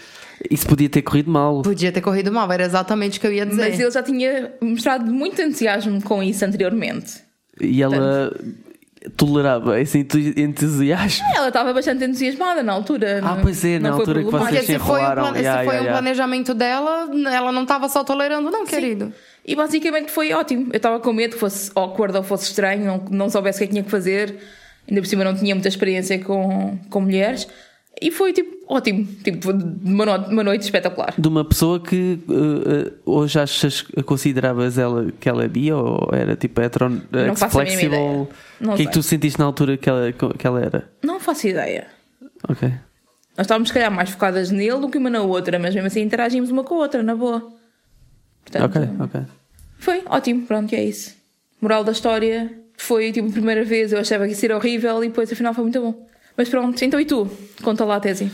Isso 0.49 0.65
podia 0.65 0.87
ter 0.87 1.01
corrido 1.01 1.29
mal. 1.29 1.61
Podia 1.61 1.91
ter 1.91 2.01
corrido 2.01 2.31
mal, 2.31 2.49
era 2.49 2.63
exatamente 2.63 3.17
o 3.17 3.21
que 3.21 3.27
eu 3.27 3.33
ia 3.33 3.45
dizer. 3.45 3.69
Mas 3.69 3.79
ele 3.79 3.91
já 3.91 4.01
tinha 4.01 4.53
mostrado 4.61 5.11
muito 5.11 5.41
entusiasmo 5.41 6.01
com 6.01 6.23
isso 6.23 6.45
anteriormente. 6.45 7.21
E 7.59 7.83
ela 7.83 8.31
tolerava 9.15 9.79
esse 9.79 9.97
entu- 9.99 10.17
entusiasmo. 10.39 11.25
Ela 11.35 11.47
estava 11.47 11.73
bastante 11.73 12.03
entusiasmada 12.03 12.61
na 12.61 12.73
altura. 12.73 13.21
Ah, 13.23 13.37
pois 13.41 13.63
é, 13.63 13.79
na 13.79 13.89
não 13.91 13.97
altura 13.99 14.23
que 14.23 14.29
vocês 14.29 14.65
se 14.65 14.73
se 14.73 14.79
foi, 14.79 14.87
um, 14.93 14.97
enrolaram. 14.97 15.23
plane- 15.23 15.41
Ya, 15.43 15.63
foi 15.63 15.75
ya, 15.75 15.81
um 15.81 15.85
planejamento 15.85 16.53
dela, 16.53 17.09
ela 17.33 17.51
não 17.51 17.63
estava 17.63 17.87
só 17.87 18.03
tolerando, 18.03 18.51
não, 18.51 18.65
querido. 18.65 19.13
E 19.45 19.55
basicamente 19.55 20.11
foi 20.11 20.33
ótimo. 20.33 20.67
Eu 20.71 20.77
estava 20.77 20.99
com 20.99 21.13
medo 21.13 21.33
que 21.33 21.39
fosse 21.39 21.71
awkward 21.75 22.15
ou 22.17 22.23
fosse 22.23 22.45
estranho, 22.45 22.85
não, 22.85 23.05
não 23.09 23.29
soubesse 23.29 23.57
o 23.57 23.59
que 23.59 23.63
é 23.63 23.67
que 23.67 23.73
tinha 23.73 23.83
que 23.83 23.91
fazer. 23.91 24.35
Ainda 24.87 25.01
por 25.01 25.07
cima 25.07 25.23
não 25.23 25.35
tinha 25.35 25.55
muita 25.55 25.67
experiência 25.67 26.19
com, 26.19 26.77
com 26.89 27.01
mulheres. 27.01 27.47
E 28.01 28.11
foi 28.11 28.31
tipo 28.33 28.57
ótimo. 28.67 29.05
Tipo, 29.23 29.51
uma, 29.51 30.05
no- 30.05 30.27
uma 30.29 30.43
noite 30.43 30.61
espetacular. 30.63 31.13
De 31.17 31.27
uma 31.27 31.43
pessoa 31.43 31.79
que 31.79 32.19
uh, 32.27 32.93
hoje 33.05 33.39
achas, 33.39 33.81
consideravas 34.05 34.77
ela 34.77 35.11
que 35.19 35.27
ela 35.27 35.43
é 35.43 35.47
bi 35.47 35.71
ou 35.71 36.09
era 36.13 36.35
tipo 36.35 36.61
hetero, 36.61 36.89
Não 37.11 37.35
faço 37.35 37.59
a 37.59 37.63
mínima 37.63 37.79
flexible? 37.95 38.27
O 38.61 38.75
que 38.75 38.81
é 38.83 38.85
que 38.85 38.91
tu 38.91 39.03
sentiste 39.03 39.39
na 39.39 39.45
altura 39.45 39.75
que 39.77 39.89
ela, 39.89 40.11
que 40.11 40.47
ela 40.47 40.61
era? 40.61 40.89
Não 41.03 41.19
faço 41.19 41.47
ideia. 41.47 41.87
Ok. 42.47 42.69
Nós 43.37 43.45
estávamos, 43.45 43.69
se 43.69 43.73
calhar, 43.73 43.91
mais 43.91 44.09
focadas 44.09 44.51
nele 44.51 44.79
do 44.79 44.89
que 44.89 44.97
uma 44.97 45.09
na 45.09 45.21
outra, 45.21 45.57
mas 45.59 45.73
mesmo 45.73 45.87
assim 45.87 46.01
interagimos 46.01 46.49
uma 46.51 46.63
com 46.63 46.75
a 46.75 46.77
outra, 46.79 47.01
na 47.01 47.15
boa. 47.15 47.51
Portanto, 48.43 48.65
Ok, 48.77 48.89
ok. 48.99 49.21
Foi 49.77 50.03
ótimo, 50.05 50.45
pronto, 50.45 50.73
é 50.75 50.83
isso. 50.83 51.15
Moral 51.61 51.83
da 51.83 51.91
história 51.91 52.51
foi 52.77 53.11
tipo 53.11 53.27
a 53.29 53.31
primeira 53.31 53.63
vez, 53.63 53.91
eu 53.93 53.99
achava 53.99 54.25
que 54.25 54.33
isso 54.33 54.45
era 54.45 54.55
horrível 54.57 55.03
e 55.03 55.07
depois 55.07 55.31
afinal 55.31 55.53
foi 55.53 55.63
muito 55.63 55.79
bom. 55.81 56.07
Mas 56.39 56.47
pronto, 56.47 56.81
então 56.85 56.97
e 57.01 57.03
tu? 57.03 57.27
Conta 57.61 57.83
lá 57.83 57.97
a 57.97 57.99
tese. 57.99 58.31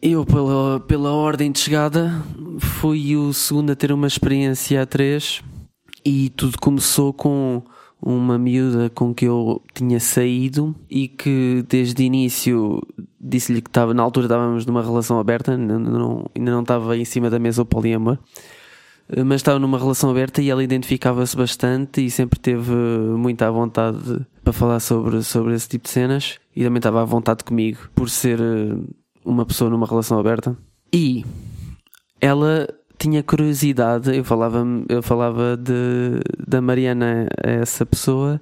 Eu, 0.00 0.24
pela, 0.24 0.78
pela 0.78 1.10
ordem 1.10 1.50
de 1.50 1.58
chegada, 1.58 2.22
fui 2.60 3.16
o 3.16 3.32
segundo 3.32 3.72
a 3.72 3.74
ter 3.74 3.90
uma 3.90 4.06
experiência 4.06 4.80
a 4.80 4.86
três 4.86 5.42
e 6.04 6.30
tudo 6.30 6.56
começou 6.60 7.12
com 7.12 7.60
uma 8.00 8.38
miúda 8.38 8.88
com 8.90 9.12
que 9.12 9.24
eu 9.24 9.60
tinha 9.74 9.98
saído 9.98 10.76
e 10.88 11.08
que 11.08 11.64
desde 11.68 12.00
o 12.00 12.06
início 12.06 12.80
disse-lhe 13.20 13.60
que 13.60 13.68
estava, 13.68 13.92
na 13.92 14.04
altura 14.04 14.26
estávamos 14.26 14.64
numa 14.64 14.80
relação 14.80 15.18
aberta, 15.18 15.50
ainda 15.50 15.76
não, 15.76 16.30
ainda 16.32 16.52
não 16.52 16.62
estava 16.62 16.96
em 16.96 17.04
cima 17.04 17.28
da 17.28 17.40
mesa 17.40 17.62
o 17.62 17.66
poliamor, 17.66 18.16
mas 19.26 19.40
estava 19.40 19.58
numa 19.58 19.76
relação 19.76 20.08
aberta 20.08 20.40
e 20.40 20.48
ela 20.50 20.62
identificava-se 20.62 21.36
bastante 21.36 22.00
e 22.00 22.12
sempre 22.12 22.38
teve 22.38 22.70
muita 22.70 23.50
vontade 23.50 24.24
para 24.44 24.52
falar 24.52 24.78
sobre, 24.78 25.20
sobre 25.24 25.52
esse 25.56 25.68
tipo 25.68 25.82
de 25.82 25.90
cenas 25.90 26.38
e 26.54 26.64
também 26.64 26.78
estava 26.78 27.02
à 27.02 27.04
vontade 27.04 27.44
comigo 27.44 27.78
por 27.94 28.10
ser 28.10 28.40
eh, 28.40 28.76
uma 29.24 29.46
pessoa 29.46 29.70
numa 29.70 29.86
relação 29.86 30.18
aberta. 30.18 30.56
E 30.92 31.24
ela 32.20 32.68
tinha 32.98 33.22
curiosidade, 33.22 34.14
eu 34.14 34.24
falava, 34.24 34.64
eu 34.88 35.02
falava 35.02 35.56
de, 35.56 36.20
da 36.46 36.60
Mariana 36.60 37.28
a 37.42 37.50
essa 37.50 37.86
pessoa 37.86 38.40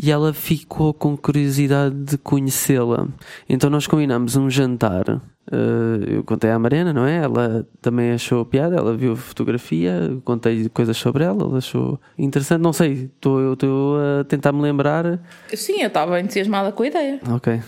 e 0.00 0.10
ela 0.10 0.32
ficou 0.32 0.94
com 0.94 1.16
curiosidade 1.16 1.94
de 1.94 2.16
conhecê-la. 2.18 3.08
Então 3.48 3.68
nós 3.68 3.86
combinámos 3.86 4.36
um 4.36 4.48
jantar. 4.48 5.04
eh, 5.50 6.16
eu 6.16 6.24
contei 6.24 6.50
à 6.50 6.58
Mariana, 6.58 6.92
não 6.92 7.04
é? 7.06 7.16
Ela 7.16 7.66
também 7.80 8.12
achou 8.12 8.44
piada, 8.44 8.76
ela 8.76 8.96
viu 8.96 9.12
a 9.12 9.16
fotografia, 9.16 10.16
contei 10.24 10.68
coisas 10.68 10.96
sobre 10.96 11.24
ela, 11.24 11.42
ela 11.42 11.58
achou 11.58 11.98
interessante. 12.18 12.60
Não 12.62 12.72
sei, 12.72 13.10
estou 13.16 13.96
a 14.20 14.24
tentar 14.24 14.52
me 14.52 14.60
lembrar. 14.62 15.18
Sim, 15.54 15.80
eu 15.80 15.88
estava 15.88 16.20
entusiasmada 16.20 16.70
com 16.70 16.82
a 16.82 16.86
ideia. 16.86 17.20
Ok. 17.30 17.60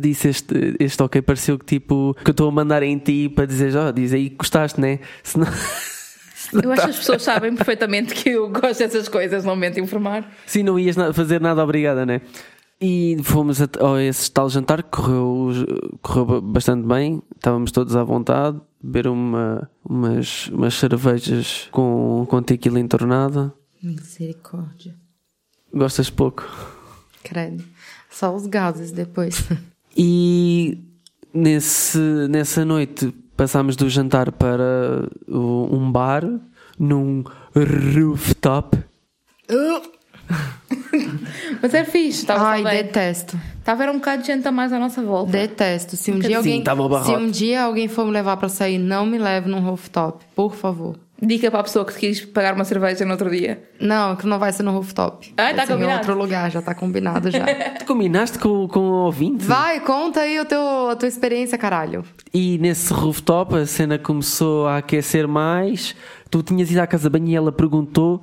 Disse 0.00 0.28
este, 0.28 0.76
este 0.78 1.02
ok, 1.02 1.20
pareceu 1.20 1.58
que 1.58 1.66
tipo 1.66 2.14
que 2.24 2.30
eu 2.30 2.32
estou 2.32 2.48
a 2.48 2.52
mandar 2.52 2.82
em 2.82 2.96
ti 2.98 3.28
para 3.28 3.44
dizer, 3.44 3.76
ó, 3.76 3.90
diz 3.90 4.12
aí 4.12 4.30
que 4.30 4.36
gostaste, 4.36 4.80
né? 4.80 5.00
Senão, 5.22 5.48
Eu 6.52 6.72
acho 6.72 6.82
que 6.84 6.90
as 6.90 6.96
pessoas 6.98 7.22
sabem 7.22 7.54
perfeitamente 7.54 8.14
que 8.14 8.30
eu 8.30 8.48
gosto 8.50 8.78
dessas 8.80 9.08
coisas, 9.08 9.44
não 9.44 9.56
mente 9.56 9.80
informar. 9.80 10.30
sim, 10.46 10.62
não 10.62 10.78
ias 10.78 10.96
fazer 11.14 11.40
nada, 11.40 11.62
obrigada, 11.62 12.04
né? 12.06 12.20
E 12.80 13.16
fomos 13.22 13.60
a, 13.62 13.64
a 13.94 14.02
esse 14.02 14.30
tal 14.30 14.50
jantar 14.50 14.82
que 14.82 14.90
correu, 14.90 15.50
correu 16.02 16.24
ba- 16.26 16.40
bastante 16.40 16.86
bem, 16.86 17.22
estávamos 17.36 17.70
todos 17.70 17.94
à 17.96 18.02
vontade, 18.04 18.60
beber 18.82 19.06
uma, 19.06 19.70
umas, 19.88 20.48
umas 20.48 20.74
cervejas 20.74 21.68
com, 21.70 22.26
com 22.28 22.42
tequila 22.42 22.78
entornada. 22.80 23.52
Misericórdia. 23.82 24.94
Gostas 25.72 26.10
pouco. 26.10 26.44
Credo. 27.22 27.64
Só 28.10 28.34
os 28.34 28.46
gases 28.46 28.92
depois. 28.92 29.42
E 29.96 30.82
nesse, 31.32 31.98
nessa 32.28 32.64
noite 32.64 33.14
passámos 33.36 33.76
do 33.76 33.88
jantar 33.88 34.32
para 34.32 35.08
um 35.28 35.90
bar 35.90 36.22
num 36.78 37.24
rooftop. 37.54 38.78
Mas 41.60 41.74
é 41.74 41.84
fixe, 41.84 42.20
estava 42.20 42.44
Ai, 42.44 42.62
bem. 42.62 42.84
detesto. 42.84 43.38
Estava 43.58 43.82
era 43.82 43.92
um 43.92 43.96
bocado 43.96 44.22
de 44.22 44.28
gente 44.28 44.46
a 44.46 44.52
mais 44.52 44.72
à 44.72 44.78
nossa 44.78 45.02
volta. 45.02 45.32
Detesto. 45.32 45.96
Se 45.96 46.10
um 46.12 46.18
dia 46.18 46.30
Sim, 46.30 46.36
alguém, 46.36 46.62
tava 46.62 47.04
se 47.04 47.12
um 47.12 47.30
dia 47.30 47.62
alguém 47.62 47.88
for 47.88 48.04
me 48.04 48.10
levar 48.12 48.36
pra 48.36 48.48
sair, 48.48 48.78
não 48.78 49.06
me 49.06 49.18
leve 49.18 49.48
num 49.48 49.60
rooftop, 49.60 50.24
por 50.34 50.54
favor. 50.54 50.96
Dica 51.22 51.50
para 51.50 51.60
a 51.60 51.62
pessoa 51.62 51.84
que 51.84 51.94
quis 51.94 52.24
pagar 52.24 52.54
uma 52.54 52.64
cerveja 52.64 53.04
no 53.04 53.12
outro 53.12 53.30
dia. 53.30 53.62
Não, 53.80 54.16
que 54.16 54.26
não 54.26 54.38
vai 54.38 54.52
ser 54.52 54.62
no 54.62 54.72
rooftop. 54.72 55.32
Ah, 55.36 55.44
vai 55.44 55.54
tá 55.54 55.66
ser 55.66 55.72
em 55.72 55.76
combinado. 55.76 55.98
outro 55.98 56.18
lugar, 56.18 56.50
já 56.50 56.60
tá 56.60 56.74
combinado 56.74 57.30
já. 57.30 57.44
Tu 57.78 57.86
combinaste 57.86 58.38
com, 58.38 58.66
com 58.68 58.80
o 58.80 59.04
ouvinte? 59.04 59.44
vai, 59.44 59.80
conta 59.80 60.20
aí 60.20 60.38
o 60.40 60.44
teu, 60.44 60.90
a 60.90 60.96
tua 60.96 61.08
experiência, 61.08 61.56
caralho. 61.56 62.04
E 62.32 62.58
nesse 62.58 62.92
rooftop 62.92 63.54
a 63.56 63.64
cena 63.64 63.98
começou 63.98 64.66
a 64.66 64.78
aquecer 64.78 65.26
mais. 65.28 65.94
Tu 66.30 66.42
tinhas 66.42 66.70
ido 66.70 66.80
à 66.80 66.86
casa 66.86 67.08
de 67.08 67.18
banho 67.18 67.30
e 67.30 67.36
ela 67.36 67.52
perguntou 67.52 68.20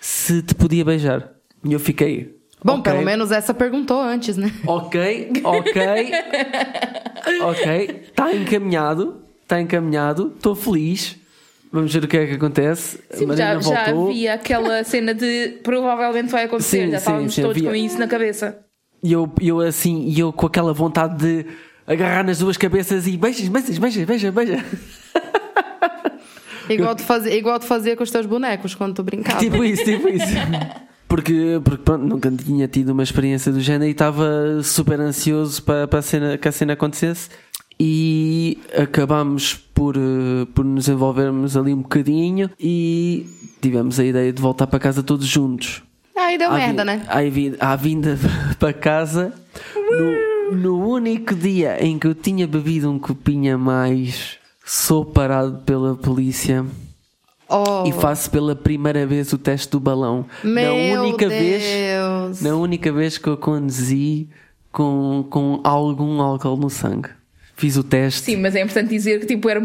se 0.00 0.42
te 0.42 0.54
podia 0.54 0.84
beijar. 0.84 1.30
E 1.64 1.72
eu 1.72 1.80
fiquei. 1.80 2.36
Bom, 2.62 2.78
ok, 2.78 2.92
pelo 2.92 3.04
menos 3.04 3.32
essa 3.32 3.52
perguntou 3.54 4.00
antes, 4.00 4.36
né? 4.36 4.52
Ok, 4.66 5.32
ok. 5.42 5.82
ok, 7.42 8.02
está 8.08 8.32
encaminhado. 8.34 9.22
Está 9.42 9.60
encaminhado. 9.60 10.32
Estou 10.36 10.54
feliz. 10.54 11.16
Vamos 11.74 11.92
ver 11.92 12.04
o 12.04 12.06
que 12.06 12.16
é 12.16 12.26
que 12.28 12.34
acontece. 12.34 13.00
Sim, 13.10 13.26
já, 13.30 13.34
já 13.34 13.58
voltou. 13.58 14.08
havia 14.08 14.34
aquela 14.34 14.82
cena 14.84 15.12
de 15.12 15.58
provavelmente 15.64 16.30
vai 16.30 16.44
acontecer, 16.44 16.84
Sim, 16.84 16.90
já 16.92 16.98
sim, 16.98 17.02
estávamos 17.02 17.34
sim, 17.34 17.42
todos 17.42 17.56
havia. 17.56 17.68
com 17.68 17.74
isso 17.74 17.98
na 17.98 18.06
cabeça. 18.06 18.58
E 19.02 19.12
eu, 19.12 19.28
eu 19.40 19.58
assim, 19.58 20.04
e 20.06 20.20
eu 20.20 20.32
com 20.32 20.46
aquela 20.46 20.72
vontade 20.72 21.16
de 21.16 21.44
agarrar 21.84 22.22
nas 22.22 22.38
duas 22.38 22.56
cabeças 22.56 23.08
e 23.08 23.16
beijas, 23.16 23.48
beijas, 23.48 23.76
beija, 23.76 24.06
beija, 24.06 24.30
beija. 24.30 24.64
Igual 26.70 26.94
tu, 26.94 27.02
fazia, 27.02 27.36
igual 27.36 27.58
tu 27.58 27.66
fazia 27.66 27.96
com 27.96 28.04
os 28.04 28.10
teus 28.10 28.24
bonecos 28.24 28.74
quando 28.74 28.94
tu 28.94 29.02
brincava. 29.02 29.38
tipo 29.38 29.62
isso, 29.64 29.84
tipo 29.84 30.08
isso. 30.08 30.26
Porque, 31.06 31.60
porque 31.62 31.84
pronto, 31.84 32.04
nunca 32.04 32.28
tinha 32.30 32.66
tido 32.66 32.88
uma 32.90 33.02
experiência 33.02 33.52
do 33.52 33.60
género 33.60 33.84
e 33.84 33.90
estava 33.92 34.60
super 34.64 34.98
ansioso 34.98 35.62
para, 35.62 35.86
para 35.86 35.98
a 36.00 36.02
cena, 36.02 36.38
que 36.38 36.48
a 36.48 36.50
cena 36.50 36.72
acontecesse. 36.72 37.28
E 37.78 38.58
acabámos 38.76 39.54
por, 39.54 39.96
eh, 39.96 40.46
por 40.54 40.64
nos 40.64 40.88
envolvermos 40.88 41.56
ali 41.56 41.74
um 41.74 41.82
bocadinho 41.82 42.48
e 42.58 43.26
tivemos 43.60 43.98
a 43.98 44.04
ideia 44.04 44.32
de 44.32 44.40
voltar 44.40 44.66
para 44.66 44.78
casa 44.78 45.02
todos 45.02 45.26
juntos. 45.26 45.82
Aí 46.16 46.38
deu 46.38 46.50
À 46.50 46.54
merda, 46.54 46.84
né? 46.84 47.04
À, 47.08 47.20
vi- 47.22 47.56
à 47.58 47.74
vinda 47.76 48.16
para 48.58 48.72
casa, 48.72 49.32
no, 49.76 50.56
no 50.56 50.88
único 50.88 51.34
dia 51.34 51.84
em 51.84 51.98
que 51.98 52.06
eu 52.06 52.14
tinha 52.14 52.46
bebido 52.46 52.88
um 52.90 52.98
copinho 52.98 53.54
a 53.56 53.58
mais, 53.58 54.38
sou 54.64 55.04
parado 55.04 55.58
pela 55.66 55.94
polícia 55.96 56.64
Oh, 57.46 57.84
e 57.86 57.92
faço 57.92 58.30
pela 58.30 58.56
primeira 58.56 59.04
vez 59.06 59.30
o 59.32 59.38
teste 59.38 59.70
do 59.70 59.78
balão. 59.78 60.24
meu 60.42 60.74
na 60.96 61.02
única 61.02 61.28
Deus. 61.28 61.40
vez, 61.40 62.40
na 62.42 62.54
única 62.56 62.90
vez 62.90 63.18
que 63.18 63.28
eu 63.28 63.36
conduzi 63.36 64.28
com, 64.72 65.26
com 65.28 65.60
algum 65.62 66.20
álcool 66.22 66.56
no 66.56 66.70
sangue. 66.70 67.10
Fiz 67.56 67.76
o 67.76 67.84
teste. 67.84 68.22
Sim, 68.22 68.36
mas 68.36 68.54
é 68.56 68.60
importante 68.62 68.88
dizer 68.90 69.20
que 69.20 69.26
tipo 69.26 69.48
era 69.48 69.60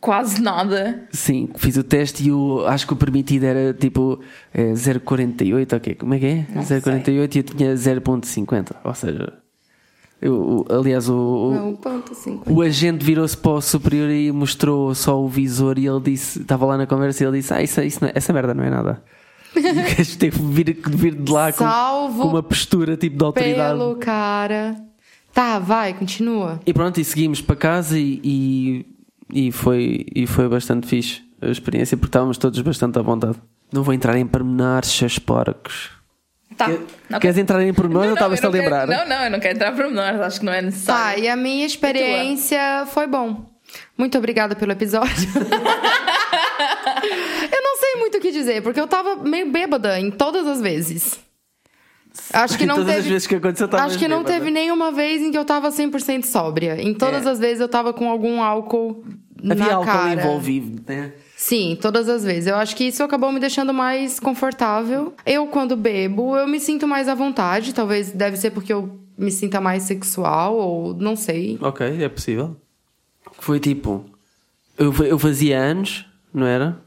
quase 0.00 0.40
nada. 0.40 1.06
Sim, 1.10 1.48
fiz 1.56 1.76
o 1.76 1.82
teste 1.82 2.24
e 2.28 2.30
o, 2.32 2.64
acho 2.66 2.86
que 2.86 2.92
o 2.92 2.96
permitido 2.96 3.44
era 3.44 3.72
tipo 3.74 4.20
é, 4.54 4.72
0,48, 4.72 5.76
ok, 5.76 5.94
como 5.94 6.14
é 6.14 6.18
que 6.18 6.26
é? 6.26 6.46
Não 6.54 6.62
0,48 6.62 7.34
e 7.34 7.38
eu 7.38 7.42
tinha 7.42 7.74
0,50, 7.74 8.76
ou 8.84 8.94
seja, 8.94 9.32
eu, 10.20 10.64
aliás, 10.70 11.08
o, 11.08 11.78
o, 12.46 12.52
o 12.54 12.62
agente 12.62 13.04
virou-se 13.04 13.36
para 13.36 13.50
o 13.52 13.60
superior 13.60 14.08
e 14.10 14.30
mostrou 14.32 14.94
só 14.94 15.20
o 15.20 15.28
visor 15.28 15.78
e 15.78 15.86
ele 15.86 16.00
disse, 16.00 16.40
estava 16.40 16.64
lá 16.66 16.76
na 16.76 16.86
conversa 16.86 17.24
e 17.24 17.26
ele 17.26 17.38
disse, 17.38 17.52
ah, 17.52 17.62
isso, 17.62 17.80
isso 17.82 17.98
não 18.02 18.08
é- 18.08 18.12
essa 18.14 18.32
merda 18.32 18.54
não 18.54 18.64
é 18.64 18.70
nada. 18.70 19.02
E 19.56 19.60
o 19.60 19.96
gajo 19.96 20.18
teve 20.18 20.38
que 20.38 20.44
vir, 20.44 20.78
vir 20.86 21.14
de 21.14 21.32
lá 21.32 21.50
com, 21.50 21.64
com 22.22 22.28
uma 22.28 22.42
postura 22.42 22.94
tipo 22.96 23.16
de 23.16 23.24
autoridade. 23.24 23.78
Pelo 23.78 23.96
cara. 23.96 24.76
Tá, 25.36 25.58
vai, 25.58 25.92
continua. 25.92 26.58
E 26.64 26.72
pronto, 26.72 26.98
e 26.98 27.04
seguimos 27.04 27.42
para 27.42 27.56
casa 27.56 27.98
e, 27.98 28.18
e, 28.24 28.86
e 29.48 29.52
foi, 29.52 30.06
e 30.14 30.26
foi 30.26 30.48
bastante 30.48 30.86
fixe 30.86 31.22
a 31.42 31.48
experiência 31.48 31.94
porque 31.94 32.08
estávamos 32.08 32.38
todos 32.38 32.58
bastante 32.62 32.98
à 32.98 33.02
vontade. 33.02 33.36
Não 33.70 33.82
vou 33.82 33.92
entrar 33.92 34.16
em 34.16 34.26
pormenores, 34.26 34.88
seus 34.88 35.18
porcos. 35.18 35.90
Tá. 36.56 36.64
Quer- 36.70 36.80
Não, 37.10 37.20
Queres 37.20 37.36
entrar 37.36 37.62
em 37.62 37.74
pormenores 37.74 38.12
ou 38.12 38.14
não, 38.16 38.34
estavas-te 38.34 38.46
a 38.46 38.48
não 38.48 38.52
quero- 38.58 38.64
lembrar? 38.64 38.86
Não, 38.86 39.06
não, 39.06 39.24
eu 39.24 39.30
não 39.30 39.38
quero 39.38 39.54
entrar 39.56 39.72
para 39.72 39.86
menores, 39.88 40.20
acho 40.22 40.40
que 40.40 40.46
não 40.46 40.52
é 40.54 40.60
Tá, 40.60 40.62
necessário. 40.62 41.22
e 41.24 41.28
a 41.28 41.36
minha 41.36 41.66
experiência 41.66 42.86
foi 42.86 43.06
bom. 43.06 43.44
Muito 43.98 44.16
obrigada 44.16 44.56
pelo 44.56 44.72
episódio. 44.72 45.28
eu 47.52 47.62
não 47.62 47.76
sei 47.78 47.96
muito 47.98 48.16
o 48.16 48.20
que 48.22 48.30
dizer, 48.32 48.62
porque 48.62 48.80
eu 48.80 48.86
tava 48.86 49.16
meio 49.16 49.50
bêbada 49.52 50.00
em 50.00 50.10
todas 50.10 50.46
as 50.46 50.62
vezes. 50.62 51.20
Acho 52.32 52.56
que 52.58 52.64
não 52.66 52.76
Todas 52.76 52.90
as 52.90 52.96
teve. 52.96 53.08
vezes 53.10 53.26
que 53.26 53.34
aconteceu, 53.34 53.66
estavas 53.66 53.86
Acho 53.86 53.98
que 53.98 54.08
não 54.08 54.18
bêbada. 54.22 54.38
teve 54.38 54.50
nenhuma 54.50 54.90
vez 54.92 55.22
em 55.22 55.30
que 55.30 55.38
eu 55.38 55.44
tava 55.44 55.70
100% 55.70 56.24
sóbria. 56.24 56.80
Em 56.80 56.94
todas 56.94 57.26
É. 57.26 57.30
as 57.30 57.38
vezes 57.38 57.60
eu 57.60 57.68
tava 57.68 57.92
com 57.92 58.08
algum 58.10 58.42
álcool 58.42 59.04
Havia 59.38 59.54
na 59.54 59.74
álcool 59.74 59.86
cara. 59.86 60.20
envolvido, 60.20 60.82
né? 60.86 61.12
Sim, 61.36 61.76
todas 61.80 62.08
as 62.08 62.24
vezes. 62.24 62.46
Eu 62.46 62.56
acho 62.56 62.74
que 62.74 62.84
isso 62.84 63.02
acabou 63.02 63.30
me 63.30 63.38
deixando 63.38 63.72
mais 63.74 64.18
confortável. 64.18 65.14
Eu, 65.26 65.46
quando 65.48 65.76
bebo, 65.76 66.34
eu 66.36 66.46
me 66.48 66.58
sinto 66.58 66.88
mais 66.88 67.08
à 67.08 67.14
vontade. 67.14 67.74
Talvez 67.74 68.10
deve 68.10 68.36
ser 68.38 68.50
porque 68.50 68.72
eu 68.72 68.98
me 69.18 69.30
sinta 69.30 69.60
mais 69.60 69.82
sexual, 69.82 70.54
ou 70.56 70.94
não 70.94 71.14
sei. 71.14 71.58
Ok, 71.60 72.02
é 72.02 72.08
possível. 72.08 72.56
Foi 73.38 73.60
tipo. 73.60 74.04
Eu, 74.78 74.92
eu 75.04 75.18
fazia 75.18 75.58
anos, 75.58 76.06
não 76.32 76.46
era? 76.46 76.78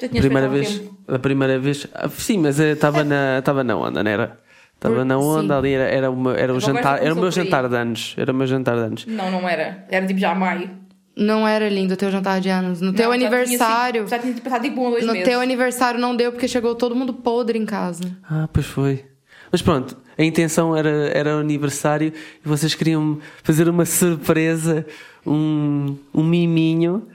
Já 0.00 0.08
tinhas 0.08 0.24
Primeira 0.24 0.48
vez. 0.48 0.80
A 1.06 1.18
primeira 1.18 1.58
vez. 1.58 1.86
ah, 1.94 2.08
Sim, 2.08 2.38
mas 2.38 2.58
estava 2.58 3.04
na, 3.04 3.38
estava 3.40 3.62
na 3.62 3.76
onda, 3.76 4.02
não 4.02 4.10
era? 4.10 4.40
Estava 4.80 5.04
na 5.04 5.18
onda 5.18 5.54
sim. 5.54 5.58
ali, 5.58 5.72
era, 5.74 5.84
era, 5.90 6.10
uma, 6.10 6.34
era 6.34 6.54
o 6.54 6.58
jantar. 6.58 7.02
Era 7.04 7.12
o 7.12 7.16
meu 7.18 7.30
jantar 7.30 7.68
de 7.68 7.76
anos. 7.76 8.14
Era 8.16 8.32
o 8.32 8.34
meu 8.34 8.46
jantar 8.46 8.76
de 8.76 8.80
anos. 8.82 9.04
Não, 9.06 9.30
não 9.30 9.46
era. 9.46 9.84
Era 9.90 10.06
tipo 10.06 10.18
já 10.18 10.34
maio. 10.34 10.70
Não 11.14 11.46
era 11.46 11.68
lindo 11.68 11.92
o 11.92 11.96
teu 11.98 12.10
jantar 12.10 12.40
de 12.40 12.48
anos. 12.48 12.80
No 12.80 12.94
teu 12.94 13.10
Não, 13.10 13.12
já 13.12 13.18
tinha, 13.18 13.28
aniversário. 13.28 14.02
assim, 14.04 14.10
Já 14.10 14.18
tinha 14.18 14.34
passado 14.40 14.62
tipo 14.62 14.80
um 14.86 14.90
dois 14.90 15.04
No 15.04 15.12
meses. 15.12 15.28
teu 15.28 15.38
aniversário 15.38 16.00
não 16.00 16.16
deu 16.16 16.32
porque 16.32 16.48
chegou 16.48 16.74
todo 16.74 16.94
mundo 16.96 17.12
podre 17.12 17.58
em 17.58 17.66
casa. 17.66 18.04
Ah, 18.26 18.48
pois 18.50 18.64
foi. 18.64 19.04
Mas 19.52 19.60
pronto, 19.60 19.98
a 20.16 20.24
intenção 20.24 20.74
era, 20.74 20.88
era 20.88 21.36
o 21.36 21.40
aniversário 21.40 22.10
e 22.42 22.48
vocês 22.48 22.74
queriam 22.74 23.18
fazer 23.42 23.68
uma 23.68 23.84
surpresa, 23.84 24.86
um, 25.26 25.94
um 26.14 26.24
miminho, 26.24 27.06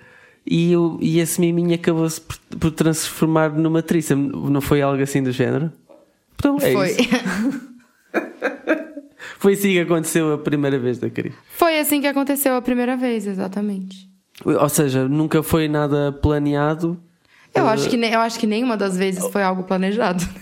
e, 0.46 0.72
eu, 0.72 1.00
e 1.02 1.20
esse 1.20 1.42
miminho 1.42 1.74
acabou-se 1.74 2.22
por, 2.22 2.38
por 2.60 2.72
transformar 2.72 3.50
numa 3.54 3.82
triça. 3.82 4.16
Não 4.16 4.62
foi 4.62 4.84
algo 4.84 5.02
assim 5.02 5.24
do 5.24 5.32
género? 5.32 5.72
Então 6.36 6.57
é 6.62 6.72
Foi. 6.72 6.90
isso. 6.91 6.98
Foi 9.40 9.53
assim 9.53 9.72
que 9.74 9.80
aconteceu 9.80 10.34
a 10.34 10.38
primeira 10.38 10.78
vez 10.80 10.98
da 10.98 11.10
Cris. 11.10 11.34
Foi 11.57 11.80
assim 11.80 11.99
que 12.02 12.07
aconteceu 12.07 12.56
a 12.56 12.62
primeira 12.62 12.95
vez, 12.95 13.26
exatamente. 13.28 14.10
Ou 14.44 14.70
seja, 14.70 15.07
nunca 15.07 15.41
foi 15.41 15.68
nada 15.68 16.12
planeado. 16.12 16.99
Eu 17.53 17.68
acho 17.68 17.90
que, 17.90 17.95
eu 17.95 18.20
acho 18.20 18.38
que 18.40 18.45
nenhuma 18.45 18.76
das 18.76 18.98
vezes 18.98 19.26
foi 19.28 19.41
algo 19.44 19.64
planejado. 19.64 20.24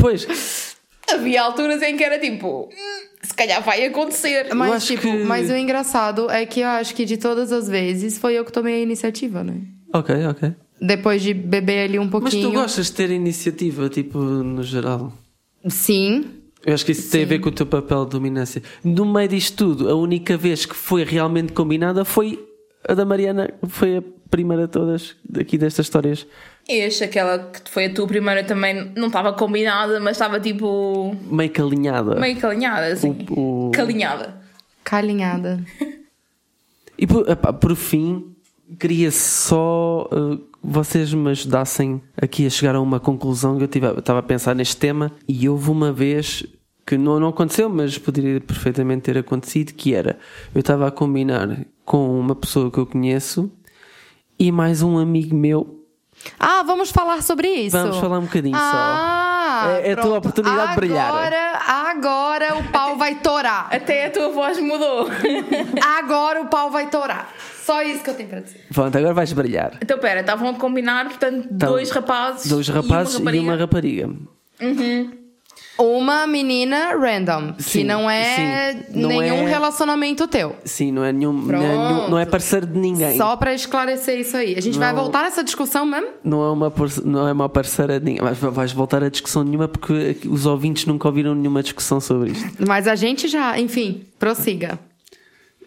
Pois, 0.00 0.76
Havia 1.12 1.42
alturas 1.42 1.82
em 1.82 1.96
que 1.96 2.04
era 2.04 2.18
tipo, 2.18 2.68
"Hum, 2.72 3.06
se 3.22 3.34
calhar 3.34 3.60
vai 3.62 3.84
acontecer. 3.84 4.54
Mas, 4.54 4.84
tipo, 4.86 5.02
que- 5.02 5.24
mas 5.24 5.50
o 5.50 5.56
engraçado 5.56 6.30
é 6.30 6.46
que 6.46 6.60
eu 6.60 6.68
acho 6.68 6.94
que 6.94 7.04
de 7.04 7.16
todas 7.16 7.50
as 7.50 7.68
vezes 7.68 8.18
foi 8.18 8.34
eu 8.34 8.44
que 8.44 8.52
tomei 8.52 8.74
a 8.76 8.80
iniciativa, 8.80 9.42
né? 9.42 9.60
ok, 9.92 10.26
ok. 10.26 10.54
Depois 10.80 11.22
de 11.22 11.32
beber 11.32 11.84
ali 11.88 11.98
um 11.98 12.02
Mas 12.04 12.10
pouquinho. 12.10 12.48
tu 12.50 12.54
gostas 12.54 12.86
de 12.86 12.92
ter 12.92 13.10
iniciativa, 13.10 13.88
tipo, 13.88 14.18
no 14.18 14.62
geral? 14.62 15.12
Sim. 15.68 16.26
Eu 16.66 16.74
acho 16.74 16.84
que 16.84 16.92
isso 16.92 17.10
tem 17.10 17.22
a 17.22 17.26
ver 17.26 17.38
com 17.40 17.48
o 17.48 17.52
teu 17.52 17.66
papel 17.66 18.04
de 18.04 18.10
dominância. 18.12 18.62
No 18.82 19.04
meio 19.04 19.28
disto 19.28 19.56
tudo, 19.56 19.88
a 19.90 19.94
única 19.94 20.36
vez 20.36 20.64
que 20.66 20.74
foi 20.74 21.04
realmente 21.04 21.52
combinada 21.52 22.04
foi 22.04 22.42
a 22.88 22.94
da 22.94 23.04
Mariana, 23.04 23.50
que 23.62 23.68
foi 23.70 23.98
a 23.98 24.02
primeira 24.30 24.66
de 24.66 24.72
todas 24.72 25.14
aqui 25.38 25.56
destas 25.58 25.86
histórias. 25.86 26.26
Este, 26.66 27.04
aquela 27.04 27.38
que 27.38 27.70
foi 27.70 27.86
a 27.86 27.94
tua 27.94 28.06
primeira 28.06 28.42
também, 28.44 28.90
não 28.96 29.08
estava 29.08 29.32
combinada, 29.34 30.00
mas 30.00 30.12
estava 30.16 30.40
tipo 30.40 31.14
Meio 31.30 31.50
que 31.50 31.60
alinhada. 31.60 32.14
meio 32.16 32.36
calinhada, 32.40 32.86
assim. 32.86 33.14
O- 33.30 33.68
o- 33.68 33.70
Calinhada. 33.70 34.34
Calinhada. 34.82 35.62
E 36.96 37.06
por, 37.06 37.28
epá, 37.28 37.52
por 37.52 37.74
fim, 37.76 38.34
queria 38.78 39.10
só 39.10 40.08
uh, 40.12 40.40
vocês 40.64 41.12
me 41.12 41.30
ajudassem 41.30 42.00
aqui 42.20 42.46
a 42.46 42.50
chegar 42.50 42.74
a 42.74 42.80
uma 42.80 42.98
conclusão 42.98 43.56
que 43.58 43.64
eu 43.64 43.68
tive- 43.68 43.86
eu 43.86 43.98
estava 43.98 44.20
a 44.20 44.22
pensar 44.22 44.54
neste 44.54 44.76
tema 44.76 45.12
e 45.28 45.48
houve 45.48 45.70
uma 45.70 45.92
vez 45.92 46.44
que 46.86 46.96
não, 46.98 47.18
não 47.20 47.28
aconteceu, 47.28 47.68
mas 47.68 47.96
poderia 47.98 48.40
perfeitamente 48.40 49.02
ter 49.02 49.18
acontecido, 49.18 49.72
que 49.72 49.94
era, 49.94 50.18
eu 50.54 50.60
estava 50.60 50.86
a 50.86 50.90
combinar 50.90 51.64
com 51.84 52.18
uma 52.18 52.34
pessoa 52.34 52.70
que 52.70 52.78
eu 52.78 52.86
conheço 52.86 53.50
e 54.38 54.50
mais 54.50 54.82
um 54.82 54.98
amigo 54.98 55.34
meu. 55.36 55.83
Ah, 56.38 56.62
vamos 56.62 56.90
falar 56.90 57.22
sobre 57.22 57.48
isso. 57.48 57.76
Vamos 57.76 57.98
falar 57.98 58.18
um 58.18 58.24
bocadinho 58.24 58.56
ah, 58.56 59.62
só. 59.64 59.70
É, 59.70 59.90
é 59.90 59.92
a 59.92 59.96
tua 59.96 60.18
oportunidade 60.18 60.70
de 60.70 60.76
brilhar. 60.76 61.08
Agora, 61.08 61.58
agora 61.90 62.56
o 62.58 62.64
pau 62.70 62.96
vai 62.96 63.14
torar. 63.16 63.68
Até 63.70 64.06
a 64.06 64.10
tua 64.10 64.28
voz 64.30 64.58
mudou. 64.58 65.08
Agora 65.98 66.42
o 66.42 66.46
pau 66.46 66.70
vai 66.70 66.88
torar. 66.88 67.32
Só 67.62 67.82
isso 67.82 68.02
que 68.04 68.10
eu 68.10 68.14
tenho 68.14 68.28
para 68.28 68.40
dizer. 68.40 68.60
Pronto, 68.72 68.96
agora 68.98 69.14
vais 69.14 69.32
brilhar. 69.32 69.78
então, 69.80 69.98
pera, 69.98 70.20
estavam 70.20 70.50
a 70.50 70.54
combinar, 70.54 71.06
portanto, 71.06 71.48
Então, 71.50 71.70
dois 71.70 71.90
rapazes. 71.90 72.46
Dois 72.50 72.68
rapazes 72.68 73.14
e 73.14 73.18
e 73.18 73.20
uma 73.22 73.30
uma 73.30 73.56
rapariga. 73.56 74.06
rapariga. 74.58 75.23
Uma 75.76 76.24
menina 76.26 76.96
random, 76.96 77.54
que 77.54 77.62
Sim, 77.64 77.84
não 77.84 78.08
é 78.08 78.72
sim. 78.74 79.00
Não 79.00 79.08
nenhum 79.08 79.46
é- 79.46 79.50
relacionamento 79.50 80.28
teu. 80.28 80.54
Sim, 80.64 80.92
não 80.92 81.02
é, 81.04 81.12
nenhum, 81.12 81.32
não, 81.32 81.54
é 81.56 81.58
nenhum- 81.76 82.10
não 82.10 82.18
é 82.18 82.24
parceiro 82.24 82.64
de 82.66 82.78
ninguém. 82.78 83.16
Só 83.16 83.36
pra 83.36 83.52
esclarecer 83.52 84.20
isso 84.20 84.36
aí. 84.36 84.54
A 84.56 84.60
gente 84.62 84.78
vai 84.78 84.92
Não. 84.92 85.00
voltar 85.02 85.22
nessa 85.24 85.42
discussão 85.42 85.84
mesmo? 85.84 86.08
Não 86.22 86.44
é 86.44 86.50
uma, 86.52 86.72
não 87.04 87.26
é 87.28 87.32
uma 87.32 87.48
parceira 87.48 87.98
de 87.98 88.04
ninguém. 88.06 88.22
Mas 88.22 88.38
vais 88.38 88.70
voltar 88.70 89.02
a 89.02 89.08
discussão 89.08 89.42
nenhuma 89.42 89.66
porque 89.66 90.16
os 90.28 90.46
ouvintes 90.46 90.86
nunca 90.86 91.08
ouviram 91.08 91.34
nenhuma 91.34 91.60
discussão 91.62 92.00
sobre 92.00 92.30
isto. 92.30 92.64
Mas 92.66 92.86
a 92.86 92.94
gente 92.94 93.26
já, 93.26 93.58
enfim, 93.58 94.04
prossiga. 94.18 94.78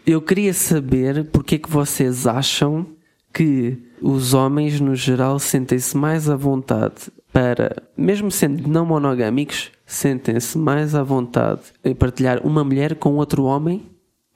Eu 0.05 0.21
queria 0.21 0.53
saber 0.53 1.25
porque 1.33 1.55
é 1.55 1.57
que 1.57 1.69
vocês 1.69 2.25
acham 2.25 2.85
que 3.33 3.77
os 4.01 4.33
homens, 4.33 4.79
no 4.79 4.95
geral, 4.95 5.37
sentem-se 5.37 5.97
mais 5.97 6.29
à 6.29 6.35
vontade 6.37 7.11
para, 7.33 7.83
mesmo 7.97 8.31
sendo 8.31 8.67
não 8.69 8.85
monogâmicos, 8.85 9.69
sentem-se 9.87 10.57
mais 10.57 10.93
à 10.93 11.01
vontade 11.01 11.61
em 11.83 11.95
partilhar 11.95 12.45
uma 12.45 12.63
mulher 12.63 12.95
com 12.95 13.15
outro 13.15 13.43
homem, 13.45 13.89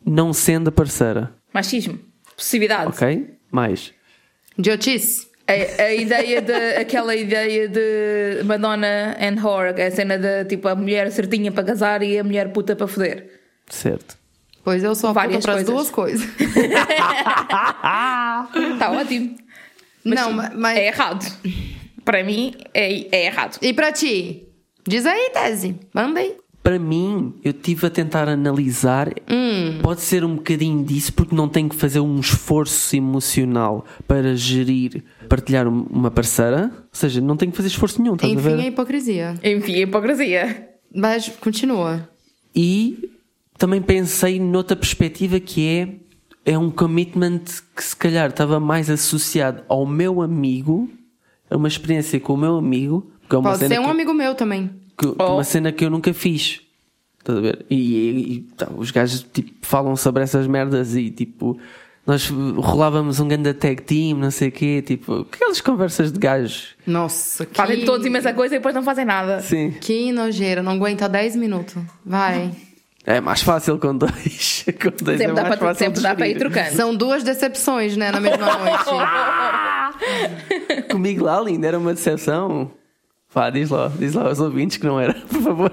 não 0.04 0.32
sendo 0.34 0.70
a 0.70 0.72
parceira. 0.72 1.34
Machismo. 1.54 2.00
Possessividade. 2.36 2.88
Ok? 2.88 3.36
Mais. 3.52 3.94
Idiotice. 4.58 5.30
A, 5.48 5.84
a 5.84 5.94
ideia 5.94 6.42
de. 6.42 6.54
aquela 6.78 7.14
ideia 7.16 7.68
de 7.68 8.42
Madonna 8.46 9.18
and 9.20 9.36
que 9.76 9.82
é 9.82 9.88
a 9.88 9.92
cena 9.92 10.18
de 10.18 10.46
tipo 10.46 10.68
a 10.70 10.76
mulher 10.76 11.12
certinha 11.12 11.52
para 11.52 11.64
casar 11.66 12.02
e 12.02 12.18
a 12.18 12.24
mulher 12.24 12.54
puta 12.54 12.76
para 12.76 12.88
foder. 12.88 13.30
Certo. 13.68 14.18
Pois 14.64 14.82
eu 14.84 14.96
sou 14.96 15.10
a 15.10 15.14
puta 15.14 15.26
Várias 15.26 15.44
pras 15.44 15.56
coisas. 15.58 15.74
duas 15.76 15.90
coisas. 15.90 16.30
Está 18.74 18.92
ótimo. 18.96 19.36
não, 20.06 20.28
sim, 20.30 20.34
ma- 20.34 20.52
mas. 20.56 20.78
É 20.78 20.88
errado. 20.88 21.26
Para 22.06 22.24
mim, 22.24 22.56
é, 22.74 23.16
é 23.16 23.26
errado. 23.26 23.58
E 23.62 23.74
pra 23.74 23.92
ti? 23.92 24.48
Diz 24.88 25.06
aí, 25.06 25.30
Tese. 25.34 25.76
Manda 25.94 26.20
aí. 26.20 26.36
Para 26.64 26.78
mim, 26.78 27.34
eu 27.44 27.50
estive 27.52 27.88
a 27.88 27.90
tentar 27.90 28.30
analisar. 28.30 29.10
Pode 29.82 30.02
ser 30.02 30.24
um 30.24 30.36
bocadinho 30.36 30.84
disso, 30.86 31.12
porque 31.14 31.36
não 31.36 31.50
tenho 31.50 31.68
que 31.68 31.76
fazer 31.76 32.00
um 32.00 32.20
esforço 32.20 32.96
emocional 32.96 33.84
para 34.08 34.36
gerir, 34.36 35.04
partilhar 35.28 35.68
um- 35.68 35.88
uma 35.90 36.12
parceira. 36.12 36.72
Ou 36.76 36.82
seja, 36.92 37.20
não 37.20 37.36
tenho 37.36 37.52
que 37.52 37.58
fazer 37.58 37.70
esforço 37.70 38.00
nenhum, 38.02 38.14
a 38.14 38.26
Enfim, 38.28 38.36
ver? 38.36 38.60
a 38.60 38.68
hipocrisia. 38.68 39.34
Enfim, 39.44 39.74
a 39.74 39.80
hipocrisia. 39.80 40.70
Mas 40.94 41.30
continua. 41.30 42.08
E 42.56 43.10
também 43.58 43.82
pensei 43.82 44.40
noutra 44.40 44.76
perspectiva 44.76 45.40
que 45.40 45.66
é 45.68 45.96
é 46.44 46.58
um 46.58 46.72
commitment 46.72 47.42
que 47.76 47.84
se 47.84 47.96
calhar 47.96 48.30
estava 48.32 48.60
mais 48.60 48.90
associado 48.90 49.62
ao 49.68 49.86
meu 49.86 50.24
amigo, 50.24 50.90
a 51.50 51.56
uma 51.56 51.68
experiência 51.68 52.20
com 52.20 52.34
o 52.34 52.38
meu 52.38 52.56
amigo, 52.58 53.11
que 53.32 53.36
é 53.36 53.40
uma 53.40 53.50
Pode 53.52 53.60
cena 53.60 53.76
ser 53.76 53.80
um 53.82 53.86
que- 53.86 53.90
amigo 53.92 54.14
meu 54.14 54.36
também. 54.36 54.70
que, 54.98 55.08
que 55.08 55.16
Oh. 55.24 55.36
uma 55.36 55.44
cena 55.44 55.72
que 55.72 55.86
eu 55.86 55.90
nunca 55.90 56.14
fiz. 56.14 56.62
Estás 57.20 57.38
a 57.38 57.42
ver? 57.42 57.66
E, 57.70 57.76
e- 57.76 58.34
e, 58.34 58.40
tá, 58.58 58.68
os 58.76 58.92
gajos 58.92 59.26
tipo, 59.32 59.52
falam 59.62 59.96
sobre 59.96 60.22
essas 60.24 60.46
merdas 60.48 60.96
e 60.96 61.10
tipo, 61.10 61.58
nós 62.06 62.28
rolávamos 62.58 63.20
um 63.20 63.28
grande 63.28 63.54
tag 63.54 63.82
team, 63.84 64.18
não 64.18 64.32
sei 64.32 64.50
o 64.50 64.52
quê, 64.52 64.82
tipo, 64.86 65.22
aquelas 65.32 65.62
conversas 65.62 66.12
de 66.12 66.20
gajos. 66.20 66.70
Nossa, 66.86 67.46
que... 67.46 67.56
Fazem 67.56 67.86
todos 67.86 68.06
imensa 68.06 68.34
coisa 68.34 68.56
e 68.56 68.58
depois 68.58 68.74
não 68.76 68.82
fazem 68.84 69.06
nada. 69.06 69.40
Sim. 69.42 69.72
Que 69.80 70.12
nojeira, 70.12 70.62
não 70.64 70.74
aguenta 70.74 71.08
10 71.08 71.36
minutos. 71.36 71.76
Vai. 72.06 72.52
É 73.06 73.22
mais 73.22 73.42
fácil 73.42 73.78
com 73.80 73.96
dois. 73.96 74.66
com 74.82 74.90
dois 75.04 75.20
é 75.22 75.26
Sempre 75.26 75.36
dá, 75.36 75.44
mais 75.44 75.56
para, 75.56 75.68
fácil 75.70 75.86
sempre 75.86 76.02
dá 76.02 76.14
para 76.16 76.28
ir 76.28 76.38
trocando. 76.38 76.72
São 76.76 76.94
duas 76.96 77.24
decepções, 77.24 77.96
né, 77.96 78.12
na 78.12 78.20
mesma 78.20 78.46
noite. 78.60 78.86
Comigo 80.92 81.24
lá, 81.26 81.40
linda, 81.42 81.68
era 81.68 81.78
uma 81.80 81.94
decepção. 81.94 82.72
Vá, 83.34 83.50
diz 83.50 83.70
lá, 83.70 83.92
diz 83.98 84.14
lá 84.14 84.28
aos 84.28 84.40
ouvintes 84.40 84.78
que 84.78 84.86
não 84.86 85.00
era, 85.00 85.14
por 85.14 85.42
favor. 85.42 85.72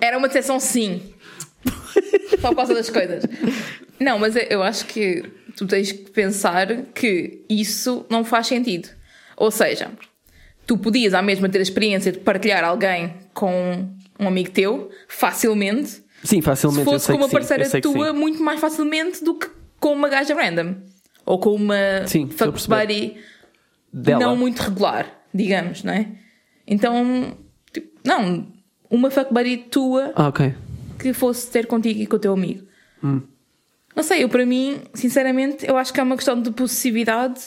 Era 0.00 0.16
uma 0.16 0.28
decepção, 0.28 0.58
sim. 0.58 1.02
Só 2.40 2.48
por 2.48 2.56
causa 2.56 2.74
das 2.74 2.88
coisas. 2.88 3.24
Não, 4.00 4.18
mas 4.18 4.34
eu 4.48 4.62
acho 4.62 4.86
que 4.86 5.24
tu 5.56 5.66
tens 5.66 5.92
que 5.92 6.10
pensar 6.10 6.84
que 6.94 7.44
isso 7.48 8.06
não 8.08 8.24
faz 8.24 8.46
sentido. 8.46 8.88
Ou 9.36 9.50
seja, 9.50 9.90
tu 10.66 10.78
podias 10.78 11.14
à 11.14 11.20
mesma 11.20 11.48
ter 11.48 11.58
a 11.58 11.62
experiência 11.62 12.12
de 12.12 12.18
partilhar 12.18 12.64
alguém 12.64 13.14
com 13.34 13.88
um 14.18 14.28
amigo 14.28 14.50
teu, 14.50 14.90
facilmente. 15.08 16.02
Sim, 16.22 16.40
facilmente. 16.40 16.84
Se 16.84 16.90
fosse 16.90 17.12
com 17.12 17.18
uma 17.18 17.26
sim, 17.28 17.32
parceira 17.32 17.68
que 17.68 17.80
tua, 17.80 18.12
sim. 18.12 18.18
muito 18.18 18.42
mais 18.42 18.60
facilmente 18.60 19.22
do 19.24 19.34
que 19.34 19.48
com 19.78 19.92
uma 19.92 20.08
gaja 20.08 20.34
random. 20.34 20.76
Ou 21.26 21.38
com 21.38 21.54
uma 21.54 22.06
Sim, 22.06 22.28
fuck 22.30 22.68
buddy 22.68 23.16
Dela. 23.92 24.20
não 24.20 24.36
muito 24.36 24.60
regular, 24.60 25.06
digamos, 25.34 25.82
não 25.84 25.92
é? 25.92 26.06
Então, 26.68 27.36
tipo, 27.72 27.88
não, 28.04 28.46
uma 28.90 29.10
fuck 29.10 29.32
buddy 29.32 29.56
tua 29.56 30.12
Ah, 30.14 30.28
ok. 30.28 30.54
que 30.98 31.12
fosse 31.12 31.50
ter 31.50 31.66
contigo 31.66 32.00
e 32.00 32.06
com 32.06 32.16
o 32.16 32.18
teu 32.18 32.32
amigo. 32.32 32.66
Hum. 33.02 33.22
Não 33.96 34.02
sei, 34.02 34.22
eu 34.22 34.28
para 34.28 34.44
mim, 34.46 34.78
sinceramente, 34.94 35.66
eu 35.66 35.76
acho 35.76 35.92
que 35.92 35.98
é 35.98 36.02
uma 36.02 36.14
questão 36.16 36.40
de 36.40 36.50
possessividade. 36.52 37.40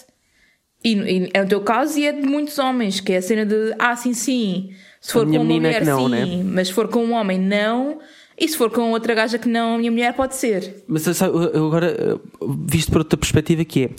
E, 0.83 0.95
e 0.95 1.29
é 1.33 1.43
no 1.43 1.47
teu 1.47 1.61
caso 1.61 1.97
e 1.99 2.05
é 2.05 2.11
de 2.11 2.27
muitos 2.27 2.57
homens, 2.57 2.99
que 2.99 3.13
é 3.13 3.17
a 3.17 3.21
cena 3.21 3.45
de 3.45 3.73
ah, 3.77 3.95
sim, 3.95 4.13
sim. 4.13 4.71
Se 4.99 5.13
for 5.13 5.25
com 5.25 5.31
uma 5.37 5.43
mulher, 5.43 5.85
não, 5.85 6.09
sim. 6.09 6.43
Mas 6.43 6.67
se 6.67 6.73
for 6.73 6.87
com 6.87 7.05
um 7.05 7.13
homem, 7.13 7.39
não. 7.39 7.99
E 8.37 8.47
se 8.47 8.57
for 8.57 8.71
com 8.71 8.91
outra 8.91 9.13
gaja 9.13 9.37
que 9.37 9.47
não, 9.47 9.75
a 9.75 9.77
minha 9.77 9.91
mulher 9.91 10.13
pode 10.15 10.35
ser. 10.35 10.83
Mas 10.87 11.05
eu 11.05 11.13
sabe, 11.13 11.35
eu 11.35 11.67
agora, 11.67 11.87
eh, 11.87 12.19
visto 12.65 12.91
por 12.91 12.99
outra 12.99 13.15
perspectiva, 13.15 13.63
que 13.63 13.83
é 13.85 13.89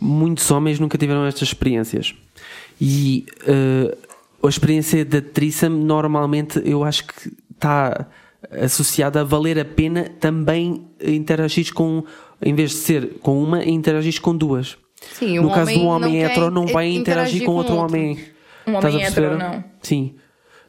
muitos 0.00 0.50
homens 0.50 0.80
nunca 0.80 0.96
tiveram 0.96 1.26
estas 1.26 1.48
experiências. 1.48 2.14
E 2.80 3.26
eh, 3.46 3.96
a 4.42 4.48
experiência 4.48 5.04
da 5.04 5.20
threesome 5.20 5.84
normalmente 5.84 6.60
eu 6.64 6.82
acho 6.84 7.06
que 7.06 7.32
está 7.54 8.06
associada 8.50 9.20
a 9.20 9.24
valer 9.24 9.58
a 9.58 9.64
pena 9.64 10.10
também 10.18 10.86
interagir 11.02 11.72
com, 11.74 12.04
em 12.40 12.54
vez 12.54 12.70
de 12.70 12.76
ser 12.76 13.18
com 13.20 13.42
uma, 13.42 13.64
interagir 13.64 14.20
com 14.20 14.34
duas. 14.34 14.78
Sim, 15.12 15.38
um 15.38 15.42
no 15.44 15.50
caso 15.50 15.72
de 15.72 15.78
um 15.78 15.86
homem 15.86 16.18
não 16.18 16.26
hetero, 16.26 16.46
quer 16.46 16.50
não 16.50 16.66
vai 16.66 16.88
interagir 16.88 17.36
interagir 17.36 17.40
com 17.40 17.52
com 17.52 17.58
outro 17.58 17.74
outro. 17.74 17.96
homem. 17.96 18.18
Um 18.66 18.74
homem 18.74 19.02
hetero, 19.02 19.38
não. 19.38 19.64
Sim. 19.82 20.14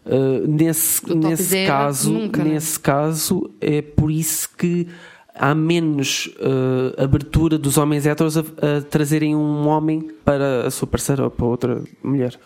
Uh, 0.05 0.47
nesse 0.47 1.05
Do 1.05 1.15
nesse 1.15 1.65
caso, 1.65 2.11
nunca, 2.11 2.43
né? 2.43 2.53
nesse 2.53 2.79
caso, 2.79 3.51
é 3.59 3.81
por 3.81 4.09
isso 4.09 4.49
que 4.57 4.87
há 5.35 5.53
menos 5.53 6.27
uh, 6.39 7.01
abertura 7.01 7.57
dos 7.57 7.77
homens 7.77 8.05
héteros 8.05 8.37
a, 8.37 8.41
a 8.41 8.81
trazerem 8.89 9.35
um 9.35 9.67
homem 9.67 10.07
para 10.25 10.67
a 10.67 10.71
sua 10.71 10.87
parceira 10.87 11.23
ou 11.23 11.29
para 11.29 11.45
outra 11.45 11.83
mulher. 12.03 12.37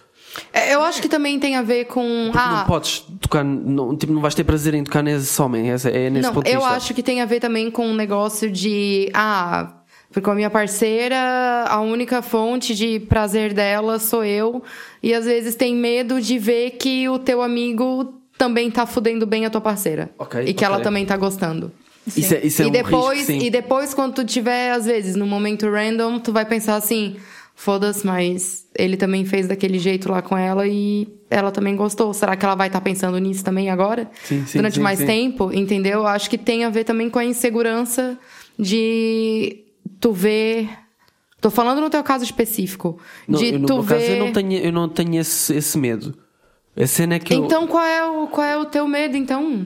É, 0.53 0.73
Eu 0.73 0.81
acho 0.81 1.01
que 1.01 1.07
também 1.07 1.39
tem 1.39 1.55
a 1.55 1.61
ver 1.61 1.85
com. 1.85 2.29
Porque 2.31 2.37
ah, 2.37 2.57
não 2.59 2.65
podes 2.65 2.99
tocar, 3.21 3.43
não, 3.43 3.95
tipo, 3.95 4.13
não 4.13 4.21
vais 4.21 4.35
ter 4.35 4.43
prazer 4.43 4.73
em 4.73 4.83
tocar 4.83 5.01
nesse 5.01 5.41
homem, 5.41 5.71
é, 5.71 5.75
é 5.75 6.09
nesse 6.09 6.27
Não, 6.27 6.33
ponto 6.33 6.45
de 6.45 6.51
eu 6.51 6.59
vista. 6.59 6.75
acho 6.75 6.93
que 6.93 7.03
tem 7.03 7.21
a 7.21 7.25
ver 7.25 7.39
também 7.39 7.69
com 7.71 7.87
um 7.87 7.95
negócio 7.95 8.51
de. 8.51 9.09
Ah, 9.13 9.73
porque 10.11 10.29
a 10.29 10.33
minha 10.35 10.49
parceira, 10.49 11.65
a 11.67 11.81
única 11.81 12.21
fonte 12.21 12.73
de 12.73 12.99
prazer 13.01 13.53
dela 13.53 13.99
sou 13.99 14.23
eu. 14.23 14.63
E 15.03 15.13
às 15.13 15.25
vezes 15.25 15.55
tem 15.55 15.75
medo 15.75 16.21
de 16.21 16.39
ver 16.39 16.71
que 16.71 17.09
o 17.09 17.19
teu 17.19 17.41
amigo 17.41 18.21
também 18.37 18.71
tá 18.71 18.85
fudendo 18.85 19.25
bem 19.25 19.45
a 19.45 19.49
tua 19.49 19.61
parceira. 19.61 20.09
Ok, 20.17 20.41
e 20.45 20.53
que 20.53 20.63
ela 20.63 20.75
ok. 20.75 20.83
também 20.83 21.05
tá 21.05 21.17
gostando. 21.17 21.71
Isso 22.15 22.35
é, 22.35 22.45
isso 22.45 22.61
é 22.61 22.65
e 22.65 22.67
um 22.67 22.71
depois, 22.71 23.17
risco, 23.19 23.33
sim. 23.33 23.47
e 23.47 23.49
depois, 23.49 23.93
quando 23.93 24.13
tu 24.13 24.23
tiver, 24.25 24.71
às 24.71 24.85
vezes, 24.85 25.15
no 25.15 25.25
momento 25.25 25.69
random, 25.69 26.19
tu 26.19 26.31
vai 26.31 26.45
pensar 26.45 26.75
assim. 26.75 27.15
Foda-se, 27.57 28.05
mas 28.05 28.67
ele 28.77 28.97
também 28.97 29.23
fez 29.23 29.47
daquele 29.47 29.79
jeito 29.79 30.11
lá 30.11 30.21
com 30.21 30.37
ela 30.37 30.67
e 30.67 31.07
ela 31.29 31.51
também 31.51 31.73
gostou. 31.75 32.13
Será 32.13 32.35
que 32.35 32.45
ela 32.45 32.53
vai 32.53 32.67
estar 32.67 32.81
pensando 32.81 33.17
nisso 33.17 33.43
também 33.45 33.69
agora? 33.69 34.11
Sim, 34.25 34.45
sim, 34.45 34.57
Durante 34.57 34.75
sim, 34.75 34.81
mais 34.81 34.99
tempo, 34.99 35.51
entendeu? 35.53 36.05
Acho 36.05 36.29
que 36.29 36.37
tem 36.37 36.65
a 36.65 36.69
ver 36.69 36.83
também 36.83 37.09
com 37.09 37.17
a 37.17 37.23
insegurança 37.23 38.19
de 38.59 39.63
tu 40.01 40.11
ver. 40.11 40.69
Tô 41.39 41.49
falando 41.49 41.79
no 41.79 41.89
teu 41.89 42.03
caso 42.03 42.25
específico. 42.25 42.99
Não, 43.25 43.39
de 43.39 43.53
eu, 43.53 43.59
no 43.59 43.67
tu 43.67 43.73
meu 43.75 43.83
ver. 43.83 43.99
caso, 43.99 44.11
eu 44.11 44.19
não 44.25 44.33
tenho, 44.33 44.53
eu 44.53 44.71
não 44.71 44.89
tenho 44.89 45.15
esse, 45.21 45.55
esse 45.55 45.77
medo. 45.77 46.13
A 46.75 46.85
cena 46.85 47.15
é 47.15 47.19
que 47.19 47.33
eu, 47.33 47.45
Então 47.45 47.67
qual 47.67 47.85
é, 47.85 48.05
o, 48.05 48.27
qual 48.27 48.45
é 48.45 48.57
o 48.57 48.65
teu 48.65 48.85
medo, 48.85 49.15
então? 49.15 49.65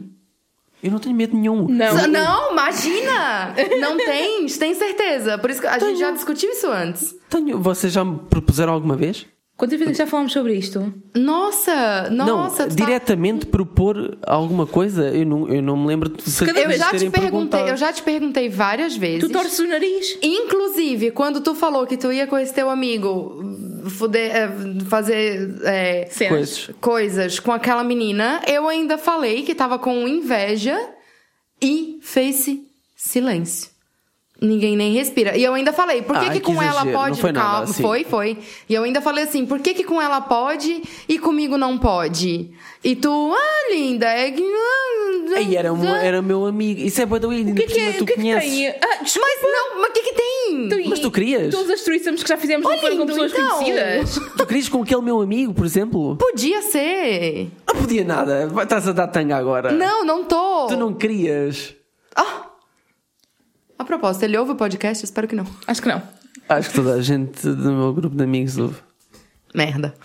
Eu 0.84 0.92
não 0.92 1.00
tenho 1.00 1.16
medo 1.16 1.36
nenhum. 1.36 1.68
Não. 1.68 2.08
Não, 2.08 2.52
imagina! 2.52 3.54
Não 3.80 3.98
tens, 3.98 4.58
tem 4.58 4.74
certeza. 4.74 5.38
Por 5.38 5.50
isso 5.50 5.62
que 5.62 5.68
a 5.68 5.78
gente 5.80 6.00
já 6.00 6.12
discutiu 6.12 6.50
isso 6.50 6.68
antes. 6.68 7.16
Tenho, 7.30 7.60
vocês 7.60 7.92
já 7.94 8.04
me 8.04 8.20
propuseram 8.30 8.74
alguma 8.74 8.96
vez? 8.96 9.26
Quantas 9.60 9.78
vezes 9.78 9.98
já 9.98 10.08
falamos 10.08 10.32
sobre 10.32 10.54
isto? 10.54 10.94
Nossa, 11.14 12.10
nossa, 12.10 12.64
não, 12.64 12.70
tu 12.70 12.78
tá- 12.78 12.86
diretamente 12.86 13.46
propor 13.46 14.18
alguma 14.26 14.66
coisa, 14.66 15.10
eu 15.10 15.26
não, 15.26 15.50
eu 15.50 15.62
não 15.62 15.76
me 15.76 15.86
lembro 15.88 16.08
de 16.08 16.46
cada 16.46 16.62
Eu 16.62 16.72
já 16.72 16.90
te 16.92 17.10
perguntei, 17.10 17.70
eu 17.70 17.76
já 17.76 17.92
te 17.92 18.02
perguntei 18.02 18.48
várias 18.48 18.96
vezes. 18.96 19.20
Tu 19.20 19.30
torces 19.30 19.60
o 19.60 19.68
nariz. 19.68 20.18
Inclusive, 20.24 21.12
quando 21.12 21.42
tu 21.42 21.54
falou 21.54 21.86
que 21.86 21.98
tu 21.98 22.10
ia 22.10 22.26
com 22.26 22.38
esse 22.38 22.54
teu 22.54 22.70
amigo 22.70 23.44
fuder, 23.90 24.36
é, 24.36 24.50
fazer 24.86 25.60
é. 25.64 26.10
Coisas. 26.28 26.70
coisas 26.82 27.40
com 27.40 27.52
aquela 27.52 27.84
menina, 27.84 28.42
eu 28.48 28.68
ainda 28.68 28.98
falei 28.98 29.44
que 29.44 29.56
tava 29.56 29.78
com 29.78 30.08
inveja 30.08 30.78
e 31.62 32.00
fez 32.02 32.50
silêncio. 32.96 33.79
Ninguém 34.42 34.78
nem 34.78 34.94
respira. 34.94 35.36
E 35.36 35.44
eu 35.44 35.54
ainda 35.54 35.74
falei, 35.74 36.02
por 36.02 36.18
que, 36.18 36.26
Ah, 36.26 36.30
que 36.32 36.40
que 36.40 36.54
com 36.54 36.62
ela 36.62 36.86
pode 36.86 37.10
Não 37.10 37.16
foi 37.18 37.32
nada 37.34 37.46
Calma, 37.46 37.64
assim. 37.66 37.82
Foi, 37.82 38.04
foi. 38.06 38.38
E 38.70 38.74
eu 38.74 38.84
ainda 38.84 39.02
falei 39.02 39.26
assim, 39.26 39.46
por 39.46 39.60
que, 39.60 39.74
que 39.74 39.84
com 39.84 40.02
ela 40.02 40.22
pode 40.22 40.82
e 41.10 41.20
comigo 41.20 41.58
não 41.58 41.78
pode? 41.78 42.50
E 42.82 42.96
tu, 42.96 43.34
ah, 43.36 43.72
linda, 43.74 44.06
é 44.08 44.32
que. 44.32 44.44
Aí 45.36 45.56
era, 45.56 45.74
um, 45.74 45.86
era 45.86 46.22
meu 46.22 46.46
amigo. 46.46 46.80
Isso 46.80 47.02
é 47.02 47.06
boa 47.06 47.20
da 47.20 47.28
O 47.28 47.32
que 47.32 47.38
é 47.64 47.66
que, 47.66 47.80
é, 47.80 47.92
tu 47.94 48.06
que, 48.06 48.14
é 48.14 48.16
que 48.16 48.22
conheces. 48.22 48.50
tem? 48.50 48.68
Ah. 48.70 49.00
Mas 49.02 49.16
não, 49.44 49.82
mas 49.82 49.90
o 49.90 49.94
que 49.94 50.02
que 50.04 50.14
tem? 50.14 50.88
Mas 50.90 51.00
tu 51.00 51.12
querias? 51.12 51.54
Todas 51.54 51.70
as 51.72 51.82
threesomes 51.82 52.24
que 52.24 52.30
já 52.30 52.38
fizemos 52.38 52.66
não 52.66 52.76
Oh, 52.76 52.80
foram 52.80 52.98
com 52.98 53.06
pessoas 53.06 53.32
então. 53.34 53.58
conhecidas. 53.58 54.20
Tu 54.38 54.46
querias 54.48 54.70
com 54.70 54.82
aquele 54.82 55.02
meu 55.02 55.22
amigo, 55.22 55.54
por 55.54 55.66
exemplo? 55.66 56.16
Podia 56.16 56.62
ser. 56.62 57.50
Não 57.68 57.76
podia 57.82 58.04
nada. 58.06 58.50
Estás 58.64 58.88
a 58.88 58.92
dar 58.94 59.08
tanga 59.08 59.36
agora. 59.36 59.72
Não, 59.72 60.06
não 60.06 60.24
tô. 60.24 60.68
Tu 60.68 60.78
não 60.78 60.94
querias. 60.94 61.76
Ah! 62.16 62.49
A 63.80 63.86
propósito, 63.86 64.24
ele 64.24 64.38
ouve 64.38 64.52
o 64.52 64.56
podcast? 64.56 65.06
Espero 65.06 65.26
que 65.26 65.36
não. 65.36 65.48
Acho 65.66 65.82
que 65.82 65.88
não. 65.88 66.04
Acho 66.50 66.70
que 66.70 66.76
toda 66.76 66.96
a 66.96 67.02
gente 67.02 67.42
do 67.44 67.72
meu 67.72 67.94
grupo 67.94 68.14
de 68.14 68.24
amigos 68.24 68.58
ouve. 68.58 68.76
Merda. 69.56 69.96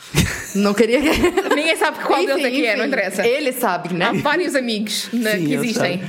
Não 0.54 0.72
queria 0.72 1.02
que. 1.02 1.10
Ninguém 1.54 1.76
sabe 1.76 1.98
qual 2.04 2.22
Enfim, 2.22 2.34
deles 2.34 2.44
é 2.44 2.50
que 2.50 2.66
é, 2.66 2.76
não 2.76 2.86
interessa. 2.86 3.26
Ele 3.26 3.52
sabe, 3.52 3.92
né? 3.92 4.06
Há 4.06 4.12
vários 4.12 4.54
amigos 4.54 5.08
né, 5.12 5.36
Sim, 5.36 5.46
que 5.46 5.54
existem. 5.54 6.02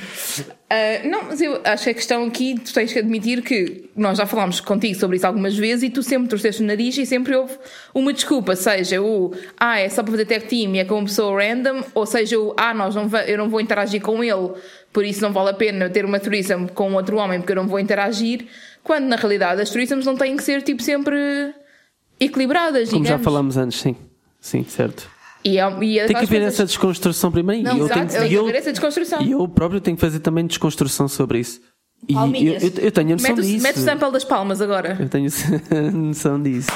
Ah, 0.69 1.07
não, 1.07 1.23
mas 1.23 1.41
eu 1.41 1.61
acho 1.63 1.83
que 1.83 1.89
a 1.91 1.93
questão 1.93 2.25
aqui, 2.25 2.55
tu 2.59 2.73
tens 2.73 2.91
que 2.91 2.99
admitir 2.99 3.41
que 3.41 3.89
nós 3.95 4.17
já 4.17 4.25
falámos 4.25 4.59
contigo 4.59 4.99
sobre 4.99 5.17
isso 5.17 5.27
algumas 5.27 5.55
vezes 5.55 5.83
e 5.83 5.89
tu 5.89 6.01
sempre 6.01 6.27
torceste 6.27 6.63
o 6.63 6.65
nariz 6.65 6.97
e 6.97 7.05
sempre 7.05 7.35
houve 7.35 7.53
uma 7.93 8.11
desculpa, 8.11 8.55
seja 8.55 9.01
o 9.01 9.31
ah, 9.59 9.79
é 9.79 9.87
só 9.89 10.01
para 10.01 10.11
fazer 10.11 10.25
tag 10.25 10.45
team 10.45 10.75
e 10.75 10.79
é 10.79 10.85
com 10.85 10.95
uma 10.95 11.03
pessoa 11.03 11.39
random, 11.39 11.83
ou 11.93 12.05
seja 12.05 12.39
o 12.39 12.53
ah, 12.57 12.73
nós 12.73 12.95
não 12.95 13.09
eu 13.27 13.37
não 13.37 13.47
vou 13.47 13.61
interagir 13.61 14.01
com 14.01 14.23
ele, 14.23 14.53
por 14.95 15.03
isso 15.03 15.21
não 15.21 15.33
vale 15.33 15.49
a 15.49 15.53
pena 15.53 15.83
eu 15.85 15.89
ter 15.91 16.05
uma 16.05 16.21
threesome 16.21 16.69
com 16.69 16.93
outro 16.93 17.17
homem 17.17 17.41
porque 17.41 17.51
eu 17.51 17.57
não 17.57 17.67
vou 17.67 17.77
interagir, 17.81 18.47
quando 18.81 19.03
na 19.07 19.17
realidade 19.17 19.61
as 19.61 19.69
threesomes 19.69 20.05
não 20.05 20.15
têm 20.15 20.37
que 20.37 20.43
ser 20.43 20.61
tipo 20.61 20.81
sempre 20.81 21.53
equilibradas, 22.17 22.89
Como 22.89 23.03
já 23.05 23.19
falámos 23.19 23.57
antes, 23.57 23.81
sim. 23.81 23.93
Sim, 24.39 24.63
certo. 24.63 25.09
E, 25.43 25.59
é, 25.59 25.83
e 25.83 25.99
é 25.99 26.05
Tem 26.05 26.15
que 26.15 26.23
haver 26.23 26.27
coisas- 26.39 26.53
essa 26.53 26.65
desconstrução 26.65 27.29
primeiro. 27.29 27.61
Não, 27.63 27.75
e 27.75 27.79
eu 27.79 27.85
exato, 27.87 28.07
tenho, 28.07 28.27
que 28.29 28.33
eu, 28.33 28.41
haver 28.43 28.55
essa 28.55 28.71
desconstrução. 28.71 29.21
E 29.21 29.31
eu 29.31 29.47
próprio 29.49 29.81
tenho 29.81 29.97
que 29.97 30.01
fazer 30.01 30.19
também 30.19 30.47
desconstrução 30.47 31.09
sobre 31.09 31.39
isso. 31.39 31.59
E 32.07 32.13
eu, 32.13 32.53
eu, 32.53 32.71
eu 32.83 32.91
tenho 32.91 33.09
a 33.09 33.11
noção 33.13 33.35
Mete 33.35 33.39
o, 33.39 33.41
disso. 33.43 33.63
mete 33.63 33.77
o 33.77 33.81
sample 33.81 34.11
das 34.11 34.23
palmas 34.23 34.61
agora. 34.61 34.95
Eu 34.97 35.09
tenho 35.09 35.27
noção 35.93 36.41
disso. 36.41 36.71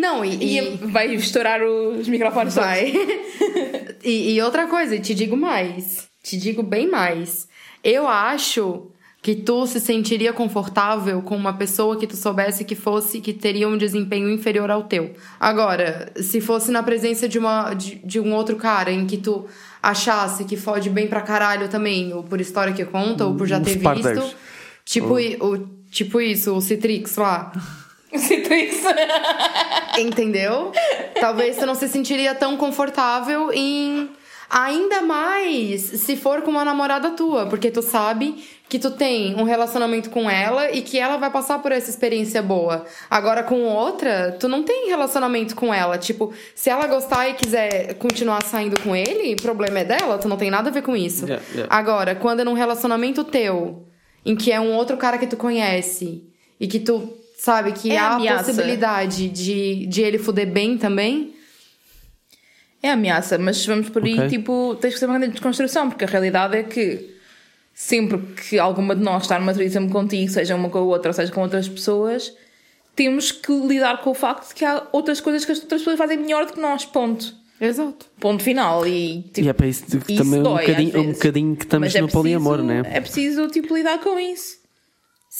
Não, 0.00 0.24
e. 0.24 0.34
E 0.42 0.58
e- 0.58 0.76
vai 0.86 1.14
estourar 1.14 1.60
os 1.62 2.08
microfones. 2.08 2.54
Vai. 2.54 2.92
e, 4.02 4.34
e 4.34 4.42
outra 4.42 4.66
coisa, 4.66 4.98
te 4.98 5.14
digo 5.14 5.36
mais. 5.36 6.08
Te 6.22 6.36
digo 6.36 6.62
bem 6.62 6.88
mais. 6.88 7.48
Eu 7.84 8.06
acho 8.08 8.90
que 9.22 9.34
tu 9.34 9.66
se 9.66 9.78
sentiria 9.80 10.32
confortável 10.32 11.20
com 11.20 11.36
uma 11.36 11.52
pessoa 11.52 11.98
que 11.98 12.06
tu 12.06 12.16
soubesse 12.16 12.64
que 12.64 12.74
fosse 12.74 13.20
que 13.20 13.34
teria 13.34 13.68
um 13.68 13.76
desempenho 13.76 14.30
inferior 14.30 14.70
ao 14.70 14.84
teu. 14.84 15.12
Agora, 15.38 16.10
se 16.16 16.40
fosse 16.40 16.70
na 16.70 16.82
presença 16.82 17.28
de 17.28 17.38
uma 17.38 17.74
de, 17.74 17.96
de 17.96 18.18
um 18.18 18.32
outro 18.34 18.56
cara 18.56 18.90
em 18.90 19.06
que 19.06 19.18
tu 19.18 19.46
achasse 19.82 20.44
que 20.44 20.56
fode 20.56 20.88
bem 20.88 21.06
pra 21.06 21.20
caralho 21.20 21.68
também, 21.68 22.12
ou 22.14 22.22
por 22.22 22.40
história 22.40 22.72
que 22.72 22.84
conta, 22.84 23.26
ou 23.26 23.34
por 23.34 23.46
já 23.46 23.60
ter 23.60 23.76
visto, 24.22 24.36
tipo, 24.86 25.18
i- 25.20 25.36
o, 25.40 25.58
tipo 25.90 26.18
isso, 26.20 26.54
o 26.54 26.60
Citrix 26.62 27.16
lá. 27.16 27.52
Citrix. 28.16 28.82
Entendeu? 29.98 30.72
Talvez 31.20 31.56
você 31.56 31.66
não 31.66 31.74
se 31.74 31.88
sentiria 31.88 32.34
tão 32.34 32.56
confortável 32.56 33.52
em. 33.52 34.10
Ainda 34.48 35.00
mais 35.02 35.80
se 35.80 36.16
for 36.16 36.42
com 36.42 36.50
uma 36.50 36.64
namorada 36.64 37.10
tua, 37.10 37.46
porque 37.46 37.70
tu 37.70 37.80
sabe 37.80 38.44
que 38.68 38.80
tu 38.80 38.90
tem 38.90 39.34
um 39.36 39.44
relacionamento 39.44 40.10
com 40.10 40.28
ela 40.28 40.72
e 40.72 40.82
que 40.82 40.98
ela 40.98 41.16
vai 41.16 41.30
passar 41.30 41.60
por 41.60 41.70
essa 41.70 41.88
experiência 41.88 42.42
boa. 42.42 42.84
Agora 43.08 43.44
com 43.44 43.62
outra, 43.62 44.36
tu 44.40 44.48
não 44.48 44.64
tem 44.64 44.88
relacionamento 44.88 45.54
com 45.54 45.72
ela. 45.72 45.98
Tipo, 45.98 46.32
se 46.52 46.68
ela 46.68 46.88
gostar 46.88 47.28
e 47.28 47.34
quiser 47.34 47.94
continuar 47.94 48.42
saindo 48.42 48.80
com 48.80 48.94
ele, 48.94 49.34
o 49.34 49.42
problema 49.42 49.80
é 49.80 49.84
dela, 49.84 50.18
tu 50.18 50.28
não 50.28 50.36
tem 50.36 50.50
nada 50.50 50.68
a 50.68 50.72
ver 50.72 50.82
com 50.82 50.96
isso. 50.96 51.26
Yeah, 51.26 51.44
yeah. 51.52 51.76
Agora, 51.76 52.16
quando 52.16 52.40
é 52.40 52.44
num 52.44 52.54
relacionamento 52.54 53.22
teu, 53.22 53.86
em 54.24 54.34
que 54.34 54.50
é 54.50 54.60
um 54.60 54.74
outro 54.74 54.96
cara 54.96 55.18
que 55.18 55.26
tu 55.26 55.36
conhece 55.36 56.24
e 56.58 56.66
que 56.66 56.80
tu 56.80 57.12
Sabe? 57.42 57.72
Que 57.72 57.90
É 57.92 57.96
há 57.98 58.08
a 58.08 58.14
ameaça. 58.16 58.44
possibilidade 58.52 59.28
de, 59.30 59.86
de 59.86 60.02
ele 60.02 60.18
fuder 60.18 60.46
bem 60.46 60.76
também. 60.76 61.34
É 62.82 62.90
ameaça, 62.90 63.38
mas 63.38 63.64
vamos 63.64 63.88
por 63.88 64.04
aí, 64.04 64.14
Ok. 64.14 64.28
tipo, 64.28 64.76
tens 64.80 64.92
que 64.94 65.00
ser 65.00 65.06
uma 65.06 65.18
grande 65.18 65.32
desconstrução, 65.32 65.88
porque 65.88 66.04
a 66.04 66.08
realidade 66.08 66.56
é 66.58 66.62
que 66.62 67.14
sempre 67.74 68.18
que 68.48 68.58
alguma 68.58 68.94
de 68.94 69.02
nós 69.02 69.22
está 69.22 69.38
numa 69.38 69.54
threesome 69.54 69.88
contigo, 69.90 70.30
seja 70.30 70.54
uma 70.54 70.68
com 70.68 70.78
a 70.78 70.82
outra, 70.82 71.10
ou 71.10 71.14
seja 71.14 71.32
com 71.32 71.40
outras 71.40 71.66
pessoas, 71.68 72.30
temos 72.94 73.32
que 73.32 73.52
lidar 73.52 74.02
com 74.02 74.10
o 74.10 74.14
facto 74.14 74.48
de 74.48 74.54
que 74.54 74.64
há 74.64 74.86
outras 74.92 75.18
coisas 75.20 75.42
que 75.44 75.52
as 75.52 75.60
outras 75.60 75.80
pessoas 75.80 75.96
fazem 75.98 76.18
melhor 76.18 76.44
do 76.46 76.52
que 76.52 76.60
nós, 76.60 76.84
ponto. 76.84 77.34
Exato. 77.58 78.06
Ponto 78.18 78.42
final. 78.42 78.86
E, 78.86 79.22
tipo, 79.32 79.46
E 79.46 79.48
é 79.48 79.52
para 79.54 79.66
isso 79.66 79.84
que 79.86 80.12
isso 80.14 80.22
também 80.24 80.40
um 80.40 80.42
dói, 80.42 80.60
às 80.62 80.66
bocadinho, 80.68 81.00
um 81.00 81.12
bocadinho 81.12 81.56
que 81.56 81.64
estamos 81.64 81.94
é 81.94 82.00
no 82.02 82.08
poliamor, 82.08 82.58
preciso- 82.58 82.82
né? 82.82 82.90
É 82.94 83.00
preciso, 83.00 83.48
tipo, 83.48 83.74
lidar 83.76 83.98
com 84.00 84.18
isso. 84.18 84.59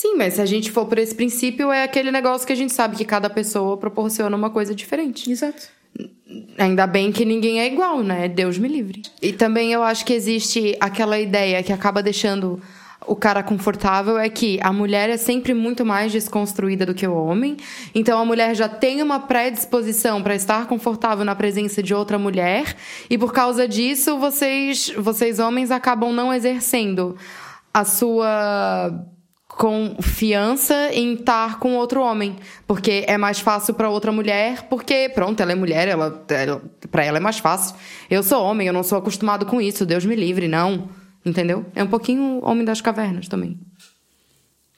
Sim, 0.00 0.14
mas 0.16 0.32
se 0.32 0.40
a 0.40 0.46
gente 0.46 0.70
for 0.70 0.86
por 0.86 0.96
esse 0.96 1.14
princípio, 1.14 1.70
é 1.70 1.82
aquele 1.82 2.10
negócio 2.10 2.46
que 2.46 2.54
a 2.54 2.56
gente 2.56 2.72
sabe 2.72 2.96
que 2.96 3.04
cada 3.04 3.28
pessoa 3.28 3.76
proporciona 3.76 4.34
uma 4.34 4.48
coisa 4.48 4.74
diferente. 4.74 5.30
Exato. 5.30 5.68
Ainda 6.56 6.86
bem 6.86 7.12
que 7.12 7.22
ninguém 7.22 7.60
é 7.60 7.66
igual, 7.66 8.02
né? 8.02 8.26
Deus 8.26 8.56
me 8.56 8.66
livre. 8.66 9.02
E 9.20 9.30
também 9.30 9.74
eu 9.74 9.82
acho 9.82 10.06
que 10.06 10.14
existe 10.14 10.74
aquela 10.80 11.20
ideia 11.20 11.62
que 11.62 11.70
acaba 11.70 12.02
deixando 12.02 12.62
o 13.06 13.14
cara 13.14 13.42
confortável 13.42 14.18
é 14.18 14.30
que 14.30 14.58
a 14.62 14.72
mulher 14.72 15.10
é 15.10 15.18
sempre 15.18 15.52
muito 15.52 15.84
mais 15.84 16.10
desconstruída 16.10 16.86
do 16.86 16.94
que 16.94 17.06
o 17.06 17.14
homem. 17.14 17.58
Então 17.94 18.18
a 18.18 18.24
mulher 18.24 18.54
já 18.54 18.70
tem 18.70 19.02
uma 19.02 19.20
predisposição 19.20 20.22
para 20.22 20.34
estar 20.34 20.66
confortável 20.66 21.26
na 21.26 21.34
presença 21.34 21.82
de 21.82 21.92
outra 21.92 22.18
mulher 22.18 22.74
e 23.10 23.18
por 23.18 23.34
causa 23.34 23.68
disso 23.68 24.18
vocês 24.18 24.94
vocês 24.96 25.38
homens 25.38 25.70
acabam 25.70 26.10
não 26.10 26.32
exercendo 26.32 27.18
a 27.74 27.84
sua 27.84 29.06
confiança 29.60 30.88
em 30.94 31.12
estar 31.12 31.58
com 31.58 31.74
outro 31.74 32.00
homem, 32.00 32.34
porque 32.66 33.04
é 33.06 33.18
mais 33.18 33.40
fácil 33.40 33.74
para 33.74 33.90
outra 33.90 34.10
mulher, 34.10 34.62
porque 34.70 35.10
pronto, 35.14 35.38
ela 35.38 35.52
é 35.52 35.54
mulher, 35.54 35.86
ela, 35.86 36.24
ela 36.30 36.62
para 36.90 37.04
ela 37.04 37.18
é 37.18 37.20
mais 37.20 37.40
fácil. 37.40 37.76
Eu 38.10 38.22
sou 38.22 38.42
homem, 38.42 38.68
eu 38.68 38.72
não 38.72 38.82
sou 38.82 38.96
acostumado 38.96 39.44
com 39.44 39.60
isso, 39.60 39.84
Deus 39.84 40.06
me 40.06 40.16
livre, 40.16 40.48
não. 40.48 40.88
Entendeu? 41.26 41.66
É 41.74 41.82
um 41.82 41.86
pouquinho 41.86 42.40
homem 42.42 42.64
das 42.64 42.80
cavernas 42.80 43.28
também. 43.28 43.60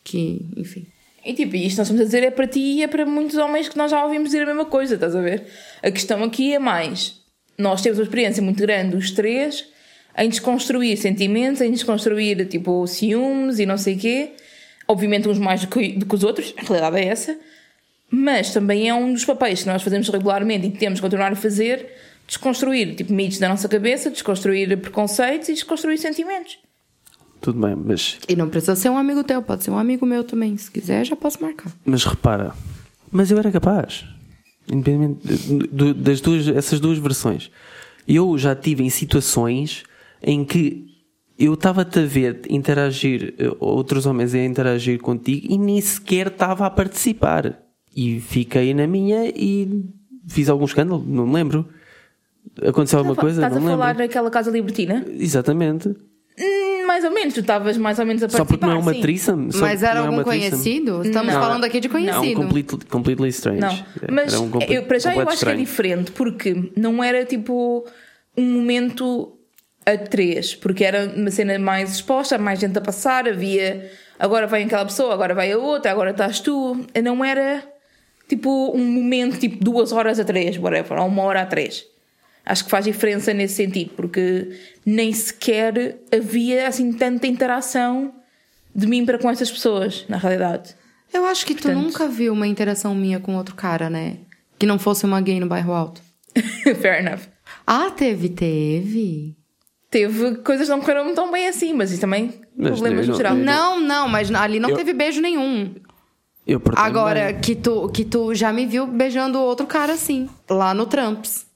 Que, 0.03 0.45
enfim. 0.57 0.85
E 1.25 1.33
tipo, 1.33 1.55
isto 1.55 1.79
nós 1.79 1.87
estamos 1.87 2.01
a 2.01 2.05
dizer 2.05 2.25
é 2.25 2.33
para 2.33 2.49
ti 2.49 2.59
e 2.59 2.83
é 2.83 2.89
para 2.89 3.07
muitos 3.07 3.37
homens 3.37 3.69
que 3.69 3.79
nós 3.79 3.89
já 3.89 4.03
ouvimos 4.05 4.31
dizer 4.31 4.43
a 4.43 4.47
mesma 4.47 4.65
coisa, 4.65 4.97
estás 4.97 5.15
a 5.15 5.21
ver? 5.21 5.47
A 5.81 5.93
questão 5.93 6.25
aqui 6.25 6.55
é 6.55 6.59
mais. 6.59 7.21
Nós 7.57 7.83
temos 7.83 8.01
uma 8.01 8.05
experiência 8.05 8.43
muito 8.43 8.59
grande, 8.59 8.97
os 8.97 9.13
três, 9.13 9.65
em 10.19 10.29
desconstruir 10.29 10.97
sentimentos, 10.97 11.61
em 11.61 11.71
desconstruir 11.71 12.49
tipo 12.49 12.85
ciúmes 12.89 13.61
e 13.61 13.65
não 13.65 13.79
sei 13.79 13.95
o 13.95 13.99
quê. 14.01 14.33
Obviamente 14.93 15.29
uns 15.29 15.39
mais 15.39 15.63
do 15.63 15.69
que, 15.69 15.93
do 15.93 16.07
que 16.07 16.15
os 16.15 16.23
outros, 16.23 16.53
a 16.57 16.63
realidade 16.63 16.97
é 16.99 17.07
essa. 17.07 17.37
Mas 18.11 18.53
também 18.53 18.89
é 18.89 18.95
um 18.95 19.13
dos 19.13 19.25
papéis 19.25 19.63
que 19.63 19.69
nós 19.69 19.83
fazemos 19.83 20.09
regularmente 20.09 20.67
e 20.67 20.71
que 20.71 20.79
temos 20.79 21.01
que 21.01 21.03
continuar 21.07 21.33
a 21.33 21.37
fazer, 21.37 21.89
desconstruir 22.27 22.95
tipo 22.95 23.13
mitos 23.13 23.39
da 23.39 23.49
nossa 23.49 23.69
cabeça, 23.69 24.11
desconstruir 24.11 24.77
preconceitos 24.79 25.49
e 25.49 25.55
desconstruir 25.55 25.97
sentimentos. 25.99 26.59
Tudo 27.41 27.59
bem, 27.61 27.75
mas, 27.75 28.19
E 28.29 28.37
não 28.37 28.49
precisa 28.49 28.77
ser 28.77 28.91
um 28.91 28.99
amigo 28.99 29.25
teu, 29.25 29.41
pode 29.43 29.65
ser 29.65 29.71
um 29.71 29.79
amigo 29.79 30.05
meu 30.07 30.23
também. 30.23 30.57
Se 30.59 30.71
quiser, 30.71 31.05
já 31.07 31.17
posso 31.17 31.43
marcar. 31.43 31.73
mas 31.85 32.05
repara, 32.05 32.53
mas 33.11 33.31
eu 33.31 33.39
era 33.39 33.51
capaz. 33.51 34.05
Independente 34.71 35.27
de- 35.27 35.67
de- 35.69 35.95
das 35.95 36.21
duas, 36.21 36.47
essas 36.49 36.79
duas 36.79 36.99
versões. 36.99 37.51
Eu 38.07 38.37
já 38.39 38.55
tive 38.55 38.85
em 38.85 38.91
situações 38.91 39.83
em 40.23 40.45
que 40.45 40.92
eu 41.45 41.55
estava-te 41.55 41.99
a 41.99 42.05
ver 42.05 42.41
interagir, 42.49 43.35
eh, 43.39 43.51
outros 43.59 44.07
homens 44.07 44.35
a 44.35 44.39
interagir 44.39 45.01
contigo 45.01 45.47
e 45.51 45.59
nem 45.59 45.81
sequer 45.81 46.29
estava 46.29 46.67
a 46.67 46.71
participar. 46.71 47.59
E 47.95 48.21
fiquei 48.21 48.73
na 48.73 48.87
minha 48.87 49.29
e 49.29 49.85
fiz 50.27 50.49
algum 50.49 50.65
escândalo, 50.65 51.05
não 51.07 51.27
me 51.27 51.35
lembro. 51.35 51.69
Aconteceu 52.67 52.99
alguma 53.01 53.17
coisa? 53.17 53.41
Estás 53.43 53.57
a 53.57 53.61
não 53.61 53.71
falar 53.73 53.89
lembro. 53.89 54.03
daquela 54.05 54.31
casa 54.31 54.51
libertina? 54.51 55.05
Exatamente. 55.19 55.89
Hum, 55.89 56.87
mais 56.87 57.05
ou 57.05 57.11
menos, 57.11 57.35
tu 57.35 57.41
estavas 57.41 57.77
mais 57.77 57.99
ou 57.99 58.07
menos 58.07 58.23
a 58.23 58.29
Só 58.29 58.39
participar. 58.39 58.59
porque 58.59 58.67
não 58.67 58.73
é 58.73 58.83
uma 58.83 58.93
só 59.53 59.61
Mas 59.61 59.83
era 59.83 60.01
é 60.01 60.07
algum 60.07 60.23
conhecido? 60.23 61.03
Estamos 61.05 61.35
Não. 61.35 61.41
falando 61.41 61.65
aqui 61.65 61.81
de 61.81 61.89
Não, 61.89 61.93
conhecido. 61.93 62.41
completely, 62.41 62.79
completely 62.89 63.29
strange. 63.29 63.61
Não, 63.61 63.85
mas 64.11 64.35
um 64.35 64.51
eu, 64.69 64.83
para 64.85 64.99
já 64.99 65.15
eu 65.15 65.21
acho 65.21 65.27
que 65.27 65.33
é 65.33 65.35
estranho. 65.35 65.59
diferente, 65.59 66.13
porque 66.13 66.73
não 66.77 67.03
era 67.05 67.25
tipo 67.25 67.85
um 68.37 68.45
momento 68.55 69.37
a 69.85 69.97
três, 69.97 70.55
porque 70.55 70.85
era 70.85 71.07
uma 71.17 71.31
cena 71.31 71.59
mais 71.59 71.93
exposta, 71.95 72.39
mais 72.39 72.59
gente 72.61 72.77
a 72.79 72.81
passar, 72.81 73.29
havia 73.29 73.91
agora 74.19 74.47
vem 74.47 74.67
aquela 74.67 74.85
pessoa, 74.85 75.13
agora 75.13 75.35
vai 75.35 75.51
a 75.53 75.59
outra, 75.59 75.91
agora 75.91 76.11
estás 76.13 76.39
tu. 76.41 76.87
Não 77.03 77.25
era 77.25 77.63
tipo 78.29 78.71
um 78.77 78.85
momento 78.85 79.39
tipo 79.39 79.63
duas 79.63 79.93
horas 79.93 80.19
a 80.21 80.25
três, 80.25 80.57
whatever, 80.57 80.99
ou 81.01 81.07
uma 81.09 81.23
hora 81.23 81.43
a 81.43 81.47
três. 81.47 81.85
Acho 82.45 82.65
que 82.65 82.71
faz 82.71 82.85
diferença 82.85 83.33
nesse 83.33 83.55
sentido, 83.55 83.91
porque 83.97 84.59
nem 84.85 85.13
sequer 85.13 85.99
havia 86.13 86.67
assim 86.67 86.93
tanta 86.93 87.27
interação 87.27 88.13
de 88.75 88.87
mim 88.87 89.05
para 89.05 89.19
com 89.19 89.31
essas 89.31 89.51
pessoas, 89.51 90.05
na 90.09 90.17
realidade. 90.17 90.75
Eu 91.13 91.25
acho 91.27 91.45
que 91.47 91.55
tu 91.55 91.63
Portanto- 91.65 91.83
nunca 91.83 92.09
viu 92.09 92.33
uma 92.33 92.47
interação 92.47 92.95
minha 92.95 93.21
com 93.21 93.37
outro 93.37 93.55
cara, 93.55 93.91
né? 93.91 94.17
Que 94.59 94.67
não 94.67 94.79
fosse 94.79 95.05
uma 95.05 95.21
gay 95.21 95.39
no 95.39 95.47
bairro 95.47 95.73
alto. 95.73 96.01
Fair 96.81 97.01
enough. 97.01 97.21
Ah, 97.67 97.91
teve, 97.91 98.29
teve. 98.31 99.37
Teve 99.93 100.37
coisas 100.37 100.67
que 100.67 100.73
não 100.73 100.81
correram 100.81 101.15
tão 101.15 101.31
bem 101.31 101.47
assim, 101.47 101.73
mas 101.75 101.93
isso 101.93 102.01
também 102.01 102.41
Mas 102.57 102.71
problemas 102.73 103.07
não- 103.07 103.13
no 103.13 103.17
geral. 103.19 103.35
Não, 103.37 103.79
não, 103.79 104.09
mas 104.09 104.33
ali 104.35 104.59
não 104.59 104.71
Eu- 104.71 104.77
teve 104.77 104.93
beijo 104.93 105.21
nenhum. 105.21 105.75
Eu 106.47 106.61
Agora, 106.75 107.27
bem. 107.27 107.41
que 107.41 107.55
tu, 107.55 107.89
que 107.91 108.05
tu 108.05 108.35
já 108.35 108.53
me 108.53 108.67
viu 108.67 108.87
beijando 108.87 109.39
outro 109.39 109.67
cara 109.67 109.93
assim, 109.93 110.29
lá 110.51 110.73
no 110.75 110.87
Tramps. 110.87 111.47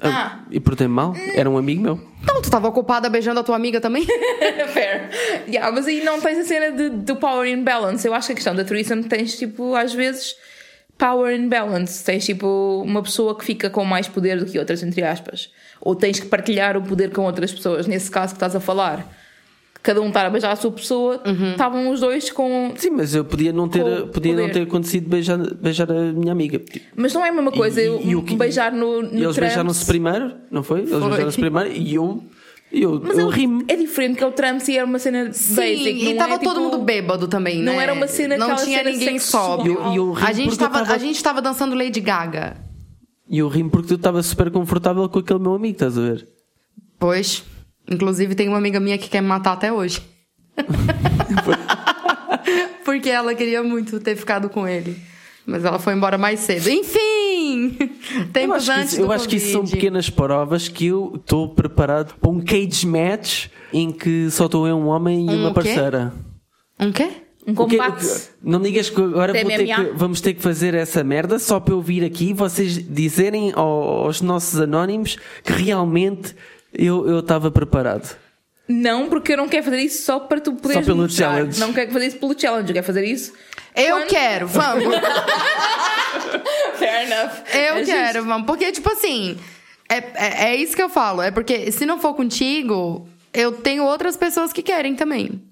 Ah, 0.00 0.40
E 0.50 0.58
portei-me 0.58 0.92
mal? 0.92 1.14
Era 1.36 1.48
um 1.48 1.56
amigo 1.56 1.80
meu. 1.82 2.00
Então, 2.24 2.42
tu 2.42 2.50
tava 2.50 2.66
ocupada 2.66 3.08
beijando 3.08 3.38
a 3.38 3.44
tua 3.44 3.54
amiga 3.54 3.80
também? 3.80 4.04
fair. 4.72 5.10
Yeah, 5.48 5.70
mas 5.70 5.86
aí 5.86 6.02
não 6.02 6.20
tens 6.20 6.38
a 6.38 6.44
cena 6.44 6.72
de, 6.72 6.88
do 6.88 7.14
power 7.16 7.48
imbalance. 7.48 8.04
Eu 8.06 8.12
acho 8.14 8.26
que 8.28 8.32
a 8.32 8.36
questão 8.36 8.54
da 8.54 8.64
threesome 8.64 9.04
tens, 9.04 9.38
tipo, 9.38 9.76
às 9.76 9.92
vezes, 9.94 10.34
power 11.02 11.34
imbalance. 11.36 12.04
Tens, 12.04 12.24
tipo, 12.24 12.82
uma 12.86 13.02
pessoa 13.02 13.36
que 13.36 13.44
fica 13.44 13.68
com 13.68 13.84
mais 13.84 14.06
poder 14.06 14.38
do 14.38 14.46
que 14.46 14.56
outras, 14.58 14.82
entre 14.84 15.02
aspas. 15.02 15.50
Ou 15.80 15.96
tens 15.96 16.20
que 16.20 16.26
partilhar 16.26 16.76
o 16.76 16.82
poder 16.82 17.10
com 17.10 17.22
outras 17.22 17.50
pessoas. 17.52 17.86
Nesse 17.88 18.08
caso 18.10 18.34
que 18.34 18.36
estás 18.36 18.54
a 18.54 18.60
falar. 18.60 19.04
Cada 19.82 20.00
um 20.00 20.06
estar 20.08 20.24
a 20.24 20.30
beijar 20.30 20.52
a 20.52 20.54
sua 20.54 20.70
pessoa, 20.70 21.20
estavam 21.50 21.90
os 21.90 21.98
dois 21.98 22.30
com. 22.30 22.72
Sim, 22.76 22.90
mas 22.90 23.16
eu 23.16 23.24
podia 23.24 23.52
não 23.52 23.68
ter, 23.68 23.82
podia 24.12 24.32
não 24.32 24.48
ter 24.48 24.62
acontecido 24.62 25.08
beijar, 25.10 25.36
beijar 25.56 25.90
a 25.90 26.12
minha 26.12 26.30
amiga. 26.30 26.62
Mas 26.94 27.12
não 27.12 27.26
é 27.26 27.30
a 27.30 27.32
mesma 27.32 27.50
coisa 27.50 27.82
E- 27.82 27.86
eu 27.86 28.00
e 28.00 28.14
o 28.14 28.22
que- 28.22 28.36
beijar 28.36 28.70
no, 28.70 29.02
no 29.02 29.18
eles 29.24 29.36
beijaram-se 29.36 29.84
primeiro, 29.84 30.34
não 30.52 30.62
foi? 30.62 30.82
Eles 30.82 30.90
beijaram-se 30.92 31.36
primeiro 31.40 31.72
e 31.72 31.96
eu, 31.96 32.22
eu, 32.72 33.00
Mas 33.04 33.18
eu 33.18 33.30
é, 33.30 33.34
ri-me. 33.34 33.64
é 33.68 33.76
diferente 33.76 34.16
que 34.16 34.24
é 34.24 34.26
o 34.26 34.32
Trumps 34.32 34.68
e 34.68 34.76
era 34.76 34.86
uma 34.86 34.98
cena 34.98 35.24
basic. 35.26 35.44
Sim, 35.44 35.98
e 35.98 36.04
não 36.10 36.16
tava 36.16 36.34
é, 36.34 36.38
todo 36.38 36.48
tipo- 36.54 36.60
mundo 36.60 36.78
bêbado 36.78 37.28
também, 37.28 37.62
né? 37.62 37.72
não 37.72 37.80
era 37.80 37.92
uma 37.92 38.06
cena- 38.08 38.36
Não 38.36 38.56
tinha 38.56 38.78
cena 38.78 38.90
ninguém 38.90 39.18
sóbrio. 39.18 39.72
E 39.72 39.74
eu- 39.86 39.92
e 39.92 39.96
eu 39.96 40.12
ri 40.12 40.24
a, 40.26 40.32
gente 40.32 40.58
tava, 40.58 40.78
tava- 40.78 40.94
a 40.94 40.98
gente 40.98 41.22
tava 41.22 41.42
dançando 41.42 41.74
Lady 41.74 42.00
Gaga. 42.00 42.56
E 43.28 43.38
eu 43.38 43.48
ri-me 43.48 43.70
porque 43.70 43.88
tu 43.88 43.94
estava 43.94 44.22
super 44.22 44.50
confortável 44.50 45.06
com 45.08 45.18
aquele 45.18 45.38
meu 45.38 45.54
amigo, 45.54 45.74
estás 45.74 45.96
a 45.98 46.00
ver? 46.00 46.28
Pois, 46.98 47.44
inclusive 47.90 48.34
tem 48.34 48.48
uma 48.48 48.58
amiga 48.58 48.80
minha 48.80 48.96
que 48.98 49.08
quer 49.08 49.20
me 49.20 49.28
matar 49.28 49.52
até 49.52 49.72
hoje. 49.72 50.00
Porque 52.84 53.08
ela 53.08 53.34
queria 53.34 53.62
muito 53.62 54.00
ter 54.00 54.16
ficado 54.16 54.48
com 54.48 54.66
ele. 54.66 54.96
Mas 55.46 55.64
ela 55.64 55.78
foi 55.78 55.94
embora 55.94 56.18
mais 56.18 56.40
cedo. 56.40 56.68
Enfim! 56.68 56.98
Eu 58.18 58.26
Tempos 58.32 58.56
acho, 58.56 58.66
que, 58.66 58.80
antes 58.80 58.98
eu 58.98 59.12
acho 59.12 59.28
que 59.28 59.36
isso 59.36 59.52
são 59.52 59.64
pequenas 59.66 60.10
provas 60.10 60.68
que 60.68 60.86
eu 60.86 61.12
estou 61.16 61.48
preparado 61.50 62.14
para 62.20 62.30
um 62.30 62.40
cage 62.40 62.86
match 62.86 63.46
em 63.72 63.90
que 63.92 64.30
só 64.30 64.46
estou 64.46 64.66
eu 64.66 64.76
um 64.76 64.86
homem 64.88 65.26
e 65.26 65.30
Um 65.30 65.40
uma 65.40 65.48
quê? 65.48 65.54
parceira. 65.54 66.12
Um 66.80 66.92
quê? 66.92 67.08
Um 67.46 67.54
combate. 67.54 68.06
Não 68.42 68.60
digas 68.60 68.88
que 68.88 69.00
agora 69.00 69.32
ter 69.32 69.64
que- 69.64 69.90
vamos 69.94 70.20
ter 70.20 70.34
que 70.34 70.40
fazer 70.42 70.74
essa 70.74 71.02
merda 71.02 71.38
só 71.40 71.58
para 71.58 71.74
eu 71.74 71.80
vir 71.82 72.04
aqui 72.04 72.30
e 72.30 72.32
vocês 72.32 72.74
dizerem 72.88 73.52
ao- 73.54 74.04
aos 74.06 74.20
nossos 74.20 74.60
anónimos 74.60 75.16
que 75.42 75.52
realmente 75.52 76.34
eu 76.72 77.06
eu 77.08 77.18
estava 77.18 77.50
preparado. 77.50 78.16
Não, 78.68 79.08
porque 79.08 79.32
eu 79.32 79.36
não 79.36 79.48
quero 79.48 79.64
fazer 79.64 79.80
isso 79.80 80.04
só 80.04 80.20
para 80.20 80.40
tu 80.40 80.52
poderes 80.54 80.86
pelo 80.86 81.02
mostrar. 81.02 81.30
challenge. 81.34 81.58
Não 81.60 81.72
quero 81.72 81.90
fazer 81.90 82.06
isso 82.06 82.18
pelo 82.18 82.38
challenge, 82.38 82.68
eu 82.68 82.74
quero 82.74 82.86
fazer 82.86 83.04
isso. 83.04 83.32
Eu 83.74 83.96
Quando- 83.98 84.08
quero, 84.08 84.46
vamos! 84.48 84.84
Fair 86.78 87.06
enough. 87.10 87.32
Eu 87.54 87.76
É 87.76 87.84
quero, 87.84 88.12
justo. 88.18 88.28
vamos. 88.28 88.46
Porque, 88.46 88.70
tipo 88.72 88.90
assim, 88.92 89.38
é, 89.88 89.96
é, 89.96 90.44
é 90.50 90.56
isso 90.56 90.74
que 90.76 90.82
eu 90.82 90.88
falo. 90.88 91.22
É 91.22 91.30
porque 91.30 91.70
se 91.72 91.86
não 91.86 91.98
for 91.98 92.14
contigo, 92.14 93.06
eu 93.32 93.52
tenho 93.52 93.84
outras 93.84 94.16
pessoas 94.16 94.52
que 94.52 94.62
querem 94.62 94.94
também. 94.94 95.42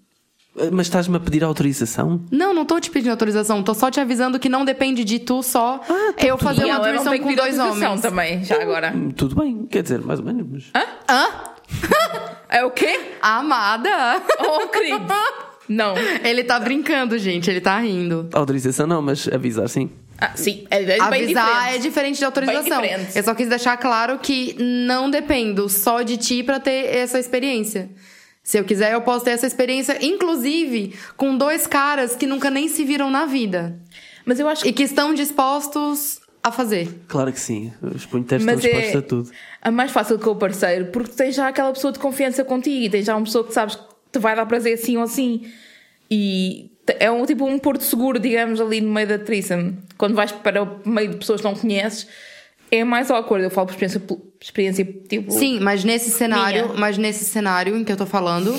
Mas 0.73 0.89
estás-me 0.89 1.17
a 1.17 1.21
pedir 1.21 1.45
autorização? 1.45 2.21
Não, 2.31 2.53
não 2.53 2.65
tô 2.65 2.81
te 2.81 2.91
pedindo 2.91 3.13
autorização. 3.13 3.63
Tô 3.63 3.73
só 3.73 3.91
te 3.91 4.01
avisando 4.01 4.39
que 4.39 4.49
não 4.49 4.65
depende 4.65 5.05
de 5.05 5.21
tu 5.21 5.43
só 5.43 5.81
eu 6.19 6.37
fazer 6.37 6.65
uma 6.65 6.75
autorização 6.77 7.19
com 7.19 7.35
dois 7.35 7.59
homens. 7.59 8.01
também, 8.01 8.45
já 8.45 8.61
agora. 8.61 8.93
Hum, 8.95 9.11
Tudo 9.13 9.37
bem, 9.37 9.65
quer 9.71 9.83
dizer, 9.83 10.01
mais 10.03 10.19
ou 10.19 10.27
menos. 10.27 10.45
Mas... 10.75 10.85
Hã? 11.09 11.29
É 12.49 12.65
o 12.65 12.71
quê? 12.73 13.13
Amada! 13.23 14.21
Oh, 14.41 14.67
querido. 14.69 15.07
Não. 15.71 15.95
Ele 16.25 16.43
tá 16.43 16.59
brincando, 16.59 17.17
gente, 17.17 17.49
ele 17.49 17.61
tá 17.61 17.79
rindo. 17.79 18.29
Autorização 18.33 18.89
não, 18.89 19.01
mas 19.01 19.29
avisar 19.29 19.69
sim. 19.69 19.89
Ah, 20.19 20.33
sim, 20.35 20.67
é, 20.69 20.83
é 20.83 20.85
bem 20.85 21.01
Avisar 21.01 21.47
diferente. 21.47 21.75
é 21.75 21.79
diferente 21.79 22.19
de 22.19 22.25
autorização. 22.25 22.83
Diferente. 22.83 23.17
Eu 23.17 23.23
só 23.23 23.35
quis 23.35 23.49
deixar 23.49 23.77
claro 23.77 24.19
que 24.19 24.55
não 24.59 25.09
dependo 25.09 25.69
só 25.69 26.03
de 26.03 26.17
ti 26.17 26.43
pra 26.43 26.59
ter 26.61 26.95
essa 26.95 27.19
experiência. 27.19 27.89
Se 28.43 28.59
eu 28.59 28.65
quiser, 28.65 28.93
eu 28.93 29.01
posso 29.03 29.25
ter 29.25 29.31
essa 29.31 29.47
experiência, 29.47 29.97
inclusive 30.05 30.95
com 31.17 31.37
dois 31.37 31.67
caras 31.67 32.17
que 32.17 32.27
nunca 32.27 32.51
nem 32.51 32.69
se 32.69 32.85
viram 32.85 33.11
na 33.11 33.25
vida 33.27 33.79
Mas 34.25 34.41
eu 34.41 34.49
acho 34.49 34.63
que 34.63 34.71
e 34.71 34.73
que 34.73 34.83
estão 34.83 35.15
dispostos 35.15 36.21
a 36.43 36.51
fazer. 36.51 36.89
Claro 37.07 37.33
que 37.33 37.39
sim. 37.41 37.73
Os 37.83 38.05
punheteiros 38.07 38.45
Mas 38.45 38.57
estão 38.57 38.71
dispostos 38.81 38.95
é 38.95 38.99
a 38.99 39.03
tudo. 39.09 39.31
a 39.63 39.71
mais 39.71 39.91
fácil 39.93 40.19
com 40.19 40.31
o 40.31 40.37
parceiro, 40.37 40.87
porque 40.87 41.13
tens 41.13 41.35
já 41.35 41.49
aquela 41.49 41.73
pessoa 41.73 41.93
de 41.93 41.99
confiança 41.99 42.43
contigo 42.45 42.85
e 42.87 42.91
tens 42.91 43.05
já 43.07 43.15
uma 43.15 43.25
pessoa 43.25 43.45
que 43.45 43.53
sabes 43.55 43.77
que 43.77 43.83
te 44.13 44.19
vai 44.19 44.35
dar 44.35 44.47
prazer 44.47 44.75
assim 44.75 44.97
ou 44.97 45.03
assim. 45.03 45.51
E 46.11 46.71
é 46.99 47.11
um 47.11 47.25
tipo 47.25 47.47
um 47.47 47.59
porto 47.59 47.83
seguro, 47.83 48.19
digamos, 48.19 48.61
ali 48.61 48.81
no 48.81 48.93
meio 48.93 49.07
da 49.07 49.19
threesome. 49.19 49.79
Quando 49.97 50.15
vais 50.15 50.33
para 50.33 50.63
o 50.63 50.81
meio 50.85 51.11
de 51.11 51.17
pessoas 51.17 51.41
que 51.41 51.47
não 51.47 51.55
conheces, 51.55 52.07
é 52.71 52.85
mais 52.85 53.11
awkward. 53.11 53.45
Eu 53.45 53.51
falo 53.51 53.67
por 53.67 53.73
experiência, 53.73 54.01
por 54.01 54.21
experiência 54.41 54.85
tipo. 55.09 55.31
Sim, 55.33 55.61
mas 55.61 55.85
nesse 55.85 56.11
cenário, 56.11 56.69
Minha. 56.69 56.81
mas 56.81 56.99
nesse 56.99 57.25
cenário 57.25 57.77
em 57.77 57.85
que 57.85 57.93
eu 57.93 57.97
tô 57.97 58.07
falando, 58.07 58.59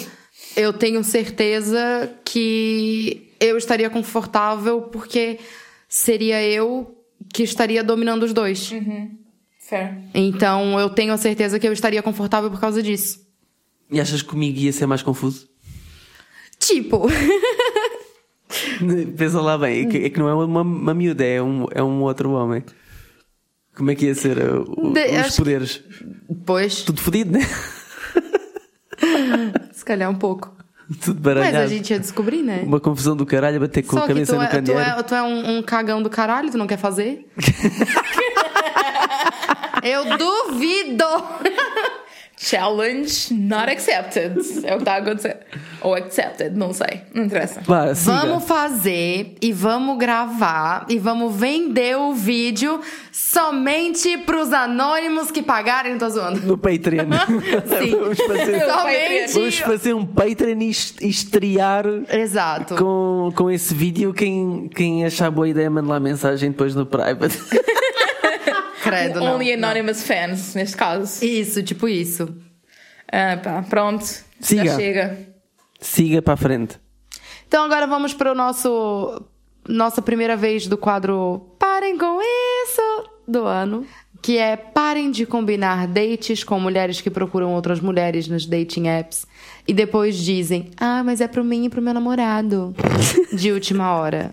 eu 0.55 0.71
tenho 0.73 1.03
certeza 1.03 2.11
que 2.23 3.33
eu 3.39 3.57
estaria 3.57 3.89
confortável 3.89 4.83
porque 4.83 5.39
seria 5.87 6.41
eu 6.43 6.97
que 7.33 7.43
estaria 7.43 7.83
dominando 7.83 8.23
os 8.23 8.33
dois. 8.33 8.71
Fair. 9.59 9.97
Então 10.13 10.79
eu 10.79 10.89
tenho 10.89 11.13
a 11.13 11.17
certeza 11.17 11.59
que 11.59 11.67
eu 11.67 11.73
estaria 11.73 12.01
confortável 12.01 12.49
por 12.49 12.59
causa 12.59 12.81
disso. 12.83 13.19
E 13.91 13.99
achas 13.99 14.21
que 14.21 14.29
comigo 14.29 14.59
ia 14.59 14.71
ser 14.71 14.85
mais 14.85 15.01
confuso? 15.01 15.49
Tipo, 16.59 17.07
Pensa 19.17 19.41
lá 19.41 19.57
bem, 19.57 19.85
é 19.85 19.89
que, 19.89 19.97
é 19.97 20.09
que 20.09 20.19
não 20.19 20.29
é 20.29 20.33
uma, 20.33 20.61
uma 20.61 20.93
miúda, 20.93 21.25
é 21.25 21.41
um, 21.41 21.65
é 21.71 21.81
um 21.83 22.01
outro 22.03 22.31
homem. 22.31 22.63
Como 23.75 23.89
é 23.91 23.95
que 23.95 24.05
ia 24.05 24.15
ser 24.15 24.37
uh, 24.37 24.63
o- 24.77 24.91
De- 24.93 25.05
os 25.05 25.15
acho 25.17 25.31
que- 25.31 25.37
poderes? 25.37 25.81
pois, 26.45 26.81
Tudo 26.83 27.01
fodido, 27.01 27.31
né? 27.31 27.39
se 29.73 29.83
calhar 29.85 30.09
um 30.09 30.15
pouco. 30.15 30.51
Tudo 31.01 31.21
Mas 31.23 31.35
baralhado. 31.35 31.57
a 31.63 31.67
gente 31.67 31.89
ia 31.91 31.99
descobrir, 31.99 32.41
né? 32.43 32.63
Uma 32.65 32.79
confusão 32.81 33.15
do 33.15 33.25
caralho 33.25 33.59
bater 33.61 33.81
com 33.83 33.95
Só 33.97 34.03
a 34.03 34.07
cabeça 34.07 34.33
tu 34.33 34.37
no 34.37 34.43
é, 34.43 34.47
tu 34.47 34.51
candeeiro. 34.51 34.81
é, 34.81 35.03
tu 35.03 35.15
é 35.15 35.23
um, 35.23 35.57
um 35.57 35.63
cagão 35.63 36.03
do 36.03 36.09
caralho, 36.09 36.51
tu 36.51 36.57
não 36.57 36.67
quer 36.67 36.77
fazer? 36.77 37.25
eu 39.83 40.17
duvido! 40.17 41.05
Challenge 42.43 43.31
not 43.35 43.69
accepted. 43.71 44.35
é 44.65 44.73
o 44.73 44.77
que 44.77 44.81
está 44.81 44.95
a 44.95 44.97
acontecer. 44.97 45.37
Ou 45.79 45.93
accepted, 45.93 46.57
não 46.57 46.73
sei. 46.73 47.01
Não 47.13 47.25
interessa. 47.25 47.61
Vamos 48.03 48.45
fazer 48.45 49.35
e 49.39 49.53
vamos 49.53 49.99
gravar 49.99 50.87
e 50.89 50.97
vamos 50.97 51.35
vender 51.35 51.95
o 51.97 52.13
vídeo 52.13 52.81
somente 53.11 54.17
pros 54.25 54.51
anônimos 54.51 55.29
que 55.29 55.43
pagarem, 55.43 55.99
tô 55.99 56.09
zoando. 56.09 56.39
No 56.41 56.57
Patreon. 56.57 57.05
Sim. 57.79 57.91
vamos, 57.91 58.17
fazer, 58.19 58.65
Somente. 58.65 59.33
vamos 59.33 59.59
fazer 59.59 59.93
um 59.93 60.05
Patreon 60.05 60.61
e 60.61 60.71
e 61.01 61.09
estrear 61.09 61.85
Exato. 62.11 62.75
com, 62.75 63.31
com 63.35 63.51
esse 63.51 63.71
vídeo. 63.75 64.13
Quem, 64.15 64.67
quem 64.73 65.05
achar 65.05 65.29
boa 65.29 65.47
ideia, 65.47 65.69
manda 65.69 65.89
lá 65.89 65.99
mensagem 65.99 66.49
depois 66.49 66.73
no 66.73 66.87
private. 66.87 67.37
Credo, 68.97 69.19
não. 69.19 69.35
Only 69.35 69.53
anonymous 69.53 70.03
fans, 70.03 70.55
neste 70.55 70.77
caso. 70.77 71.23
Isso, 71.23 71.61
tipo 71.63 71.87
isso. 71.87 72.35
Ah, 73.11 73.37
pá, 73.37 73.63
pronto. 73.63 74.05
Siga. 74.39 74.65
Já 74.65 74.75
chega. 74.75 75.17
Siga 75.79 76.21
para 76.21 76.33
a 76.33 76.37
frente. 76.37 76.79
Então 77.47 77.65
agora 77.65 77.85
vamos 77.85 78.13
pro 78.13 78.33
nosso 78.33 79.25
nossa 79.67 80.01
primeira 80.01 80.35
vez 80.35 80.67
do 80.67 80.77
quadro 80.77 81.55
Parem 81.59 81.97
com 81.97 82.19
isso 82.21 83.09
do 83.27 83.45
ano, 83.45 83.85
que 84.21 84.37
é 84.37 84.55
parem 84.55 85.11
de 85.11 85.25
combinar 85.25 85.87
dates 85.87 86.43
com 86.43 86.59
mulheres 86.59 87.01
que 87.01 87.09
procuram 87.09 87.53
outras 87.53 87.79
mulheres 87.79 88.27
nas 88.27 88.45
dating 88.45 88.87
apps 88.87 89.25
e 89.67 89.73
depois 89.73 90.15
dizem: 90.17 90.69
"Ah, 90.79 91.03
mas 91.03 91.21
é 91.21 91.27
pro 91.27 91.43
mim 91.43 91.65
e 91.65 91.69
pro 91.69 91.81
meu 91.81 91.93
namorado". 91.93 92.73
De 93.33 93.51
última 93.51 93.93
hora. 93.93 94.31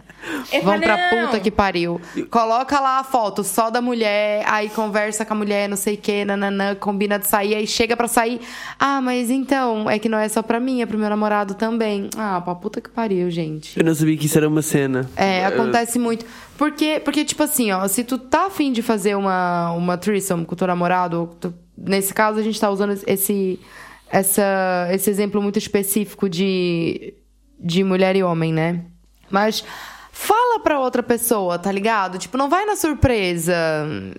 Vão 0.64 0.80
pra 0.80 0.96
não. 0.96 1.26
puta 1.26 1.40
que 1.40 1.50
pariu. 1.50 2.00
Coloca 2.30 2.80
lá 2.80 2.98
a 2.98 3.04
foto 3.04 3.44
só 3.44 3.70
da 3.70 3.80
mulher, 3.80 4.44
aí 4.46 4.68
conversa 4.68 5.24
com 5.24 5.32
a 5.32 5.36
mulher, 5.36 5.68
não 5.68 5.76
sei 5.76 5.94
o 5.94 5.96
que, 5.96 6.24
nananã, 6.24 6.74
combina 6.74 7.18
de 7.18 7.26
sair, 7.26 7.54
aí 7.54 7.66
chega 7.66 7.96
pra 7.96 8.08
sair. 8.08 8.40
Ah, 8.78 9.00
mas 9.00 9.30
então, 9.30 9.88
é 9.88 9.98
que 9.98 10.08
não 10.08 10.18
é 10.18 10.28
só 10.28 10.42
pra 10.42 10.58
mim, 10.58 10.82
é 10.82 10.86
pro 10.86 10.98
meu 10.98 11.08
namorado 11.08 11.54
também. 11.54 12.10
Ah, 12.16 12.40
pra 12.40 12.54
puta 12.56 12.80
que 12.80 12.90
pariu, 12.90 13.30
gente. 13.30 13.78
Eu 13.78 13.84
não 13.84 13.94
sabia 13.94 14.16
que 14.16 14.26
isso 14.26 14.36
era 14.36 14.48
uma 14.48 14.62
cena. 14.62 15.08
É, 15.16 15.46
acontece 15.46 15.98
muito. 15.98 16.26
Porque, 16.56 17.00
porque, 17.04 17.24
tipo 17.24 17.42
assim, 17.44 17.70
ó, 17.70 17.86
se 17.86 18.02
tu 18.02 18.18
tá 18.18 18.46
afim 18.46 18.72
de 18.72 18.82
fazer 18.82 19.14
uma, 19.16 19.70
uma 19.72 19.96
threesome 19.96 20.44
com 20.44 20.54
o 20.54 20.56
teu 20.56 20.66
namorado, 20.66 21.20
ou 21.20 21.26
tu- 21.28 21.54
nesse 21.76 22.12
caso 22.12 22.38
a 22.40 22.42
gente 22.42 22.60
tá 22.60 22.68
usando 22.68 22.98
esse, 23.06 23.60
essa, 24.10 24.88
esse 24.92 25.10
exemplo 25.10 25.40
muito 25.42 25.58
específico 25.58 26.28
de, 26.28 27.14
de 27.58 27.84
mulher 27.84 28.16
e 28.16 28.22
homem, 28.22 28.52
né? 28.52 28.84
Mas 29.30 29.64
fala 30.12 30.60
pra 30.60 30.80
outra 30.80 31.02
pessoa, 31.02 31.58
tá 31.58 31.70
ligado? 31.70 32.18
Tipo, 32.18 32.36
não 32.36 32.48
vai 32.48 32.64
na 32.64 32.76
surpresa. 32.76 33.54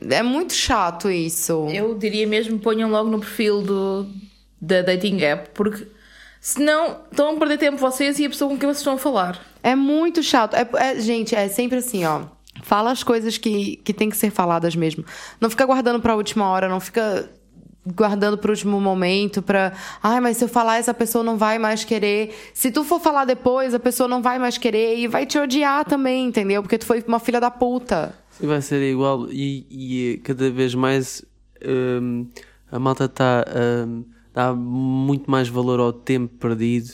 É 0.10 0.24
muito 0.24 0.54
chato 0.54 1.10
isso. 1.10 1.68
Eu 1.74 1.96
diria 1.98 2.28
mesmo 2.28 2.60
ponham 2.60 2.90
logo 2.90 3.10
no 3.10 3.20
perfil 3.20 3.62
do, 3.62 4.08
da 4.62 4.82
dating 4.82 5.22
app, 5.22 5.50
porque 5.54 5.88
senão 6.40 7.02
estão 7.12 7.36
a 7.36 7.40
perder 7.40 7.58
tempo 7.58 7.78
vocês 7.78 8.20
e 8.20 8.26
a 8.26 8.30
pessoa 8.30 8.50
com 8.50 8.58
quem 8.58 8.68
vocês 8.68 8.78
estão 8.78 8.94
a 8.94 8.98
falar. 8.98 9.40
É 9.62 9.76
muito 9.76 10.24
chato. 10.24 10.56
É, 10.56 10.68
é- 10.78 11.00
gente, 11.00 11.36
é 11.36 11.48
sempre 11.48 11.80
assim, 11.80 12.06
ó. 12.06 12.22
Fala 12.62 12.92
as 12.92 13.04
coisas 13.04 13.38
que, 13.38 13.78
que 13.78 13.94
tem 13.94 14.10
que 14.10 14.18
ser 14.18 14.32
faladas 14.32 14.76
mesmo. 14.76 15.04
Não 15.40 15.50
fica 15.50 15.66
guardando 15.66 16.02
pra 16.02 16.16
última 16.16 16.50
hora, 16.50 16.68
não 16.68 16.80
fica 16.80 17.30
guardando 17.96 18.38
pro 18.38 18.52
último 18.52 18.80
momento 18.80 19.42
pra. 19.42 19.74
Ai, 20.02 20.20
mas 20.20 20.38
se 20.38 20.44
eu 20.44 20.50
falar, 20.50 20.78
essa 20.78 20.94
pessoa 20.94 21.24
não 21.24 21.38
vai 21.38 21.60
mais 21.60 21.84
querer. 21.84 22.36
Se 22.54 22.72
tu 22.72 22.84
for 22.84 23.00
falar 23.00 23.26
depois, 23.26 23.74
a 23.74 23.80
pessoa 23.80 24.08
não 24.08 24.22
vai 24.22 24.40
mais 24.40 24.58
querer 24.58 24.98
e 24.98 25.08
vai 25.08 25.26
te 25.26 25.38
odiar 25.38 25.86
também, 25.86 26.28
entendeu? 26.28 26.62
Porque 26.62 26.78
tu 26.78 26.86
foi 26.86 27.04
uma 27.08 27.20
filha 27.20 27.40
da 27.40 27.52
puta. 27.52 28.14
E 28.42 28.48
vai 28.48 28.62
ser 28.62 28.82
igual 28.82 29.28
e, 29.30 29.66
e 29.70 30.18
cada 30.24 30.50
vez 30.50 30.74
mais 30.74 31.24
hum, 31.66 32.26
a 32.72 32.80
malta 32.80 33.06
está 33.06 33.46
hum, 33.86 34.04
dá 34.34 34.54
muito 34.54 35.30
mais 35.30 35.50
valor 35.50 35.80
ao 35.80 35.92
tempo 35.92 36.34
perdido 36.38 36.94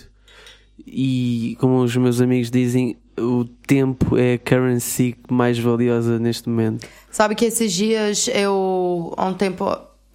e 0.88 1.56
como 1.60 1.82
os 1.84 1.96
meus 1.96 2.20
amigos 2.20 2.50
dizem 2.50 2.98
o 3.18 3.46
tempo 3.68 4.18
é 4.18 4.34
a 4.34 4.38
currency 4.40 5.16
mais 5.30 5.60
valiosa 5.60 6.18
neste 6.18 6.50
momento 6.50 6.88
Sabe 7.16 7.34
que 7.34 7.46
esses 7.46 7.72
dias 7.72 8.28
eu, 8.28 9.14
há 9.16 9.28
um 9.28 9.34
tempo, 9.34 9.64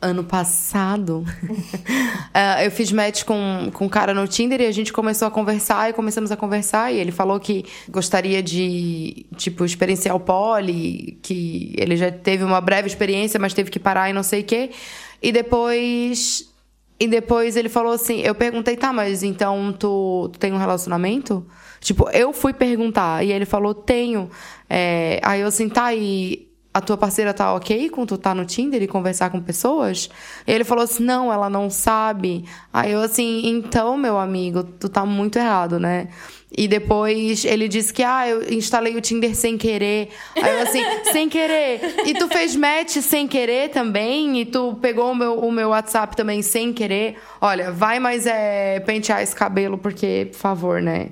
ano 0.03 0.25
passado, 0.25 1.25
eh, 2.33 2.67
eu 2.67 2.71
fiz 2.71 2.91
match 2.91 3.25
com, 3.25 3.71
com 3.73 3.85
um 3.85 3.89
cara 3.89 4.15
no 4.15 4.27
Tinder 4.27 4.61
e 4.61 4.67
a 4.67 4.73
gente 4.73 4.93
começou 4.93 5.29
a 5.29 5.31
conversar 5.31 5.91
e 5.91 5.93
começamos 5.93 6.33
a 6.33 6.37
conversar 6.37 6.93
e 6.93 6.99
ele 6.99 7.13
falou 7.13 7.39
que 7.39 7.65
gostaria 7.89 8.43
de, 8.43 9.27
tipo, 9.37 9.65
experienciar 9.65 10.17
o 10.17 10.21
pole, 10.21 11.19
que 11.23 11.75
ele 11.77 11.97
já 11.97 12.11
teve 12.11 12.45
uma 12.45 12.61
breve 12.61 12.89
experiência, 12.89 13.39
mas 13.39 13.53
teve 13.53 13.71
que 13.71 13.79
parar 13.79 14.09
e 14.09 14.13
não 14.13 14.23
sei 14.23 14.41
o 14.41 14.45
quê. 14.45 14.71
E 15.23 15.31
depois. 15.33 16.49
E 16.99 17.09
depois 17.09 17.57
ele 17.57 17.71
falou 17.71 17.95
assim, 17.95 18.21
eu 18.21 18.35
perguntei, 18.35 18.77
tá, 18.77 18.93
mas 18.93 19.23
então 19.23 19.73
tu, 19.73 20.29
tu 20.35 20.39
tem 20.39 20.53
um 20.53 20.59
relacionamento? 20.59 21.47
Tipo, 21.81 22.11
eu 22.11 22.31
fui 22.31 22.53
perguntar 22.53 23.25
e 23.25 23.33
ele 23.33 23.47
falou, 23.47 23.73
tenho. 23.73 24.29
É, 24.69 25.19
aí 25.23 25.41
eu 25.41 25.49
assim, 25.49 25.67
tá, 25.71 25.95
e 25.95 26.50
a 26.73 26.81
tua 26.81 26.97
parceira 26.97 27.35
tá 27.35 27.53
ok 27.55 27.91
com 27.91 28.07
tu 28.07 28.17
tá 28.17 28.35
no 28.35 28.45
Tinder 28.45 28.81
e 28.83 28.87
conversar 28.87 29.31
com 29.31 29.41
pessoas? 29.41 30.09
E 30.47 30.53
ele 30.53 30.63
falou 30.63 30.85
assim, 30.85 31.03
não, 31.03 31.33
ela 31.33 31.51
não 31.51 31.69
sabe. 31.69 32.45
Aí 32.73 32.93
eu 32.93 33.01
assim, 33.01 33.43
então, 33.45 33.97
meu 33.97 34.17
amigo, 34.17 34.63
tu 34.63 34.89
tá 34.89 35.05
muito 35.05 35.39
errado, 35.39 35.81
né? 35.81 36.09
E 36.57 36.67
depois 36.67 37.45
ele 37.45 37.69
disse 37.69 37.93
que, 37.93 38.03
ah, 38.03 38.29
eu 38.29 38.53
instalei 38.53 38.97
o 38.97 39.01
Tinder 39.01 39.35
sem 39.35 39.57
querer. 39.57 40.11
Aí 40.37 40.53
eu 40.53 40.63
assim, 40.63 40.83
sem 41.13 41.29
querer. 41.29 41.81
E 42.07 42.15
tu 42.15 42.29
fez 42.29 42.55
match 42.57 42.97
sem 42.99 43.27
querer 43.27 43.71
também? 43.71 44.41
E 44.41 44.45
tu 44.45 44.75
pegou 44.81 45.13
o 45.13 45.15
meu, 45.15 45.39
o 45.39 45.53
meu 45.53 45.71
WhatsApp 45.71 46.17
também 46.17 46.43
sem 46.43 46.73
querer? 46.73 47.17
Olha, 47.41 47.71
vai 47.71 47.99
mais 48.01 48.27
é, 48.27 48.81
pentear 48.81 49.23
esse 49.23 49.35
cabelo, 49.35 49.79
porque, 49.79 50.29
por 50.31 50.39
favor, 50.39 50.83
né? 50.83 51.11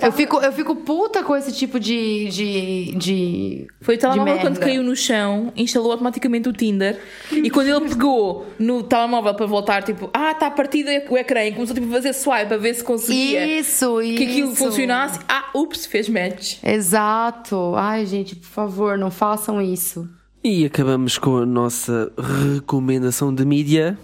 Eu 0.00 0.12
fico, 0.12 0.36
eu 0.38 0.52
fico 0.52 0.76
puta 0.76 1.22
com 1.22 1.36
esse 1.36 1.52
tipo 1.52 1.78
de. 1.80 2.28
de, 2.28 2.94
de 2.96 3.66
Foi 3.80 3.96
o 3.96 3.98
telemóvel 3.98 4.34
de 4.36 4.40
quando 4.40 4.58
caiu 4.58 4.82
no 4.82 4.94
chão, 4.96 5.52
instalou 5.56 5.92
automaticamente 5.92 6.48
o 6.48 6.52
Tinder 6.52 6.98
e 7.32 7.50
quando 7.50 7.68
ele 7.68 7.88
pegou 7.88 8.46
no 8.58 8.82
telemóvel 8.82 9.34
para 9.34 9.46
voltar, 9.46 9.82
tipo, 9.82 10.10
ah, 10.12 10.32
está 10.32 10.50
partido 10.50 10.88
o 11.08 11.16
ecrã 11.18 11.44
e 11.44 11.52
começou 11.52 11.74
tipo, 11.74 11.88
a 11.88 11.92
fazer 11.92 12.12
swipe 12.12 12.54
a 12.54 12.56
ver 12.56 12.74
se 12.74 12.84
conseguia 12.84 13.58
Isso, 13.60 14.00
isso. 14.00 14.18
que 14.18 14.24
aquilo 14.24 14.54
funcionasse. 14.54 15.18
Ah, 15.28 15.50
ups, 15.54 15.86
fez 15.86 16.08
match. 16.08 16.58
Exato. 16.62 17.74
Ai, 17.76 18.06
gente, 18.06 18.36
por 18.36 18.48
favor, 18.48 18.98
não 18.98 19.10
façam 19.10 19.60
isso. 19.60 20.08
e 20.42 20.64
acabamos 20.64 21.18
com 21.18 21.36
a 21.38 21.46
nossa 21.46 22.12
recomendação 22.54 23.34
de 23.34 23.44
mídia 23.44 23.98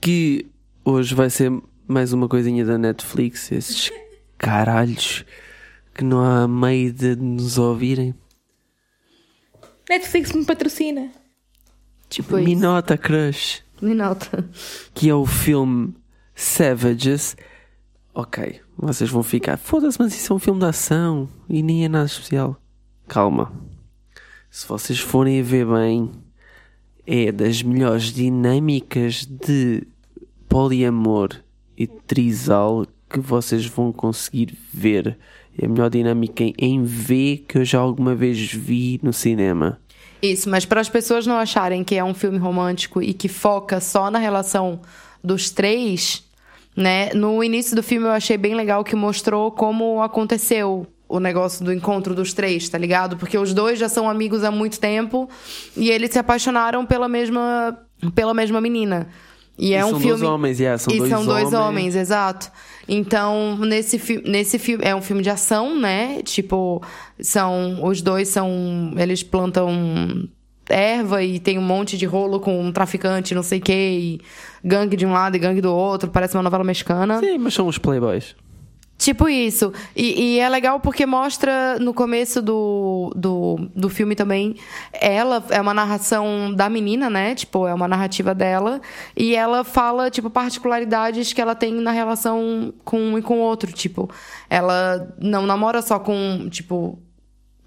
que 0.00 0.46
hoje 0.84 1.14
vai 1.14 1.28
ser 1.28 1.52
mais 1.86 2.12
uma 2.12 2.28
coisinha 2.28 2.64
da 2.64 2.78
Netflix 2.78 3.50
esses 3.52 3.90
caralhos 4.40 5.24
que 5.94 6.02
não 6.02 6.24
há 6.24 6.48
meio 6.48 6.90
de 6.92 7.14
nos 7.14 7.58
ouvirem. 7.58 8.14
Netflix 9.88 10.32
me 10.32 10.44
patrocina. 10.44 11.10
Tipo 12.08 12.38
isso. 12.38 12.48
Minota 12.48 12.96
Crush, 12.96 13.62
Minota. 13.82 14.48
que 14.94 15.10
é 15.10 15.14
o 15.14 15.26
filme 15.26 15.94
Savages. 16.34 17.36
Ok, 18.14 18.60
vocês 18.76 19.10
vão 19.10 19.22
ficar. 19.22 19.58
Foda-se, 19.58 19.98
mas 20.00 20.14
isso 20.14 20.32
é 20.32 20.36
um 20.36 20.38
filme 20.38 20.58
de 20.58 20.66
ação 20.66 21.28
e 21.48 21.62
nem 21.62 21.84
é 21.84 21.88
nada 21.88 22.06
especial. 22.06 22.56
Calma. 23.06 23.52
Se 24.50 24.66
vocês 24.66 24.98
forem 24.98 25.38
a 25.38 25.44
ver 25.44 25.66
bem, 25.66 26.10
é 27.06 27.30
das 27.30 27.62
melhores 27.62 28.04
dinâmicas 28.04 29.26
de 29.26 29.86
poliamor 30.48 31.28
e 31.76 31.86
trisal 31.86 32.86
que 33.10 33.20
vocês 33.20 33.66
vão 33.66 33.92
conseguir 33.92 34.56
ver. 34.72 35.18
É 35.58 35.66
a 35.66 35.68
melhor 35.68 35.90
dinâmica 35.90 36.44
em- 36.58 36.82
V 36.84 37.44
que 37.48 37.58
eu 37.58 37.64
já 37.64 37.78
alguma 37.80 38.14
vez 38.14 38.38
vi 38.52 39.00
no 39.02 39.12
cinema. 39.12 39.78
Isso, 40.22 40.48
mas 40.48 40.64
para 40.64 40.80
as 40.80 40.88
pessoas 40.88 41.26
não 41.26 41.36
acharem 41.36 41.82
que 41.82 41.94
é 41.96 42.04
um 42.04 42.14
filme 42.14 42.38
romântico 42.38 43.02
e 43.02 43.12
que 43.12 43.26
foca 43.28 43.80
só 43.80 44.10
na 44.10 44.18
relação 44.18 44.80
dos 45.24 45.50
três, 45.50 46.24
né? 46.76 47.12
No 47.14 47.42
início 47.42 47.74
do 47.74 47.82
filme 47.82 48.06
eu 48.06 48.12
achei 48.12 48.36
bem 48.36 48.54
legal 48.54 48.84
que 48.84 48.94
mostrou 48.94 49.50
como 49.50 50.02
aconteceu 50.02 50.86
o 51.08 51.18
negócio 51.18 51.64
do 51.64 51.72
encontro 51.72 52.14
dos 52.14 52.32
três, 52.32 52.68
tá 52.68 52.78
ligado? 52.78 53.16
Porque 53.16 53.36
os 53.36 53.52
dois 53.52 53.78
já 53.78 53.88
são 53.88 54.08
amigos 54.08 54.44
há 54.44 54.50
muito 54.50 54.78
tempo 54.78 55.28
e 55.76 55.90
eles 55.90 56.10
se 56.10 56.18
apaixonaram 56.18 56.86
pela 56.86 57.08
mesma 57.08 57.76
pela 58.14 58.32
mesma 58.32 58.60
menina. 58.60 59.08
E 59.60 59.74
é 59.74 59.80
E 59.80 59.84
um 59.84 59.90
são 59.90 60.00
filme 60.00 60.16
dois 60.18 60.22
homens, 60.22 60.58
yeah, 60.58 60.78
são 60.78 60.92
e 60.92 60.98
dois 60.98 61.10
são 61.10 61.24
dois 61.26 61.52
homens. 61.52 61.60
homens, 61.68 61.96
exato. 61.96 62.50
Então, 62.88 63.58
nesse 63.58 63.98
filme, 63.98 64.28
nesse 64.28 64.58
filme 64.58 64.82
é 64.84 64.94
um 64.96 65.02
filme 65.02 65.22
de 65.22 65.28
ação, 65.28 65.78
né? 65.78 66.22
Tipo, 66.22 66.82
são 67.20 67.84
os 67.84 68.00
dois 68.00 68.28
são 68.28 68.94
eles 68.96 69.22
plantam 69.22 70.28
erva 70.68 71.22
e 71.22 71.38
tem 71.38 71.58
um 71.58 71.62
monte 71.62 71.98
de 71.98 72.06
rolo 72.06 72.40
com 72.40 72.58
um 72.60 72.72
traficante, 72.72 73.34
não 73.34 73.42
sei 73.42 73.58
o 73.58 73.62
quê, 73.62 73.98
e 74.00 74.20
gangue 74.64 74.96
de 74.96 75.04
um 75.04 75.12
lado 75.12 75.36
e 75.36 75.38
gangue 75.38 75.60
do 75.60 75.74
outro, 75.74 76.08
parece 76.10 76.36
uma 76.36 76.42
novela 76.44 76.64
mexicana. 76.64 77.18
Sim, 77.18 77.38
mas 77.38 77.54
são 77.54 77.66
os 77.66 77.76
playboys. 77.76 78.34
Tipo 79.00 79.30
isso. 79.30 79.72
E, 79.96 80.34
e 80.34 80.38
é 80.40 80.46
legal 80.46 80.78
porque 80.78 81.06
mostra 81.06 81.78
no 81.78 81.94
começo 81.94 82.42
do, 82.42 83.10
do, 83.16 83.70
do 83.74 83.88
filme 83.88 84.14
também. 84.14 84.56
Ela 84.92 85.42
é 85.48 85.58
uma 85.58 85.72
narração 85.72 86.52
da 86.54 86.68
menina, 86.68 87.08
né? 87.08 87.34
Tipo, 87.34 87.66
é 87.66 87.72
uma 87.72 87.88
narrativa 87.88 88.34
dela. 88.34 88.78
E 89.16 89.34
ela 89.34 89.64
fala, 89.64 90.10
tipo, 90.10 90.28
particularidades 90.28 91.32
que 91.32 91.40
ela 91.40 91.54
tem 91.54 91.72
na 91.72 91.92
relação 91.92 92.74
com 92.84 93.00
um 93.00 93.18
e 93.18 93.22
com 93.22 93.38
o 93.38 93.40
outro. 93.40 93.72
Tipo, 93.72 94.10
ela 94.50 95.14
não 95.18 95.46
namora 95.46 95.80
só 95.80 95.98
com. 95.98 96.46
Tipo, 96.50 96.98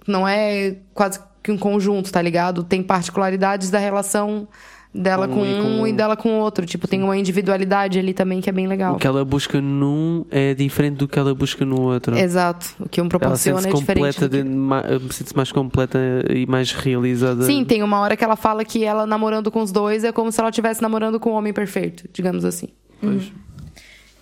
não 0.08 0.28
é 0.28 0.78
quase 0.94 1.20
que 1.42 1.52
um 1.52 1.58
conjunto, 1.58 2.12
tá 2.12 2.22
ligado? 2.22 2.64
Tem 2.64 2.84
particularidades 2.84 3.72
da 3.72 3.80
relação 3.80 4.48
dela 4.94 5.28
Com 5.28 5.34
com, 5.36 5.42
um 5.42 5.46
e 5.46 5.80
com 5.80 5.88
e 5.88 5.94
dela 5.94 6.16
com 6.16 6.30
o 6.30 6.40
outro. 6.40 6.66
Tipo, 6.66 6.88
tem 6.88 7.02
uma 7.02 7.18
individualidade 7.18 7.98
ali 7.98 8.14
também 8.14 8.40
que 8.42 8.50
é 8.50 8.54
bem 8.54 8.68
legal. 8.68 8.96
O 8.96 8.98
que 9.00 9.08
ela 9.08 9.26
busca 9.26 9.60
num 9.60 10.26
é 10.30 10.54
diferente 10.54 10.96
do 10.98 11.08
que 11.08 11.18
ela 11.18 11.34
busca 11.34 11.66
no 11.66 11.82
outro. 11.82 12.16
Exato. 12.18 12.68
O 12.80 12.88
que 12.88 13.02
um 13.02 13.06
Ela 13.06 13.10
proporciona 13.10 13.62
sente-se 13.62 13.78
é 13.78 13.80
diferente. 13.80 14.16
completa, 14.16 14.30
que- 14.30 15.00
de, 15.08 15.14
sente-se 15.14 15.36
mais 15.36 15.52
completa 15.52 16.00
e 16.30 16.46
mais 16.46 16.72
realizada. 16.72 17.44
Sim, 17.46 17.66
tem 17.66 17.82
uma 17.82 18.00
hora 18.00 18.16
que 18.16 18.24
ela 18.24 18.36
fala 18.36 18.64
que 18.64 18.84
ela 18.84 19.06
namorando 19.08 19.50
com 19.50 19.62
os 19.62 19.72
dois 19.72 20.04
é 20.04 20.12
como 20.12 20.32
se 20.32 20.40
ela 20.40 20.50
estivesse 20.50 20.82
namorando 20.82 21.20
com 21.20 21.32
um 21.32 21.34
homem 21.34 21.54
perfeito, 21.54 22.08
digamos 22.14 22.46
assim. 22.46 22.68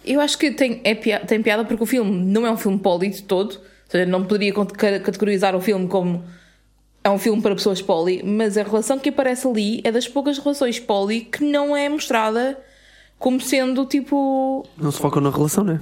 Eu 0.05 0.19
acho 0.19 0.37
que 0.37 0.51
tem, 0.51 0.81
é 0.83 0.95
pia- 0.95 1.19
tem 1.19 1.41
piada 1.41 1.63
porque 1.63 1.83
o 1.83 1.85
filme 1.85 2.11
não 2.25 2.45
é 2.45 2.51
um 2.51 2.57
filme 2.57 2.79
poli 2.79 3.09
de 3.09 3.21
todo. 3.23 3.51
Ou 3.53 3.61
seja, 3.91 4.05
não 4.09 4.23
poderia 4.23 4.53
categorizar 5.03 5.55
o 5.55 5.59
filme 5.61 5.87
como 5.87 6.23
é 7.03 7.09
um 7.09 7.17
filme 7.17 7.41
para 7.41 7.55
pessoas 7.55 7.81
poli, 7.81 8.21
mas 8.23 8.57
a 8.57 8.63
relação 8.63 8.99
que 8.99 9.09
aparece 9.09 9.47
ali 9.47 9.81
é 9.83 9.91
das 9.91 10.07
poucas 10.07 10.37
relações 10.37 10.79
poli 10.79 11.21
que 11.21 11.43
não 11.43 11.75
é 11.75 11.89
mostrada 11.89 12.57
como 13.17 13.39
sendo 13.39 13.85
tipo. 13.85 14.65
Não 14.77 14.91
se 14.91 14.99
focam 14.99 15.21
na 15.21 15.29
relação, 15.29 15.63
né? 15.63 15.79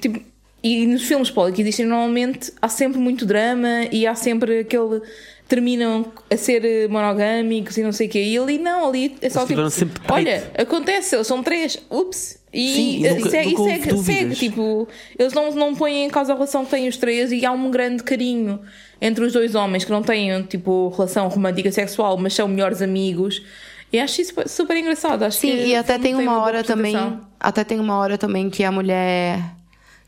tipo 0.00 0.20
e 0.62 0.86
nos 0.86 1.02
filmes 1.02 1.30
poli 1.30 1.52
que 1.52 1.62
existem 1.62 1.86
normalmente 1.86 2.52
há 2.60 2.68
sempre 2.68 2.98
muito 2.98 3.24
drama 3.24 3.84
e 3.90 4.06
há 4.06 4.14
sempre 4.14 4.60
aquele. 4.60 5.00
terminam 5.48 6.06
a 6.30 6.36
ser 6.36 6.88
monogâmicos 6.88 7.76
e 7.76 7.82
não 7.82 7.92
sei 7.92 8.06
o 8.06 8.10
quê. 8.10 8.22
E 8.22 8.38
ali 8.38 8.58
não, 8.58 8.88
ali 8.88 9.16
é 9.22 9.30
só 9.30 9.46
Eles 9.48 9.74
tipo. 9.74 9.92
tight. 10.00 10.12
Olha, 10.12 10.52
acontece, 10.58 11.16
eles 11.16 11.26
são 11.26 11.42
três, 11.42 11.78
ups. 11.90 12.38
E, 12.52 12.74
Sim, 12.74 13.06
eh, 13.06 13.14
nunca- 13.14 13.30
segue, 13.30 13.50
nunca 13.54 13.94
houve 13.94 14.04
segue, 14.12 14.34
tipo, 14.34 14.88
eles 15.18 15.32
não, 15.32 15.52
não 15.54 15.74
põem 15.74 16.04
em 16.04 16.10
causa 16.10 16.32
a 16.32 16.34
relação 16.34 16.64
que 16.64 16.70
têm 16.72 16.88
os 16.88 16.96
três 16.96 17.30
e 17.30 17.46
há 17.46 17.52
um 17.52 17.70
grande 17.70 18.02
carinho 18.02 18.60
entre 19.00 19.24
os 19.24 19.32
dois 19.32 19.54
homens 19.54 19.84
que 19.84 19.90
não 19.92 20.02
têm, 20.02 20.42
tipo, 20.42 20.88
relação 20.88 21.28
romântica 21.28 21.70
sexual, 21.70 22.16
mas 22.18 22.34
são 22.34 22.48
melhores 22.48 22.82
amigos. 22.82 23.40
E 23.92 23.98
acho 24.00 24.20
isso 24.20 24.34
super 24.46 24.76
engraçado. 24.76 25.22
Acho 25.24 25.38
Sim, 25.38 25.48
que 25.56 25.66
e 25.66 25.76
até 25.76 25.98
tem 25.98 26.14
uma 26.14 26.24
boa 26.32 26.44
hora 26.44 26.64
também. 26.64 26.96
Até 27.38 27.62
tem 27.64 27.78
uma 27.78 27.96
hora 27.98 28.18
também 28.18 28.50
que 28.50 28.62
a 28.64 28.70
mulher. 28.72 29.38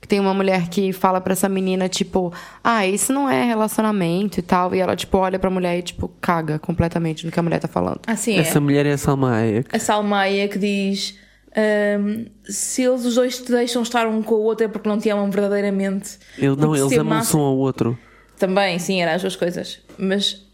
Que 0.00 0.08
tem 0.08 0.18
uma 0.18 0.34
mulher 0.34 0.68
que 0.68 0.92
fala 0.92 1.20
pra 1.20 1.32
essa 1.32 1.48
menina, 1.48 1.88
tipo, 1.88 2.32
ah, 2.62 2.84
isso 2.84 3.12
não 3.12 3.30
é 3.30 3.44
relacionamento 3.44 4.40
e 4.40 4.42
tal. 4.42 4.74
E 4.74 4.80
ela, 4.80 4.96
tipo, 4.96 5.16
olha 5.16 5.38
pra 5.38 5.48
mulher 5.48 5.78
e, 5.78 5.82
tipo, 5.82 6.08
caga 6.20 6.58
completamente 6.58 7.24
do 7.24 7.30
que 7.30 7.38
a 7.38 7.42
mulher 7.42 7.60
tá 7.60 7.68
falando. 7.68 8.00
Ah, 8.04 8.16
sim, 8.16 8.36
Essa 8.36 8.58
é. 8.58 8.60
mulher 8.60 8.84
é 8.84 8.92
a 8.94 8.98
Salma 8.98 9.32
Hayek. 9.36 9.68
A 9.74 9.78
Salmaia 9.78 10.48
que 10.48 10.58
diz: 10.58 11.16
ahm, 11.56 12.26
se 12.44 12.82
eles 12.82 13.04
os 13.04 13.14
dois 13.14 13.38
te 13.38 13.50
deixam 13.52 13.82
estar 13.82 14.06
um 14.06 14.22
com 14.22 14.34
o 14.34 14.42
outro 14.42 14.64
é 14.66 14.68
porque 14.68 14.88
não 14.88 14.98
te 14.98 15.08
amam 15.10 15.30
verdadeiramente. 15.30 16.18
Ele, 16.38 16.56
não, 16.56 16.74
eles 16.74 16.88
se 16.88 16.98
amam-se 16.98 17.36
um 17.36 17.40
ao 17.40 17.56
outro. 17.56 17.98
Também, 18.38 18.78
sim, 18.78 19.00
eram 19.00 19.12
as 19.12 19.20
duas 19.20 19.36
coisas. 19.36 19.80
Mas, 19.96 20.46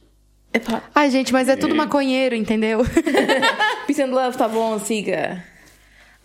epá, 0.53 0.83
Ai, 0.95 1.11
gente, 1.11 1.33
mas 1.33 1.49
é 1.49 1.57
tudo 1.57 1.75
maconheiro, 1.75 2.35
entendeu? 2.35 2.81
Peace 3.87 4.03
and 4.03 4.11
Love, 4.11 4.37
tá 4.37 4.49
bom, 4.49 4.79
siga. 4.79 5.43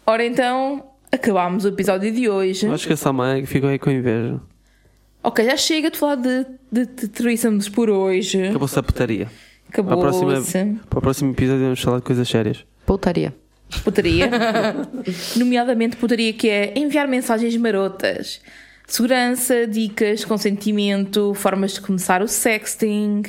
Ora 0.05 0.25
então, 0.25 0.83
acabámos 1.11 1.63
o 1.63 1.69
episódio 1.69 2.11
de 2.11 2.27
hoje. 2.29 2.67
Acho 2.67 2.87
que 2.87 2.93
a 2.93 2.97
Salma 2.97 3.31
Hayek 3.31 3.47
ficou 3.47 3.69
aí 3.69 3.79
com 3.79 3.89
inveja. 3.89 4.41
Ok, 5.23 5.45
já 5.45 5.55
chega 5.55 5.89
de 5.89 5.97
falar 5.97 6.15
de, 6.15 6.45
de, 6.69 6.85
de 6.85 7.07
threesomes 7.07 7.69
por 7.69 7.89
hoje. 7.89 8.47
Acabou-se 8.47 8.77
a 8.77 8.83
putaria. 8.83 9.31
Para, 9.71 9.81
a 9.81 9.97
próxima, 9.97 10.31
Acabou-se. 10.33 10.79
para 10.89 10.99
o 10.99 11.01
próximo 11.01 11.31
episódio 11.31 11.63
vamos 11.63 11.81
falar 11.81 11.97
de 11.97 12.03
coisas 12.03 12.27
sérias. 12.27 12.65
Putaria. 12.85 13.33
Putaria. 13.79 14.29
Nomeadamente 15.35 15.97
putaria 15.97 16.33
que 16.33 16.49
é 16.49 16.77
enviar 16.77 17.07
mensagens 17.07 17.55
marotas. 17.57 18.41
Segurança, 18.87 19.65
dicas, 19.65 20.23
consentimento, 20.25 21.33
formas 21.33 21.73
de 21.73 21.81
começar 21.81 22.21
o 22.21 22.27
sexting. 22.27 23.23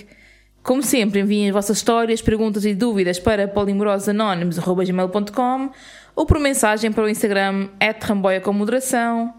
Como 0.62 0.82
sempre, 0.82 1.20
enviem 1.20 1.48
as 1.48 1.52
vossas 1.52 1.76
histórias, 1.76 2.22
perguntas 2.22 2.64
e 2.64 2.74
dúvidas 2.74 3.18
para 3.18 3.46
polimorosanónimos.gmail.com 3.46 5.70
ou 6.16 6.26
por 6.26 6.38
mensagem 6.38 6.92
para 6.92 7.04
o 7.04 7.08
Instagram 7.08 7.68
ramboia 8.00 8.40
com 8.40 8.52
moderação. 8.52 9.34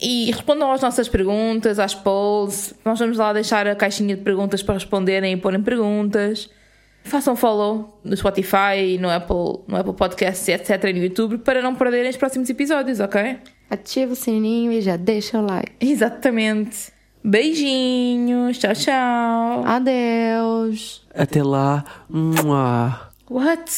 E 0.00 0.30
respondam 0.30 0.72
às 0.72 0.80
nossas 0.80 1.08
perguntas, 1.08 1.78
às 1.78 1.94
polls. 1.94 2.74
Nós 2.84 2.98
vamos 2.98 3.18
lá 3.18 3.32
deixar 3.32 3.66
a 3.66 3.74
caixinha 3.74 4.16
de 4.16 4.22
perguntas 4.22 4.62
para 4.62 4.74
responderem 4.74 5.34
e 5.34 5.36
porem 5.36 5.62
perguntas. 5.62 6.48
Façam 7.04 7.34
follow 7.34 7.98
no 8.04 8.16
Spotify, 8.16 8.98
no 9.00 9.08
Apple, 9.10 9.64
no 9.66 9.76
Apple 9.76 9.94
Podcasts, 9.94 10.46
etc. 10.48 10.84
e 10.84 10.92
no 10.92 10.98
YouTube 11.04 11.38
para 11.38 11.60
não 11.62 11.74
perderem 11.74 12.10
os 12.10 12.16
próximos 12.16 12.48
episódios, 12.50 13.00
ok? 13.00 13.38
Ativa 13.68 14.12
o 14.12 14.16
sininho 14.16 14.70
e 14.72 14.80
já 14.80 14.96
deixa 14.96 15.38
o 15.38 15.46
like. 15.46 15.72
Exatamente. 15.80 16.92
Beijinhos. 17.22 18.58
Tchau, 18.58 18.72
tchau. 18.74 19.64
Adeus. 19.66 21.02
Até 21.14 21.42
lá. 21.42 21.84
Mua. 22.08 23.08
What? 23.28 23.70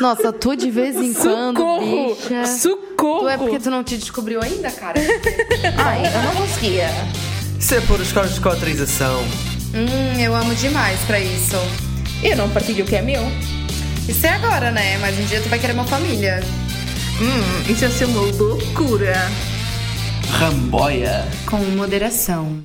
Nossa, 0.00 0.30
tu 0.32 0.54
de 0.54 0.70
vez 0.70 0.94
em 0.96 1.14
quando, 1.14 1.56
Socorro! 1.58 2.14
bicha. 2.14 2.44
Socorro! 2.46 3.20
Tu 3.20 3.28
é 3.28 3.38
porque 3.38 3.58
tu 3.58 3.70
não 3.70 3.82
te 3.82 3.96
descobriu 3.96 4.42
ainda, 4.42 4.70
cara? 4.70 5.00
Ai, 5.82 6.02
eu 6.14 6.22
não 6.22 6.42
conseguia. 6.42 6.88
Isso 7.58 7.74
é 7.74 7.80
por 7.82 7.98
os 7.98 8.12
cortes 8.12 8.34
de 8.34 8.40
cotrização. 8.42 9.22
hum, 9.74 10.20
eu 10.20 10.34
amo 10.34 10.54
demais 10.54 11.00
pra 11.06 11.18
isso. 11.18 11.56
Eu 12.24 12.36
não 12.36 12.48
partilho 12.48 12.84
o 12.84 12.88
que 12.88 12.96
é 12.96 13.02
meu. 13.02 13.22
Isso 14.08 14.26
é 14.26 14.30
agora, 14.30 14.70
né? 14.70 14.96
Mas 14.98 15.18
um 15.18 15.24
dia 15.26 15.40
tu 15.42 15.48
vai 15.50 15.58
querer 15.58 15.74
uma 15.74 15.84
família. 15.84 16.40
Hum, 17.20 17.70
isso 17.70 17.84
ia 17.84 17.90
ser 17.90 18.06
uma 18.06 18.22
loucura. 18.22 19.14
Ramboia. 20.30 21.28
Com 21.46 21.58
moderação. 21.58 22.64